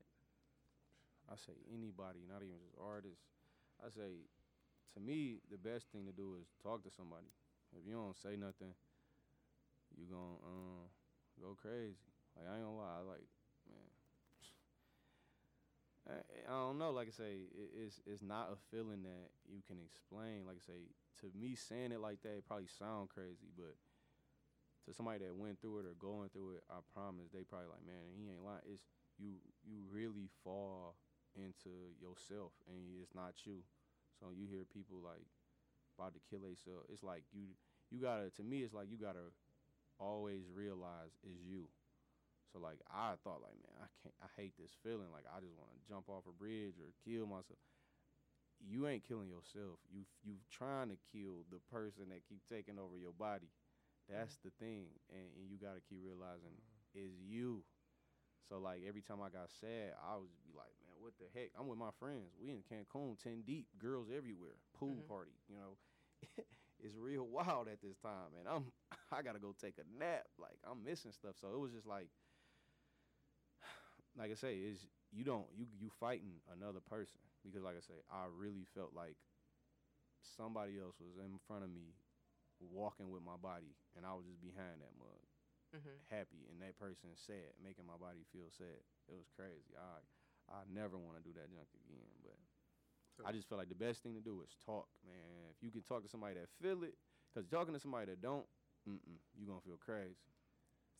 I 1.32 1.36
say 1.36 1.56
anybody, 1.72 2.26
not 2.28 2.44
even 2.44 2.60
just 2.60 2.76
artists. 2.80 3.24
I 3.80 3.90
say, 3.90 4.28
to 4.94 5.00
me, 5.00 5.42
the 5.50 5.58
best 5.58 5.92
thing 5.92 6.06
to 6.06 6.14
do 6.14 6.36
is 6.40 6.48
talk 6.62 6.84
to 6.84 6.92
somebody. 6.92 7.32
If 7.74 7.88
you 7.88 7.94
don't 7.94 8.16
say 8.16 8.36
nothing, 8.38 8.76
you 9.98 10.06
gon' 10.06 10.38
um, 10.46 10.86
go 11.42 11.58
crazy. 11.58 11.98
Like 12.38 12.50
I 12.50 12.58
ain't 12.58 12.66
gonna 12.66 12.78
lie, 12.78 13.02
like 13.06 13.26
man, 13.70 13.90
I, 16.50 16.54
don't 16.54 16.78
know. 16.78 16.92
Like 16.92 17.08
I 17.10 17.16
say, 17.16 17.50
it, 17.54 17.70
it's 17.74 18.02
it's 18.06 18.22
not 18.22 18.54
a 18.54 18.58
feeling 18.70 19.04
that 19.04 19.30
you 19.50 19.62
can 19.66 19.78
explain. 19.82 20.46
Like 20.46 20.58
I 20.62 20.66
say, 20.66 20.82
to 21.22 21.30
me 21.38 21.56
saying 21.56 21.92
it 21.92 22.02
like 22.02 22.22
that, 22.24 22.38
it 22.38 22.48
probably 22.48 22.70
sound 22.70 23.10
crazy, 23.10 23.50
but 23.58 23.78
to 24.86 24.94
somebody 24.94 25.24
that 25.24 25.36
went 25.36 25.62
through 25.62 25.80
it 25.80 25.86
or 25.86 25.96
going 25.98 26.30
through 26.30 26.60
it, 26.60 26.64
I 26.70 26.82
promise 26.94 27.32
they 27.32 27.44
probably 27.44 27.70
like, 27.72 27.86
man, 27.86 28.12
he 28.18 28.30
ain't 28.30 28.44
lying. 28.44 28.66
It's 28.66 28.84
you 29.18 29.38
you 29.64 29.82
really 29.92 30.30
fall 30.44 30.96
into 31.36 31.94
yourself 32.00 32.54
and 32.68 32.98
it's 33.02 33.14
not 33.16 33.46
you. 33.46 33.66
So 34.20 34.30
you 34.34 34.48
hear 34.48 34.66
people 34.66 35.02
like 35.04 35.26
about 35.98 36.14
to 36.14 36.22
kill 36.30 36.42
themselves. 36.42 36.90
It's 36.92 37.04
like 37.04 37.24
you 37.34 37.54
you 37.92 38.02
gotta 38.02 38.30
to 38.38 38.44
me 38.44 38.64
it's 38.64 38.74
like 38.74 38.90
you 38.90 38.98
gotta 38.98 39.34
always 40.00 40.50
realize 40.54 41.14
is 41.24 41.42
you. 41.46 41.70
So 42.52 42.60
like 42.60 42.82
I 42.90 43.18
thought 43.24 43.42
like 43.42 43.58
man 43.66 43.78
I 43.82 43.90
can't 44.02 44.18
I 44.22 44.30
hate 44.38 44.54
this 44.58 44.74
feeling 44.84 45.10
like 45.14 45.26
I 45.30 45.42
just 45.42 45.58
want 45.58 45.74
to 45.74 45.88
jump 45.90 46.10
off 46.10 46.30
a 46.30 46.34
bridge 46.34 46.78
or 46.82 46.94
kill 47.02 47.26
myself. 47.26 47.62
You 48.64 48.88
ain't 48.88 49.04
killing 49.04 49.28
yourself. 49.28 49.82
You 49.92 50.06
you 50.24 50.40
trying 50.50 50.90
to 50.90 50.98
kill 51.12 51.44
the 51.52 51.60
person 51.74 52.10
that 52.10 52.24
keep 52.30 52.42
taking 52.48 52.80
over 52.80 52.96
your 52.96 53.14
body. 53.14 53.52
That's 54.12 54.36
the 54.44 54.52
thing, 54.60 54.92
and, 55.08 55.28
and 55.40 55.48
you 55.48 55.56
got 55.56 55.80
to 55.80 55.84
keep 55.88 56.04
realizing 56.04 56.52
mm-hmm. 56.52 57.08
is 57.08 57.16
you. 57.24 57.64
So 58.50 58.60
like 58.60 58.84
every 58.84 59.02
time 59.02 59.24
I 59.24 59.32
got 59.32 59.48
sad, 59.48 59.96
I 59.96 60.20
was 60.20 60.28
be 60.44 60.52
like, 60.52 60.76
what 61.04 61.14
the 61.20 61.26
heck? 61.40 61.52
I'm 61.60 61.68
with 61.68 61.80
my 61.80 61.92
friends. 62.00 62.34
We 62.42 62.52
in 62.52 62.64
Cancun, 62.64 63.18
ten 63.22 63.44
deep, 63.46 63.68
girls 63.80 64.10
everywhere, 64.16 64.58
pool 64.74 65.04
Mhm. 65.04 65.08
party. 65.08 65.34
You 65.50 65.58
know, 65.58 65.78
it's 66.84 66.96
real 66.98 67.26
wild 67.28 67.68
at 67.70 67.82
this 67.82 67.98
time, 67.98 68.34
and 68.40 68.48
I'm 68.48 68.72
I 69.12 69.22
gotta 69.24 69.40
go 69.40 69.54
take 69.60 69.78
a 69.80 70.00
nap. 70.00 70.26
Like 70.40 70.58
I'm 70.70 70.84
missing 70.84 71.12
stuff. 71.14 71.36
So 71.40 71.50
it 71.54 71.60
was 71.60 71.72
just 71.74 71.88
like, 71.88 72.10
like 74.18 74.32
I 74.32 74.36
say, 74.36 74.56
is 74.58 74.88
you 75.12 75.24
don't 75.24 75.48
you 75.56 75.66
you 75.80 75.90
fighting 76.00 76.42
another 76.56 76.82
person 76.82 77.20
because 77.44 77.64
like 77.64 77.78
I 77.78 77.82
say, 77.82 78.00
I 78.12 78.26
really 78.32 78.66
felt 78.76 78.94
like 78.96 79.18
somebody 80.38 80.80
else 80.80 80.96
was 81.00 81.18
in 81.20 81.38
front 81.48 81.64
of 81.64 81.72
me 81.72 81.96
walking 82.60 83.10
with 83.12 83.24
my 83.24 83.38
body 83.38 83.76
and 83.96 84.06
I 84.06 84.14
was 84.16 84.26
just 84.26 84.42
behind 84.42 84.82
that 84.82 84.96
mug 84.98 85.22
Mm-hmm. 85.76 86.00
happy 86.10 86.48
and 86.52 86.62
that 86.62 86.78
person 86.80 87.12
sad 87.16 87.54
making 87.62 87.86
my 87.88 87.98
body 88.00 88.24
feel 88.32 88.50
sad 88.52 88.82
it 89.10 89.16
was 89.18 89.28
crazy 89.36 89.74
i 89.78 90.00
i 90.54 90.62
never 90.72 90.98
want 90.98 91.18
to 91.18 91.24
do 91.24 91.34
that 91.34 91.50
junk 91.52 91.68
again 91.76 92.40
but 93.18 93.28
i 93.28 93.32
just 93.32 93.50
feel 93.50 93.58
like 93.58 93.70
the 93.70 93.76
best 93.76 94.04
thing 94.04 94.14
to 94.16 94.22
do 94.22 94.42
is 94.46 94.56
talk 94.66 94.88
man 95.06 95.50
if 95.52 95.58
you 95.62 95.72
can 95.72 95.82
talk 95.82 96.04
to 96.04 96.10
somebody 96.10 96.36
that 96.36 96.48
feel 96.62 96.84
it 96.84 96.96
because 97.34 97.50
talking 97.50 97.74
to 97.74 97.80
somebody 97.80 98.06
that 98.06 98.22
don't 98.22 98.46
mm-mm, 98.88 99.20
you 99.38 99.48
gonna 99.48 99.62
feel 99.66 99.78
crazy 99.78 100.32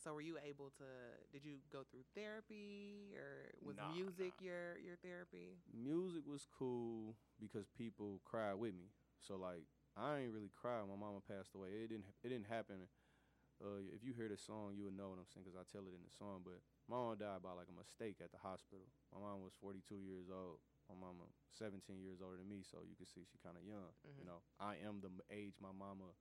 So 0.04 0.14
were 0.14 0.22
you 0.26 0.36
able 0.36 0.70
to? 0.84 0.88
Did 1.32 1.46
you 1.46 1.64
go 1.72 1.84
through 1.90 2.04
therapy, 2.14 3.16
or 3.16 3.56
was 3.64 3.78
Nah, 3.78 3.88
music 3.96 4.34
nah. 4.40 4.46
your 4.46 4.78
your 4.84 4.98
therapy? 5.00 5.56
music 5.72 6.24
was 6.28 6.46
cool 6.60 7.16
because 7.40 7.68
people 7.78 8.20
cried 8.26 8.56
with 8.56 8.74
me. 8.76 8.92
So 9.20 9.36
like 9.38 9.64
I 9.96 10.20
ain't 10.20 10.34
really 10.34 10.52
cry 10.52 10.82
when 10.82 10.90
my 10.92 11.00
mama 11.06 11.22
passed 11.24 11.56
away. 11.56 11.70
It 11.86 11.90
didn't 11.90 12.06
it 12.24 12.30
didn't 12.30 12.48
happen. 12.52 12.88
Uh, 13.64 13.80
if 13.96 14.04
you 14.04 14.12
hear 14.12 14.28
the 14.28 14.36
song, 14.36 14.76
you 14.76 14.84
would 14.84 14.98
know 15.00 15.08
what 15.16 15.24
I'm 15.24 15.30
saying 15.32 15.48
because 15.48 15.56
I 15.56 15.64
tell 15.64 15.88
it 15.88 15.96
in 15.96 16.04
the 16.04 16.12
song. 16.12 16.44
But 16.44 16.60
my 16.92 17.00
mom 17.00 17.16
died 17.16 17.40
by 17.40 17.56
like 17.56 17.72
a 17.72 17.78
mistake 17.80 18.20
at 18.20 18.36
the 18.36 18.42
hospital. 18.44 18.84
My 19.16 19.24
mom 19.24 19.40
was 19.40 19.56
42 19.64 19.96
years 20.04 20.28
old. 20.28 20.60
My 20.92 21.00
mama 21.00 21.32
17 21.56 22.04
years 22.04 22.20
older 22.20 22.36
than 22.36 22.52
me, 22.52 22.60
so 22.60 22.84
you 22.84 23.00
can 23.00 23.08
see 23.08 23.24
she 23.24 23.40
kind 23.40 23.56
of 23.56 23.64
young. 23.64 23.96
Mhm. 24.04 24.20
You 24.20 24.26
know, 24.28 24.44
I 24.60 24.76
am 24.84 25.00
the 25.00 25.08
age 25.32 25.56
my 25.64 25.72
mama 25.72 26.12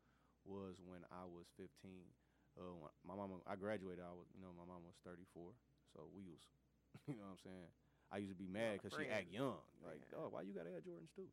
was 0.47 0.79
when 0.79 1.03
I 1.11 1.27
was 1.27 1.51
15. 1.59 2.15
Uh, 2.55 2.79
when 2.79 2.93
my 3.03 3.19
mama, 3.19 3.43
I 3.51 3.57
graduated. 3.59 4.05
I 4.07 4.15
was, 4.15 4.31
you 4.37 4.39
know, 4.45 4.55
my 4.55 4.63
mama 4.69 4.87
was 4.87 5.01
34, 5.03 5.51
so 5.91 6.07
we 6.15 6.23
was, 6.29 6.45
you 7.11 7.17
know 7.19 7.27
what 7.27 7.41
I'm 7.41 7.43
saying. 7.43 7.71
I 8.13 8.21
used 8.23 8.31
to 8.31 8.39
be 8.39 8.47
mad 8.47 8.79
because 8.79 8.93
she 8.95 9.09
act 9.09 9.33
young. 9.33 9.59
Like, 9.83 9.99
Yeah. 10.13 10.19
oh, 10.21 10.29
why 10.29 10.43
you 10.47 10.53
gotta 10.55 10.71
add 10.77 10.85
Jordans 10.85 11.11
too? 11.17 11.27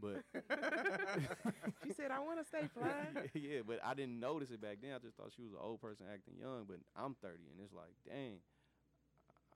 But 0.00 0.20
she 1.82 1.92
said, 1.92 2.10
"I 2.10 2.18
want 2.20 2.38
to 2.40 2.44
stay 2.44 2.66
fly." 2.72 3.10
yeah, 3.34 3.60
but 3.66 3.80
I 3.84 3.94
didn't 3.94 4.20
notice 4.20 4.50
it 4.50 4.60
back 4.60 4.78
then. 4.82 4.92
I 4.94 4.98
just 4.98 5.16
thought 5.16 5.32
she 5.34 5.42
was 5.42 5.52
an 5.52 5.58
old 5.62 5.80
person 5.80 6.06
acting 6.12 6.34
young. 6.38 6.64
But 6.66 6.78
I'm 6.96 7.14
30, 7.14 7.44
and 7.50 7.60
it's 7.62 7.72
like, 7.72 7.94
dang, 8.06 8.40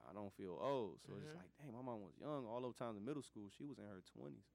I 0.09 0.13
don't 0.13 0.33
feel 0.33 0.57
old. 0.61 0.99
So 1.05 1.13
it's 1.21 1.31
Mhm. 1.31 1.35
like, 1.35 1.49
dang, 1.59 1.73
my 1.73 1.81
mom 1.81 2.01
was 2.01 2.13
young. 2.19 2.45
All 2.45 2.61
those 2.61 2.75
times 2.75 2.97
in 2.97 3.05
middle 3.05 3.23
school, 3.23 3.49
she 3.55 3.65
was 3.65 3.77
in 3.77 3.85
her 3.85 4.01
20s, 4.15 4.47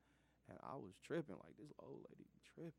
and 0.49 0.59
I 0.62 0.76
was 0.76 0.97
tripping. 1.03 1.37
Like 1.43 1.57
this 1.59 1.72
old 1.81 2.05
lady 2.11 2.29
tripping. 2.45 2.72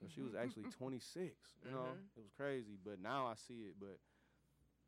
So 0.00 0.06
she 0.08 0.22
was 0.22 0.34
actually 0.34 0.66
26. 0.66 1.56
You 1.64 1.70
know, 1.72 1.98
Mhm. 1.98 2.10
it 2.16 2.20
was 2.20 2.32
crazy. 2.36 2.76
But 2.82 3.00
now 3.00 3.26
I 3.26 3.34
see 3.34 3.70
it. 3.70 3.76
But 3.78 3.98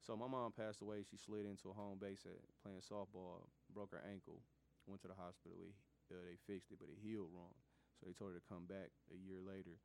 so 0.01 0.17
my 0.17 0.27
mom 0.29 0.53
passed 0.53 0.83
away. 0.83 1.03
She 1.09 1.17
slid 1.17 1.47
into 1.47 1.71
a 1.71 1.75
home 1.75 1.99
base 2.01 2.25
at 2.27 2.41
playing 2.63 2.81
softball, 2.83 3.49
broke 3.73 3.93
her 3.93 4.03
ankle, 4.11 4.43
went 4.87 5.03
to 5.03 5.09
the 5.09 5.15
hospital. 5.19 5.57
It, 5.63 5.75
uh, 6.13 6.21
they 6.25 6.37
fixed 6.49 6.73
it, 6.73 6.81
but 6.81 6.91
it 6.91 6.99
healed 7.01 7.31
wrong. 7.33 7.55
So 8.01 8.07
they 8.09 8.17
told 8.17 8.33
her 8.35 8.39
to 8.41 8.51
come 8.51 8.67
back 8.67 8.91
a 9.13 9.19
year 9.19 9.41
later, 9.41 9.79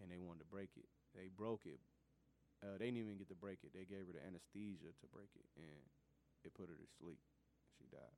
and 0.00 0.10
they 0.10 0.18
wanted 0.18 0.44
to 0.46 0.50
break 0.52 0.74
it. 0.76 0.88
They 1.14 1.28
broke 1.28 1.66
it. 1.66 1.80
Uh, 2.62 2.78
they 2.78 2.88
didn't 2.90 3.02
even 3.02 3.18
get 3.18 3.28
to 3.30 3.38
break 3.38 3.60
it. 3.66 3.74
They 3.74 3.84
gave 3.86 4.06
her 4.08 4.14
the 4.16 4.24
anesthesia 4.24 4.94
to 4.94 5.06
break 5.12 5.30
it, 5.36 5.46
and 5.58 5.82
it 6.44 6.54
put 6.54 6.70
her 6.70 6.78
to 6.78 6.88
sleep. 6.98 7.20
She 7.78 7.86
died. 7.90 8.16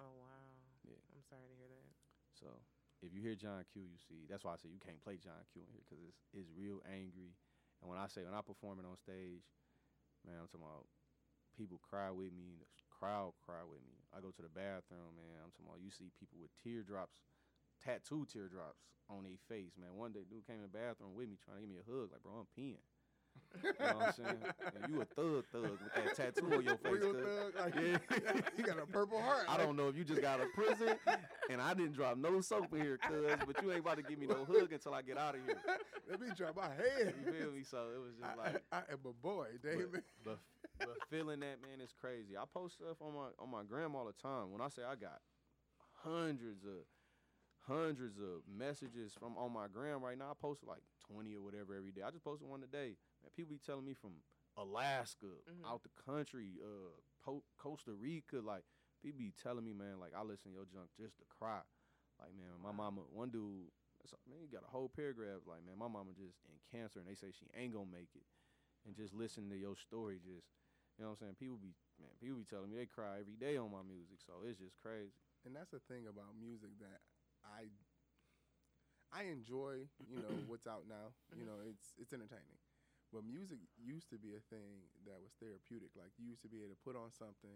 Oh 0.00 0.12
wow. 0.20 0.52
Yeah. 0.84 1.00
I'm 1.14 1.22
sorry 1.28 1.48
to 1.48 1.56
hear 1.56 1.68
that. 1.68 1.92
So 2.34 2.46
if 3.02 3.12
you 3.14 3.20
hear 3.20 3.34
John 3.34 3.64
Q, 3.72 3.82
you 3.82 3.98
see 4.08 4.26
that's 4.28 4.44
why 4.44 4.54
I 4.54 4.60
say 4.60 4.68
you 4.70 4.80
can't 4.82 5.00
play 5.02 5.16
John 5.18 5.40
Q 5.52 5.62
in 5.64 5.70
here 5.72 5.84
because 5.84 6.02
it's 6.04 6.20
it's 6.32 6.50
real 6.56 6.82
angry. 6.88 7.34
And 7.80 7.88
when 7.90 7.98
I 7.98 8.06
say 8.08 8.24
when 8.24 8.34
I 8.36 8.42
perform 8.42 8.78
it 8.80 8.88
on 8.88 8.96
stage, 8.96 9.44
man, 10.26 10.36
I'm 10.40 10.48
talking 10.48 10.66
about 10.66 10.86
people 11.56 11.80
cry 11.82 12.10
with 12.10 12.32
me, 12.32 12.58
the 12.60 12.68
crowd 12.90 13.34
cry 13.44 13.64
with 13.66 13.82
me. 13.86 13.95
I 14.16 14.20
go 14.24 14.30
to 14.32 14.42
the 14.42 14.48
bathroom, 14.48 15.12
man. 15.20 15.36
I'm 15.44 15.52
talking 15.52 15.68
about 15.68 15.84
you 15.84 15.90
see 15.92 16.08
people 16.18 16.38
with 16.40 16.50
teardrops, 16.64 17.20
tattoo 17.84 18.24
teardrops 18.24 18.88
on 19.12 19.24
their 19.24 19.36
face, 19.48 19.76
man. 19.76 19.92
One 19.94 20.12
day, 20.12 20.24
dude 20.24 20.46
came 20.46 20.56
in 20.56 20.62
the 20.62 20.72
bathroom 20.72 21.12
with 21.14 21.28
me 21.28 21.36
trying 21.36 21.60
to 21.60 21.62
give 21.62 21.70
me 21.70 21.76
a 21.76 21.84
hug, 21.84 22.08
like, 22.12 22.22
bro, 22.24 22.32
I'm 22.40 22.48
peeing. 22.56 22.80
You 23.62 23.72
know 23.78 23.96
what 23.98 24.06
I'm 24.08 24.12
saying? 24.14 24.42
And 24.82 24.92
you 24.92 25.02
a 25.02 25.04
thug 25.04 25.44
thug 25.52 25.76
with 25.76 25.92
that 25.94 26.16
tattoo 26.16 26.46
on 26.54 26.64
your 26.64 26.76
face. 26.84 27.02
Thug, 27.04 27.52
like, 27.60 27.74
Yeah. 27.76 28.40
you 28.56 28.64
got 28.64 28.78
a 28.78 28.86
purple 28.86 29.20
heart. 29.20 29.44
I 29.48 29.58
don't 29.58 29.76
know 29.76 29.88
if 29.88 29.96
you 29.96 30.04
just 30.04 30.22
got 30.22 30.40
out 30.40 30.46
of 30.46 30.52
prison 30.54 30.96
and 31.50 31.60
I 31.60 31.74
didn't 31.74 31.92
drop 31.92 32.16
no 32.16 32.40
soap 32.40 32.72
in 32.72 32.80
here, 32.80 32.96
cuz, 32.96 33.36
but 33.46 33.62
you 33.62 33.70
ain't 33.70 33.80
about 33.80 33.98
to 33.98 34.02
give 34.02 34.18
me 34.18 34.26
no 34.26 34.46
hug 34.46 34.72
until 34.72 34.94
I 34.94 35.02
get 35.02 35.18
out 35.18 35.34
of 35.34 35.42
here. 35.44 35.56
Let 36.10 36.20
me 36.20 36.28
drop 36.34 36.56
my 36.56 36.68
head. 36.68 37.14
You 37.26 37.32
feel 37.32 37.52
me? 37.52 37.62
So 37.62 37.76
it 37.94 38.00
was 38.00 38.14
just 38.18 38.36
like, 38.38 38.62
I, 38.72 38.76
I 38.78 38.92
am 38.92 39.00
a 39.04 39.12
boy, 39.12 39.48
David. 39.62 39.88
but, 39.92 40.02
but, 40.24 40.38
but 40.78 40.96
feeling 41.10 41.40
that 41.40 41.60
man 41.62 41.80
is 41.82 41.92
crazy. 41.92 42.36
I 42.36 42.44
post 42.52 42.74
stuff 42.76 42.96
on 43.00 43.14
my 43.14 43.28
on 43.38 43.50
my 43.50 43.62
gram 43.62 43.94
all 43.94 44.06
the 44.06 44.12
time. 44.12 44.50
When 44.52 44.60
I 44.60 44.68
say 44.68 44.82
I 44.82 44.94
got 44.96 45.20
hundreds 46.04 46.64
of 46.64 46.84
hundreds 47.66 48.18
of 48.18 48.42
messages 48.46 49.12
from 49.18 49.36
on 49.36 49.52
my 49.52 49.66
gram 49.72 50.02
right 50.02 50.18
now, 50.18 50.30
I 50.30 50.34
post 50.40 50.62
like 50.66 50.82
twenty 51.06 51.34
or 51.34 51.42
whatever 51.42 51.74
every 51.74 51.92
day. 51.92 52.02
I 52.06 52.10
just 52.10 52.24
posted 52.24 52.48
one 52.48 52.60
today. 52.60 52.96
Man, 53.22 53.30
people 53.36 53.50
be 53.52 53.58
telling 53.64 53.84
me 53.84 53.94
from 53.94 54.12
Alaska, 54.56 55.26
Mhm. 55.50 55.66
out 55.66 55.82
the 55.82 55.90
country, 56.02 56.58
uh, 56.62 56.90
po- 57.22 57.44
Costa 57.58 57.92
Rica, 57.92 58.38
like 58.40 58.64
people 59.02 59.18
be 59.18 59.32
telling 59.32 59.64
me, 59.64 59.72
man, 59.72 59.98
like 60.00 60.14
I 60.14 60.22
listen 60.22 60.52
to 60.52 60.56
your 60.56 60.66
junk 60.66 60.90
just 60.96 61.18
to 61.18 61.24
cry. 61.26 61.62
Like 62.18 62.32
man, 62.34 62.60
my 62.62 62.72
mama, 62.72 63.02
one 63.12 63.30
dude, 63.30 63.70
man, 64.26 64.38
he 64.40 64.46
got 64.48 64.64
a 64.64 64.70
whole 64.70 64.88
paragraph. 64.88 65.42
Like 65.46 65.64
man, 65.64 65.76
my 65.78 65.88
mama 65.88 66.12
just 66.16 66.38
in 66.46 66.56
cancer, 66.70 67.00
and 67.00 67.08
they 67.08 67.14
say 67.14 67.30
she 67.32 67.46
ain't 67.54 67.74
gonna 67.74 67.90
make 67.90 68.14
it. 68.14 68.26
And 68.86 68.94
just 68.94 69.12
listening 69.12 69.50
to 69.50 69.56
your 69.58 69.74
story, 69.76 70.20
just 70.24 70.46
you 70.96 71.04
know 71.04 71.12
what 71.12 71.20
I'm 71.20 71.28
saying. 71.28 71.36
People 71.38 71.60
be 71.60 71.76
man, 72.00 72.12
people 72.20 72.40
be 72.40 72.48
telling 72.48 72.68
me 72.72 72.76
they 72.80 72.88
cry 72.88 73.20
every 73.20 73.36
day 73.36 73.56
on 73.60 73.70
my 73.70 73.84
music, 73.84 74.18
so 74.24 74.40
it's 74.48 74.58
just 74.58 74.76
crazy. 74.80 75.12
and 75.44 75.54
that's 75.54 75.70
the 75.70 75.80
thing 75.86 76.08
about 76.08 76.34
music 76.40 76.72
that 76.80 77.00
I 77.44 77.68
I 79.14 79.30
enjoy, 79.30 79.86
you 80.02 80.18
know, 80.18 80.28
what's 80.50 80.66
out 80.66 80.84
now. 80.88 81.14
You 81.36 81.46
know, 81.46 81.62
it's 81.62 81.94
it's 81.98 82.12
entertaining. 82.12 82.58
But 83.14 83.22
music 83.22 83.62
used 83.78 84.10
to 84.10 84.18
be 84.18 84.34
a 84.34 84.42
thing 84.50 84.82
that 85.06 85.22
was 85.22 85.30
therapeutic. 85.38 85.94
Like 85.94 86.10
you 86.18 86.26
used 86.26 86.42
to 86.42 86.50
be 86.50 86.58
able 86.58 86.74
to 86.74 86.82
put 86.82 86.98
on 86.98 87.14
something 87.14 87.54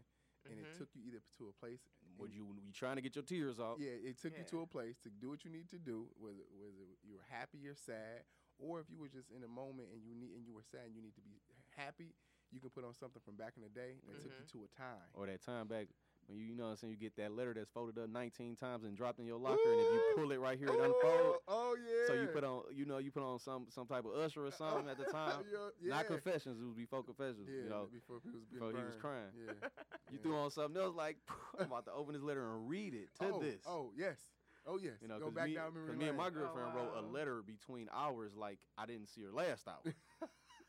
and 0.48 0.56
it 0.56 0.64
Mhm. 0.72 0.78
took 0.78 0.88
you 0.94 1.02
either 1.04 1.20
to 1.36 1.48
a 1.50 1.52
place 1.52 1.82
Would 2.16 2.30
and- 2.30 2.36
you 2.38 2.44
you 2.64 2.72
trying 2.72 2.96
to 2.96 3.02
get 3.02 3.14
your 3.16 3.24
tears 3.26 3.58
out? 3.60 3.78
Yeah, 3.80 3.90
it 3.92 4.16
took 4.16 4.38
you 4.38 4.44
to 4.44 4.62
a 4.62 4.66
place 4.66 4.96
to 5.04 5.10
do 5.10 5.28
what 5.28 5.44
you 5.44 5.50
need 5.50 5.68
to 5.74 5.78
do. 5.78 6.08
Whether 6.16 6.46
whether 6.54 6.86
you 7.02 7.12
were 7.18 7.26
happy 7.28 7.66
or 7.68 7.74
sad, 7.74 8.24
or 8.58 8.80
if 8.80 8.88
you 8.88 8.96
were 8.98 9.08
just 9.10 9.28
in 9.30 9.42
a 9.44 9.48
moment 9.48 9.90
and 9.92 10.00
you 10.06 10.14
need 10.14 10.32
and 10.38 10.46
you 10.46 10.54
were 10.54 10.62
sad 10.62 10.86
and 10.86 10.94
you 10.94 11.02
need 11.02 11.14
to 11.16 11.20
be 11.20 11.34
happy, 11.76 12.14
you 12.52 12.60
can 12.60 12.70
put 12.70 12.84
on 12.84 12.94
something 12.94 13.20
from 13.24 13.36
back 13.36 13.54
in 13.56 13.62
the 13.62 13.68
day 13.68 13.94
that 14.06 14.22
took 14.22 14.32
you 14.32 14.44
Mhm. 14.44 14.52
to 14.52 14.64
a 14.64 14.68
time. 14.68 15.08
Or 15.14 15.26
that 15.26 15.40
time 15.42 15.68
back 15.68 15.88
when 16.26 16.38
you 16.38 16.46
you 16.46 16.54
know 16.54 16.64
what 16.64 16.70
I'm 16.70 16.76
saying 16.76 16.92
you 16.92 16.98
get 16.98 17.16
that 17.16 17.32
letter 17.32 17.54
that's 17.54 17.70
folded 17.70 17.98
up 17.98 18.08
19 18.08 18.54
times 18.56 18.84
and 18.84 18.96
dropped 18.96 19.18
in 19.18 19.26
your 19.26 19.38
locker, 19.38 19.70
and 19.70 19.80
if 19.80 19.92
you 19.92 20.00
pull 20.16 20.30
it 20.32 20.38
right 20.40 20.58
here, 20.58 20.68
it 20.68 20.78
unfolds. 20.80 21.38
Oh 21.48 21.76
yeah. 21.76 22.06
So 22.06 22.12
you 22.14 22.28
put 22.28 22.44
on, 22.44 22.62
you 22.72 22.84
know, 22.84 22.98
you 22.98 23.10
put 23.10 23.22
on 23.22 23.38
some 23.38 23.66
some 23.70 23.86
type 23.86 24.04
of 24.04 24.12
usher 24.14 24.46
or 24.46 24.50
something 24.50 24.88
at 24.88 24.98
the 24.98 25.04
time. 25.12 25.44
yeah, 25.50 25.68
Not 25.82 26.06
confessions. 26.06 26.60
It 26.60 26.64
was 26.64 26.74
before 26.74 27.02
confessions. 27.02 27.48
Yeah, 27.48 27.62
you 27.64 27.68
know, 27.68 27.88
before 27.90 28.20
he 28.22 28.30
was, 28.30 28.44
being 28.50 28.60
before 28.60 28.80
he 28.80 28.86
was 28.86 28.96
crying. 28.96 29.30
Yeah. 29.34 29.52
you 30.10 30.18
yeah. 30.18 30.22
threw 30.22 30.36
on 30.36 30.50
something 30.50 30.80
else 30.80 30.94
like 30.94 31.16
I'm 31.58 31.66
about 31.66 31.86
to 31.86 31.92
open 31.92 32.14
this 32.14 32.22
letter 32.22 32.42
and 32.54 32.68
read 32.68 32.94
it 32.94 33.08
to 33.18 33.24
oh, 33.34 33.40
this. 33.40 33.62
Oh 33.66 33.92
yes. 33.96 34.18
Oh 34.66 34.78
yes. 34.78 35.00
You 35.00 35.08
know, 35.08 35.18
go 35.18 35.26
because 35.26 35.34
back 35.34 35.46
me, 35.48 35.54
down 35.54 35.72
memory 35.72 35.88
'cause 35.88 35.96
me 35.96 36.08
and 36.08 36.16
my 36.16 36.24
lane. 36.24 36.34
girlfriend 36.34 36.74
wrote 36.74 36.92
a 36.96 37.00
letter 37.00 37.42
between 37.42 37.88
hours 37.92 38.36
like 38.36 38.58
I 38.76 38.86
didn't 38.86 39.08
see 39.08 39.22
her 39.22 39.32
last 39.32 39.66
hour. 39.66 39.80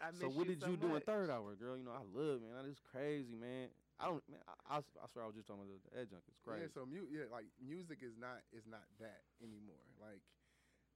I 0.01 0.09
so 0.17 0.27
miss 0.27 0.35
what 0.35 0.47
did 0.47 0.61
so 0.61 0.67
you 0.67 0.77
do 0.77 0.95
in 0.95 1.01
third 1.01 1.29
hour, 1.29 1.53
girl? 1.55 1.77
You 1.77 1.85
know, 1.85 1.93
I 1.93 2.03
love 2.09 2.41
man. 2.41 2.57
That 2.57 2.67
is 2.69 2.79
crazy, 2.91 3.35
man. 3.37 3.69
I 4.01 4.09
don't, 4.09 4.23
man. 4.29 4.41
I, 4.49 4.77
I, 4.77 4.77
I 4.81 5.05
swear 5.13 5.23
I 5.23 5.27
was 5.29 5.35
just 5.37 5.45
talking 5.47 5.61
about 5.61 5.77
the 5.85 5.93
adjunct. 6.01 6.25
It's 6.27 6.41
crazy. 6.41 6.65
Yeah, 6.65 6.73
so 6.73 6.85
mu- 6.89 7.05
yeah, 7.13 7.29
like 7.29 7.45
music 7.61 8.01
is 8.01 8.17
not 8.17 8.41
is 8.51 8.65
not 8.65 8.81
that 8.99 9.21
anymore. 9.45 9.85
Like 10.01 10.25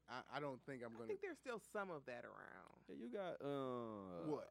I, 0.10 0.26
I 0.38 0.40
don't 0.42 0.58
think 0.66 0.82
I'm 0.82 0.94
gonna 0.98 1.06
I 1.06 1.08
think 1.14 1.22
there's 1.22 1.38
still 1.38 1.62
some 1.72 1.94
of 1.94 2.02
that 2.10 2.26
around. 2.26 2.78
Yeah, 2.90 2.98
you 2.98 3.10
got 3.14 3.38
uh 3.46 4.26
What? 4.26 4.50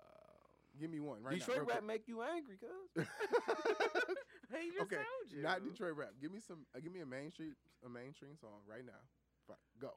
give 0.78 0.90
me 0.90 1.00
one 1.02 1.22
right 1.22 1.38
Detroit 1.38 1.66
now. 1.66 1.66
real 1.66 1.74
rap 1.82 1.84
make 1.84 2.06
you 2.06 2.22
angry, 2.22 2.56
cuz. 2.62 2.70
quick. 2.94 3.06
He 4.54 4.70
just 4.70 4.86
okay, 4.86 5.02
told 5.02 5.26
you. 5.34 5.42
not 5.42 5.64
Detroit 5.64 5.96
rap. 5.96 6.14
Give 6.20 6.30
me 6.30 6.38
some. 6.38 6.66
Uh, 6.74 6.78
give 6.78 6.92
me 6.92 7.00
a 7.00 7.06
mainstream 7.06 7.56
a 7.84 7.88
mainstream 7.88 8.36
song 8.38 8.62
right 8.70 8.84
now. 8.86 9.02
Fi- 9.48 9.58
Go. 9.80 9.90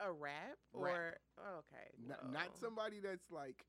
A 0.00 0.10
rap 0.10 0.58
Rap. 0.74 0.90
or 0.90 1.58
okay. 1.62 1.86
Not, 2.08 2.32
not 2.32 2.48
somebody 2.58 2.98
that's 2.98 3.30
like 3.30 3.62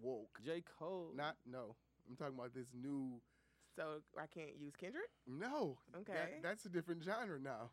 woke. 0.00 0.38
J. 0.44 0.62
Cole. 0.78 1.12
Not 1.14 1.36
no. 1.46 1.76
I'm 2.08 2.16
talking 2.16 2.34
about 2.34 2.54
this 2.54 2.68
new. 2.74 3.20
So 3.76 4.00
I 4.16 4.26
can't 4.26 4.56
use 4.58 4.74
Kendrick. 4.78 5.10
No. 5.26 5.78
Okay. 6.00 6.12
That, 6.12 6.42
that's 6.42 6.64
a 6.64 6.68
different 6.68 7.04
genre 7.04 7.38
now. 7.38 7.70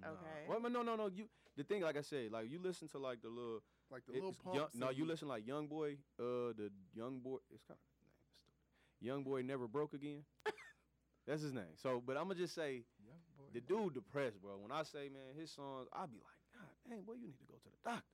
Nah. 0.00 0.08
Okay. 0.08 0.48
Well, 0.48 0.60
no, 0.70 0.82
no, 0.82 0.96
no. 0.96 1.10
You 1.14 1.26
the 1.56 1.64
thing, 1.64 1.82
like 1.82 1.96
I 1.96 2.02
said, 2.02 2.32
like 2.32 2.50
you 2.50 2.58
listen 2.62 2.88
to 2.88 2.98
like 2.98 3.22
the 3.22 3.28
little. 3.28 3.62
Like 3.90 4.06
the 4.06 4.12
little 4.14 4.30
it's 4.30 4.38
young, 4.46 4.56
pumps. 4.56 4.78
no, 4.78 4.88
you 4.88 5.04
listen 5.04 5.28
like 5.28 5.46
Young 5.46 5.66
Boy. 5.66 5.98
Uh, 6.18 6.56
the 6.56 6.70
Young 6.94 7.20
Boy. 7.20 7.36
It's 7.52 7.62
kind 7.68 7.76
of 7.76 7.84
name. 8.00 9.10
Young 9.12 9.22
Boy 9.22 9.42
never 9.42 9.68
broke 9.68 9.92
again. 9.92 10.24
That's 11.26 11.42
his 11.42 11.52
name. 11.52 11.76
So, 11.76 12.02
but 12.04 12.16
I'm 12.16 12.24
gonna 12.24 12.36
just 12.36 12.54
say 12.54 12.84
Young 13.04 13.20
boy. 13.36 13.44
the 13.52 13.60
dude 13.60 13.94
depressed, 13.94 14.40
bro. 14.40 14.52
When 14.56 14.72
I 14.72 14.82
say 14.82 15.10
man, 15.12 15.36
his 15.38 15.52
songs, 15.52 15.88
I 15.92 16.06
be 16.06 16.16
like, 16.24 16.40
God 16.54 16.72
dang, 16.88 17.02
boy, 17.02 17.14
you 17.20 17.28
need 17.28 17.38
to 17.38 17.44
go 17.44 17.54
to 17.54 17.68
the 17.68 17.90
doctor. 17.90 18.11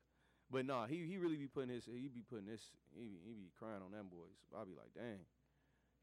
But 0.50 0.64
nah, 0.64 0.86
he 0.86 1.04
he 1.04 1.18
really 1.18 1.36
be 1.36 1.46
putting 1.46 1.68
his 1.68 1.84
he 1.84 2.08
be 2.08 2.24
putting 2.24 2.46
this 2.46 2.72
he 2.96 3.04
be, 3.04 3.20
he 3.24 3.32
be 3.36 3.52
crying 3.58 3.84
on 3.84 3.92
them 3.92 4.08
boys. 4.08 4.32
I 4.56 4.64
be 4.64 4.72
like, 4.72 4.96
dang, 4.96 5.28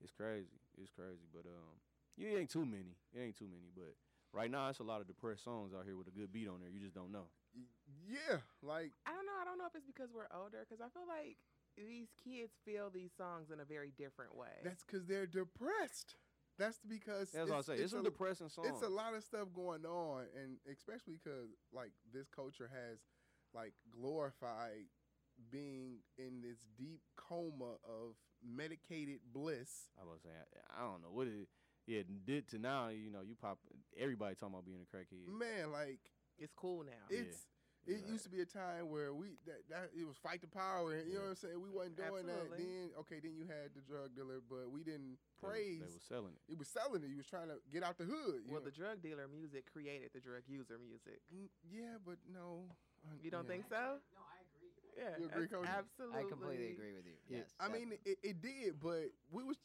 it's 0.01 0.13
crazy, 0.13 0.61
it's 0.77 0.93
crazy. 0.93 1.25
But 1.33 1.49
um, 1.49 1.81
you 2.17 2.29
ain't 2.37 2.49
too 2.49 2.65
many, 2.65 2.93
it 3.13 3.19
ain't 3.19 3.37
too 3.37 3.49
many. 3.49 3.73
But 3.73 3.97
right 4.33 4.49
now, 4.49 4.69
it's 4.69 4.79
a 4.79 4.87
lot 4.87 5.01
of 5.01 5.07
depressed 5.07 5.43
songs 5.43 5.73
out 5.73 5.85
here 5.85 5.97
with 5.97 6.07
a 6.07 6.15
good 6.15 6.31
beat 6.31 6.47
on 6.47 6.61
there. 6.61 6.69
You 6.69 6.79
just 6.79 6.93
don't 6.93 7.11
know. 7.11 7.25
Yeah, 8.05 8.45
like 8.61 8.93
I 9.09 9.17
don't 9.17 9.25
know. 9.25 9.37
I 9.41 9.45
don't 9.45 9.57
know 9.57 9.65
if 9.65 9.73
it's 9.73 9.87
because 9.87 10.13
we're 10.13 10.29
older. 10.29 10.61
Because 10.61 10.77
I 10.77 10.93
feel 10.93 11.09
like 11.09 11.41
these 11.73 12.13
kids 12.21 12.53
feel 12.63 12.93
these 12.93 13.11
songs 13.17 13.49
in 13.49 13.59
a 13.59 13.65
very 13.65 13.91
different 13.97 14.35
way. 14.37 14.61
that's 14.63 14.83
because 14.83 15.05
they're 15.05 15.25
depressed. 15.25 16.15
That's 16.57 16.79
because 16.87 17.31
That's 17.31 17.49
what 17.49 17.59
I 17.59 17.61
say. 17.61 17.83
It's, 17.83 17.91
some 17.91 17.99
a, 17.99 18.03
depressing 18.03 18.47
songs. 18.47 18.69
It's 18.69 18.81
a 18.81 18.87
lot 18.87 19.13
of 19.13 19.23
stuff 19.23 19.51
going 19.53 19.85
on, 19.85 20.23
and 20.39 20.55
especially 20.71 21.19
because 21.19 21.51
like 21.73 21.91
this 22.13 22.27
culture 22.29 22.71
has 22.71 22.99
like 23.55 23.73
glorified 23.89 24.85
being 25.51 25.99
in 26.17 26.41
this 26.41 26.59
deep 26.77 27.01
coma 27.15 27.75
of 27.83 28.15
medicated 28.43 29.19
bliss. 29.33 29.89
I 29.99 30.03
was 30.03 30.21
saying, 30.23 30.35
I, 30.35 30.83
I 30.83 30.87
don't 30.87 31.01
know 31.01 31.11
what 31.11 31.27
it. 31.27 31.47
Yeah, 31.87 32.01
did 32.25 32.49
to 32.49 32.57
now, 32.57 32.89
you 32.89 33.11
know, 33.11 33.21
you 33.21 33.35
pop. 33.39 33.59
Everybody 33.97 34.33
talking 34.35 34.55
about 34.55 34.65
being 34.65 34.81
a 34.81 34.89
crackhead. 34.89 35.29
Man, 35.29 35.71
like 35.71 35.99
it's 36.37 36.53
cool 36.53 36.83
now. 36.83 37.05
Yeah. 37.09 37.19
it's. 37.19 37.47
It 37.85 38.01
Yeah. 38.01 38.17
used 38.17 38.25
to 38.25 38.33
be 38.33 38.41
a 38.41 38.49
time 38.49 38.89
where 38.89 39.13
we 39.13 39.37
that, 39.45 39.61
that 39.69 39.93
it 39.93 40.09
was 40.09 40.17
fight 40.17 40.41
the 40.41 40.49
power, 40.49 40.97
and 40.97 41.05
you 41.05 41.21
know 41.21 41.29
what 41.29 41.37
I'm 41.37 41.41
saying. 41.45 41.61
We 41.61 41.69
wasn't 41.69 42.01
doing 42.01 42.25
that. 42.25 42.49
Then 42.57 42.89
okay, 43.05 43.21
then 43.21 43.37
you 43.37 43.45
had 43.45 43.77
the 43.77 43.85
drug 43.85 44.17
dealer, 44.17 44.41
but 44.41 44.73
we 44.73 44.81
didn't 44.81 45.21
praise. 45.37 45.85
They 45.85 45.93
was 45.93 46.01
selling 46.09 46.33
it. 46.33 46.41
He 46.49 46.57
was 46.57 46.65
selling 46.65 47.05
it. 47.05 47.13
He 47.13 47.13
was 47.13 47.29
trying 47.29 47.53
to 47.53 47.61
get 47.69 47.85
out 47.85 48.01
the 48.01 48.09
hood. 48.09 48.41
you 48.41 48.49
well, 48.49 48.65
know. 48.65 48.65
the 48.65 48.73
drug 48.73 49.05
dealer 49.05 49.29
music 49.29 49.69
created 49.69 50.09
the 50.17 50.19
drug 50.19 50.41
user 50.49 50.81
music. 50.81 51.21
Mm, 51.29 51.53
yeah, 51.61 52.01
but 52.01 52.17
no. 52.25 52.73
You 53.23 53.31
don't 53.31 53.45
yeah. 53.45 53.51
think 53.51 53.65
so? 53.69 53.99
No, 54.15 54.21
I 54.23 54.39
agree. 54.45 54.71
Yeah, 54.97 55.17
You 55.19 55.25
agree, 55.27 55.47
Cody? 55.47 55.67
absolutely. 55.67 56.19
I 56.19 56.23
completely 56.29 56.71
agree 56.71 56.93
with 56.95 57.05
you. 57.05 57.17
Yeah, 57.29 57.37
Yes. 57.43 57.53
I 57.59 57.67
mean, 57.69 57.93
it, 58.05 58.17
it 58.23 58.41
did, 58.41 58.79
but 58.79 59.11
we 59.31 59.43
was. 59.43 59.57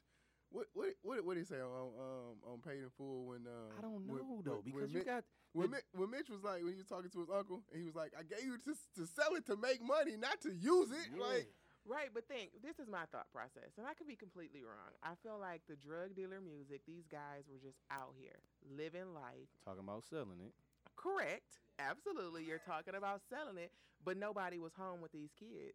What 0.50 0.66
what 0.74 0.88
what 1.06 1.24
what 1.24 1.34
did 1.38 1.46
he 1.46 1.46
say 1.46 1.62
on 1.62 1.94
um 1.94 2.34
on 2.42 2.58
paid 2.58 2.82
in 2.82 2.90
full 2.98 3.30
when 3.30 3.46
uh 3.46 3.70
I 3.78 3.82
don't 3.86 4.02
know 4.02 4.18
when- 4.18 4.42
though 4.42 4.58
when 4.66 4.66
because 4.66 4.90
you 4.90 4.98
Mitch, 4.98 5.06
got 5.06 5.22
when, 5.54 5.70
the- 5.70 5.78
Mitch, 5.78 5.86
when 5.94 6.10
Mitch 6.10 6.26
was 6.28 6.42
like 6.42 6.66
when 6.66 6.74
he 6.74 6.82
was 6.82 6.90
talking 6.90 7.06
to 7.08 7.20
his 7.22 7.30
uncle 7.30 7.62
and 7.70 7.78
he 7.78 7.86
was 7.86 7.94
like 7.94 8.10
I 8.18 8.26
gave 8.26 8.42
you 8.42 8.58
to 8.58 8.74
to 8.98 9.06
sell 9.06 9.38
it 9.38 9.46
to 9.46 9.54
make 9.54 9.78
money 9.78 10.18
not 10.18 10.42
to 10.42 10.50
use 10.50 10.90
it 10.90 11.06
like 11.14 11.46
Right, 11.86 12.10
but 12.12 12.26
think 12.26 12.50
this 12.66 12.76
is 12.82 12.90
my 12.90 13.06
thought 13.14 13.30
process, 13.32 13.78
and 13.78 13.86
I 13.86 13.94
could 13.94 14.06
be 14.10 14.14
completely 14.18 14.60
wrong. 14.66 14.90
I 15.06 15.14
feel 15.22 15.38
like 15.40 15.62
the 15.70 15.76
drug 15.80 16.14
dealer 16.18 16.40
music, 16.42 16.82
these 16.84 17.06
guys 17.06 17.46
were 17.48 17.56
just 17.62 17.78
out 17.88 18.12
here 18.18 18.36
living 18.68 19.14
life. 19.14 19.48
talking 19.64 19.86
about 19.86 20.02
selling 20.04 20.42
it. 20.44 20.52
Correct. 20.98 21.62
Absolutely. 21.80 22.44
You're 22.44 22.58
talking 22.60 22.94
about 22.94 23.22
selling 23.30 23.58
it, 23.58 23.72
but 24.04 24.16
nobody 24.16 24.58
was 24.58 24.72
home 24.76 25.00
with 25.00 25.12
these 25.12 25.30
kids. 25.38 25.74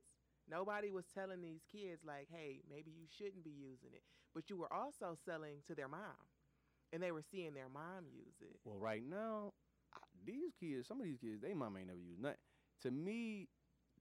Nobody 0.50 0.92
was 0.92 1.06
telling 1.14 1.42
these 1.42 1.62
kids, 1.72 2.02
like, 2.06 2.28
hey, 2.32 2.62
maybe 2.70 2.92
you 2.92 3.08
shouldn't 3.18 3.44
be 3.44 3.52
using 3.52 3.90
it. 3.94 4.04
But 4.34 4.50
you 4.50 4.58
were 4.58 4.72
also 4.72 5.18
selling 5.26 5.64
to 5.68 5.76
their 5.76 5.88
mom, 5.88 6.22
and 6.94 7.02
they 7.02 7.12
were 7.12 7.24
seeing 7.32 7.54
their 7.54 7.70
mom 7.74 8.06
use 8.12 8.36
it. 8.42 8.58
Well, 8.66 8.78
right 8.78 9.04
now, 9.04 9.54
these 10.26 10.54
kids, 10.60 10.88
some 10.88 11.00
of 11.00 11.06
these 11.06 11.18
kids, 11.20 11.42
they 11.42 11.54
mama 11.54 11.80
ain't 11.80 11.88
never 11.88 12.00
used 12.00 12.22
nothing. 12.22 12.38
To 12.84 12.92
me, 12.92 13.48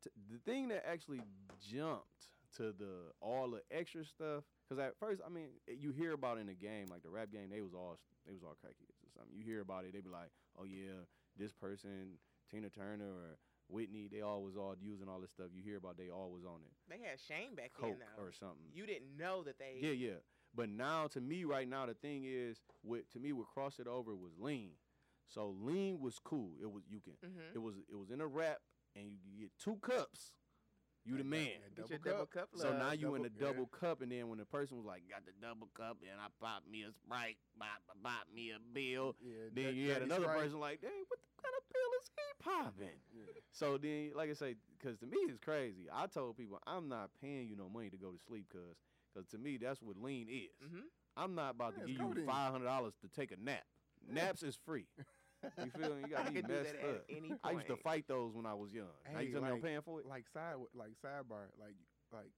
t- 0.02 0.10
the 0.30 0.38
thing 0.50 0.68
that 0.68 0.84
actually 0.88 1.22
jumped 1.60 2.28
to 2.56 2.72
the 2.72 3.12
all 3.20 3.50
the 3.50 3.62
extra 3.70 4.04
stuff, 4.04 4.44
because 4.68 4.82
at 4.82 4.98
first, 4.98 5.22
I 5.24 5.30
mean, 5.30 5.48
you 5.68 5.92
hear 5.92 6.12
about 6.12 6.38
in 6.38 6.46
the 6.46 6.54
game, 6.54 6.88
like 6.90 7.02
the 7.02 7.10
rap 7.10 7.30
game, 7.32 7.50
they 7.50 7.60
was 7.62 7.74
all 7.74 7.98
they 8.26 8.32
was 8.32 8.42
all 8.42 8.56
crackheads 8.64 9.00
or 9.04 9.10
something. 9.16 9.34
You 9.36 9.44
hear 9.44 9.60
about 9.60 9.84
it, 9.84 9.92
they 9.92 10.00
be 10.00 10.10
like, 10.10 10.30
oh 10.58 10.64
yeah, 10.64 11.06
this 11.38 11.52
person, 11.52 12.18
Tina 12.50 12.68
Turner 12.70 13.04
or 13.10 13.38
Whitney, 13.68 14.08
they 14.10 14.20
all 14.20 14.42
was 14.42 14.56
all 14.56 14.74
using 14.80 15.08
all 15.08 15.20
this 15.20 15.30
stuff. 15.30 15.46
You 15.54 15.62
hear 15.62 15.76
about 15.78 15.96
they 15.96 16.10
all 16.10 16.30
was 16.30 16.44
on 16.44 16.60
it, 16.64 16.72
They 16.88 17.02
had 17.08 17.18
shame 17.18 17.54
back 17.54 17.72
coke 17.72 17.90
then, 17.98 18.08
though. 18.16 18.22
or 18.24 18.32
something. 18.32 18.68
you 18.72 18.86
didn't 18.86 19.16
know 19.18 19.42
that 19.44 19.58
they. 19.58 19.78
Yeah, 19.80 19.92
yeah. 19.92 20.18
But 20.54 20.68
now, 20.68 21.08
to 21.08 21.20
me, 21.20 21.44
right 21.44 21.68
now, 21.68 21.86
the 21.86 21.94
thing 21.94 22.24
is, 22.26 22.58
what 22.82 23.10
to 23.12 23.18
me, 23.18 23.32
what 23.32 23.48
crossed 23.48 23.80
it 23.80 23.88
over 23.88 24.14
was 24.14 24.32
lean. 24.38 24.70
So 25.26 25.54
lean 25.60 25.98
was 26.00 26.18
cool. 26.22 26.50
It 26.62 26.70
was 26.70 26.82
you 26.88 27.00
can. 27.00 27.14
Mm-hmm. 27.24 27.54
It 27.54 27.58
was 27.62 27.74
it 27.90 27.96
was 27.98 28.10
in 28.10 28.20
a 28.20 28.26
wrap, 28.26 28.58
and 28.94 29.06
you, 29.06 29.16
you 29.24 29.40
get 29.44 29.50
two 29.58 29.78
cups. 29.82 30.32
You 31.06 31.18
the 31.18 31.24
man. 31.24 31.60
Get 31.76 31.90
your 31.90 31.98
double 31.98 32.10
double 32.10 32.26
cup. 32.26 32.50
cup. 32.52 32.60
So 32.60 32.72
now 32.72 32.92
you 32.92 33.14
in 33.14 33.22
double- 33.22 33.34
yeah. 33.38 33.46
double 33.46 33.66
cup, 33.66 34.00
and 34.00 34.10
then 34.10 34.28
when 34.28 34.38
the 34.38 34.46
person 34.46 34.76
was 34.78 34.86
like, 34.86 35.02
"Got 35.08 35.26
the 35.26 35.32
double 35.40 35.68
cup," 35.74 35.98
and 36.02 36.18
I 36.20 36.26
popped 36.40 36.66
me 36.68 36.82
a 36.84 36.92
sprite, 36.92 37.36
bought, 37.58 37.82
bought 38.02 38.32
me 38.34 38.50
a 38.52 38.58
bill. 38.72 39.14
yeah 39.20 39.48
Then 39.52 39.64
Jack- 39.66 39.74
you 39.74 39.90
had 39.92 40.02
another 40.02 40.24
Sprite. 40.24 40.38
person 40.40 40.60
like, 40.60 40.80
"Dang, 40.80 41.04
what 41.08 41.20
the 41.20 41.42
kind 41.42 41.54
of 41.58 41.68
bill 41.68 41.90
is 42.00 42.08
he 42.08 42.42
popping?" 42.42 43.00
Yeah. 43.12 43.32
So 43.52 43.76
then, 43.78 44.12
like 44.14 44.30
I 44.30 44.34
say, 44.34 44.56
because 44.78 44.98
to 45.00 45.06
me 45.06 45.18
it's 45.28 45.38
crazy. 45.38 45.88
I 45.92 46.06
told 46.06 46.36
people 46.38 46.58
I'm 46.66 46.88
not 46.88 47.10
paying 47.20 47.48
you 47.48 47.56
no 47.56 47.68
money 47.68 47.90
to 47.90 47.96
go 47.98 48.10
to 48.10 48.18
sleep, 48.18 48.48
cause, 48.50 48.76
cause 49.14 49.26
to 49.32 49.38
me 49.38 49.58
that's 49.58 49.82
what 49.82 49.96
lean 49.96 50.28
is. 50.30 50.56
Mhm. 50.66 50.84
I'm 51.16 51.34
not 51.34 51.50
about 51.54 51.74
Yeah, 51.76 51.84
to 51.84 51.92
give 51.92 52.16
you 52.18 52.26
five 52.26 52.50
hundred 52.50 52.64
dollars 52.64 52.94
to 53.02 53.08
take 53.08 53.30
a 53.30 53.36
nap. 53.36 53.64
Naps 54.08 54.42
is 54.42 54.56
free. 54.56 54.86
You 55.58 55.70
feel 55.70 55.94
me? 55.96 56.02
You 56.02 56.08
got 56.16 56.26
I 56.26 56.30
me 56.30 56.42
messed 56.42 56.74
up. 56.82 57.04
I 57.44 57.52
used 57.52 57.66
to 57.68 57.76
fight 57.76 58.04
those 58.08 58.34
when 58.34 58.46
I 58.46 58.54
was 58.54 58.72
young. 58.72 58.92
now 59.12 59.18
Hey, 59.18 59.26
you 59.26 59.32
tell 59.32 59.42
me 59.42 59.48
I'm 59.48 59.54
like- 59.54 59.62
paying 59.62 59.82
for 59.82 60.00
it? 60.00 60.06
like 60.06 60.26
side 60.28 60.54
like 60.74 60.92
sidebar 61.04 61.50
like 61.60 61.76
like 62.12 62.30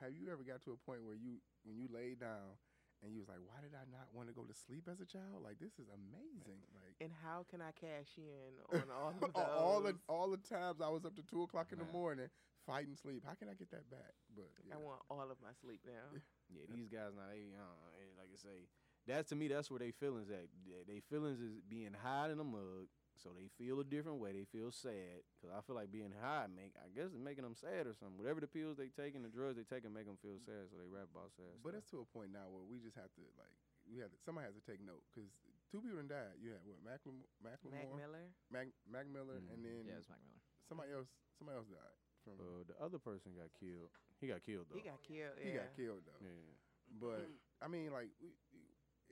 have 0.00 0.12
you 0.14 0.30
ever 0.32 0.42
got 0.42 0.62
to 0.62 0.72
a 0.72 0.76
point 0.84 1.04
where 1.04 1.14
you 1.14 1.38
when 1.64 1.76
you 1.76 1.86
laid 1.92 2.20
down 2.20 2.58
and 3.02 3.12
you 3.12 3.20
was 3.20 3.28
like 3.28 3.38
why 3.46 3.60
did 3.62 3.74
I 3.76 3.84
not 3.90 4.08
want 4.12 4.28
to 4.28 4.34
go 4.34 4.42
to 4.42 4.54
sleep 4.54 4.88
as 4.90 5.00
a 5.00 5.06
child 5.06 5.42
like 5.44 5.58
this 5.60 5.78
is 5.78 5.86
amazing 5.92 6.62
like 6.74 6.94
And 7.00 7.10
how 7.22 7.44
can 7.48 7.60
I 7.62 7.70
cash 7.72 8.16
in 8.18 8.58
on 8.80 8.88
all 8.90 9.14
of 9.14 9.20
those? 9.34 9.44
all 9.58 9.80
the 9.82 9.94
all 10.08 10.28
the 10.30 10.40
times 10.42 10.80
I 10.80 10.88
was 10.88 11.04
up 11.04 11.14
to 11.16 11.22
two 11.22 11.42
o'clock 11.42 11.70
in 11.72 11.78
the 11.78 11.88
morning 11.92 12.28
fighting 12.66 12.96
sleep 12.96 13.22
how 13.26 13.34
can 13.34 13.48
I 13.48 13.54
get 13.54 13.70
that 13.70 13.86
back 13.90 14.14
but 14.34 14.48
I 14.72 14.76
want 14.80 15.00
all 15.10 15.28
of 15.30 15.38
my 15.42 15.52
sleep 15.60 15.80
now. 15.86 16.08
Yeah, 16.52 16.64
these 16.74 16.88
guys 16.88 17.12
now 17.16 17.28
they 17.32 17.52
uh, 17.56 17.88
like 18.20 18.28
I 18.32 18.36
say, 18.40 18.68
that's 19.06 19.28
to 19.30 19.36
me 19.36 19.48
that's 19.48 19.70
where 19.70 19.80
they 19.80 19.92
feelings 19.92 20.30
at. 20.30 20.48
They, 20.64 20.82
they 20.88 21.00
feelings 21.12 21.40
is 21.40 21.60
being 21.68 21.92
high 21.92 22.32
in 22.32 22.40
a 22.40 22.44
mug, 22.44 22.88
so 23.20 23.30
they 23.36 23.48
feel 23.60 23.80
a 23.80 23.86
different 23.86 24.18
way. 24.18 24.32
They 24.32 24.48
feel 24.48 24.72
sad 24.72 25.22
because 25.36 25.52
I 25.52 25.60
feel 25.64 25.76
like 25.76 25.92
being 25.92 26.12
high 26.16 26.48
make 26.48 26.72
I 26.80 26.88
guess 26.92 27.12
it's 27.12 27.20
making 27.20 27.44
them 27.44 27.56
sad 27.56 27.84
or 27.84 27.94
something. 27.94 28.16
Whatever 28.16 28.40
the 28.40 28.48
pills 28.50 28.80
they 28.80 28.88
taking, 28.88 29.20
the 29.20 29.32
drugs 29.32 29.56
they 29.60 29.64
take 29.68 29.84
taking, 29.84 29.92
make 29.92 30.08
them 30.08 30.16
feel 30.24 30.40
sad, 30.40 30.72
so 30.72 30.80
they 30.80 30.88
rap 30.88 31.12
about 31.12 31.32
sad. 31.36 31.60
but 31.60 31.76
stuff. 31.76 31.84
it's 31.84 31.90
to 31.92 32.04
a 32.04 32.08
point 32.16 32.32
now 32.32 32.48
where 32.48 32.64
we 32.64 32.80
just 32.80 32.96
have 32.96 33.12
to 33.20 33.22
like 33.36 33.52
we 33.84 34.00
have 34.00 34.08
to, 34.08 34.18
somebody 34.24 34.48
has 34.48 34.56
to 34.56 34.64
take 34.64 34.80
note 34.80 35.04
because 35.12 35.28
two 35.68 35.84
people 35.84 36.00
done 36.00 36.08
died 36.08 36.40
you 36.40 36.56
had 36.56 36.64
what 36.64 36.80
Mac 36.80 37.04
Lem- 37.04 37.28
Mac 37.44 37.60
Mac 37.68 37.88
Miller. 37.92 38.24
Mac, 38.48 38.66
Mac 38.88 39.04
Miller 39.12 39.36
and 39.52 39.60
Mhm. 39.60 39.68
then 39.68 39.80
Yeah, 39.84 40.00
it's 40.00 40.08
Mac 40.08 40.24
Miller. 40.24 40.40
somebody 40.64 40.90
else 40.96 41.12
somebody 41.36 41.60
else 41.60 41.68
died 41.68 41.98
from 42.24 42.40
uh, 42.40 42.64
the 42.64 42.72
other 42.80 42.96
person 42.96 43.36
got 43.36 43.52
killed. 43.60 43.92
He 44.16 44.32
got 44.32 44.40
killed 44.40 44.72
though. 44.72 44.80
He 44.80 44.88
got 44.88 45.04
killed. 45.04 45.36
he 45.36 45.52
yeah. 45.52 45.68
got 45.68 45.76
killed 45.76 46.00
though 46.08 46.16
Yeah. 46.24 46.56
But 46.96 47.28
I 47.60 47.66
mean, 47.68 47.90
like, 47.92 48.08
we, 48.22 48.32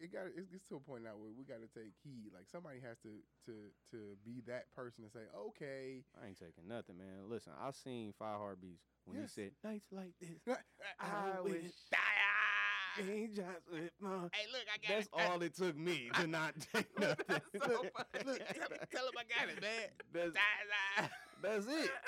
it 0.02 0.12
got 0.12 0.26
it 0.26 0.50
gets 0.50 0.66
to 0.68 0.76
a 0.76 0.80
point 0.80 1.04
now 1.04 1.14
where 1.16 1.30
we 1.36 1.44
got 1.44 1.62
to 1.62 1.70
take 1.70 1.92
heed. 2.02 2.32
Like 2.34 2.46
somebody 2.50 2.80
has 2.82 2.98
to 3.06 3.22
to 3.46 3.54
to 3.92 3.98
be 4.24 4.42
that 4.46 4.70
person 4.74 5.04
and 5.04 5.12
say, 5.12 5.24
okay, 5.48 6.02
I 6.20 6.26
ain't 6.28 6.38
taking 6.38 6.66
nothing, 6.68 6.98
man. 6.98 7.28
Listen, 7.30 7.52
I 7.60 7.70
seen 7.70 8.12
Five 8.18 8.38
Heartbeats 8.38 8.82
when 9.04 9.16
Yes. 9.20 9.32
he 9.34 9.42
said 9.42 9.50
nights 9.62 9.86
like 9.92 10.12
this. 10.20 10.42
I 11.00 11.40
wish. 11.40 11.62
ain't 13.08 13.34
just 13.34 13.48
with 13.70 13.90
my-" 14.00 14.28
Hey, 14.32 14.46
look, 14.52 14.66
I 14.68 14.76
got 14.82 14.88
That's 14.88 15.06
it. 15.06 15.30
all 15.30 15.40
it 15.42 15.54
took 15.56 15.76
me 15.78 16.10
to 16.20 16.26
not 16.26 16.54
take 16.74 16.86
nothing. 16.98 17.40
So. 17.66 17.84
Look, 18.26 18.38
tell, 18.52 18.68
him- 18.68 18.86
tell 18.92 19.06
him 19.06 19.16
I 19.16 19.24
got 19.30 19.48
it, 19.48 19.62
man. 19.62 19.88
That's, 20.12 20.34
that's 21.42 21.66
it. 21.66 21.90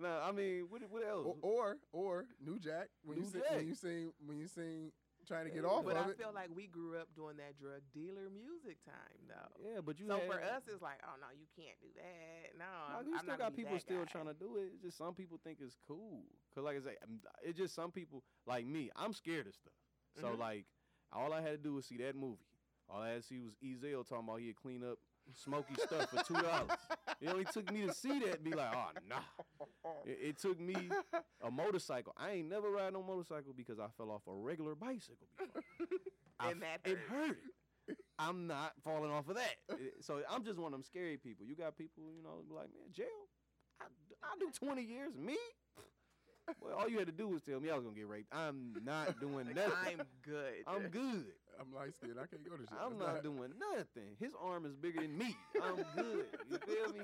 No, 0.00 0.20
I 0.24 0.30
mean, 0.30 0.66
what, 0.70 0.80
what 0.90 1.02
else? 1.06 1.26
or 1.26 1.36
or, 1.42 1.76
or 1.92 2.24
New 2.40 2.60
Jack 2.60 2.86
when 3.04 3.16
you 3.18 3.24
New 3.24 3.30
sing, 3.30 3.42
when 3.52 3.66
you 3.66 3.74
sing 3.74 4.12
when 4.24 4.38
you 4.38 4.46
sing 4.46 4.92
trying 5.28 5.44
to 5.44 5.52
get 5.54 5.64
off 5.64 5.84
But 5.84 5.96
of 5.96 6.08
I 6.08 6.10
it. 6.10 6.16
feel 6.18 6.32
like 6.34 6.48
we 6.56 6.66
grew 6.66 6.96
up 6.96 7.08
doing 7.14 7.36
that 7.36 7.58
drug 7.60 7.82
dealer 7.92 8.28
music 8.32 8.82
time, 8.84 9.20
though. 9.28 9.52
yeah, 9.62 9.80
but 9.84 10.00
you 10.00 10.06
so 10.08 10.16
had, 10.18 10.26
for 10.26 10.40
us, 10.40 10.62
it's 10.66 10.82
like, 10.82 10.98
oh 11.04 11.16
no, 11.20 11.28
you 11.36 11.46
can't 11.54 11.78
do 11.80 11.88
that. 11.94 12.56
No, 12.58 12.64
Nah, 12.64 12.98
I'm, 12.98 13.06
you 13.06 13.12
I'm 13.12 13.18
still 13.20 13.36
not 13.36 13.38
got 13.38 13.54
people 13.54 13.78
still 13.78 14.04
guy. 14.04 14.10
trying 14.12 14.26
to 14.26 14.34
do 14.34 14.56
it. 14.56 14.72
It's 14.74 14.82
just 14.82 14.96
some 14.98 15.14
people 15.14 15.38
think 15.44 15.58
it's 15.60 15.76
cool. 15.86 16.24
Cause 16.54 16.64
like 16.64 16.76
I 16.76 16.80
say, 16.80 16.96
it's 17.44 17.58
just 17.58 17.74
some 17.74 17.92
people 17.92 18.24
like 18.46 18.66
me. 18.66 18.90
I'm 18.96 19.12
scared 19.12 19.46
of 19.46 19.54
stuff. 19.54 19.76
So 20.20 20.28
Mhm. 20.34 20.38
like, 20.38 20.64
all 21.12 21.32
I 21.32 21.40
had 21.40 21.50
to 21.52 21.58
do 21.58 21.74
was 21.74 21.86
see 21.86 21.98
that 21.98 22.16
movie. 22.16 22.47
All 22.90 23.02
I 23.02 23.08
had 23.10 23.22
to 23.22 23.26
see 23.26 23.38
was 23.40 23.52
Ezal 23.64 24.08
talking 24.08 24.24
about 24.28 24.40
he'd 24.40 24.56
clean 24.56 24.82
up 24.82 24.98
smoky 25.34 25.74
stuff 25.74 26.08
for 26.10 26.22
two 26.24 26.40
dollars. 26.42 26.70
It 27.20 27.28
only 27.28 27.44
took 27.44 27.70
me 27.72 27.86
to 27.86 27.92
see 27.92 28.18
that 28.20 28.36
and 28.36 28.44
be 28.44 28.52
like, 28.52 28.74
oh 28.74 28.90
nah. 29.08 29.16
It, 30.06 30.18
it 30.22 30.38
took 30.38 30.58
me 30.58 30.74
a 31.42 31.50
motorcycle. 31.50 32.14
I 32.16 32.32
ain't 32.32 32.48
never 32.48 32.70
ride 32.70 32.92
no 32.94 33.02
motorcycle 33.02 33.52
because 33.56 33.78
I 33.78 33.86
fell 33.96 34.10
off 34.10 34.22
a 34.26 34.32
regular 34.32 34.74
bicycle 34.74 35.26
before. 35.38 35.62
I 36.40 36.50
And 36.52 36.62
that 36.62 36.80
it 36.84 36.98
hurt. 37.10 37.38
I'm 38.18 38.46
not 38.46 38.72
falling 38.84 39.10
off 39.10 39.28
of 39.28 39.36
that. 39.36 39.56
It- 39.70 40.02
so 40.04 40.22
I'm 40.30 40.44
just 40.44 40.58
one 40.58 40.68
of 40.68 40.72
them 40.72 40.82
scary 40.84 41.16
people. 41.16 41.44
You 41.46 41.56
got 41.56 41.76
people, 41.76 42.04
you 42.16 42.22
know, 42.22 42.42
like, 42.54 42.68
man, 42.74 42.92
jail. 42.92 43.06
I, 43.80 43.84
I 44.22 44.38
do 44.38 44.50
20 44.50 44.82
years. 44.82 45.12
Me? 45.16 45.36
Well, 46.60 46.74
all 46.78 46.88
you 46.88 46.98
had 46.98 47.06
to 47.06 47.12
do 47.12 47.28
was 47.28 47.42
tell 47.42 47.60
me 47.60 47.68
I 47.70 47.74
was 47.74 47.84
gonna 47.84 47.94
get 47.96 48.08
raped. 48.08 48.32
I'm 48.32 48.74
not 48.82 49.20
doing 49.20 49.48
nothing. 49.54 49.72
I'm 50.00 50.00
good. 50.22 50.54
I'm 50.66 50.88
good. 50.88 51.26
I'm 51.60 51.74
light 51.74 51.94
skinned. 51.94 52.18
I 52.22 52.26
can't 52.26 52.44
go 52.48 52.56
to 52.56 52.62
jail. 52.64 52.78
I'm 52.84 52.92
It's 52.92 53.00
not 53.00 53.22
doing 53.22 53.50
nothing. 53.76 54.16
His 54.20 54.32
arm 54.40 54.64
is 54.66 54.74
bigger 54.76 55.00
than 55.00 55.16
me. 55.18 55.36
I'm 55.62 55.76
good. 55.96 56.26
You 56.50 56.58
feel 56.58 56.92
me? 56.92 57.00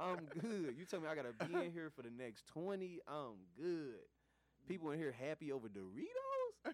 I'm 0.00 0.26
good. 0.40 0.74
You 0.78 0.84
tell 0.84 1.00
me 1.00 1.08
I 1.08 1.14
gotta 1.14 1.32
be 1.46 1.54
in 1.54 1.72
here 1.72 1.90
for 1.94 2.02
the 2.02 2.10
next 2.10 2.46
20. 2.48 3.00
I'm 3.08 3.36
good. 3.56 3.96
People 4.68 4.90
in 4.90 4.98
here 4.98 5.12
happy 5.18 5.52
over 5.52 5.68
Doritos? 5.68 6.72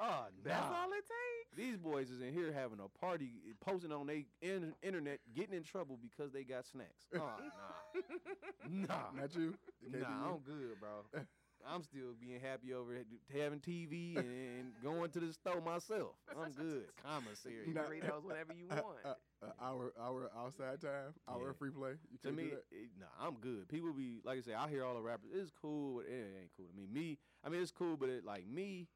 Oh, 0.00 0.24
That's 0.44 0.64
all 0.64 0.90
it 0.92 1.04
takes. 1.04 1.56
These 1.56 1.76
boys 1.78 2.10
is 2.10 2.20
in 2.20 2.32
here 2.34 2.52
having 2.52 2.78
a 2.80 2.88
party, 2.98 3.30
posting 3.64 3.92
on 3.92 4.06
their 4.06 4.22
in- 4.42 4.74
internet, 4.82 5.20
getting 5.34 5.54
in 5.54 5.62
trouble 5.62 5.98
because 6.00 6.30
they 6.32 6.44
got 6.44 6.66
snacks. 6.66 7.06
Oh, 7.14 7.18
nah. 7.18 8.70
nah. 8.88 9.20
Not 9.20 9.34
you. 9.34 9.54
It 9.82 9.92
can't 9.92 9.92
be 9.92 9.98
Nah, 10.00 10.08
you. 10.08 10.32
I'm 10.34 10.38
good, 10.40 10.80
bro. 10.80 11.22
I'm 11.68 11.82
still 11.82 12.14
being 12.20 12.40
happy 12.40 12.72
over 12.72 12.96
having 13.34 13.60
TV 13.60 14.16
and 14.16 14.72
going 14.82 15.10
to 15.10 15.20
the 15.20 15.32
store 15.32 15.60
myself. 15.60 16.12
I'm 16.30 16.52
good. 16.52 16.84
Commissary. 17.02 17.66
Nah. 17.72 17.82
Doritos 17.82 18.24
whenever 18.24 18.52
you 18.54 18.66
Uh, 18.70 18.80
want. 18.82 18.98
uh, 19.04 19.14
uh, 19.44 19.50
hour 19.62 19.92
hour 20.00 20.30
outside 20.38 20.80
time, 20.80 21.12
our 21.28 21.46
Yeah. 21.48 21.52
free 21.58 21.70
play. 21.70 21.92
You 22.10 22.18
To 22.22 22.32
me, 22.32 22.44
do 22.44 22.56
it, 22.70 22.88
nah, 22.98 23.06
I'm 23.26 23.34
good. 23.34 23.68
People 23.68 23.92
be 23.92 24.20
like 24.24 24.38
I 24.38 24.40
say, 24.42 24.54
I 24.54 24.68
hear 24.68 24.84
all 24.84 24.94
the 24.94 25.02
rappers. 25.02 25.30
It's 25.34 25.50
cool, 25.50 25.96
but 25.96 26.06
it 26.06 26.34
ain't 26.40 26.50
cool 26.56 26.66
to 26.66 26.74
me. 26.76 26.86
Me, 26.90 27.18
I 27.44 27.48
mean, 27.50 27.60
it's 27.60 27.70
cool, 27.72 27.96
but 27.96 28.08
it 28.08 28.24
like 28.24 28.46
me. 28.46 28.88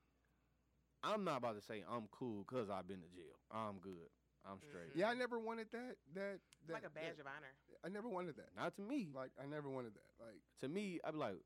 I'm 1.02 1.24
not 1.24 1.38
about 1.38 1.56
to 1.56 1.62
say 1.62 1.82
I'm 1.90 2.08
cool 2.10 2.44
because 2.46 2.68
I've 2.68 2.86
been 2.86 3.00
to 3.00 3.08
jail. 3.08 3.36
I'm 3.50 3.78
good. 3.80 4.08
I'm 4.44 4.58
straight. 4.60 4.92
Yeah, 4.94 5.08
I 5.10 5.14
never 5.14 5.38
wanted 5.38 5.66
that. 5.72 5.96
That, 6.14 6.40
that 6.66 6.72
like 6.72 6.84
a 6.86 6.90
badge 6.90 7.16
that- 7.16 7.20
of 7.20 7.26
honor. 7.26 7.52
I 7.84 7.88
never 7.88 8.08
wanted 8.08 8.36
that. 8.36 8.48
Not 8.56 8.74
to 8.76 8.82
me. 8.82 9.08
Like 9.14 9.30
I 9.42 9.46
never 9.46 9.68
wanted 9.70 9.94
that. 9.94 10.08
Like 10.24 10.40
to 10.60 10.68
me, 10.68 11.00
I'd 11.04 11.12
be 11.12 11.18
like, 11.18 11.36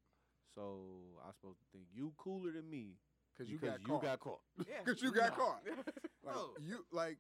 so 0.55 1.19
I 1.27 1.33
supposed 1.33 1.59
to 1.61 1.65
think 1.73 1.87
you 1.93 2.13
cooler 2.17 2.53
than 2.53 2.69
me 2.69 2.97
because 3.33 3.51
you 3.51 3.59
got 3.59 3.81
you 3.81 3.87
caught. 3.87 4.03
got 4.03 4.21
caught. 4.21 4.41
Yeah. 4.69 4.75
Because 4.85 5.03
you 5.03 5.13
got 5.13 5.31
Nah. 5.31 5.45
caught. 5.45 5.63
Like 6.25 6.35
No. 6.37 6.51
you 6.61 6.87
like. 6.91 7.19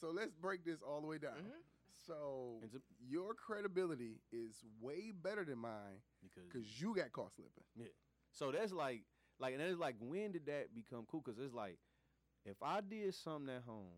So 0.00 0.10
let's 0.10 0.32
break 0.32 0.64
this 0.64 0.80
all 0.80 1.00
the 1.00 1.06
way 1.08 1.18
down. 1.18 1.34
Mhm. 1.38 1.62
So 2.06 2.60
And 2.62 2.70
to- 2.72 2.82
your 3.00 3.34
credibility 3.34 4.20
is 4.30 4.64
way 4.80 5.10
better 5.12 5.44
than 5.44 5.58
mine 5.58 6.02
because 6.22 6.44
because 6.44 6.80
you 6.80 6.94
got 6.94 7.10
caught 7.12 7.32
slipping. 7.32 7.64
Yeah. 7.74 7.86
So 8.30 8.52
that's 8.52 8.72
like, 8.72 9.02
like, 9.40 9.54
and 9.54 9.62
it's 9.62 9.78
like, 9.80 9.96
when 10.00 10.32
did 10.32 10.46
that 10.46 10.74
become 10.74 11.06
cool? 11.10 11.22
Because 11.24 11.40
it's 11.40 11.54
like, 11.54 11.78
if 12.44 12.62
I 12.62 12.80
did 12.80 13.14
something 13.14 13.52
at 13.54 13.62
home, 13.62 13.96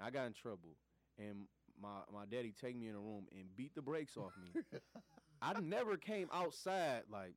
I 0.00 0.10
got 0.10 0.26
in 0.26 0.32
trouble, 0.34 0.76
and 1.18 1.48
my 1.80 2.02
my 2.12 2.24
daddy 2.26 2.52
take 2.52 2.76
me 2.76 2.88
in 2.88 2.94
a 2.94 3.00
room 3.00 3.26
and 3.32 3.44
beat 3.56 3.74
the 3.74 3.82
brakes 3.82 4.16
off 4.16 4.32
me, 4.40 4.62
I 5.42 5.58
never 5.60 5.96
came 5.96 6.28
outside 6.32 7.02
like 7.10 7.34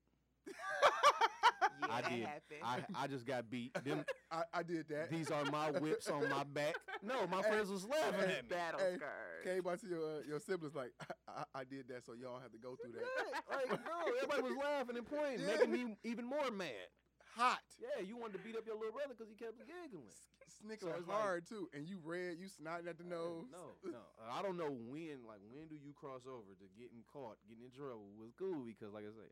Yeah, 1.80 1.88
I 1.94 2.02
that 2.02 2.10
did. 2.10 2.26
happened. 2.26 2.62
I 2.98 3.04
I 3.04 3.08
just 3.08 3.26
got 3.26 3.50
beat. 3.50 3.74
Them 3.84 4.04
I, 4.32 4.44
I 4.54 4.64
did 4.64 4.88
that. 4.90 5.10
these 5.12 5.30
are 5.32 5.46
my 5.46 5.72
whips 5.72 6.10
on 6.10 6.28
my 6.30 6.44
back. 6.44 6.76
No, 7.04 7.28
my 7.28 7.42
Hey, 7.42 7.50
friends 7.50 7.70
was 7.70 7.86
laughing 7.86 8.28
hey, 8.28 8.38
at 8.42 8.44
me. 8.44 8.50
Battle 8.50 8.80
Hey, 8.80 8.96
scars. 8.98 9.44
Came 9.46 9.62
by 9.64 9.76
to 9.78 9.88
your 9.88 10.04
uh, 10.04 10.22
your 10.28 10.40
siblings 10.40 10.76
like 10.76 10.92
I, 11.28 11.32
I, 11.56 11.62
I 11.62 11.64
did 11.64 11.88
that, 11.90 12.04
so 12.06 12.14
y'all 12.14 12.40
have 12.42 12.52
to 12.52 12.58
go 12.58 12.76
through 12.82 12.94
that. 12.98 13.06
Right, 13.50 13.70
like, 13.70 13.86
bro, 13.86 13.94
everybody 14.22 14.42
was 14.42 14.58
laughing 14.58 14.98
and 14.98 15.06
pointing, 15.08 15.40
Yeah. 15.42 15.54
making 15.56 15.72
me 15.72 15.96
even 16.04 16.26
more 16.26 16.50
mad. 16.52 16.90
Hot, 17.38 17.62
Yeah, 17.78 18.02
you 18.02 18.18
wanted 18.18 18.42
to 18.42 18.44
beat 18.44 18.58
up 18.58 18.66
your 18.66 18.76
little 18.82 18.92
brother 18.98 19.14
because 19.14 19.30
he 19.30 19.38
kept 19.38 19.62
giggling. 19.62 20.10
snickering 20.50 20.98
it's 20.98 21.06
like- 21.08 21.22
hard 21.22 21.46
too, 21.46 21.70
and 21.78 21.86
you 21.86 22.02
red, 22.02 22.42
you 22.42 22.50
snotting 22.50 22.90
at 22.90 22.98
the 22.98 23.06
nose. 23.06 23.46
No, 23.54 23.78
no. 23.86 24.02
I 24.26 24.42
don't 24.42 24.58
know 24.58 24.74
when. 24.74 25.22
Like, 25.22 25.46
when 25.54 25.70
do 25.70 25.78
you 25.78 25.94
cross 25.94 26.26
over 26.26 26.58
to 26.58 26.66
getting 26.74 27.06
caught, 27.06 27.38
getting 27.48 27.70
in 27.70 27.72
trouble 27.72 28.10
was 28.18 28.34
cool 28.34 28.66
because, 28.66 28.90
like 28.92 29.06
I 29.06 29.14
say, 29.14 29.30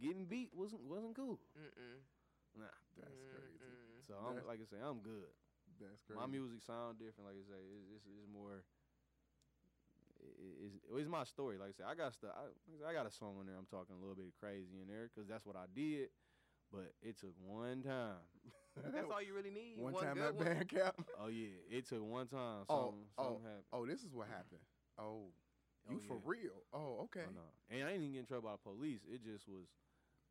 getting 0.00 0.24
beat 0.26 0.50
wasn't 0.54 0.82
wasn't 0.88 1.14
cool. 1.16 1.38
Mm-mm. 1.58 1.98
Nah. 2.58 2.70
That's 2.98 3.18
crazy. 3.30 3.58
Mm-mm. 3.62 4.02
So 4.06 4.14
I'm 4.20 4.34
That's- 4.38 4.46
like 4.48 4.60
I 4.62 4.66
say, 4.68 4.78
I'm 4.82 5.00
good. 5.00 5.30
That's 5.80 6.02
crazy. 6.06 6.20
My 6.20 6.26
music 6.30 6.62
sound 6.62 6.98
different. 7.02 7.26
Like 7.26 7.38
I 7.40 7.44
say, 7.50 7.60
it's 7.74 7.86
it's, 7.98 8.06
it's 8.06 8.28
more. 8.30 8.62
i- 10.22 10.26
i- 10.26 10.58
It's, 10.66 10.76
it's 11.02 11.08
my 11.10 11.24
story. 11.24 11.58
Like 11.58 11.70
I 11.70 11.72
say, 11.72 11.84
I 11.84 11.94
got 11.94 12.14
stuff. 12.14 12.30
I, 12.36 12.46
like 12.70 12.84
I 12.86 12.90
I 12.90 12.94
got 12.94 13.06
a 13.06 13.10
song 13.10 13.36
in 13.40 13.46
there. 13.46 13.56
I'm 13.58 13.66
talking 13.66 13.96
a 13.96 14.00
little 14.00 14.14
bit 14.14 14.32
crazy 14.38 14.80
in 14.80 14.86
there 14.88 15.10
because 15.10 15.28
that's 15.28 15.44
what 15.44 15.56
I 15.56 15.66
did. 15.74 16.08
But 16.72 16.92
it 17.02 17.18
took 17.18 17.34
one 17.44 17.82
time. 17.82 18.18
That's 18.92 19.06
all 19.08 19.22
you 19.22 19.34
really 19.34 19.50
need. 19.50 19.78
one 19.78 19.92
One 19.92 20.02
time 20.02 20.14
good 20.14 20.24
at 20.24 20.34
one. 20.34 20.44
band 20.44 20.68
camp. 20.68 21.06
Oh 21.22 21.28
yeah, 21.28 21.54
it 21.70 21.86
took 21.86 22.02
one 22.02 22.26
time. 22.26 22.64
Oh, 22.68 22.90
Something, 22.90 23.06
oh, 23.18 23.38
happened. 23.44 23.64
Oh, 23.72 23.86
this 23.86 24.02
is 24.02 24.12
what 24.12 24.26
happened. 24.26 24.60
Oh, 24.98 25.30
you 25.90 25.98
Oh, 25.98 26.04
for 26.06 26.16
yeah. 26.16 26.22
real? 26.24 26.58
Oh, 26.72 27.04
okay. 27.04 27.26
Oh, 27.28 27.32
no. 27.34 27.46
And 27.70 27.84
I 27.86 27.92
didn't 27.92 28.02
even 28.04 28.12
get 28.12 28.20
in 28.20 28.26
trouble 28.26 28.48
by 28.50 28.56
the 28.56 28.64
police. 28.64 29.00
It 29.10 29.22
just 29.24 29.48
was 29.48 29.66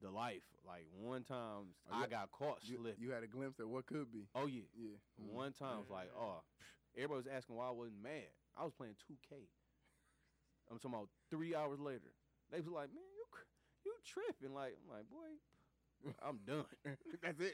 the 0.01 0.09
life. 0.09 0.43
Like 0.65 0.85
one 0.99 1.23
time 1.23 1.75
Oh, 1.91 1.95
I 1.95 2.01
yeah. 2.01 2.07
got 2.07 2.31
caught 2.31 2.59
You, 2.63 2.77
slipping. 2.77 3.03
you 3.03 3.11
had 3.11 3.23
a 3.23 3.27
glimpse 3.27 3.59
at 3.59 3.67
what 3.67 3.85
could 3.85 4.11
be. 4.11 4.27
oh 4.35 4.45
yeah. 4.47 4.63
Yeah. 4.75 4.97
Mm. 5.21 5.33
One 5.33 5.51
time 5.53 5.75
it 5.77 5.85
was 5.87 5.89
like, 5.91 6.09
oh, 6.17 6.41
everybody 6.95 7.17
was 7.23 7.27
asking 7.27 7.55
why 7.55 7.67
I 7.67 7.71
wasn't 7.71 8.01
mad. 8.03 8.29
I 8.57 8.63
was 8.63 8.73
playing 8.73 8.95
2K. 9.07 9.35
I'm 10.71 10.77
talking 10.79 10.95
about 10.95 11.09
three 11.29 11.55
hours 11.55 11.79
later. 11.79 12.13
They 12.51 12.59
was 12.59 12.67
like, 12.67 12.89
man, 12.93 13.03
you 13.15 13.25
you 13.85 13.93
tripping? 14.05 14.53
Like 14.53 14.77
I'm 14.79 14.89
like, 14.95 15.09
boy, 15.09 15.29
I'm 16.25 16.39
done. 16.45 16.65
That's 17.23 17.39
it. 17.41 17.53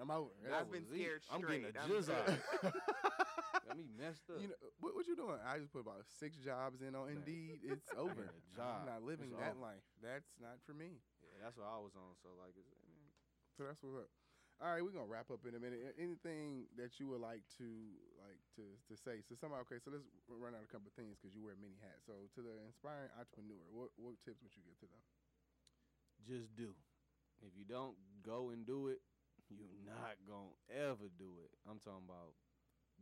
I'm 0.00 0.10
over. 0.10 0.30
That 0.44 0.52
I've 0.64 0.70
been 0.72 0.84
was 0.88 0.92
it. 0.92 0.98
scared 1.02 1.22
I'm 1.32 1.40
getting 1.42 1.66
a 1.68 1.72
jizz 1.86 2.08
out. 2.10 2.26
good. 2.26 2.72
Got 3.68 3.76
me 3.78 3.84
messed 3.96 4.26
up. 4.32 4.40
You 4.40 4.48
know 4.50 4.58
what, 4.80 4.96
what 4.96 5.06
you 5.06 5.14
doing? 5.14 5.38
I 5.44 5.58
just 5.60 5.70
put 5.72 5.84
about 5.84 6.02
six 6.18 6.36
jobs 6.40 6.80
in 6.82 6.94
on 6.96 7.06
Man. 7.12 7.22
Indeed. 7.22 7.60
It's 7.72 7.92
over. 7.96 8.26
a 8.26 8.32
job. 8.56 8.82
I'm 8.82 8.88
not 8.88 9.02
living 9.04 9.30
It's 9.30 9.38
that 9.40 9.54
over. 9.56 9.72
life. 9.72 9.84
That's 10.02 10.28
not 10.40 10.58
for 10.66 10.72
me. 10.74 10.98
yeah, 11.22 11.38
that's 11.44 11.56
what 11.56 11.68
I 11.68 11.78
was 11.78 11.94
on. 11.94 12.16
So 12.24 12.32
like, 12.40 12.56
it's, 12.56 12.66
eh, 12.72 12.82
I 12.82 12.88
mean, 12.90 13.12
So 13.56 13.64
that's 13.68 13.78
what's 13.84 13.96
up. 14.08 14.10
All 14.62 14.70
right, 14.70 14.82
we're 14.84 14.94
gonna 14.94 15.10
wrap 15.10 15.26
up 15.30 15.42
in 15.42 15.58
a 15.58 15.62
minute. 15.62 15.82
Anything 15.98 16.70
that 16.78 16.98
you 17.02 17.10
would 17.10 17.18
like 17.22 17.42
to 17.58 17.66
like 18.22 18.38
to 18.54 18.62
to 18.90 18.94
say? 18.94 19.18
So 19.26 19.34
somebody, 19.34 19.62
okay, 19.66 19.82
so 19.82 19.90
let's 19.90 20.06
run 20.30 20.54
out 20.54 20.62
a 20.62 20.70
couple 20.70 20.86
of 20.86 20.94
things 20.94 21.18
because 21.18 21.34
you 21.34 21.42
wear 21.42 21.58
many 21.58 21.74
hats. 21.82 22.06
So 22.06 22.14
to 22.38 22.40
the 22.46 22.54
inspiring 22.62 23.10
entrepreneur, 23.18 23.58
what 23.74 23.90
what 23.98 24.14
tips 24.22 24.38
would 24.42 24.54
you 24.54 24.62
give 24.62 24.78
to 24.82 24.88
them? 24.90 25.02
just 26.22 26.54
do. 26.54 26.70
If 27.42 27.58
you 27.58 27.64
don't 27.66 27.98
go 28.22 28.50
and 28.54 28.62
do 28.62 28.86
it, 28.86 29.02
you're 29.56 29.84
not 29.84 30.16
gonna 30.26 30.56
ever 30.70 31.08
do 31.18 31.40
it. 31.44 31.50
I'm 31.68 31.78
talking 31.78 32.06
about 32.08 32.34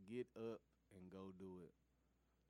get 0.07 0.27
up 0.37 0.61
and 0.95 1.11
go 1.11 1.31
do 1.37 1.61
it. 1.63 1.73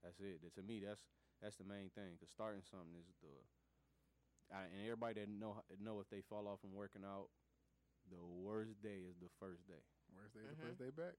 That's 0.03 0.19
it. 0.19 0.41
That- 0.43 0.55
to 0.55 0.63
me, 0.63 0.79
that's 0.81 1.01
that's 1.41 1.57
the 1.57 1.65
main 1.65 1.89
thing. 1.89 2.17
Cause 2.19 2.29
starting 2.29 2.61
something 2.63 2.95
is 2.99 3.07
the, 3.21 3.33
I, 4.53 4.63
and 4.71 4.83
everybody 4.83 5.21
that 5.21 5.29
know 5.29 5.63
know 5.79 5.99
if 5.99 6.09
they 6.09 6.21
fall 6.21 6.47
off 6.47 6.61
from 6.61 6.73
working 6.73 7.03
out, 7.05 7.29
the 8.09 8.23
worst 8.23 8.81
day 8.81 9.05
is 9.09 9.17
the 9.21 9.29
first 9.39 9.67
day. 9.67 9.83
Worst 10.15 10.33
day, 10.33 10.41
is 10.41 10.47
Mhm. 10.47 10.57
the 10.57 10.65
first 10.67 10.79
day 10.79 10.89
back. 10.91 11.15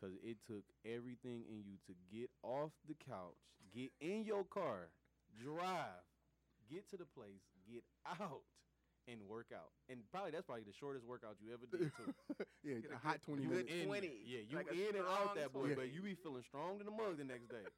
Cause 0.00 0.12
it 0.22 0.42
took 0.42 0.64
everything 0.84 1.44
in 1.46 1.64
you 1.64 1.78
to 1.86 1.94
get 2.10 2.30
off 2.42 2.72
the 2.86 2.94
couch, 2.94 3.38
get 3.72 3.92
in 4.00 4.24
your 4.24 4.44
car, 4.44 4.90
drive, 5.36 6.04
get 6.68 6.88
to 6.88 6.96
the 6.96 7.06
place, 7.06 7.42
get 7.64 7.84
out, 8.04 8.42
and 9.08 9.18
work 9.28 9.50
out. 9.54 9.70
And 9.90 10.00
probably 10.10 10.30
that's 10.30 10.46
probably 10.46 10.64
the 10.64 10.72
shortest 10.76 11.04
workout 11.06 11.36
you 11.42 11.50
ever 11.52 11.66
did 11.66 11.90
too. 11.98 12.14
yeah, 12.62 12.78
Get 12.82 12.90
a 12.92 12.94
a 12.94 12.98
hot 13.02 13.18
good- 13.18 13.26
twenty 13.26 13.42
good 13.46 13.66
minutes. 13.66 13.72
in, 13.74 13.86
20, 13.86 14.06
yeah, 14.26 14.40
you 14.46 14.56
like 14.56 14.70
in 14.70 14.94
and 14.94 15.06
out 15.08 15.34
that 15.34 15.50
boy, 15.52 15.74
20. 15.74 15.74
but 15.74 15.88
you 15.92 16.00
be 16.02 16.14
feeling 16.14 16.42
strong 16.46 16.78
in 16.78 16.86
the 16.86 16.94
mug 16.94 17.18
the 17.18 17.24
next 17.26 17.48
day. 17.50 17.66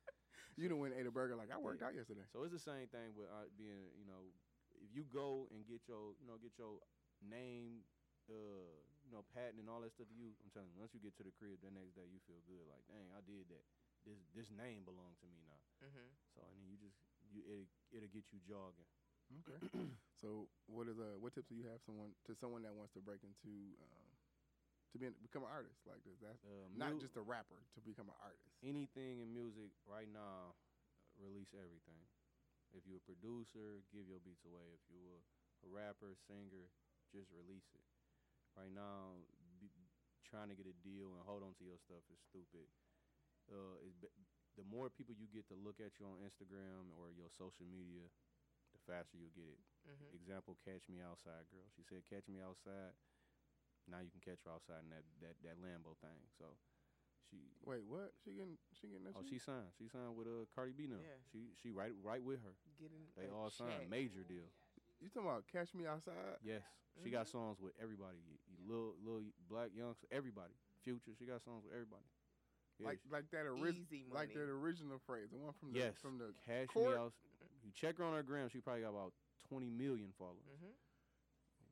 You 0.55 0.70
done 0.70 0.79
went 0.79 0.95
and 0.95 1.03
ate 1.03 1.11
a 1.11 1.11
burger 1.11 1.35
like 1.35 1.51
I 1.51 1.59
worked 1.59 1.83
Yeah. 1.83 1.91
out 1.91 1.99
yesterday. 1.99 2.22
So 2.31 2.47
it's 2.47 2.55
the 2.55 2.62
same 2.62 2.87
thing 2.95 3.11
with 3.18 3.27
uh, 3.27 3.51
being, 3.59 3.91
you 3.99 4.07
know, 4.07 4.31
if 4.79 4.87
you 4.95 5.03
go 5.03 5.51
and 5.51 5.66
get 5.66 5.83
your, 5.91 6.14
you 6.22 6.31
know, 6.31 6.39
get 6.39 6.55
your 6.62 6.79
name, 7.18 7.83
uh, 8.31 8.70
you 9.03 9.11
know, 9.11 9.27
patent 9.35 9.59
and 9.59 9.66
all 9.66 9.83
that 9.83 9.91
stuff 9.91 10.07
to 10.07 10.14
you. 10.14 10.31
I'm 10.47 10.55
telling 10.55 10.70
you, 10.70 10.79
once 10.79 10.95
you 10.95 11.03
get 11.03 11.18
to 11.18 11.27
the 11.27 11.35
crib, 11.35 11.59
the 11.59 11.75
next 11.75 11.99
day 11.99 12.07
you 12.07 12.22
feel 12.22 12.39
good. 12.47 12.70
Like, 12.70 12.87
dang, 12.87 13.11
I 13.18 13.22
did 13.27 13.51
that. 13.51 13.66
This 14.07 14.20
this 14.31 14.47
name 14.55 14.87
belongs 14.87 15.18
to 15.22 15.27
me 15.27 15.43
now. 15.43 15.59
Mhm. 15.83 16.07
So 16.39 16.47
and 16.47 16.55
then 16.62 16.70
you 16.70 16.79
just 16.79 17.03
you 17.35 17.43
it 17.51 17.66
it'll 17.91 18.12
get 18.14 18.31
you 18.31 18.39
jogging. 18.47 18.87
Okay. 19.43 19.59
so 20.22 20.47
what 20.70 20.87
is 20.87 20.99
uh 20.99 21.16
what 21.18 21.35
tips 21.35 21.49
do 21.51 21.57
you 21.59 21.66
have 21.66 21.80
someone 21.82 22.14
to 22.26 22.35
someone 22.39 22.62
that 22.62 22.74
wants 22.74 22.93
to 22.95 23.01
break 23.03 23.20
into 23.26 23.74
um, 23.82 24.09
to 24.93 24.97
be 25.01 25.11
become 25.22 25.43
an 25.43 25.51
artist 25.53 25.82
like 25.89 26.01
this? 26.07 26.16
That's 26.22 26.39
Uh, 26.45 26.68
not 26.78 26.97
just 27.03 27.16
a 27.18 27.24
rapper 27.24 27.59
to 27.74 27.80
become 27.82 28.09
an 28.09 28.18
artist. 28.22 28.55
anything 28.62 29.20
in 29.20 29.32
music 29.35 29.74
right 29.85 30.09
now, 30.09 30.55
release 31.18 31.51
everything. 31.55 32.07
If 32.74 32.87
you're 32.87 32.99
a 33.03 33.07
producer, 33.07 33.82
give 33.95 34.07
your 34.11 34.18
beats 34.22 34.43
away. 34.47 34.66
If 34.74 34.82
you're 34.91 35.14
a, 35.18 35.22
a 35.66 35.68
rapper, 35.70 36.14
singer, 36.26 36.66
just 37.14 37.30
release 37.30 37.70
it. 37.74 37.87
Right 38.59 38.70
now, 38.74 39.22
be, 39.62 39.70
trying 40.26 40.51
to 40.51 40.59
get 40.59 40.66
a 40.66 40.74
deal 40.82 41.14
and 41.14 41.22
hold 41.22 41.43
on 41.47 41.55
to 41.59 41.64
your 41.64 41.78
stuff 41.78 42.03
is 42.11 42.18
stupid. 42.26 42.66
Uh, 43.47 43.78
be, 44.03 44.11
the 44.59 44.66
more 44.66 44.91
people 44.91 45.14
you 45.14 45.26
get 45.30 45.47
to 45.51 45.57
look 45.59 45.78
at 45.78 45.95
you 46.03 46.07
on 46.07 46.18
Instagram 46.22 46.91
or 46.99 47.14
your 47.14 47.30
social 47.30 47.66
media, 47.66 48.11
faster 48.87 49.16
you'll 49.18 49.35
get 49.35 49.49
it. 49.49 49.61
Mhm. 49.89 50.14
Example, 50.16 50.57
Catch 50.64 50.89
Me 50.89 51.01
Outside 51.05 51.45
girl. 51.53 51.66
She 51.76 51.82
said, 51.85 52.05
Catch 52.09 52.28
me 52.28 52.41
outside. 52.41 52.93
Now 53.89 54.01
you 54.01 54.09
can 54.09 54.20
catch 54.24 54.41
her 54.49 54.53
outside 54.57 54.80
in 54.85 54.91
that, 54.97 55.05
that, 55.20 55.37
that 55.45 55.57
Lambo 55.61 55.93
thing. 56.01 56.16
So 56.41 56.57
she 57.28 57.53
Wait, 57.64 57.85
what? 57.85 58.12
She 58.24 58.32
getting 58.32 58.57
she 58.72 58.89
getting 58.89 59.05
that 59.05 59.12
Oh, 59.16 59.20
shit? 59.24 59.37
she 59.37 59.39
signed. 59.41 59.72
She 59.76 59.89
signed 59.93 60.16
with 60.16 60.24
uh 60.28 60.49
Cardi 60.57 60.72
B 60.72 60.89
now. 60.89 61.01
Yeah. 61.01 61.20
She 61.32 61.53
she 61.61 61.68
right 61.68 61.93
right 62.01 62.22
with 62.24 62.41
her. 62.41 62.57
Getting 62.80 63.05
They 63.16 63.28
all 63.28 63.53
check. 63.53 63.68
signed. 63.68 63.91
Major 63.93 64.24
deal. 64.24 64.49
You 65.05 65.09
talking 65.12 65.28
about 65.28 65.45
Catch 65.53 65.74
Me 65.76 65.85
Outside? 65.85 66.41
Yes. 66.41 66.64
She 67.03 67.11
got 67.11 67.26
songs 67.28 67.59
with 67.61 67.74
everybody. 67.82 68.22
Y- 68.24 68.39
y- 68.49 68.64
Little 68.64 68.95
little 69.05 69.24
black 69.51 69.74
youngster, 69.76 70.07
everybody. 70.14 70.55
Future. 70.80 71.12
She 71.18 71.26
got 71.28 71.43
songs 71.45 71.64
with 71.66 71.74
everybody. 71.74 72.07
Yeah, 72.80 72.89
Like 72.89 72.99
she- 73.05 73.11
like 73.12 73.28
that 73.37 73.45
original 73.45 73.85
Easy 73.85 74.05
like 74.09 74.32
that 74.32 74.49
original 74.49 74.99
phrase, 75.05 75.28
the 75.30 75.37
one 75.37 75.53
from 75.61 75.72
the 75.72 75.78
yes. 75.78 75.95
from 76.01 76.16
the 76.18 76.32
Cash 76.47 76.68
court? 76.72 76.95
me 76.97 76.97
out. 76.97 77.12
You 77.65 77.71
check 77.73 77.99
her 77.99 78.05
on 78.05 78.15
her 78.15 78.23
gram. 78.23 78.49
She 78.49 78.61
probably 78.61 78.83
got 78.83 78.91
about 78.91 79.12
twenty 79.49 79.71
million 79.71 80.12
followers. 80.19 80.45
Mhm. 80.61 80.73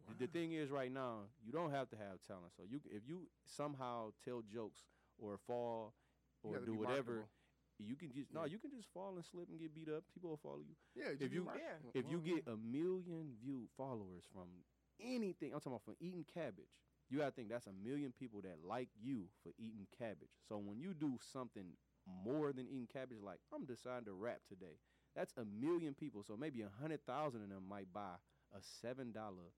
The- 0.09 0.27
The 0.27 0.27
thing 0.27 0.53
is, 0.53 0.71
right 0.71 0.91
now, 0.91 1.29
you 1.45 1.53
don't 1.53 1.71
have 1.71 1.89
to 1.91 1.97
have 1.97 2.21
talent. 2.23 2.53
So 2.57 2.65
you, 2.65 2.81
if 2.87 3.07
you 3.07 3.31
somehow 3.45 4.13
tell 4.25 4.43
jokes 4.43 4.85
or 5.19 5.39
fall 5.39 5.95
or 6.43 6.59
do 6.67 6.75
whatever, 6.75 7.13
marketable. 7.15 7.31
you 7.79 7.97
can 7.97 8.13
just 8.13 8.33
no. 8.33 8.45
You 8.45 8.59
can 8.59 8.71
just 8.73 8.89
fall 8.93 9.15
and 9.15 9.25
slip 9.25 9.49
and 9.49 9.59
get 9.61 9.75
beat 9.75 9.89
up. 9.89 10.05
People 10.13 10.31
will 10.31 10.37
follow 10.39 10.59
you. 10.61 10.75
Yeah, 10.95 11.11
if 11.11 11.19
just 11.21 11.31
be 11.31 11.37
you- 11.37 11.45
Yeah. 11.59 11.79
If 11.95 12.11
you 12.11 12.21
get 12.21 12.47
a 12.49 12.57
million 12.57 13.37
view 13.37 13.69
followers 13.77 14.25
from 14.33 14.65
anything, 14.99 15.53
I'm 15.55 15.61
talking 15.61 15.73
about 15.73 15.83
from 15.85 15.97
eating 16.01 16.25
cabbage. 16.25 16.71
You 17.09 17.19
gotta 17.19 17.33
think 17.33 17.49
that's 17.49 17.67
a 17.67 17.73
million 17.73 18.13
people 18.13 18.41
that 18.43 18.59
like 18.65 18.89
you 18.97 19.31
for 19.43 19.53
eating 19.59 19.87
cabbage. 19.87 20.33
So 20.49 20.59
when 20.59 20.79
you 20.81 20.95
do 20.95 21.19
something 21.19 21.77
more 22.07 22.53
than 22.53 22.67
eating 22.69 22.87
cabbage, 22.89 23.21
like 23.21 23.41
I'm 23.53 23.65
deciding 23.67 24.07
to 24.07 24.15
rap 24.15 24.45
today, 24.47 24.81
that's 25.17 25.33
a 25.37 25.45
million 25.45 25.95
people. 25.95 26.23
So 26.27 26.37
maybe 26.37 26.63
a 26.63 26.71
hundred 26.81 27.05
thousand 27.07 27.43
of 27.43 27.49
them 27.49 27.65
might 27.69 27.93
buy 27.93 28.17
a 28.57 28.61
seven 28.81 29.13
dollar 29.13 29.53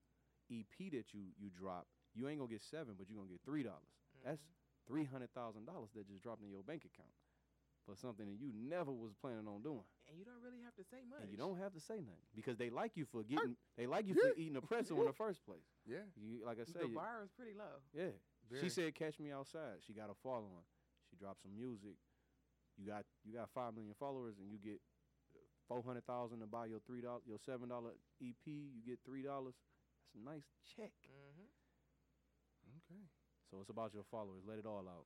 EP 0.51 0.91
that 0.91 1.13
you 1.13 1.31
you 1.39 1.49
drop. 1.49 1.87
You 2.13 2.27
ain't 2.27 2.39
gonna 2.39 2.51
get 2.51 2.63
seven, 2.63 2.95
but 2.97 3.09
you're 3.09 3.17
gonna 3.17 3.31
get 3.31 3.41
three 3.45 3.63
dollars. 3.63 3.91
That's 4.23 4.41
mm-hmm. 4.41 4.91
three 4.93 5.05
hundred 5.05 5.33
thousand 5.33 5.65
dollars 5.65 5.89
that 5.95 6.07
just 6.07 6.23
dropped 6.23 6.43
in 6.43 6.49
your 6.49 6.63
bank 6.63 6.83
account 6.85 7.11
for 7.85 7.95
something 7.95 8.25
that 8.25 8.41
you 8.41 8.49
never 8.51 8.91
was 8.91 9.13
planning 9.21 9.45
on 9.47 9.61
doing. 9.61 9.85
And 10.09 10.17
you 10.17 10.25
don't 10.25 10.41
really 10.41 10.61
have 10.65 10.73
to 10.75 10.83
say 10.83 11.05
much. 11.05 11.21
And 11.21 11.29
you 11.29 11.37
don't 11.37 11.61
have 11.61 11.73
to 11.73 11.79
say 11.79 12.01
nothing 12.01 12.25
because 12.35 12.57
they 12.57 12.69
like 12.69 12.97
you 12.97 13.05
for 13.05 13.21
getting, 13.21 13.55
they 13.77 13.85
like 13.85 14.07
you 14.07 14.15
for 14.15 14.33
eating 14.37 14.57
a 14.57 14.61
pretzel 14.61 14.99
in 15.01 15.05
the 15.05 15.13
first 15.13 15.45
place. 15.45 15.69
Yeah. 15.85 16.01
You, 16.17 16.41
like 16.41 16.57
I 16.57 16.65
The 16.65 16.73
said, 16.73 16.93
bar 16.97 17.21
is 17.23 17.29
pretty 17.37 17.53
low. 17.53 17.77
yeah. 17.93 18.17
Very. 18.49 18.61
She 18.61 18.69
said, 18.69 18.93
"Catch 18.93 19.19
me 19.19 19.31
outside." 19.31 19.81
She 19.85 19.93
got 19.93 20.09
a 20.09 20.17
following. 20.21 20.65
She 21.09 21.15
dropped 21.17 21.41
some 21.41 21.55
music. 21.57 21.97
You 22.77 22.85
got 22.85 23.05
you 23.23 23.33
got 23.33 23.49
five 23.49 23.73
million 23.73 23.95
followers, 23.97 24.37
and 24.37 24.51
you 24.51 24.59
get 24.61 24.81
four 25.67 25.81
hundred 25.83 26.05
thousand 26.05 26.39
to 26.41 26.47
buy 26.47 26.65
your 26.65 26.79
three 26.85 27.01
dollar, 27.01 27.21
your 27.25 27.39
seven 27.45 27.69
dollar 27.69 27.93
EP. 28.21 28.45
You 28.45 28.81
get 28.85 28.99
three 29.05 29.23
dollars. 29.23 29.55
That's 30.13 30.21
a 30.21 30.23
nice 30.25 30.47
check. 30.75 30.93
Mm-hmm. 31.07 31.49
Okay. 32.81 33.03
So 33.51 33.61
it's 33.61 33.69
about 33.69 33.93
your 33.93 34.05
followers. 34.09 34.41
Let 34.45 34.57
it 34.59 34.65
all 34.65 34.85
out. 34.89 35.05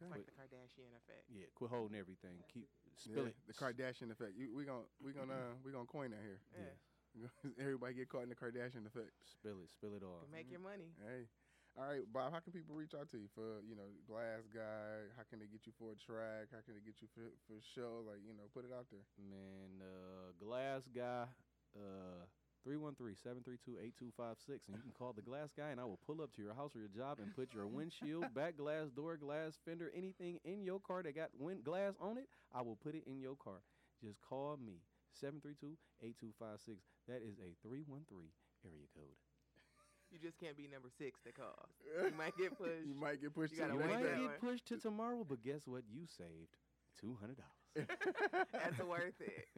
Okay. 0.00 0.08
Like 0.08 0.24
the 0.24 0.32
Kardashian 0.32 0.92
effect. 0.96 1.28
Yeah, 1.28 1.48
quit 1.52 1.68
holding 1.68 1.96
everything. 2.00 2.40
Keep 2.48 2.68
spill 2.96 3.28
Yeah, 3.28 3.32
it. 3.32 3.36
the 3.44 3.56
Kardashian 3.56 4.08
effect. 4.08 4.32
You, 4.36 4.52
we 4.56 4.64
gon' 4.64 4.88
we 5.04 5.12
gonna 5.12 5.52
uh, 5.52 5.54
we 5.64 5.72
gonna 5.72 5.88
coin 5.88 6.10
that 6.16 6.24
here. 6.24 6.40
Yeah. 6.56 6.72
Everybody 7.60 7.94
get 7.96 8.08
caught 8.08 8.24
in 8.24 8.32
the 8.32 8.36
Kardashian 8.36 8.84
effect. 8.88 9.12
Spill 9.24 9.60
it. 9.64 9.68
Spill 9.72 9.96
it 9.96 10.04
all. 10.04 10.20
To 10.24 10.28
make 10.32 10.48
your 10.52 10.60
money. 10.60 10.92
Hey. 11.00 11.28
All 11.76 11.84
right, 11.84 12.08
Bob. 12.08 12.32
How 12.32 12.40
can 12.40 12.56
people 12.56 12.72
reach 12.72 12.96
out 12.96 13.12
to 13.12 13.20
you 13.20 13.28
for 13.36 13.60
you 13.68 13.76
know 13.76 13.92
Glass 14.08 14.48
Guy? 14.48 15.12
How 15.12 15.28
can 15.28 15.44
they 15.44 15.46
get 15.46 15.68
you 15.68 15.76
for 15.76 15.92
a 15.92 15.98
track? 16.00 16.48
How 16.48 16.64
can 16.64 16.72
they 16.72 16.80
get 16.80 17.04
you 17.04 17.08
for 17.12 17.28
for 17.44 17.60
a 17.60 17.64
show? 17.76 18.00
Like 18.00 18.24
you 18.24 18.32
know, 18.32 18.48
put 18.56 18.64
it 18.64 18.72
out 18.72 18.88
there. 18.88 19.04
Man, 19.20 19.84
uh, 19.84 20.32
Glass 20.40 20.88
Guy, 20.88 21.28
uh, 21.76 22.24
313-732-8256. 22.64 24.64
And 24.66 24.72
you 24.72 24.82
can 24.82 24.96
call 24.96 25.12
the 25.12 25.20
Glass 25.20 25.52
Guy, 25.52 25.68
and 25.68 25.78
I 25.78 25.84
will 25.84 26.00
pull 26.06 26.22
up 26.22 26.32
to 26.34 26.42
your 26.42 26.54
house 26.54 26.74
or 26.74 26.80
your 26.80 26.88
job 26.88 27.18
and 27.20 27.36
put 27.36 27.52
your 27.52 27.66
windshield, 27.66 28.24
back 28.34 28.56
glass, 28.56 28.88
door 28.90 29.16
glass, 29.16 29.60
fender, 29.64 29.92
anything 29.94 30.40
in 30.44 30.64
your 30.64 30.80
car 30.80 31.02
that 31.02 31.14
got 31.14 31.30
wind 31.38 31.62
glass 31.62 31.92
on 32.00 32.16
it, 32.16 32.28
I 32.54 32.62
will 32.62 32.76
put 32.76 32.94
it 32.94 33.04
in 33.06 33.20
your 33.20 33.36
car. 33.36 33.60
Just 34.02 34.20
call 34.20 34.56
me, 34.56 34.80
732-8256. 35.22 36.80
That 37.06 37.22
is 37.22 37.38
a 37.38 37.54
313 37.62 38.32
area 38.64 38.88
code. 38.96 39.14
You 40.12 40.18
just 40.18 40.38
can't 40.38 40.56
be 40.56 40.68
number 40.70 40.88
six 40.98 41.20
that 41.24 41.34
calls. 41.34 41.70
You 42.02 42.12
might 42.16 42.36
get 42.36 42.56
pushed. 42.58 42.86
You 42.86 42.94
might 42.94 43.20
get 43.20 43.34
pushed 43.34 43.54
You 43.54 43.66
to 43.66 43.72
You 43.72 43.78
might 43.80 44.02
day. 44.02 44.10
that 44.10 44.20
get 44.20 44.40
pushed 44.40 44.66
to 44.66 44.78
tomorrow, 44.78 45.24
but 45.28 45.42
guess 45.42 45.66
what? 45.66 45.82
You 45.90 46.06
saved 46.06 46.56
$200. 47.02 47.36
That's 48.52 48.78
worth 48.78 49.20
it. 49.20 49.48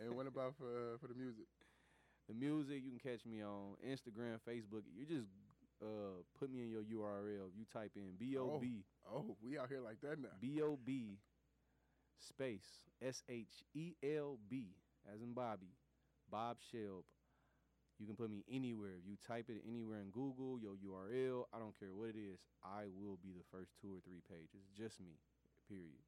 and 0.00 0.16
what 0.16 0.26
about 0.26 0.54
for 0.58 0.66
uh, 0.66 0.98
for 1.00 1.06
the 1.06 1.14
music? 1.14 1.46
The 2.28 2.34
music 2.34 2.82
you 2.84 2.90
can 2.90 3.00
catch 3.00 3.24
me 3.24 3.42
on 3.42 3.76
Instagram, 3.86 4.36
Facebook. 4.46 4.82
You 4.96 5.06
just 5.06 5.28
uh, 5.80 6.20
put 6.38 6.50
me 6.52 6.62
in 6.62 6.70
your 6.70 6.82
URL. 6.82 7.48
You 7.56 7.64
type 7.72 7.92
in 7.96 8.16
B 8.18 8.36
O 8.36 8.58
B 8.60 8.84
Oh, 9.10 9.36
we 9.42 9.58
out 9.58 9.68
here 9.68 9.80
like 9.80 10.00
that 10.02 10.20
now. 10.20 10.28
B 10.40 10.60
O 10.62 10.78
B 10.84 11.18
space 12.18 12.66
S 13.00 13.22
H 13.28 13.62
E 13.74 13.94
L 14.02 14.38
B 14.48 14.66
as 15.14 15.22
in 15.22 15.32
Bobby, 15.32 15.72
Bob 16.30 16.56
Shelb. 16.60 17.04
You 17.98 18.06
can 18.06 18.14
put 18.14 18.30
me 18.30 18.44
anywhere. 18.46 18.94
If 18.94 19.06
you 19.10 19.18
type 19.26 19.50
it 19.50 19.62
anywhere 19.66 19.98
in 19.98 20.10
Google, 20.14 20.58
your 20.62 20.78
URL, 20.78 21.50
I 21.52 21.58
don't 21.58 21.74
care 21.78 21.90
what 21.90 22.14
it 22.14 22.18
is, 22.18 22.38
I 22.62 22.86
will 22.94 23.18
be 23.18 23.34
the 23.34 23.42
first 23.50 23.74
two 23.82 23.90
or 23.90 24.00
three 24.06 24.22
pages. 24.30 24.62
Just 24.70 25.02
me, 25.02 25.18
period. 25.66 25.98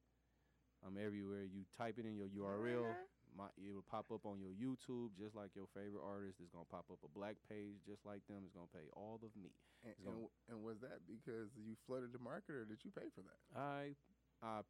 I'm 0.87 0.97
everywhere. 0.97 1.45
You 1.45 1.67
type 1.77 1.99
it 1.99 2.07
in 2.07 2.15
your 2.15 2.31
URL, 2.31 2.89
uh-huh. 2.89 3.37
my, 3.37 3.49
it 3.59 3.75
will 3.75 3.85
pop 3.85 4.09
up 4.15 4.25
on 4.25 4.39
your 4.41 4.55
YouTube 4.55 5.19
just 5.19 5.35
like 5.35 5.51
your 5.59 5.67
favorite 5.75 6.01
artist. 6.01 6.39
It's 6.39 6.55
gonna 6.55 6.71
pop 6.71 6.87
up 6.95 7.03
a 7.03 7.11
black 7.11 7.37
page 7.51 7.83
just 7.85 8.07
like 8.07 8.23
them. 8.31 8.47
It's 8.47 8.55
gonna 8.55 8.71
pay 8.71 8.87
all 8.95 9.19
of 9.21 9.35
me. 9.37 9.51
And, 9.83 9.93
It's 9.93 10.01
gonna- 10.01 10.31
and, 10.47 10.57
and 10.57 10.59
was 10.63 10.79
that 10.87 11.05
because 11.11 11.53
you 11.59 11.75
flooded 11.91 12.15
the 12.15 12.23
market, 12.23 12.55
or 12.55 12.65
did 12.65 12.81
you 12.87 12.95
pay 12.95 13.11
for 13.13 13.21
that? 13.27 13.39
I 13.53 13.99
I 14.41 14.63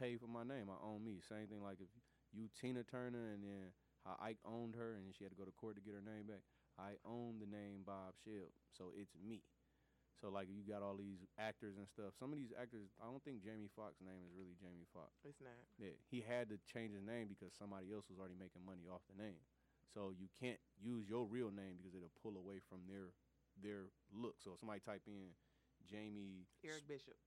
pay 0.00 0.16
for 0.16 0.26
my 0.26 0.42
name. 0.42 0.66
I 0.72 0.80
own 0.82 1.04
me. 1.04 1.20
Same 1.20 1.46
thing 1.46 1.62
like 1.62 1.78
if 1.84 1.92
you 2.32 2.48
Tina 2.58 2.82
Turner 2.82 3.30
and 3.36 3.44
then 3.44 3.70
how 4.04 4.16
Ike 4.18 4.40
owned 4.44 4.74
her 4.74 4.98
and 4.98 5.14
she 5.14 5.22
had 5.22 5.30
to 5.30 5.38
go 5.38 5.44
to 5.44 5.52
court 5.52 5.76
to 5.76 5.82
get 5.84 5.94
her 5.94 6.02
name 6.02 6.26
back. 6.26 6.42
I 6.78 6.96
own 7.04 7.38
the 7.38 7.48
name 7.48 7.84
Bob 7.84 8.16
Shelb, 8.24 8.52
so 8.72 8.92
it's 8.96 9.12
me. 9.16 9.44
So 10.22 10.30
like 10.30 10.46
you 10.46 10.62
got 10.62 10.86
all 10.86 10.94
these 10.94 11.26
actors 11.34 11.74
and 11.76 11.88
stuff. 11.90 12.14
Some 12.14 12.30
of 12.30 12.38
these 12.38 12.54
actors, 12.54 12.94
I 13.02 13.10
don't 13.10 13.22
think 13.26 13.42
Jamie 13.42 13.72
Foxx's 13.74 14.06
name 14.06 14.22
is 14.22 14.30
really 14.38 14.54
Jamie 14.54 14.86
Foxx. 14.94 15.18
It's 15.26 15.42
not. 15.42 15.58
Yeah, 15.82 15.98
he 16.06 16.22
had 16.22 16.46
to 16.54 16.62
change 16.62 16.94
his 16.94 17.02
name 17.02 17.26
because 17.26 17.50
somebody 17.58 17.90
else 17.90 18.06
was 18.06 18.22
already 18.22 18.38
making 18.38 18.62
money 18.62 18.86
off 18.86 19.02
the 19.10 19.18
name. 19.18 19.42
So 19.90 20.14
you 20.14 20.30
can't 20.38 20.62
use 20.78 21.10
your 21.10 21.26
real 21.26 21.50
name 21.50 21.76
because 21.76 21.92
it'll 21.92 22.14
pull 22.22 22.38
away 22.38 22.62
from 22.70 22.86
their 22.86 23.10
their 23.58 23.90
look. 24.14 24.38
So 24.38 24.54
if 24.54 24.62
somebody 24.62 24.80
type 24.80 25.02
in 25.10 25.34
Jamie 25.90 26.46
Eric 26.62 26.86
Bishop. 26.86 27.18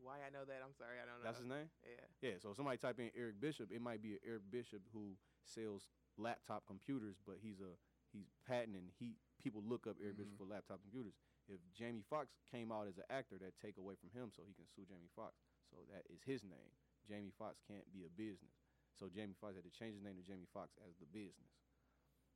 Why 0.00 0.22
I 0.24 0.30
know 0.32 0.46
that? 0.46 0.64
I'm 0.64 0.72
sorry, 0.74 0.98
I 0.98 1.04
don't 1.04 1.20
know. 1.20 1.26
That's 1.26 1.38
his 1.38 1.50
name? 1.50 1.68
Yeah. 1.84 2.06
Yeah, 2.22 2.36
so 2.40 2.50
if 2.50 2.56
somebody 2.56 2.78
type 2.78 2.98
in 2.98 3.10
Eric 3.12 3.38
Bishop, 3.42 3.70
it 3.70 3.82
might 3.82 4.00
be 4.00 4.16
a 4.16 4.20
Eric 4.24 4.48
Bishop 4.50 4.82
who 4.94 5.18
sells 5.44 5.90
laptop 6.16 6.64
computers, 6.66 7.20
but 7.26 7.36
he's 7.42 7.60
a 7.60 7.76
he's 8.12 8.30
patenting. 8.46 8.92
He 8.98 9.16
people 9.42 9.62
look 9.66 9.86
up 9.86 9.98
Bishop 9.98 10.28
Mhm. 10.28 10.36
for 10.38 10.44
laptop 10.46 10.80
computers. 10.82 11.14
If 11.48 11.58
Jamie 11.72 12.02
Foxx 12.02 12.30
came 12.46 12.70
out 12.70 12.86
as 12.86 12.98
an 12.98 13.04
actor, 13.10 13.38
that 13.38 13.58
take 13.58 13.76
away 13.76 13.96
from 13.96 14.10
him, 14.10 14.30
so 14.30 14.44
he 14.44 14.54
can 14.54 14.66
sue 14.68 14.84
Jamie 14.86 15.08
Foxx. 15.16 15.34
So 15.70 15.82
that 15.90 16.06
is 16.08 16.22
his 16.22 16.44
name. 16.44 16.72
Jamie 17.08 17.32
Foxx 17.32 17.58
can't 17.66 17.90
be 17.92 18.04
a 18.04 18.08
business. 18.10 18.54
So 18.94 19.08
Jamie 19.08 19.34
Foxx 19.34 19.56
had 19.56 19.64
to 19.64 19.70
change 19.70 19.94
his 19.94 20.02
name 20.02 20.16
to 20.16 20.22
Jamie 20.22 20.46
Foxx 20.52 20.76
as 20.86 20.96
the 20.98 21.06
business. 21.06 21.50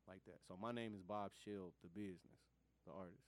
like 0.06 0.22
that. 0.24 0.40
So 0.46 0.56
my 0.56 0.70
name 0.70 0.94
is 0.94 1.02
Bob 1.02 1.32
Shelb, 1.34 1.72
the 1.82 1.88
business, 1.88 2.38
the 2.86 2.92
artist. 2.92 3.26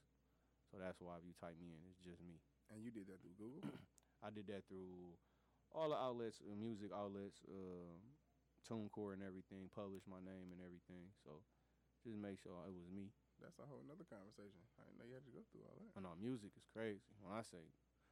So 0.70 0.78
that's 0.78 1.00
why 1.00 1.16
if 1.18 1.24
you 1.26 1.32
type 1.34 1.58
me 1.58 1.74
in, 1.74 1.82
it's 1.90 1.98
just 1.98 2.22
me. 2.22 2.38
And 2.70 2.82
you 2.84 2.90
did 2.90 3.08
that 3.08 3.20
through 3.20 3.34
Google. 3.34 3.62
I 4.22 4.30
did 4.30 4.46
that 4.46 4.62
through 4.68 5.18
all 5.74 5.90
the 5.90 5.96
outlets, 5.98 6.38
uh, 6.40 6.54
music 6.54 6.90
outlets, 6.94 7.42
um, 7.50 7.98
TuneCore 8.62 9.14
and 9.14 9.22
everything. 9.22 9.68
Published 9.74 10.06
my 10.06 10.20
name 10.22 10.52
and 10.54 10.60
everything. 10.62 11.10
So 11.24 11.42
just 12.04 12.16
make 12.18 12.38
sure 12.38 12.54
it 12.66 12.74
was 12.74 12.88
me. 12.90 13.10
That's 13.38 13.58
a 13.62 13.66
whole 13.70 13.82
nother 13.86 14.06
conversation. 14.06 14.58
I 14.78 14.82
didn't 14.86 14.98
know 14.98 15.06
you 15.06 15.14
had 15.14 15.26
to 15.26 15.34
go 15.34 15.42
through 15.50 15.62
all 15.70 15.78
that. 15.78 15.94
I 15.94 16.02
know 16.02 16.14
music 16.18 16.50
is 16.58 16.66
crazy. 16.74 17.06
When 17.22 17.30
I 17.30 17.42
say, 17.46 17.62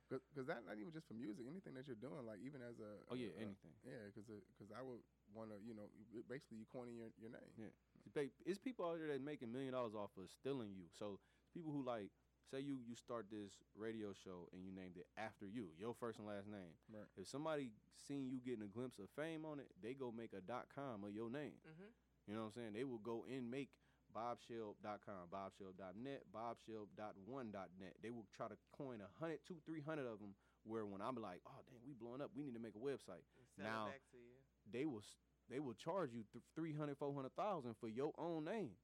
Because 0.06 0.46
that 0.46 0.62
not 0.62 0.78
even 0.78 0.94
just 0.94 1.10
for 1.10 1.18
music, 1.18 1.50
anything 1.50 1.74
that 1.74 1.90
you're 1.90 1.98
doing, 1.98 2.22
like 2.22 2.38
even 2.46 2.62
as 2.62 2.78
a 2.78 3.02
oh 3.10 3.18
yeah, 3.18 3.34
a- 3.34 3.42
a- 3.42 3.50
anything. 3.50 3.74
yeah, 3.82 4.06
because 4.06 4.30
because 4.54 4.70
I 4.70 4.78
would 4.86 5.02
want 5.34 5.50
to, 5.50 5.58
you 5.58 5.74
know, 5.74 5.90
basically 6.30 6.62
you 6.62 6.66
coining 6.70 6.94
your 6.94 7.10
your 7.18 7.34
name. 7.34 7.50
Yeah. 7.58 7.74
It's 8.06 8.14
It's 8.46 8.58
people 8.62 8.86
out 8.86 9.02
there 9.02 9.10
that 9.10 9.18
making 9.18 9.50
million 9.50 9.74
dollars 9.74 9.98
off 9.98 10.14
of 10.14 10.30
stealing 10.30 10.70
you. 10.78 10.86
So 10.94 11.18
people 11.50 11.74
who 11.74 11.82
like 11.82 12.14
say 12.46 12.62
you 12.62 12.78
you 12.86 12.94
start 12.94 13.26
this 13.34 13.58
radio 13.74 14.14
show 14.14 14.46
and 14.54 14.62
you 14.62 14.70
named 14.70 14.94
it 14.94 15.10
after 15.18 15.42
you, 15.50 15.74
your 15.74 15.90
first 15.98 16.22
and 16.22 16.28
last 16.30 16.46
name. 16.46 16.78
Right. 16.86 17.10
If 17.18 17.26
somebody 17.26 17.74
seen 18.06 18.30
you 18.30 18.38
getting 18.38 18.62
a 18.62 18.70
glimpse 18.70 19.02
of 19.02 19.10
fame 19.18 19.42
on 19.42 19.58
it, 19.58 19.66
they 19.82 19.98
go 19.98 20.14
make 20.14 20.30
a 20.38 20.40
dot 20.40 20.70
com 20.70 21.02
of 21.02 21.10
your 21.10 21.26
name. 21.34 21.58
Mhm. 21.66 21.90
You 22.26 22.34
know 22.34 22.40
what 22.42 22.46
I'm 22.46 22.52
saying? 22.52 22.72
They 22.74 22.84
will 22.84 22.98
go 22.98 23.24
and 23.30 23.50
make 23.50 23.70
bobshelb.com, 24.14 25.30
bobshelb.net, 25.30 26.22
bobshelb.one.net. 26.34 27.94
They 28.02 28.10
will 28.10 28.26
try 28.36 28.48
to 28.48 28.56
coin 28.72 29.00
a 29.00 29.10
hundred, 29.20 29.40
two, 29.46 29.56
three 29.64 29.80
hundred 29.80 30.06
of 30.06 30.18
them. 30.18 30.34
Where 30.64 30.84
when 30.84 31.00
I'm 31.00 31.14
like, 31.14 31.40
oh 31.46 31.62
dang, 31.70 31.78
we 31.86 31.94
blowing 31.94 32.20
up, 32.20 32.30
we 32.34 32.42
need 32.42 32.54
to 32.54 32.60
make 32.62 32.74
a 32.74 32.82
website. 32.82 33.22
Now- 33.58 33.86
it 33.86 34.02
back 34.02 34.06
to 34.10 34.18
you. 34.18 34.34
They 34.66 34.84
will 34.84 35.02
they 35.48 35.60
will 35.60 35.74
charge 35.78 36.10
you 36.10 36.24
th- 36.34 36.42
300, 36.56 36.98
400,000 36.98 37.76
for 37.78 37.86
your 37.86 38.10
own 38.18 38.44
name. 38.44 38.74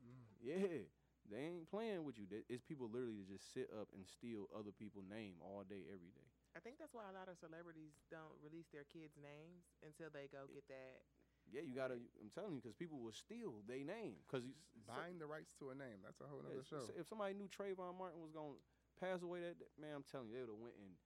Mm. 0.00 0.24
Yeah, 0.40 0.88
they 1.28 1.42
ain't 1.52 1.68
playing 1.68 2.04
with 2.04 2.16
you. 2.16 2.24
It's 2.48 2.64
people 2.64 2.88
literally 2.88 3.20
to 3.20 3.28
just 3.36 3.52
sit 3.52 3.68
up 3.76 3.92
and 3.92 4.08
steal 4.08 4.48
other 4.56 4.72
people's 4.72 5.04
name 5.04 5.36
all 5.44 5.64
day, 5.68 5.84
every 5.92 6.08
day. 6.16 6.24
I 6.56 6.60
think 6.64 6.80
that's 6.80 6.94
why 6.96 7.04
a 7.10 7.12
lot 7.12 7.28
of 7.28 7.36
celebrities 7.36 7.92
don't 8.08 8.32
release 8.40 8.72
their 8.72 8.88
kids' 8.88 9.20
names 9.20 9.68
until 9.84 10.08
they 10.08 10.32
go 10.32 10.48
get 10.48 10.64
that. 10.72 11.04
Yeah, 11.52 11.62
you 11.62 11.74
gotta. 11.74 11.94
I'm 12.20 12.30
telling 12.34 12.54
you, 12.54 12.60
because 12.60 12.74
people 12.76 12.98
will 13.00 13.12
steal 13.16 13.62
their 13.66 13.84
name. 13.84 14.20
Because 14.26 14.44
Buying 14.86 15.18
the 15.18 15.26
rights 15.26 15.52
to 15.60 15.68
a 15.70 15.74
name, 15.74 16.00
that's 16.04 16.20
a 16.20 16.24
whole 16.24 16.40
other 16.40 16.64
show. 16.64 16.80
if 16.96 17.06
somebody 17.08 17.34
knew 17.34 17.48
Trayvon 17.48 17.92
Martin 17.98 18.20
was 18.24 18.32
gonna 18.32 18.56
pass 19.00 19.20
away, 19.22 19.40
that 19.40 19.58
that- 19.58 19.78
man, 19.78 19.94
I'm 19.96 20.02
telling 20.04 20.28
you, 20.28 20.34
they 20.34 20.40
would 20.40 20.48
have 20.56 20.58
went 20.64 20.76
and 20.80 20.96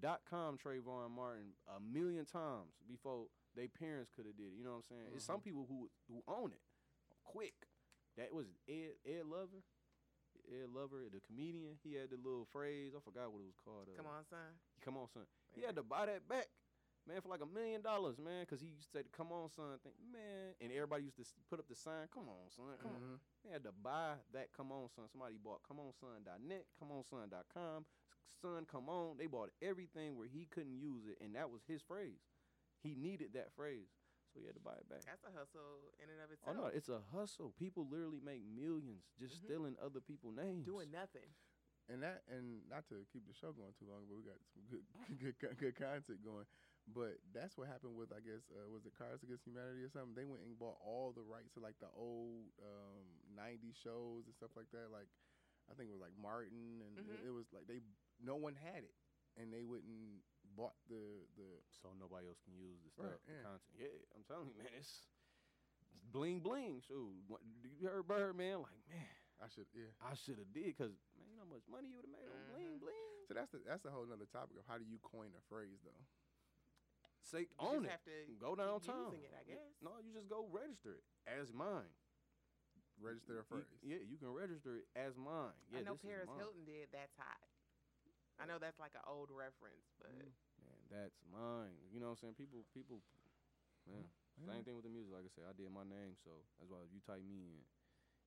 dot 0.00 0.22
com 0.28 0.56
Trayvon 0.58 1.10
Martin 1.10 1.54
a 1.66 1.80
million 1.80 2.26
times 2.26 2.74
before 2.86 3.26
they 3.54 3.66
parents 3.66 4.10
could 4.14 4.26
have 4.26 4.36
did 4.36 4.52
it. 4.52 4.56
You 4.56 4.62
know 4.64 4.70
what 4.78 4.86
I'm 4.86 4.90
saying? 4.98 5.10
It's 5.14 5.24
some 5.24 5.40
people 5.40 5.66
who 5.66 5.90
who 6.08 6.22
own 6.28 6.52
it 6.52 6.62
quick. 7.24 7.66
That 8.16 8.32
was 8.32 8.46
Ed 8.68 8.94
Ed 9.04 9.26
Lover. 9.26 9.62
Ed 10.50 10.68
Lover, 10.70 11.08
the 11.10 11.20
comedian, 11.20 11.78
he 11.82 11.94
had 11.94 12.10
the 12.10 12.16
little 12.18 12.44
phrase. 12.44 12.92
I 12.94 13.00
forgot 13.00 13.32
what 13.32 13.40
it 13.40 13.46
was 13.46 13.56
called. 13.64 13.88
uh, 13.88 13.96
Come 13.96 14.06
on, 14.06 14.24
son. 14.28 14.58
Come 14.84 14.96
on, 14.98 15.08
son. 15.08 15.26
He 15.54 15.62
had 15.62 15.74
to 15.76 15.82
buy 15.82 16.06
that 16.06 16.28
back, 16.28 16.48
man, 17.06 17.20
for 17.20 17.28
like 17.28 17.42
a 17.42 17.46
million 17.46 17.82
dollars, 17.82 18.18
man, 18.18 18.42
because 18.42 18.60
he 18.60 18.68
used 18.68 18.92
to 18.92 18.98
say, 18.98 19.04
"Come 19.16 19.32
on, 19.32 19.48
son." 19.50 19.78
Think, 19.82 19.94
man, 20.12 20.54
and 20.60 20.72
everybody 20.72 21.04
used 21.04 21.16
to 21.16 21.24
put 21.50 21.58
up 21.58 21.68
the 21.68 21.74
sign, 21.76 22.08
"Come 22.12 22.28
on, 22.28 22.50
son, 22.50 22.76
come 22.80 22.92
on." 22.92 23.20
They 23.44 23.50
had 23.52 23.64
to 23.64 23.72
buy 23.72 24.14
that 24.32 24.52
"Come 24.56 24.72
on, 24.72 24.88
son." 24.94 25.04
Somebody 25.12 25.36
bought 25.42 25.60
ComeOnSon.net, 25.68 26.66
ComeOnSon.com, 26.80 27.84
Son, 28.42 28.66
come 28.66 28.88
on. 28.88 29.16
They 29.16 29.26
bought 29.26 29.50
everything 29.62 30.16
where 30.18 30.26
he 30.26 30.46
couldn't 30.50 30.76
use 30.78 31.06
it, 31.06 31.18
and 31.24 31.34
that 31.36 31.50
was 31.50 31.62
his 31.68 31.82
phrase. 31.82 32.18
He 32.82 32.94
needed 32.96 33.32
that 33.34 33.54
phrase, 33.54 33.88
so 34.32 34.40
he 34.40 34.46
had 34.46 34.56
to 34.56 34.60
buy 34.60 34.74
it 34.74 34.88
back. 34.88 35.06
That's 35.06 35.22
a 35.24 35.30
hustle 35.32 35.94
in 36.02 36.10
and 36.10 36.20
of 36.20 36.30
itself. 36.32 36.56
Oh 36.58 36.62
no, 36.62 36.66
it's 36.68 36.88
a 36.90 37.00
hustle. 37.14 37.54
People 37.58 37.86
literally 37.88 38.20
make 38.20 38.42
millions 38.44 39.04
just 39.18 39.34
Mhm. 39.40 39.44
stealing 39.46 39.76
other 39.80 40.00
people's 40.00 40.34
names. 40.36 40.66
doing 40.66 40.90
nothing. 40.90 41.30
and 41.90 42.02
that 42.02 42.22
and 42.28 42.66
not 42.70 42.88
to 42.88 43.04
keep 43.12 43.26
the 43.28 43.34
show 43.34 43.52
going 43.52 43.74
too 43.78 43.84
long, 43.84 44.06
but 44.08 44.16
we 44.16 44.22
got 44.24 44.40
some 44.54 44.62
good 44.72 44.84
good 45.20 45.38
co- 45.38 45.52
good 45.54 45.76
content 45.76 46.24
going. 46.24 46.46
But 46.84 47.16
that's 47.32 47.56
what 47.56 47.68
happened 47.72 47.96
with 47.96 48.12
I 48.12 48.20
guess 48.20 48.44
uh, 48.52 48.68
was 48.68 48.84
it 48.84 48.92
Cards 48.92 49.24
Against 49.24 49.48
Humanity 49.48 49.80
or 49.82 49.88
something? 49.88 50.12
They 50.12 50.28
went 50.28 50.44
and 50.44 50.52
bought 50.58 50.76
all 50.84 51.16
the 51.16 51.24
rights 51.24 51.54
to 51.56 51.60
like 51.64 51.80
the 51.80 51.88
old 51.96 52.52
um, 52.60 53.08
'90s 53.32 53.72
shows 53.80 54.28
and 54.28 54.34
stuff 54.36 54.52
like 54.52 54.68
that. 54.76 54.92
Like 54.92 55.08
I 55.70 55.72
think 55.74 55.88
it 55.88 55.96
was 55.96 56.04
like 56.04 56.12
Martin, 56.20 56.84
and 56.84 56.92
it- 57.00 57.24
Mhm. 57.24 57.28
it, 57.28 57.32
was 57.32 57.48
like 57.56 57.64
they 57.66 57.80
no 58.20 58.36
one 58.36 58.52
had 58.54 58.84
it, 58.84 58.92
and 59.40 59.48
they 59.48 59.64
went 59.64 59.84
and 59.88 60.20
bought 60.56 60.76
the 60.92 61.24
the 61.40 61.48
so 61.72 61.96
nobody 61.96 62.28
else 62.28 62.40
can 62.44 62.52
use 62.52 62.76
the 62.84 62.92
Right, 63.00 63.16
stuff, 63.16 63.24
the 63.24 63.32
yeah. 63.32 63.42
content. 63.48 63.74
Yeah, 63.80 63.96
I'm 64.12 64.24
telling 64.28 64.52
you, 64.52 64.56
man, 64.60 64.68
it's, 64.76 65.08
it's 65.88 66.04
bling 66.12 66.40
bling. 66.40 66.82
So 66.84 67.16
what, 67.28 67.40
you 67.64 67.88
heard 67.88 68.06
Bird, 68.06 68.36
man? 68.36 68.60
Like, 68.60 68.76
man, 68.92 69.08
I 69.40 69.48
should 69.48 69.66
yeah. 69.72 69.88
I 70.04 70.14
should 70.14 70.38
have 70.38 70.52
did, 70.52 70.76
cause 70.76 70.92
man, 71.16 71.26
you 71.32 71.36
know 71.36 71.48
how 71.48 71.52
much 71.56 71.64
money 71.66 71.88
you 71.88 71.96
would 71.96 72.06
have 72.06 72.12
made 72.14 72.28
on 72.28 72.44
bling 72.52 72.76
Mhm. 72.76 72.80
bling. 72.80 73.08
So 73.28 73.34
that's 73.34 73.50
the 73.52 73.60
that's 73.64 73.84
a 73.84 73.90
whole 73.90 74.04
nother 74.06 74.28
topic 74.28 74.58
of 74.60 74.66
how 74.68 74.76
do 74.78 74.84
you 74.84 74.98
coin 75.00 75.32
a 75.34 75.42
phrase 75.48 75.80
though. 75.84 76.04
Say 77.24 77.48
You 77.48 77.56
own 77.58 77.82
just 77.82 77.88
it. 77.88 77.90
have 77.96 78.04
to 78.04 78.16
Go 78.36 78.52
keep 78.52 78.60
downtown. 78.60 79.04
using 79.10 79.24
it, 79.24 79.32
I 79.32 79.42
guess. 79.48 79.72
No, 79.80 79.96
you 80.04 80.12
just 80.12 80.28
go 80.28 80.44
register 80.52 81.00
it 81.00 81.04
as 81.24 81.48
mine. 81.56 81.88
Register 83.00 83.40
a 83.40 83.44
You- 83.48 83.66
yeah, 83.82 84.02
you 84.06 84.16
can 84.20 84.30
register 84.30 84.76
it 84.78 84.86
as 84.94 85.16
mine. 85.16 85.56
Yeah, 85.72 85.80
I 85.80 85.82
know 85.82 85.96
Paris. 85.96 86.28
Hilton 86.36 86.62
did. 86.64 86.92
That's 86.92 87.12
hot. 87.18 87.40
I 88.38 88.46
know 88.46 88.58
that's 88.58 88.78
like 88.78 88.94
an 88.94 89.02
old 89.08 89.30
reference, 89.32 89.88
but 89.98 90.12
Mm. 90.12 90.30
Man, 90.62 90.80
that's 90.90 91.18
mine. 91.32 91.74
You 91.90 91.98
know 92.00 92.06
what 92.14 92.22
I'm 92.22 92.34
saying? 92.34 92.34
People, 92.38 92.64
people, 92.72 93.02
man. 93.86 94.04
Yeah. 94.38 94.52
Same 94.52 94.64
thing 94.64 94.74
with 94.76 94.84
the 94.84 94.90
music. 94.90 95.12
Like 95.12 95.24
I 95.26 95.28
said, 95.34 95.44
I 95.48 95.52
did 95.52 95.70
my 95.70 95.84
name, 95.84 96.16
so 96.22 96.44
that's 96.58 96.70
why 96.70 96.82
if 96.82 96.92
you 96.92 97.00
type 97.00 97.22
me 97.22 97.46
in, 97.58 97.64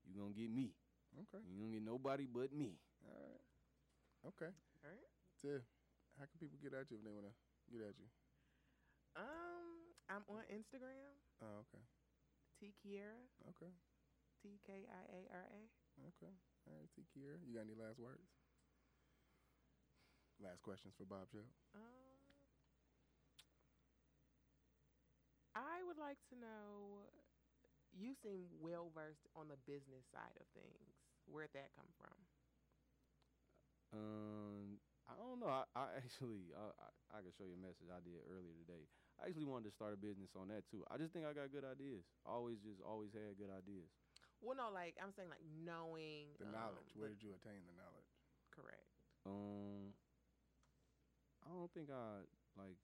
you 0.06 0.16
gonna 0.20 0.34
get 0.34 0.50
me. 0.52 0.74
Okay. 1.28 1.44
You 1.48 1.60
gonna 1.60 1.74
get 1.80 1.84
nobody 1.84 2.26
but 2.26 2.52
me. 2.54 2.80
All 3.06 3.14
right. 3.16 3.42
Okay. 4.28 4.52
all 4.84 4.90
right. 4.92 5.10
Tiff, 5.42 5.64
how 6.20 6.26
can 6.26 6.40
people 6.40 6.58
get 6.60 6.74
at 6.74 6.90
you 6.92 6.98
if 6.98 7.04
they 7.04 7.12
wanna 7.12 7.34
get 7.72 7.82
at 7.82 7.96
you? 8.00 8.08
Um, 9.18 9.98
I'm 10.10 10.24
on 10.30 10.46
Instagram. 10.54 11.18
Oh, 11.42 11.66
okay. 11.66 11.84
T 12.60 12.74
Kiara. 12.82 13.26
Okay. 13.50 13.74
T 14.42 14.60
K 14.66 14.86
I 14.86 15.04
A 15.10 15.22
R 15.34 15.46
A. 15.50 15.62
Okay. 16.14 16.34
All 16.68 16.74
right, 16.78 16.90
T. 16.96 17.06
Kiara. 17.10 17.42
You 17.46 17.56
got 17.58 17.66
any 17.66 17.74
last 17.76 18.00
words? 18.00 18.30
Last 20.40 20.62
questions 20.62 20.94
for 20.98 21.06
Bob 21.06 21.26
Shelb. 21.34 21.50
Um, 21.74 21.82
I 25.56 25.82
would 25.88 25.98
like 25.98 26.18
to 26.30 26.36
know. 26.38 27.10
You 27.96 28.14
seem 28.22 28.46
well 28.62 28.92
versed 28.94 29.26
on 29.36 29.48
the 29.50 29.58
business 29.66 30.06
side 30.14 30.38
of 30.38 30.46
things. 30.54 30.94
Where'd 31.26 31.54
that 31.54 31.74
come 31.74 31.90
from? 31.98 32.14
Um, 33.94 34.78
I 35.08 35.16
don't 35.16 35.40
know. 35.40 35.48
I, 35.50 35.64
I 35.76 35.86
actually, 36.04 36.52
I, 36.54 36.70
I, 36.78 36.88
I 37.18 37.22
can 37.24 37.32
show 37.34 37.48
you 37.48 37.56
a 37.58 37.64
message 37.66 37.90
I 37.90 38.04
did 38.04 38.20
earlier 38.28 38.54
today. 38.68 38.86
I 39.18 39.28
actually 39.28 39.50
wanted 39.50 39.70
to 39.70 39.74
start 39.74 39.94
a 39.94 40.00
business 40.00 40.38
on 40.38 40.48
that 40.54 40.70
too. 40.70 40.86
I 40.94 40.98
just 41.02 41.12
think 41.12 41.26
I 41.26 41.34
got 41.34 41.50
good 41.50 41.66
ideas. 41.66 42.06
Always, 42.22 42.62
just 42.62 42.78
always 42.86 43.10
had 43.14 43.34
good 43.38 43.50
ideas. 43.50 43.90
Well, 44.42 44.54
no, 44.54 44.70
like 44.70 44.94
I'm 45.02 45.10
saying, 45.10 45.34
like 45.34 45.42
knowing 45.42 46.38
The 46.38 46.46
um, 46.46 46.54
knowledge. 46.54 46.90
Where 46.94 47.10
the- 47.10 47.18
did 47.18 47.26
you 47.26 47.34
attain 47.34 47.66
the 47.66 47.74
knowledge? 47.74 48.12
correct? 48.54 48.90
Um, 49.26 49.94
I 51.46 51.54
don't 51.54 51.70
think 51.74 51.90
I 51.94 52.26
like. 52.58 52.78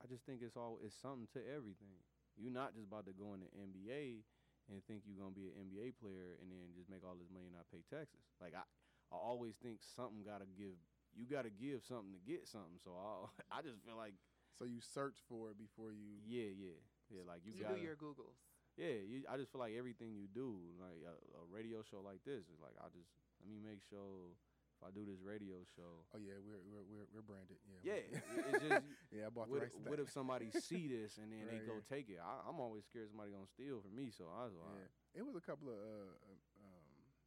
I 0.00 0.04
just 0.06 0.24
think 0.28 0.44
it's 0.44 0.56
all 0.56 0.78
it's 0.84 0.96
something 0.96 1.28
to 1.32 1.40
everything. 1.40 1.96
You're 2.36 2.52
not 2.52 2.76
just 2.76 2.84
about 2.88 3.08
to 3.08 3.16
go 3.16 3.32
in 3.32 3.40
the 3.40 3.48
NBA 3.56 4.20
and 4.68 4.84
think 4.84 5.08
you're 5.08 5.16
gonna 5.16 5.32
be 5.36 5.48
an 5.48 5.56
NBA 5.72 5.96
player 5.96 6.36
and 6.40 6.52
then 6.52 6.76
just 6.76 6.92
make 6.92 7.00
all 7.04 7.16
this 7.16 7.32
money 7.32 7.48
and 7.48 7.56
not 7.56 7.68
pay 7.72 7.80
taxes. 7.88 8.20
Like 8.40 8.52
I, 8.52 8.64
I 9.08 9.16
always 9.16 9.56
think 9.56 9.80
something 9.80 10.20
gotta 10.20 10.44
give. 10.56 10.76
You 11.16 11.24
gotta 11.24 11.48
give 11.48 11.80
something 11.80 12.12
to 12.12 12.20
get 12.20 12.44
something. 12.44 12.76
So 12.84 12.92
I, 12.92 13.24
I 13.58 13.64
just 13.64 13.80
feel 13.84 13.96
like 13.96 14.12
So 14.58 14.64
you 14.64 14.80
search 14.80 15.20
for 15.28 15.50
it 15.50 15.58
before 15.58 15.92
you. 15.92 16.16
yeah, 16.24 16.48
yeah, 16.56 16.80
yeah. 17.12 17.22
Like 17.28 17.44
you, 17.44 17.52
You, 17.52 17.62
gotta. 17.62 17.76
do 17.76 17.80
your 17.84 17.96
Googles. 17.96 18.40
Yeah, 18.76 19.00
you, 19.04 19.24
I 19.28 19.36
just 19.36 19.52
feel 19.52 19.60
like 19.60 19.72
everything 19.76 20.12
you 20.16 20.28
do, 20.28 20.56
like 20.80 21.00
a, 21.04 21.16
a 21.16 21.42
radio 21.48 21.80
show 21.84 22.00
like 22.04 22.20
this, 22.24 22.44
is 22.48 22.60
like 22.60 22.76
I 22.80 22.88
just 22.92 23.08
let 23.40 23.48
me 23.48 23.60
make 23.60 23.80
sure 23.88 24.32
if 24.76 24.80
I 24.84 24.92
do 24.92 25.04
this 25.04 25.20
radio 25.24 25.60
show. 25.76 26.04
Oh 26.12 26.20
yeah, 26.20 26.36
we're 26.40 26.60
we're 26.64 26.84
we're, 26.84 27.08
we're 27.12 27.24
branded. 27.24 27.56
Yeah. 27.68 27.80
Yeah, 27.84 28.00
it's 28.52 28.64
just 28.64 28.84
yeah, 29.16 29.28
I 29.28 29.30
bought 29.32 29.48
the 29.48 29.56
what, 29.56 29.68
rights 29.68 29.76
what 29.80 29.98
if 30.00 30.08
somebody 30.12 30.48
see 30.52 30.88
this 30.96 31.16
and 31.20 31.32
then 31.32 31.48
they 31.48 31.60
go 31.64 31.80
yeah. 31.80 31.88
take 31.88 32.08
it? 32.08 32.20
I, 32.20 32.48
I'm 32.48 32.60
always 32.60 32.84
scared 32.88 33.08
somebody 33.12 33.32
gonna 33.32 33.48
steal 33.48 33.80
from 33.80 33.96
me, 33.96 34.08
so 34.12 34.28
I 34.32 34.48
was 34.48 34.56
like, 34.56 34.76
Yeah, 34.76 35.20
it 35.20 35.24
was 35.24 35.36
a 35.36 35.44
couple 35.44 35.68
of 35.72 35.76
uh, 35.76 36.12
uh, 36.16 36.40
um, 36.64 36.84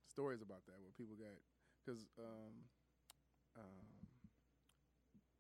stories 0.10 0.42
about 0.42 0.66
that 0.70 0.78
where 0.82 0.94
people 0.98 1.18
got 1.18 1.34
because 1.82 2.06
um, 2.18 2.54
um, 3.58 3.86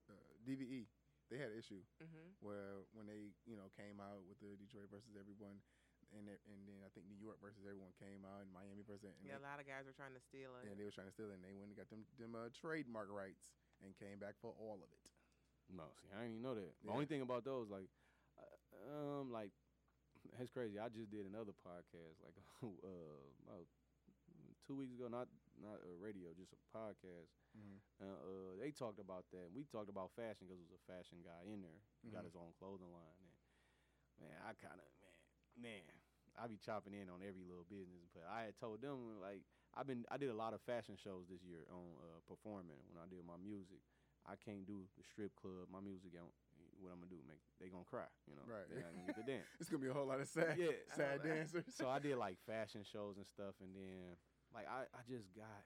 uh, 0.09 0.13
DVE 0.45 0.87
they 1.29 1.37
had 1.37 1.53
an 1.53 1.57
issue 1.61 1.81
Mm-hmm. 2.01 2.27
where 2.41 2.83
when 2.97 3.05
they 3.07 3.31
you 3.45 3.55
know 3.57 3.69
came 3.77 4.01
out 4.01 4.25
with 4.27 4.37
the 4.41 4.57
Detroit 4.57 4.89
versus 4.89 5.13
everyone, 5.17 5.61
and 6.13 6.25
and 6.27 6.59
then 6.65 6.81
I 6.81 6.89
think 6.93 7.05
New 7.09 7.17
York 7.21 7.37
versus 7.41 7.61
everyone 7.65 7.93
came 8.01 8.25
out 8.25 8.41
and 8.41 8.49
Miami 8.49 8.81
versus 8.85 9.05
and, 9.09 9.15
Yeah, 9.21 9.37
they, 9.37 9.45
a 9.45 9.47
lot 9.47 9.61
of 9.61 9.65
guys 9.69 9.85
were 9.85 9.93
trying 9.95 10.13
to 10.17 10.23
steal 10.23 10.53
it. 10.59 10.65
and 10.69 10.75
they 10.77 10.85
was 10.89 10.97
trying 10.97 11.09
to 11.09 11.15
steal 11.15 11.29
it 11.29 11.37
and 11.37 11.45
they 11.45 11.53
went 11.53 11.69
and 11.73 11.77
got 11.77 11.89
them 11.93 12.03
them 12.17 12.33
uh, 12.33 12.49
trademark 12.53 13.09
rights 13.13 13.53
and 13.85 13.93
came 13.97 14.17
back 14.17 14.35
for 14.41 14.51
all 14.57 14.81
of 14.81 14.89
it. 14.91 15.01
no, 15.71 15.85
see, 16.01 16.09
I 16.11 16.25
didn't 16.25 16.41
even 16.41 16.45
know 16.45 16.57
that. 16.57 16.73
The 16.81 16.89
only 16.91 17.05
thing 17.07 17.21
about 17.21 17.45
those, 17.45 17.69
like, 17.69 17.87
uh, 18.41 19.21
um, 19.21 19.29
like 19.31 19.53
it's 20.41 20.51
crazy. 20.51 20.75
I 20.81 20.89
just 20.89 21.07
did 21.13 21.23
another 21.29 21.53
podcast 21.53 22.17
like 22.25 22.35
uh, 22.65 23.21
about 23.45 23.65
two 24.67 24.75
weeks 24.75 24.91
ago. 24.97 25.07
Not 25.07 25.29
not 25.61 25.79
a 25.83 25.91
radio, 25.99 26.31
just 26.35 26.55
a 26.55 26.61
podcast. 26.71 27.35
Mhm. 27.55 27.77
Uh, 27.99 28.05
uh, 28.05 28.51
they 28.59 28.71
talked 28.71 28.99
about 28.99 29.25
that. 29.31 29.51
We 29.53 29.63
talked 29.67 29.89
about 29.91 30.11
fashion 30.15 30.47
because 30.47 30.59
there 30.59 30.69
was 30.71 30.79
a 30.79 30.85
fashion 30.87 31.19
guy 31.23 31.43
in 31.47 31.61
there. 31.61 31.79
He 32.01 32.09
got 32.09 32.23
his 32.23 32.35
own 32.35 32.51
clothing 32.57 32.89
line. 32.91 33.17
And 33.19 33.33
man, 34.27 34.37
I 34.45 34.53
kind 34.55 34.79
of 34.79 34.87
man, 35.59 35.83
man, 35.83 35.95
I 36.39 36.47
be 36.47 36.57
chopping 36.61 36.93
in 36.95 37.09
on 37.11 37.19
every 37.25 37.43
little 37.43 37.67
business. 37.67 38.07
But 38.13 38.23
I 38.29 38.47
had 38.47 38.55
told 38.55 38.79
them 38.81 39.19
like 39.19 39.43
I've 39.75 39.85
been 39.87 40.05
I 40.09 40.17
did 40.17 40.29
a 40.31 40.37
lot 40.37 40.53
of 40.55 40.61
fashion 40.63 40.95
shows 40.97 41.27
this 41.29 41.43
year 41.43 41.67
on 41.69 41.85
uh, 42.01 42.19
performing 42.27 42.79
when 42.89 42.97
I 43.03 43.07
did 43.11 43.21
my 43.27 43.37
music. 43.37 43.83
I 44.27 44.35
can't 44.37 44.67
do 44.67 44.85
the 44.97 45.03
strip 45.03 45.33
club. 45.35 45.67
My 45.71 45.79
music 45.81 46.13
don't. 46.13 46.31
What 46.79 46.95
I'm 46.95 47.03
gonna 47.03 47.11
do? 47.11 47.19
Make 47.27 47.43
they 47.59 47.67
gonna 47.67 47.83
cry? 47.83 48.07
You 48.23 48.39
know, 48.39 48.45
Right. 48.47 48.63
They 48.71 48.79
not 48.79 48.95
gonna 48.95 49.07
get 49.11 49.19
the 49.19 49.27
dance. 49.35 49.47
It's 49.59 49.67
gonna 49.67 49.83
be 49.83 49.91
a 49.91 49.93
whole 49.93 50.07
lot 50.07 50.21
of 50.23 50.27
sad, 50.31 50.55
Yeah. 50.55 50.71
sad 50.95 51.19
I 51.19 51.27
know 51.27 51.35
that. 51.35 51.35
dancers. 51.51 51.65
so 51.75 51.89
I 51.91 51.99
did 51.99 52.15
like 52.15 52.39
fashion 52.47 52.83
shows 52.87 53.17
and 53.19 53.27
stuff, 53.27 53.55
and 53.59 53.75
then 53.75 54.15
like 54.53 54.67
I, 54.67 54.85
I 54.93 55.01
just 55.07 55.29
got 55.35 55.63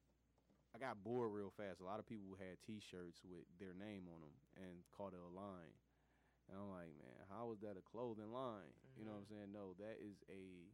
I 0.75 0.79
got 0.81 1.03
bored 1.03 1.31
real 1.31 1.53
fast. 1.53 1.81
A 1.81 1.87
lot 1.87 1.99
of 2.01 2.07
people 2.09 2.33
had 2.37 2.57
T-shirts 2.65 3.21
with 3.21 3.45
their 3.61 3.73
name 3.77 4.09
on 4.09 4.19
them 4.25 4.35
and 4.57 4.81
called 4.89 5.13
it 5.13 5.21
a 5.21 5.29
line, 5.29 5.75
and 6.49 6.57
I'm 6.57 6.69
like, 6.73 6.91
man, 6.97 7.17
how 7.29 7.53
is 7.53 7.61
that 7.61 7.77
a 7.77 7.85
clothing 7.85 8.33
line? 8.33 8.73
You 8.97 9.05
know 9.05 9.13
what 9.13 9.25
I'm 9.25 9.31
saying? 9.31 9.49
No, 9.53 9.77
that 9.77 10.01
is 10.01 10.17
a, 10.33 10.69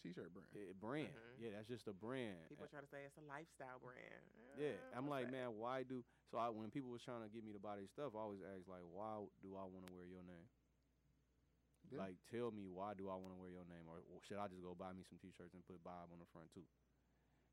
T-shirt 0.00 0.32
brand. 0.32 0.48
a 0.56 0.72
brand. 0.76 1.12
Mhm. 1.12 1.36
Yeah, 1.42 1.50
that's 1.56 1.68
just 1.68 1.88
a 1.88 1.92
brand. 1.92 2.48
People 2.48 2.64
Uh, 2.64 2.72
try 2.72 2.80
to 2.80 2.86
say 2.88 3.04
it's 3.04 3.16
a 3.20 3.26
lifestyle 3.28 3.78
brand. 3.80 4.22
yeah, 4.56 4.76
I'm 4.96 5.04
what's 5.08 5.10
like, 5.10 5.26
that? 5.28 5.36
man, 5.36 5.56
why 5.60 5.82
do? 5.84 6.04
So 6.30 6.38
I, 6.38 6.48
when 6.48 6.70
people 6.70 6.90
was 6.90 7.02
trying 7.02 7.22
to 7.22 7.28
get 7.28 7.44
me 7.44 7.52
to 7.52 7.60
buy 7.60 7.76
their 7.76 7.88
stuff, 7.88 8.14
I 8.16 8.20
always 8.24 8.40
ask 8.42 8.64
like, 8.68 8.84
why 8.88 9.20
do 9.42 9.56
I 9.56 9.64
want 9.68 9.84
to 9.86 9.92
wear 9.92 10.06
your 10.06 10.22
name? 10.24 10.48
Yeah. 11.90 11.98
Like, 12.02 12.16
tell 12.30 12.50
me 12.50 12.66
why 12.66 12.94
do 12.94 13.08
I 13.08 13.14
want 13.16 13.30
to 13.34 13.38
wear 13.40 13.50
your 13.50 13.64
name, 13.68 13.86
or, 13.86 14.02
or 14.10 14.18
should 14.26 14.38
I 14.38 14.48
just 14.48 14.62
go 14.62 14.74
buy 14.74 14.92
me 14.92 15.04
some 15.06 15.18
T-shirts 15.22 15.54
and 15.54 15.62
put 15.66 15.82
Bob 15.84 16.10
on 16.10 16.18
the 16.18 16.26
front 16.32 16.50
too? 16.52 16.66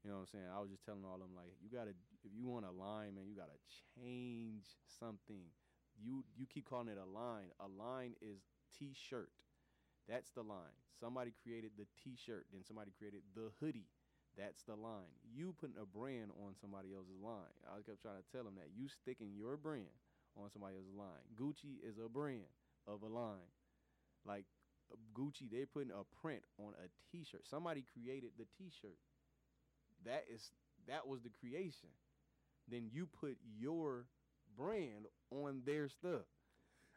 You 0.03 0.11
know 0.11 0.19
what 0.19 0.27
I'm 0.27 0.35
saying? 0.35 0.51
I 0.51 0.59
was 0.59 0.69
just 0.69 0.83
telling 0.83 1.07
all 1.07 1.15
of 1.15 1.23
them 1.23 1.35
like, 1.35 1.55
you 1.63 1.71
gotta, 1.71 1.95
if 2.27 2.31
you 2.35 2.47
want 2.47 2.67
a 2.67 2.75
line, 2.75 3.15
man, 3.15 3.23
you 3.23 3.39
gotta 3.39 3.55
change 3.95 4.67
something. 4.99 5.47
You 5.95 6.25
you 6.35 6.45
keep 6.45 6.67
calling 6.67 6.91
it 6.91 6.99
a 6.99 7.07
line. 7.07 7.55
A 7.63 7.69
line 7.71 8.15
is 8.19 8.43
T-shirt. 8.75 9.31
That's 10.09 10.31
the 10.35 10.43
line. 10.43 10.75
Somebody 10.99 11.31
created 11.31 11.71
the 11.79 11.87
T-shirt, 12.03 12.47
then 12.51 12.63
somebody 12.67 12.91
created 12.97 13.23
the 13.35 13.55
hoodie. 13.59 13.87
That's 14.35 14.63
the 14.63 14.75
line. 14.75 15.13
You 15.23 15.55
putting 15.55 15.77
a 15.79 15.85
brand 15.85 16.33
on 16.43 16.57
somebody 16.59 16.91
else's 16.91 17.21
line. 17.21 17.53
I 17.69 17.79
kept 17.85 18.01
trying 18.01 18.17
to 18.17 18.27
tell 18.33 18.43
them 18.43 18.57
that 18.57 18.73
you 18.75 18.89
sticking 18.89 19.31
your 19.31 19.55
brand 19.55 19.93
on 20.35 20.49
somebody 20.49 20.75
else's 20.75 20.97
line. 20.97 21.23
Gucci 21.37 21.79
is 21.79 22.01
a 22.03 22.09
brand 22.09 22.49
of 22.87 23.03
a 23.03 23.07
line. 23.07 23.47
Like 24.25 24.45
Gucci, 25.13 25.47
they 25.47 25.65
putting 25.65 25.93
a 25.93 26.03
print 26.19 26.43
on 26.59 26.73
a 26.81 26.89
T-shirt. 27.11 27.45
Somebody 27.47 27.85
created 27.93 28.31
the 28.37 28.49
T-shirt. 28.57 28.97
That 30.05 30.25
is 30.31 30.51
that 30.87 31.07
was 31.07 31.21
the 31.21 31.29
creation. 31.31 31.89
Then 32.67 32.87
you 32.91 33.07
put 33.07 33.37
your 33.59 34.07
brand 34.55 35.07
on 35.31 35.63
their 35.65 35.87
stuff. 35.89 36.27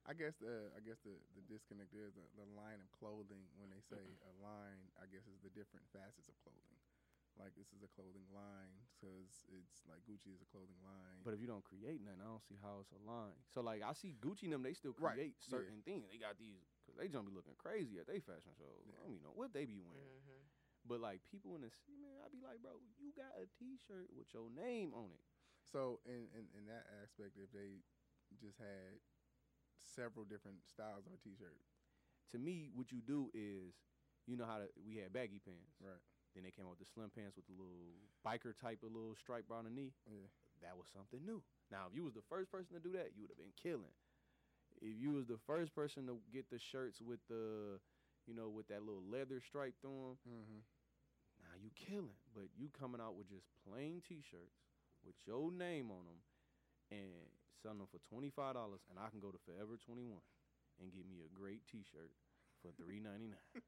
I 0.06 0.14
guess 0.14 0.38
the 0.38 0.70
I 0.74 0.80
guess 0.86 1.02
the, 1.02 1.14
the 1.34 1.42
disconnect 1.50 1.90
is 1.90 2.14
the, 2.14 2.22
the 2.38 2.46
line 2.54 2.78
of 2.78 2.86
clothing 2.94 3.42
when 3.58 3.74
they 3.74 3.82
say 3.82 3.98
a 4.22 4.32
line. 4.38 4.86
I 5.02 5.10
guess 5.10 5.26
is 5.26 5.42
the 5.42 5.50
different 5.50 5.86
facets 5.90 6.30
of 6.30 6.38
clothing. 6.46 6.78
Like 7.36 7.52
this 7.52 7.68
is 7.76 7.84
a 7.84 7.90
clothing 7.92 8.24
line 8.32 8.72
because 8.96 9.44
it's 9.52 9.84
like 9.84 10.00
Gucci 10.08 10.32
is 10.32 10.40
a 10.40 10.48
clothing 10.48 10.78
line. 10.80 11.20
But 11.20 11.36
if 11.36 11.42
you 11.42 11.50
don't 11.50 11.66
create 11.66 12.00
nothing, 12.00 12.24
I 12.24 12.30
don't 12.32 12.40
see 12.48 12.56
how 12.56 12.80
it's 12.80 12.94
a 12.96 13.02
line. 13.04 13.36
So 13.52 13.60
like 13.60 13.84
I 13.84 13.92
see 13.92 14.16
Gucci 14.22 14.48
and 14.48 14.56
them, 14.56 14.64
they 14.64 14.72
still 14.72 14.96
Right, 14.96 15.18
create 15.18 15.34
yeah. 15.44 15.52
certain 15.58 15.84
things. 15.84 16.08
They 16.08 16.22
got 16.22 16.40
these 16.40 16.64
because 16.80 16.96
they 16.96 17.10
just 17.12 17.26
be 17.28 17.34
looking 17.34 17.58
crazy 17.60 18.00
at 18.00 18.08
they 18.08 18.22
fashion 18.24 18.54
shows. 18.56 18.86
Yeah. 18.88 18.96
I 18.96 19.04
don't 19.04 19.20
even 19.20 19.26
know 19.26 19.36
what 19.36 19.52
they 19.52 19.68
be 19.68 19.82
wearing. 19.84 20.15
But 20.88 21.00
like 21.02 21.20
people 21.30 21.54
in 21.58 21.62
the 21.62 21.70
city, 21.70 21.98
man, 21.98 22.22
I 22.22 22.30
be 22.30 22.40
like, 22.42 22.62
bro, 22.62 22.78
you 22.98 23.10
got 23.16 23.34
a 23.36 23.46
T-shirt 23.58 24.10
with 24.14 24.30
your 24.34 24.48
name 24.54 24.94
on 24.94 25.10
it. 25.10 25.22
so 25.72 26.00
in, 26.06 26.30
in 26.34 26.44
in 26.54 26.64
that 26.70 26.86
aspect, 27.02 27.34
if 27.36 27.50
they 27.52 27.82
just 28.38 28.58
had 28.58 29.02
several 29.80 30.24
different 30.24 30.62
styles 30.66 31.06
of 31.06 31.12
a 31.12 31.20
T-shirt, 31.20 31.58
To 32.32 32.38
me, 32.38 32.70
what 32.74 32.92
you 32.92 33.00
do 33.02 33.30
is, 33.34 33.74
you 34.26 34.36
know 34.36 34.46
how 34.46 34.58
to, 34.58 34.68
we 34.86 34.96
had 34.96 35.12
baggy 35.12 35.40
pants. 35.40 35.78
right? 35.80 36.02
Then 36.34 36.44
they 36.44 36.50
came 36.50 36.66
out 36.66 36.76
with 36.76 36.84
the 36.84 36.90
slim 36.92 37.10
pants 37.10 37.36
with 37.36 37.46
the 37.46 37.54
little 37.56 37.96
biker 38.26 38.52
type 38.58 38.82
of 38.82 38.92
little 38.92 39.16
stripe 39.16 39.46
around 39.50 39.64
the 39.66 39.70
knee. 39.74 39.94
Yeah. 40.06 40.28
That 40.62 40.76
was 40.76 40.88
something 40.92 41.24
new. 41.24 41.42
Now, 41.70 41.86
if 41.90 41.96
you 41.96 42.04
was 42.04 42.14
the 42.14 42.26
first 42.28 42.50
person 42.50 42.74
to 42.74 42.80
do 42.80 42.92
that, 42.92 43.12
you 43.16 43.22
would 43.22 43.30
have 43.30 43.38
been 43.40 43.54
killing. 43.56 43.94
If 44.82 44.96
you 45.00 45.12
was 45.12 45.26
the 45.26 45.38
first 45.46 45.74
person 45.74 46.06
to 46.06 46.18
get 46.32 46.50
the 46.50 46.58
shirts 46.58 47.00
with 47.00 47.20
the, 47.28 47.80
you 48.26 48.34
know, 48.34 48.48
with 48.48 48.68
that 48.68 48.82
little 48.82 49.02
leather 49.06 49.40
stripe 49.40 49.74
through 49.80 50.14
'em, 50.14 50.18
Mm-hmm. 50.28 50.60
now 51.42 51.54
you 51.62 51.70
killing. 51.74 52.18
But 52.34 52.50
you 52.58 52.68
coming 52.74 53.00
out 53.00 53.14
with 53.16 53.28
just 53.30 53.46
plain 53.66 54.02
T-shirts 54.06 54.58
with 55.04 55.14
your 55.26 55.50
name 55.52 55.90
on 55.90 56.04
them 56.06 56.20
and 56.90 57.30
selling 57.62 57.78
them 57.78 57.88
for 57.90 57.98
twenty 58.10 58.30
five 58.30 58.54
dollars, 58.54 58.82
and 58.90 58.98
I 58.98 59.08
can 59.10 59.20
go 59.20 59.30
to 59.30 59.38
Forever 59.46 59.76
Twenty 59.78 60.04
One 60.04 60.24
and 60.82 60.92
get 60.92 61.06
me 61.08 61.22
a 61.24 61.30
great 61.32 61.62
T-shirt 61.70 62.10
for 62.62 62.70
three 62.76 62.98
ninety 63.00 63.26
nine. 63.30 63.48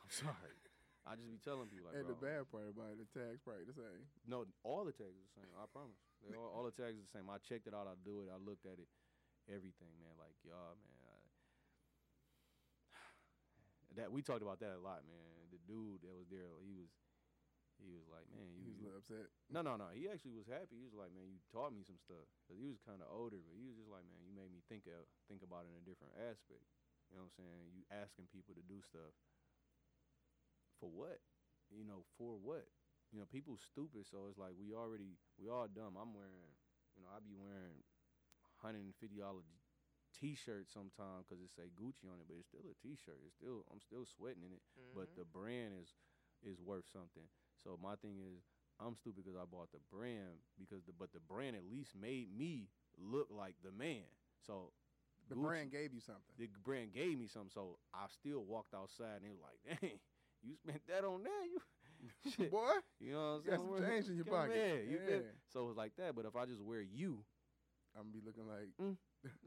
I'm 0.00 0.10
sorry. 0.10 0.56
I 1.08 1.16
just 1.16 1.32
be 1.32 1.40
telling 1.40 1.66
people 1.72 1.88
like, 1.88 1.96
and 1.96 2.08
the 2.12 2.18
bad 2.20 2.44
part 2.52 2.68
about 2.68 2.92
it, 2.92 3.00
the 3.00 3.08
tags 3.08 3.40
probably 3.40 3.64
the 3.64 3.72
same. 3.76 4.04
no, 4.28 4.44
all 4.62 4.84
the 4.84 4.92
tags 4.92 5.16
are 5.16 5.26
the 5.32 5.36
same. 5.40 5.48
I 5.56 5.64
promise. 5.72 5.96
All, 6.36 6.52
all 6.60 6.64
the 6.68 6.76
tags 6.76 7.00
are 7.00 7.04
the 7.08 7.14
same. 7.16 7.24
I 7.32 7.40
checked 7.40 7.64
it 7.64 7.72
out. 7.72 7.88
I 7.88 7.96
do 8.04 8.20
it. 8.20 8.28
I 8.28 8.36
looked 8.36 8.68
at 8.68 8.76
it. 8.76 8.88
Everything, 9.48 9.88
man. 9.96 10.12
Like 10.20 10.36
y'all, 10.44 10.76
man. 10.84 10.99
That 13.98 14.12
we 14.14 14.22
talked 14.22 14.42
about 14.42 14.60
that 14.62 14.78
a 14.78 14.82
lot, 14.82 15.02
man. 15.08 15.50
The 15.50 15.58
dude 15.66 16.02
that 16.06 16.14
was 16.14 16.30
there, 16.30 16.54
he 16.62 16.70
was, 16.70 16.86
he 17.82 17.90
was 17.90 18.06
like, 18.06 18.26
man, 18.30 18.46
He 18.54 18.62
you. 18.62 18.70
was 18.70 18.78
a 18.78 18.82
little 18.86 19.00
upset. 19.02 19.26
no, 19.50 19.60
no, 19.66 19.74
no. 19.74 19.90
He 19.90 20.06
actually 20.06 20.36
was 20.38 20.46
happy. 20.46 20.78
He 20.78 20.86
was 20.86 20.94
like, 20.94 21.10
man, 21.10 21.26
you 21.26 21.42
taught 21.50 21.74
me 21.74 21.82
some 21.82 21.98
stuff. 21.98 22.22
Cause 22.46 22.54
he 22.60 22.70
was 22.70 22.78
kind 22.86 23.02
of 23.02 23.10
older, 23.10 23.42
but 23.42 23.56
he 23.58 23.66
was 23.66 23.74
just 23.74 23.90
like, 23.90 24.06
man, 24.06 24.22
you 24.22 24.30
made 24.30 24.50
me 24.54 24.62
think 24.70 24.86
of, 24.86 25.10
think 25.26 25.42
about 25.42 25.66
it 25.66 25.74
in 25.74 25.82
a 25.82 25.86
different 25.86 26.14
aspect. 26.22 26.62
You 27.10 27.18
know 27.18 27.26
what 27.26 27.34
I'm 27.34 27.38
saying? 27.42 27.62
You 27.74 27.82
asking 27.90 28.30
people 28.30 28.54
to 28.54 28.62
do 28.62 28.78
stuff 28.86 29.10
for 30.78 30.86
what? 30.86 31.18
You 31.74 31.82
know, 31.82 32.06
for 32.14 32.38
what? 32.38 32.66
You 33.10 33.18
know, 33.18 33.26
people 33.26 33.58
stupid, 33.58 34.06
so 34.06 34.30
it's 34.30 34.38
like 34.38 34.54
we 34.54 34.70
already 34.70 35.18
we 35.34 35.50
all 35.50 35.66
dumb. 35.66 35.98
I'm 35.98 36.14
wearing, 36.14 36.54
you 36.94 37.02
know, 37.02 37.10
I 37.10 37.18
be 37.18 37.34
wearing 37.34 37.82
hundred 38.62 38.86
and 38.86 38.94
fifty 39.02 39.18
dollar 39.18 39.42
t-shirt 40.20 40.68
sometimes 40.68 41.24
because 41.26 41.42
it 41.42 41.50
say 41.50 41.70
Gucci 41.74 42.04
on 42.10 42.20
it, 42.20 42.26
but 42.28 42.36
it's 42.38 42.46
still 42.48 42.66
a 42.68 42.76
t-shirt. 42.82 43.18
It's 43.24 43.34
still 43.34 43.64
I'm 43.72 43.80
still 43.80 44.04
sweating 44.04 44.42
in 44.44 44.52
it, 44.52 44.62
but 44.94 45.08
Mhm. 45.10 45.16
the 45.16 45.24
brand 45.24 45.74
is 45.80 45.94
is 46.42 46.60
worth 46.60 46.86
something. 46.92 47.28
So 47.56 47.76
my 47.82 47.96
thing 47.96 48.18
is, 48.20 48.44
I'm 48.78 48.94
stupid 48.96 49.24
because 49.24 49.36
I 49.36 49.44
bought 49.44 49.72
the 49.72 49.80
brand 49.90 50.40
because 50.58 50.84
the 50.84 50.92
but 50.92 51.12
the 51.12 51.20
brand 51.20 51.56
at 51.56 51.64
least 51.64 51.94
made 51.94 52.30
me 52.36 52.68
look 52.96 53.28
like 53.30 53.56
the 53.62 53.72
man. 53.72 54.06
So 54.40 54.72
The 55.28 55.34
Gucci- 55.36 55.42
brand 55.42 55.70
gave 55.70 55.92
you 55.94 56.00
something. 56.00 56.34
the 56.38 56.46
brand 56.64 56.92
gave 56.92 57.18
me 57.18 57.28
something, 57.28 57.50
so 57.50 57.78
I 57.92 58.06
still 58.08 58.44
walked 58.44 58.74
outside 58.74 59.22
and 59.22 59.26
it 59.26 59.32
was 59.32 59.42
like, 59.42 59.60
dang, 59.80 60.00
you 60.42 60.56
spent 60.56 60.86
that 60.86 61.04
on 61.04 61.22
that, 61.24 61.44
you 61.50 61.60
shit. 62.32 62.50
Boy, 62.50 62.72
You 62.98 63.12
know 63.12 63.20
what 63.20 63.24
I'm 63.24 63.44
You 63.44 63.50
got 63.50 63.56
saying? 63.56 63.60
some 63.60 63.70
Where- 63.70 63.88
change 63.90 64.08
in 64.08 64.16
your 64.16 64.24
come 64.24 64.34
pocket. 64.34 64.56
here, 64.56 64.82
you 64.84 64.98
feel- 64.98 65.22
Yeah. 65.22 65.32
So 65.52 65.68
it's 65.68 65.76
like 65.76 65.94
that. 65.96 66.14
But 66.16 66.24
if 66.24 66.34
I 66.34 66.46
just 66.46 66.62
wear 66.62 66.80
you, 66.80 67.24
I'm 67.94 68.04
gonna 68.10 68.12
be 68.12 68.20
looking 68.24 68.46
like 68.48 68.72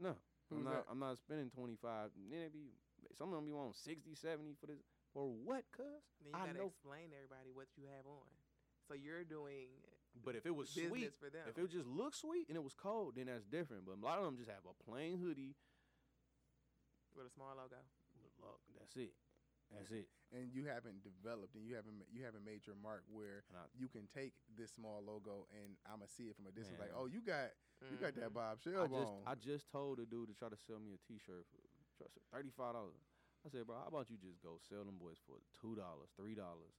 no, 0.00 0.14
Who's 0.50 0.58
I'm 0.60 0.64
not. 0.64 0.72
that? 0.74 0.84
I'm 0.90 0.98
not 1.00 1.18
spending 1.18 1.50
25. 1.50 2.10
Then 2.30 2.40
it 2.40 2.52
be 2.52 2.72
some 3.16 3.28
of 3.32 3.36
them 3.36 3.46
be 3.46 3.52
on 3.52 3.72
60, 3.72 4.14
70 4.14 4.54
for 4.60 4.66
this. 4.66 4.80
For 5.12 5.30
what, 5.30 5.64
cuz? 5.70 5.86
Then 6.22 6.32
you 6.34 6.38
I 6.38 6.46
gotta 6.46 6.58
know. 6.58 6.66
explain 6.74 7.10
to 7.10 7.16
everybody 7.16 7.50
what 7.54 7.68
you 7.76 7.84
have 7.96 8.04
on. 8.06 8.26
So 8.88 8.94
you're 8.94 9.24
doing 9.24 9.68
But 10.24 10.34
if 10.36 10.44
it 10.44 10.54
was 10.54 10.68
sweet, 10.68 11.14
for 11.14 11.30
them. 11.30 11.46
if 11.48 11.56
it 11.56 11.70
just 11.70 11.86
looked 11.86 12.16
sweet 12.16 12.48
and 12.48 12.56
it 12.56 12.64
was 12.64 12.74
cold, 12.74 13.14
then 13.16 13.26
that's 13.26 13.46
different. 13.46 13.86
But 13.86 13.96
a 13.96 14.02
lot 14.04 14.18
of 14.18 14.24
them 14.26 14.36
just 14.36 14.50
have 14.50 14.66
a 14.68 14.74
plain 14.84 15.18
hoodie. 15.18 15.54
with 17.16 17.26
a 17.26 17.30
small 17.30 17.54
logo. 17.56 17.78
Look, 18.42 18.58
that's 18.78 18.96
it. 18.96 19.14
That's 19.76 19.90
it. 19.92 20.08
and 20.32 20.52
you 20.52 20.64
haven't 20.66 21.02
developed 21.02 21.54
and 21.54 21.64
you 21.66 21.74
haven't 21.74 22.02
you 22.10 22.24
haven't 22.24 22.44
made 22.44 22.66
your 22.66 22.76
mark 22.76 23.02
where 23.10 23.44
I- 23.54 23.66
you 23.78 23.88
can 23.88 24.06
take 24.14 24.34
this 24.56 24.72
small 24.72 25.02
logo 25.02 25.46
and 25.52 25.76
I'ma 25.86 26.06
see 26.06 26.28
it 26.30 26.36
from 26.36 26.46
a 26.46 26.52
distance 26.52 26.78
like 26.78 26.92
oh 26.94 27.06
you 27.06 27.20
got 27.20 27.50
you 27.90 27.96
got 27.98 28.14
that 28.14 28.30
Mhm. 28.30 28.34
Bob 28.34 28.58
I 28.58 28.68
Shelb 28.70 28.90
just 28.90 29.12
on 29.12 29.22
I 29.26 29.34
just 29.34 29.70
told 29.70 29.98
a 30.00 30.06
dude 30.06 30.28
to 30.28 30.34
try 30.34 30.48
to 30.48 30.56
sell 30.56 30.78
me 30.78 30.94
a 30.94 30.98
T-shirt 31.06 31.46
for 31.98 32.06
thirty 32.32 32.50
five 32.50 32.74
dollars. 32.74 32.98
I 33.46 33.50
said, 33.50 33.66
bro, 33.66 33.76
how 33.76 33.88
about 33.88 34.08
you 34.10 34.16
just 34.16 34.40
go 34.40 34.56
sell 34.68 34.84
them 34.84 34.96
boys 34.96 35.18
for 35.26 35.36
two 35.60 35.76
dollars, 35.76 36.08
three 36.16 36.34
dollars, 36.34 36.72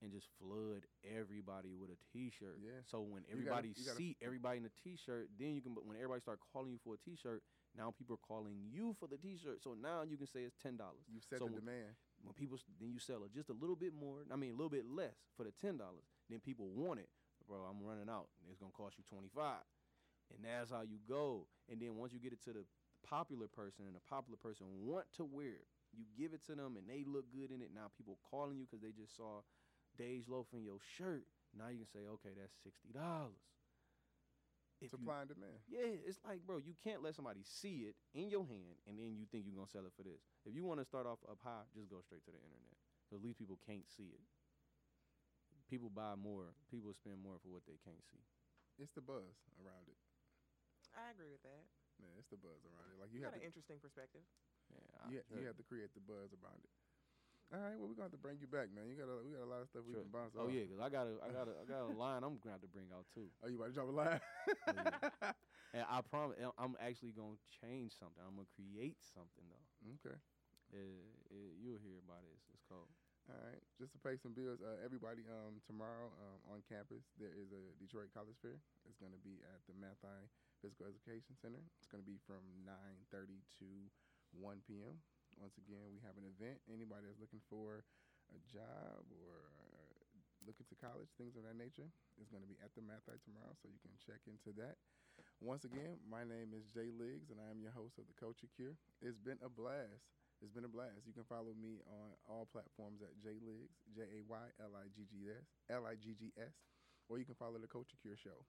and 0.00 0.12
just 0.12 0.28
flood 0.38 0.86
everybody 1.02 1.74
with 1.74 1.90
a 1.90 1.98
T-shirt. 2.12 2.58
Yeah. 2.62 2.80
So 2.86 3.02
when 3.02 3.24
You 3.24 3.42
gotta- 3.42 3.66
everybody 3.66 3.68
you 3.76 3.84
gotta- 3.84 3.96
see 3.98 4.16
everybody 4.20 4.56
in 4.58 4.62
the 4.62 4.70
T-shirt, 4.84 5.30
then 5.36 5.54
you 5.54 5.60
can. 5.62 5.74
But 5.74 5.84
when 5.84 5.96
everybody 5.96 6.20
start 6.20 6.38
calling 6.52 6.70
you 6.72 6.78
for 6.78 6.94
a 6.94 6.98
T-shirt, 6.98 7.42
now 7.74 7.90
people 7.90 8.14
are 8.14 8.26
calling 8.26 8.54
you 8.70 8.94
for 9.00 9.08
the 9.08 9.18
T-shirt. 9.18 9.60
So 9.62 9.74
now 9.74 10.02
you 10.02 10.16
can 10.16 10.26
say 10.28 10.44
it's 10.44 10.56
ten 10.62 10.76
dollars. 10.76 11.02
you 11.08 11.18
set 11.20 11.40
so 11.40 11.46
the 11.48 11.56
demand 11.58 11.96
When 12.22 12.34
people 12.34 12.58
then 12.80 12.90
you 12.90 12.98
sell 12.98 13.24
it 13.24 13.34
just 13.34 13.50
a 13.50 13.56
little 13.58 13.76
bit 13.76 13.92
more. 13.92 14.24
I 14.32 14.36
mean 14.36 14.50
a 14.50 14.56
little 14.56 14.70
bit 14.70 14.86
less 14.86 15.14
for 15.36 15.44
the 15.44 15.52
ten 15.60 15.76
dollars. 15.76 16.06
Then 16.30 16.40
people 16.40 16.70
want 16.74 17.00
it, 17.00 17.08
bro. 17.48 17.66
I'm 17.66 17.82
running 17.82 18.08
out. 18.08 18.28
It's 18.50 18.58
gonna 18.58 18.72
cost 18.72 18.96
you 18.98 19.04
twenty 19.08 19.28
five, 19.34 19.66
and 20.30 20.44
that's 20.44 20.70
how 20.70 20.82
you 20.82 20.98
go. 21.08 21.46
And 21.70 21.80
then 21.80 21.96
once 21.96 22.12
you 22.12 22.20
get 22.20 22.32
it 22.32 22.42
to 22.44 22.52
the 22.52 22.64
popular 23.02 23.48
person, 23.48 23.84
and 23.86 23.94
the 23.94 24.06
popular 24.08 24.38
person 24.38 24.66
want 24.86 25.06
to 25.18 25.24
wear 25.24 25.58
it, 25.58 25.66
you 25.92 26.04
give 26.16 26.32
it 26.32 26.46
to 26.46 26.54
them 26.54 26.78
and 26.78 26.86
they 26.88 27.04
look 27.04 27.26
good 27.34 27.50
in 27.50 27.60
it. 27.60 27.70
Now 27.74 27.90
people 27.96 28.18
calling 28.30 28.58
you 28.58 28.66
because 28.70 28.82
they 28.82 28.94
just 28.94 29.16
saw 29.16 29.42
Dage 29.98 30.28
Loaf 30.28 30.46
in 30.54 30.62
your 30.62 30.78
shirt. 30.96 31.26
Now 31.52 31.68
you 31.68 31.84
can 31.84 31.90
say, 31.92 32.06
okay, 32.06 32.32
that's 32.38 32.54
sixty 32.62 32.94
dollars. 32.94 33.42
Supply 34.90 35.20
and 35.22 35.28
demand. 35.28 35.58
Yeah, 35.68 35.86
it's 36.06 36.18
like, 36.24 36.40
bro, 36.46 36.58
you 36.58 36.74
can't 36.82 37.02
let 37.02 37.14
somebody 37.14 37.42
see 37.44 37.86
it 37.90 37.96
in 38.14 38.28
your 38.30 38.46
hand 38.46 38.80
and 38.86 38.98
then 38.98 39.14
you 39.16 39.26
think 39.26 39.46
you're 39.46 39.54
gonna 39.54 39.70
sell 39.70 39.86
it 39.86 39.92
for 39.96 40.02
this. 40.02 40.20
If 40.44 40.54
you 40.54 40.64
want 40.64 40.80
to 40.80 40.84
start 40.86 41.06
off 41.06 41.18
up 41.28 41.38
high, 41.42 41.62
just 41.74 41.88
go 41.88 42.00
straight 42.00 42.24
to 42.26 42.32
the 42.32 42.38
internet. 42.42 42.76
'Cause 43.08 43.18
at 43.18 43.22
least 43.22 43.38
people 43.38 43.56
can't 43.66 43.88
see 43.88 44.10
it. 44.10 44.20
People 45.68 45.88
buy 45.88 46.14
more. 46.14 46.52
People 46.68 46.92
spend 46.94 47.20
more 47.22 47.38
for 47.40 47.48
what 47.48 47.64
they 47.66 47.78
can't 47.78 48.04
see. 48.10 48.20
It's 48.78 48.92
the 48.92 49.00
buzz 49.00 49.36
around 49.60 49.88
it. 49.88 49.96
I 50.92 51.10
agree 51.10 51.30
with 51.32 51.42
that. 51.42 51.64
Man, 52.00 52.12
it's 52.18 52.28
the 52.28 52.36
buzz 52.36 52.64
around 52.64 52.92
it. 52.92 52.98
Like 52.98 53.10
You 53.12 53.20
you 53.20 53.24
got 53.24 53.32
have 53.32 53.40
an 53.40 53.46
interesting 53.46 53.80
perspective. 53.80 54.24
Yeah, 54.68 55.08
you, 55.10 55.16
ha- 55.18 55.36
you 55.40 55.46
have 55.46 55.56
to 55.56 55.62
create 55.62 55.92
the 55.94 56.00
buzz 56.00 56.32
around 56.32 56.64
it. 56.64 56.72
All 57.52 57.60
right, 57.60 57.76
well 57.76 57.92
we're 57.92 58.00
gonna 58.00 58.08
have 58.08 58.16
to 58.16 58.24
bring 58.24 58.40
you 58.40 58.48
back, 58.48 58.72
man. 58.72 58.88
You 58.88 58.96
got 58.96 59.12
a, 59.12 59.20
we 59.20 59.36
got 59.36 59.44
a 59.44 59.50
lot 59.52 59.60
of 59.60 59.68
stuff 59.68 59.84
we 59.84 59.92
can 59.92 60.08
bounce 60.08 60.32
off. 60.32 60.44
Oh 60.44 60.48
off. 60.48 60.56
yeah, 60.56 60.64
cause 60.72 60.80
I 60.80 60.88
got 60.88 61.04
a, 61.04 61.20
I 61.20 61.28
got 61.36 61.46
a, 61.52 61.54
I 61.60 61.64
got 61.68 61.84
a 61.84 61.92
line 61.92 62.24
I'm 62.24 62.40
gonna 62.40 62.56
have 62.56 62.64
to 62.64 62.72
bring 62.72 62.88
out 62.96 63.04
too. 63.12 63.28
Oh, 63.44 63.52
you 63.52 63.60
about 63.60 63.68
to 63.68 63.76
drop 63.76 63.92
a 63.92 63.96
line? 63.96 64.20
yeah. 64.72 65.36
And 65.72 65.88
I 65.88 66.04
promise, 66.04 66.36
I'm 66.60 66.76
actually 66.84 67.16
gonna 67.16 67.40
change 67.64 67.96
something. 67.96 68.20
I'm 68.20 68.36
gonna 68.36 68.52
create 68.52 69.00
something 69.00 69.44
though. 69.48 69.96
okay. 70.04 70.16
Uh, 70.68 70.76
uh, 71.32 71.52
you'll 71.60 71.80
hear 71.80 71.96
about 72.00 72.24
it. 72.28 72.32
It's, 72.36 72.44
it's 72.52 72.64
called. 72.68 72.88
All 73.30 73.38
right, 73.38 73.62
just 73.78 73.94
to 73.94 74.00
pay 74.02 74.18
some 74.18 74.34
bills. 74.34 74.58
Uh, 74.60 74.82
everybody, 74.82 75.22
um, 75.30 75.62
tomorrow 75.64 76.10
um, 76.20 76.40
on 76.50 76.58
campus 76.66 77.06
there 77.16 77.30
is 77.32 77.54
a 77.54 77.62
Detroit 77.78 78.10
College 78.10 78.34
Fair. 78.42 78.58
It's 78.84 78.98
going 78.98 79.14
to 79.14 79.22
be 79.22 79.38
at 79.46 79.62
the 79.70 79.78
Matthaei 79.78 80.26
Physical 80.58 80.90
Education 80.90 81.38
Center. 81.38 81.62
It's 81.78 81.86
going 81.86 82.02
to 82.02 82.08
be 82.08 82.18
from 82.26 82.42
9:30 82.66 83.40
to 83.62 83.68
1 84.34 84.66
p.m. 84.66 84.98
Once 85.38 85.56
again, 85.60 85.88
we 85.92 86.00
have 86.02 86.16
an 86.18 86.26
event. 86.26 86.60
Anybody 86.68 87.08
that's 87.08 87.20
looking 87.20 87.42
for 87.48 87.84
a 88.32 88.38
job 88.48 89.04
or 89.10 89.52
uh, 89.58 89.92
looking 90.46 90.66
to 90.70 90.76
college, 90.78 91.10
things 91.16 91.36
of 91.36 91.44
that 91.44 91.56
nature, 91.58 91.88
is 92.20 92.28
going 92.32 92.42
to 92.42 92.50
be 92.50 92.58
at 92.62 92.72
the 92.74 92.82
Matthaei 92.82 93.20
tomorrow. 93.22 93.54
So 93.60 93.68
you 93.68 93.80
can 93.82 93.94
check 94.00 94.24
into 94.26 94.54
that. 94.60 94.80
Once 95.44 95.64
again, 95.68 96.00
my 96.08 96.24
name 96.24 96.54
is 96.56 96.64
Jay 96.72 96.88
Liggs, 96.88 97.28
and 97.28 97.38
I 97.42 97.50
am 97.52 97.60
your 97.60 97.74
host 97.74 97.98
of 98.00 98.08
the 98.08 98.16
Culture 98.16 98.48
Cure. 98.54 98.78
It's 99.02 99.18
been 99.18 99.38
a 99.44 99.50
blast. 99.50 100.08
It's 100.40 100.50
been 100.50 100.66
a 100.66 100.72
blast. 100.72 101.06
You 101.06 101.14
can 101.14 101.26
follow 101.28 101.54
me 101.54 101.82
on 101.86 102.16
all 102.26 102.48
platforms 102.50 103.02
at 103.02 103.14
J 103.20 103.38
Liggs, 103.38 103.78
J 103.94 104.02
A 104.02 104.20
Y 104.26 104.44
L 104.58 104.74
I 104.74 104.90
G 104.90 105.06
G 105.06 105.30
S, 105.30 105.46
L 105.70 105.86
I 105.86 105.94
G 105.94 106.14
G 106.18 106.32
S, 106.34 106.54
or 107.06 107.18
you 107.18 107.26
can 107.26 107.38
follow 107.38 107.58
the 107.60 107.70
Culture 107.70 107.94
Cure 108.02 108.18
Show, 108.18 108.42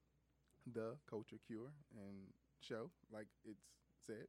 the 0.66 0.98
Culture 1.06 1.38
Cure 1.46 1.70
and 1.94 2.34
show, 2.62 2.90
like 3.12 3.28
it's 3.46 3.68
said. 4.06 4.26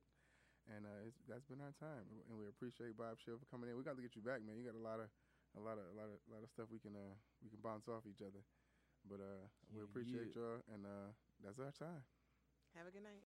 And 0.64 0.88
uh, 0.88 1.04
it's, 1.04 1.20
that's 1.28 1.44
been 1.44 1.60
our 1.60 1.76
time, 1.76 2.08
and 2.08 2.40
we 2.40 2.48
appreciate 2.48 2.96
Bob 2.96 3.20
Shelb 3.20 3.36
for 3.44 3.48
coming 3.52 3.68
in. 3.68 3.76
We 3.76 3.84
got 3.84 4.00
to 4.00 4.04
get 4.04 4.16
you 4.16 4.24
back, 4.24 4.40
man. 4.40 4.56
You 4.56 4.64
got 4.64 4.78
a 4.78 4.80
lot 4.80 4.96
of, 4.96 5.12
a 5.52 5.60
lot 5.60 5.76
of, 5.76 5.84
a 5.92 5.94
lot 5.94 6.08
of, 6.08 6.16
a 6.24 6.30
lot 6.32 6.40
of 6.40 6.48
stuff 6.48 6.72
we 6.72 6.80
can 6.80 6.96
uh 6.96 7.14
we 7.44 7.52
can 7.52 7.60
bounce 7.60 7.84
off 7.84 8.08
each 8.08 8.24
other. 8.24 8.40
But 9.04 9.20
uh, 9.20 9.44
we 9.68 9.84
appreciate 9.84 10.32
yeah. 10.32 10.40
y'all, 10.40 10.64
and 10.72 10.88
uh, 10.88 11.12
that's 11.44 11.60
our 11.60 11.70
time. 11.76 12.00
Have 12.72 12.88
a 12.88 12.90
good 12.90 13.04
night. 13.04 13.20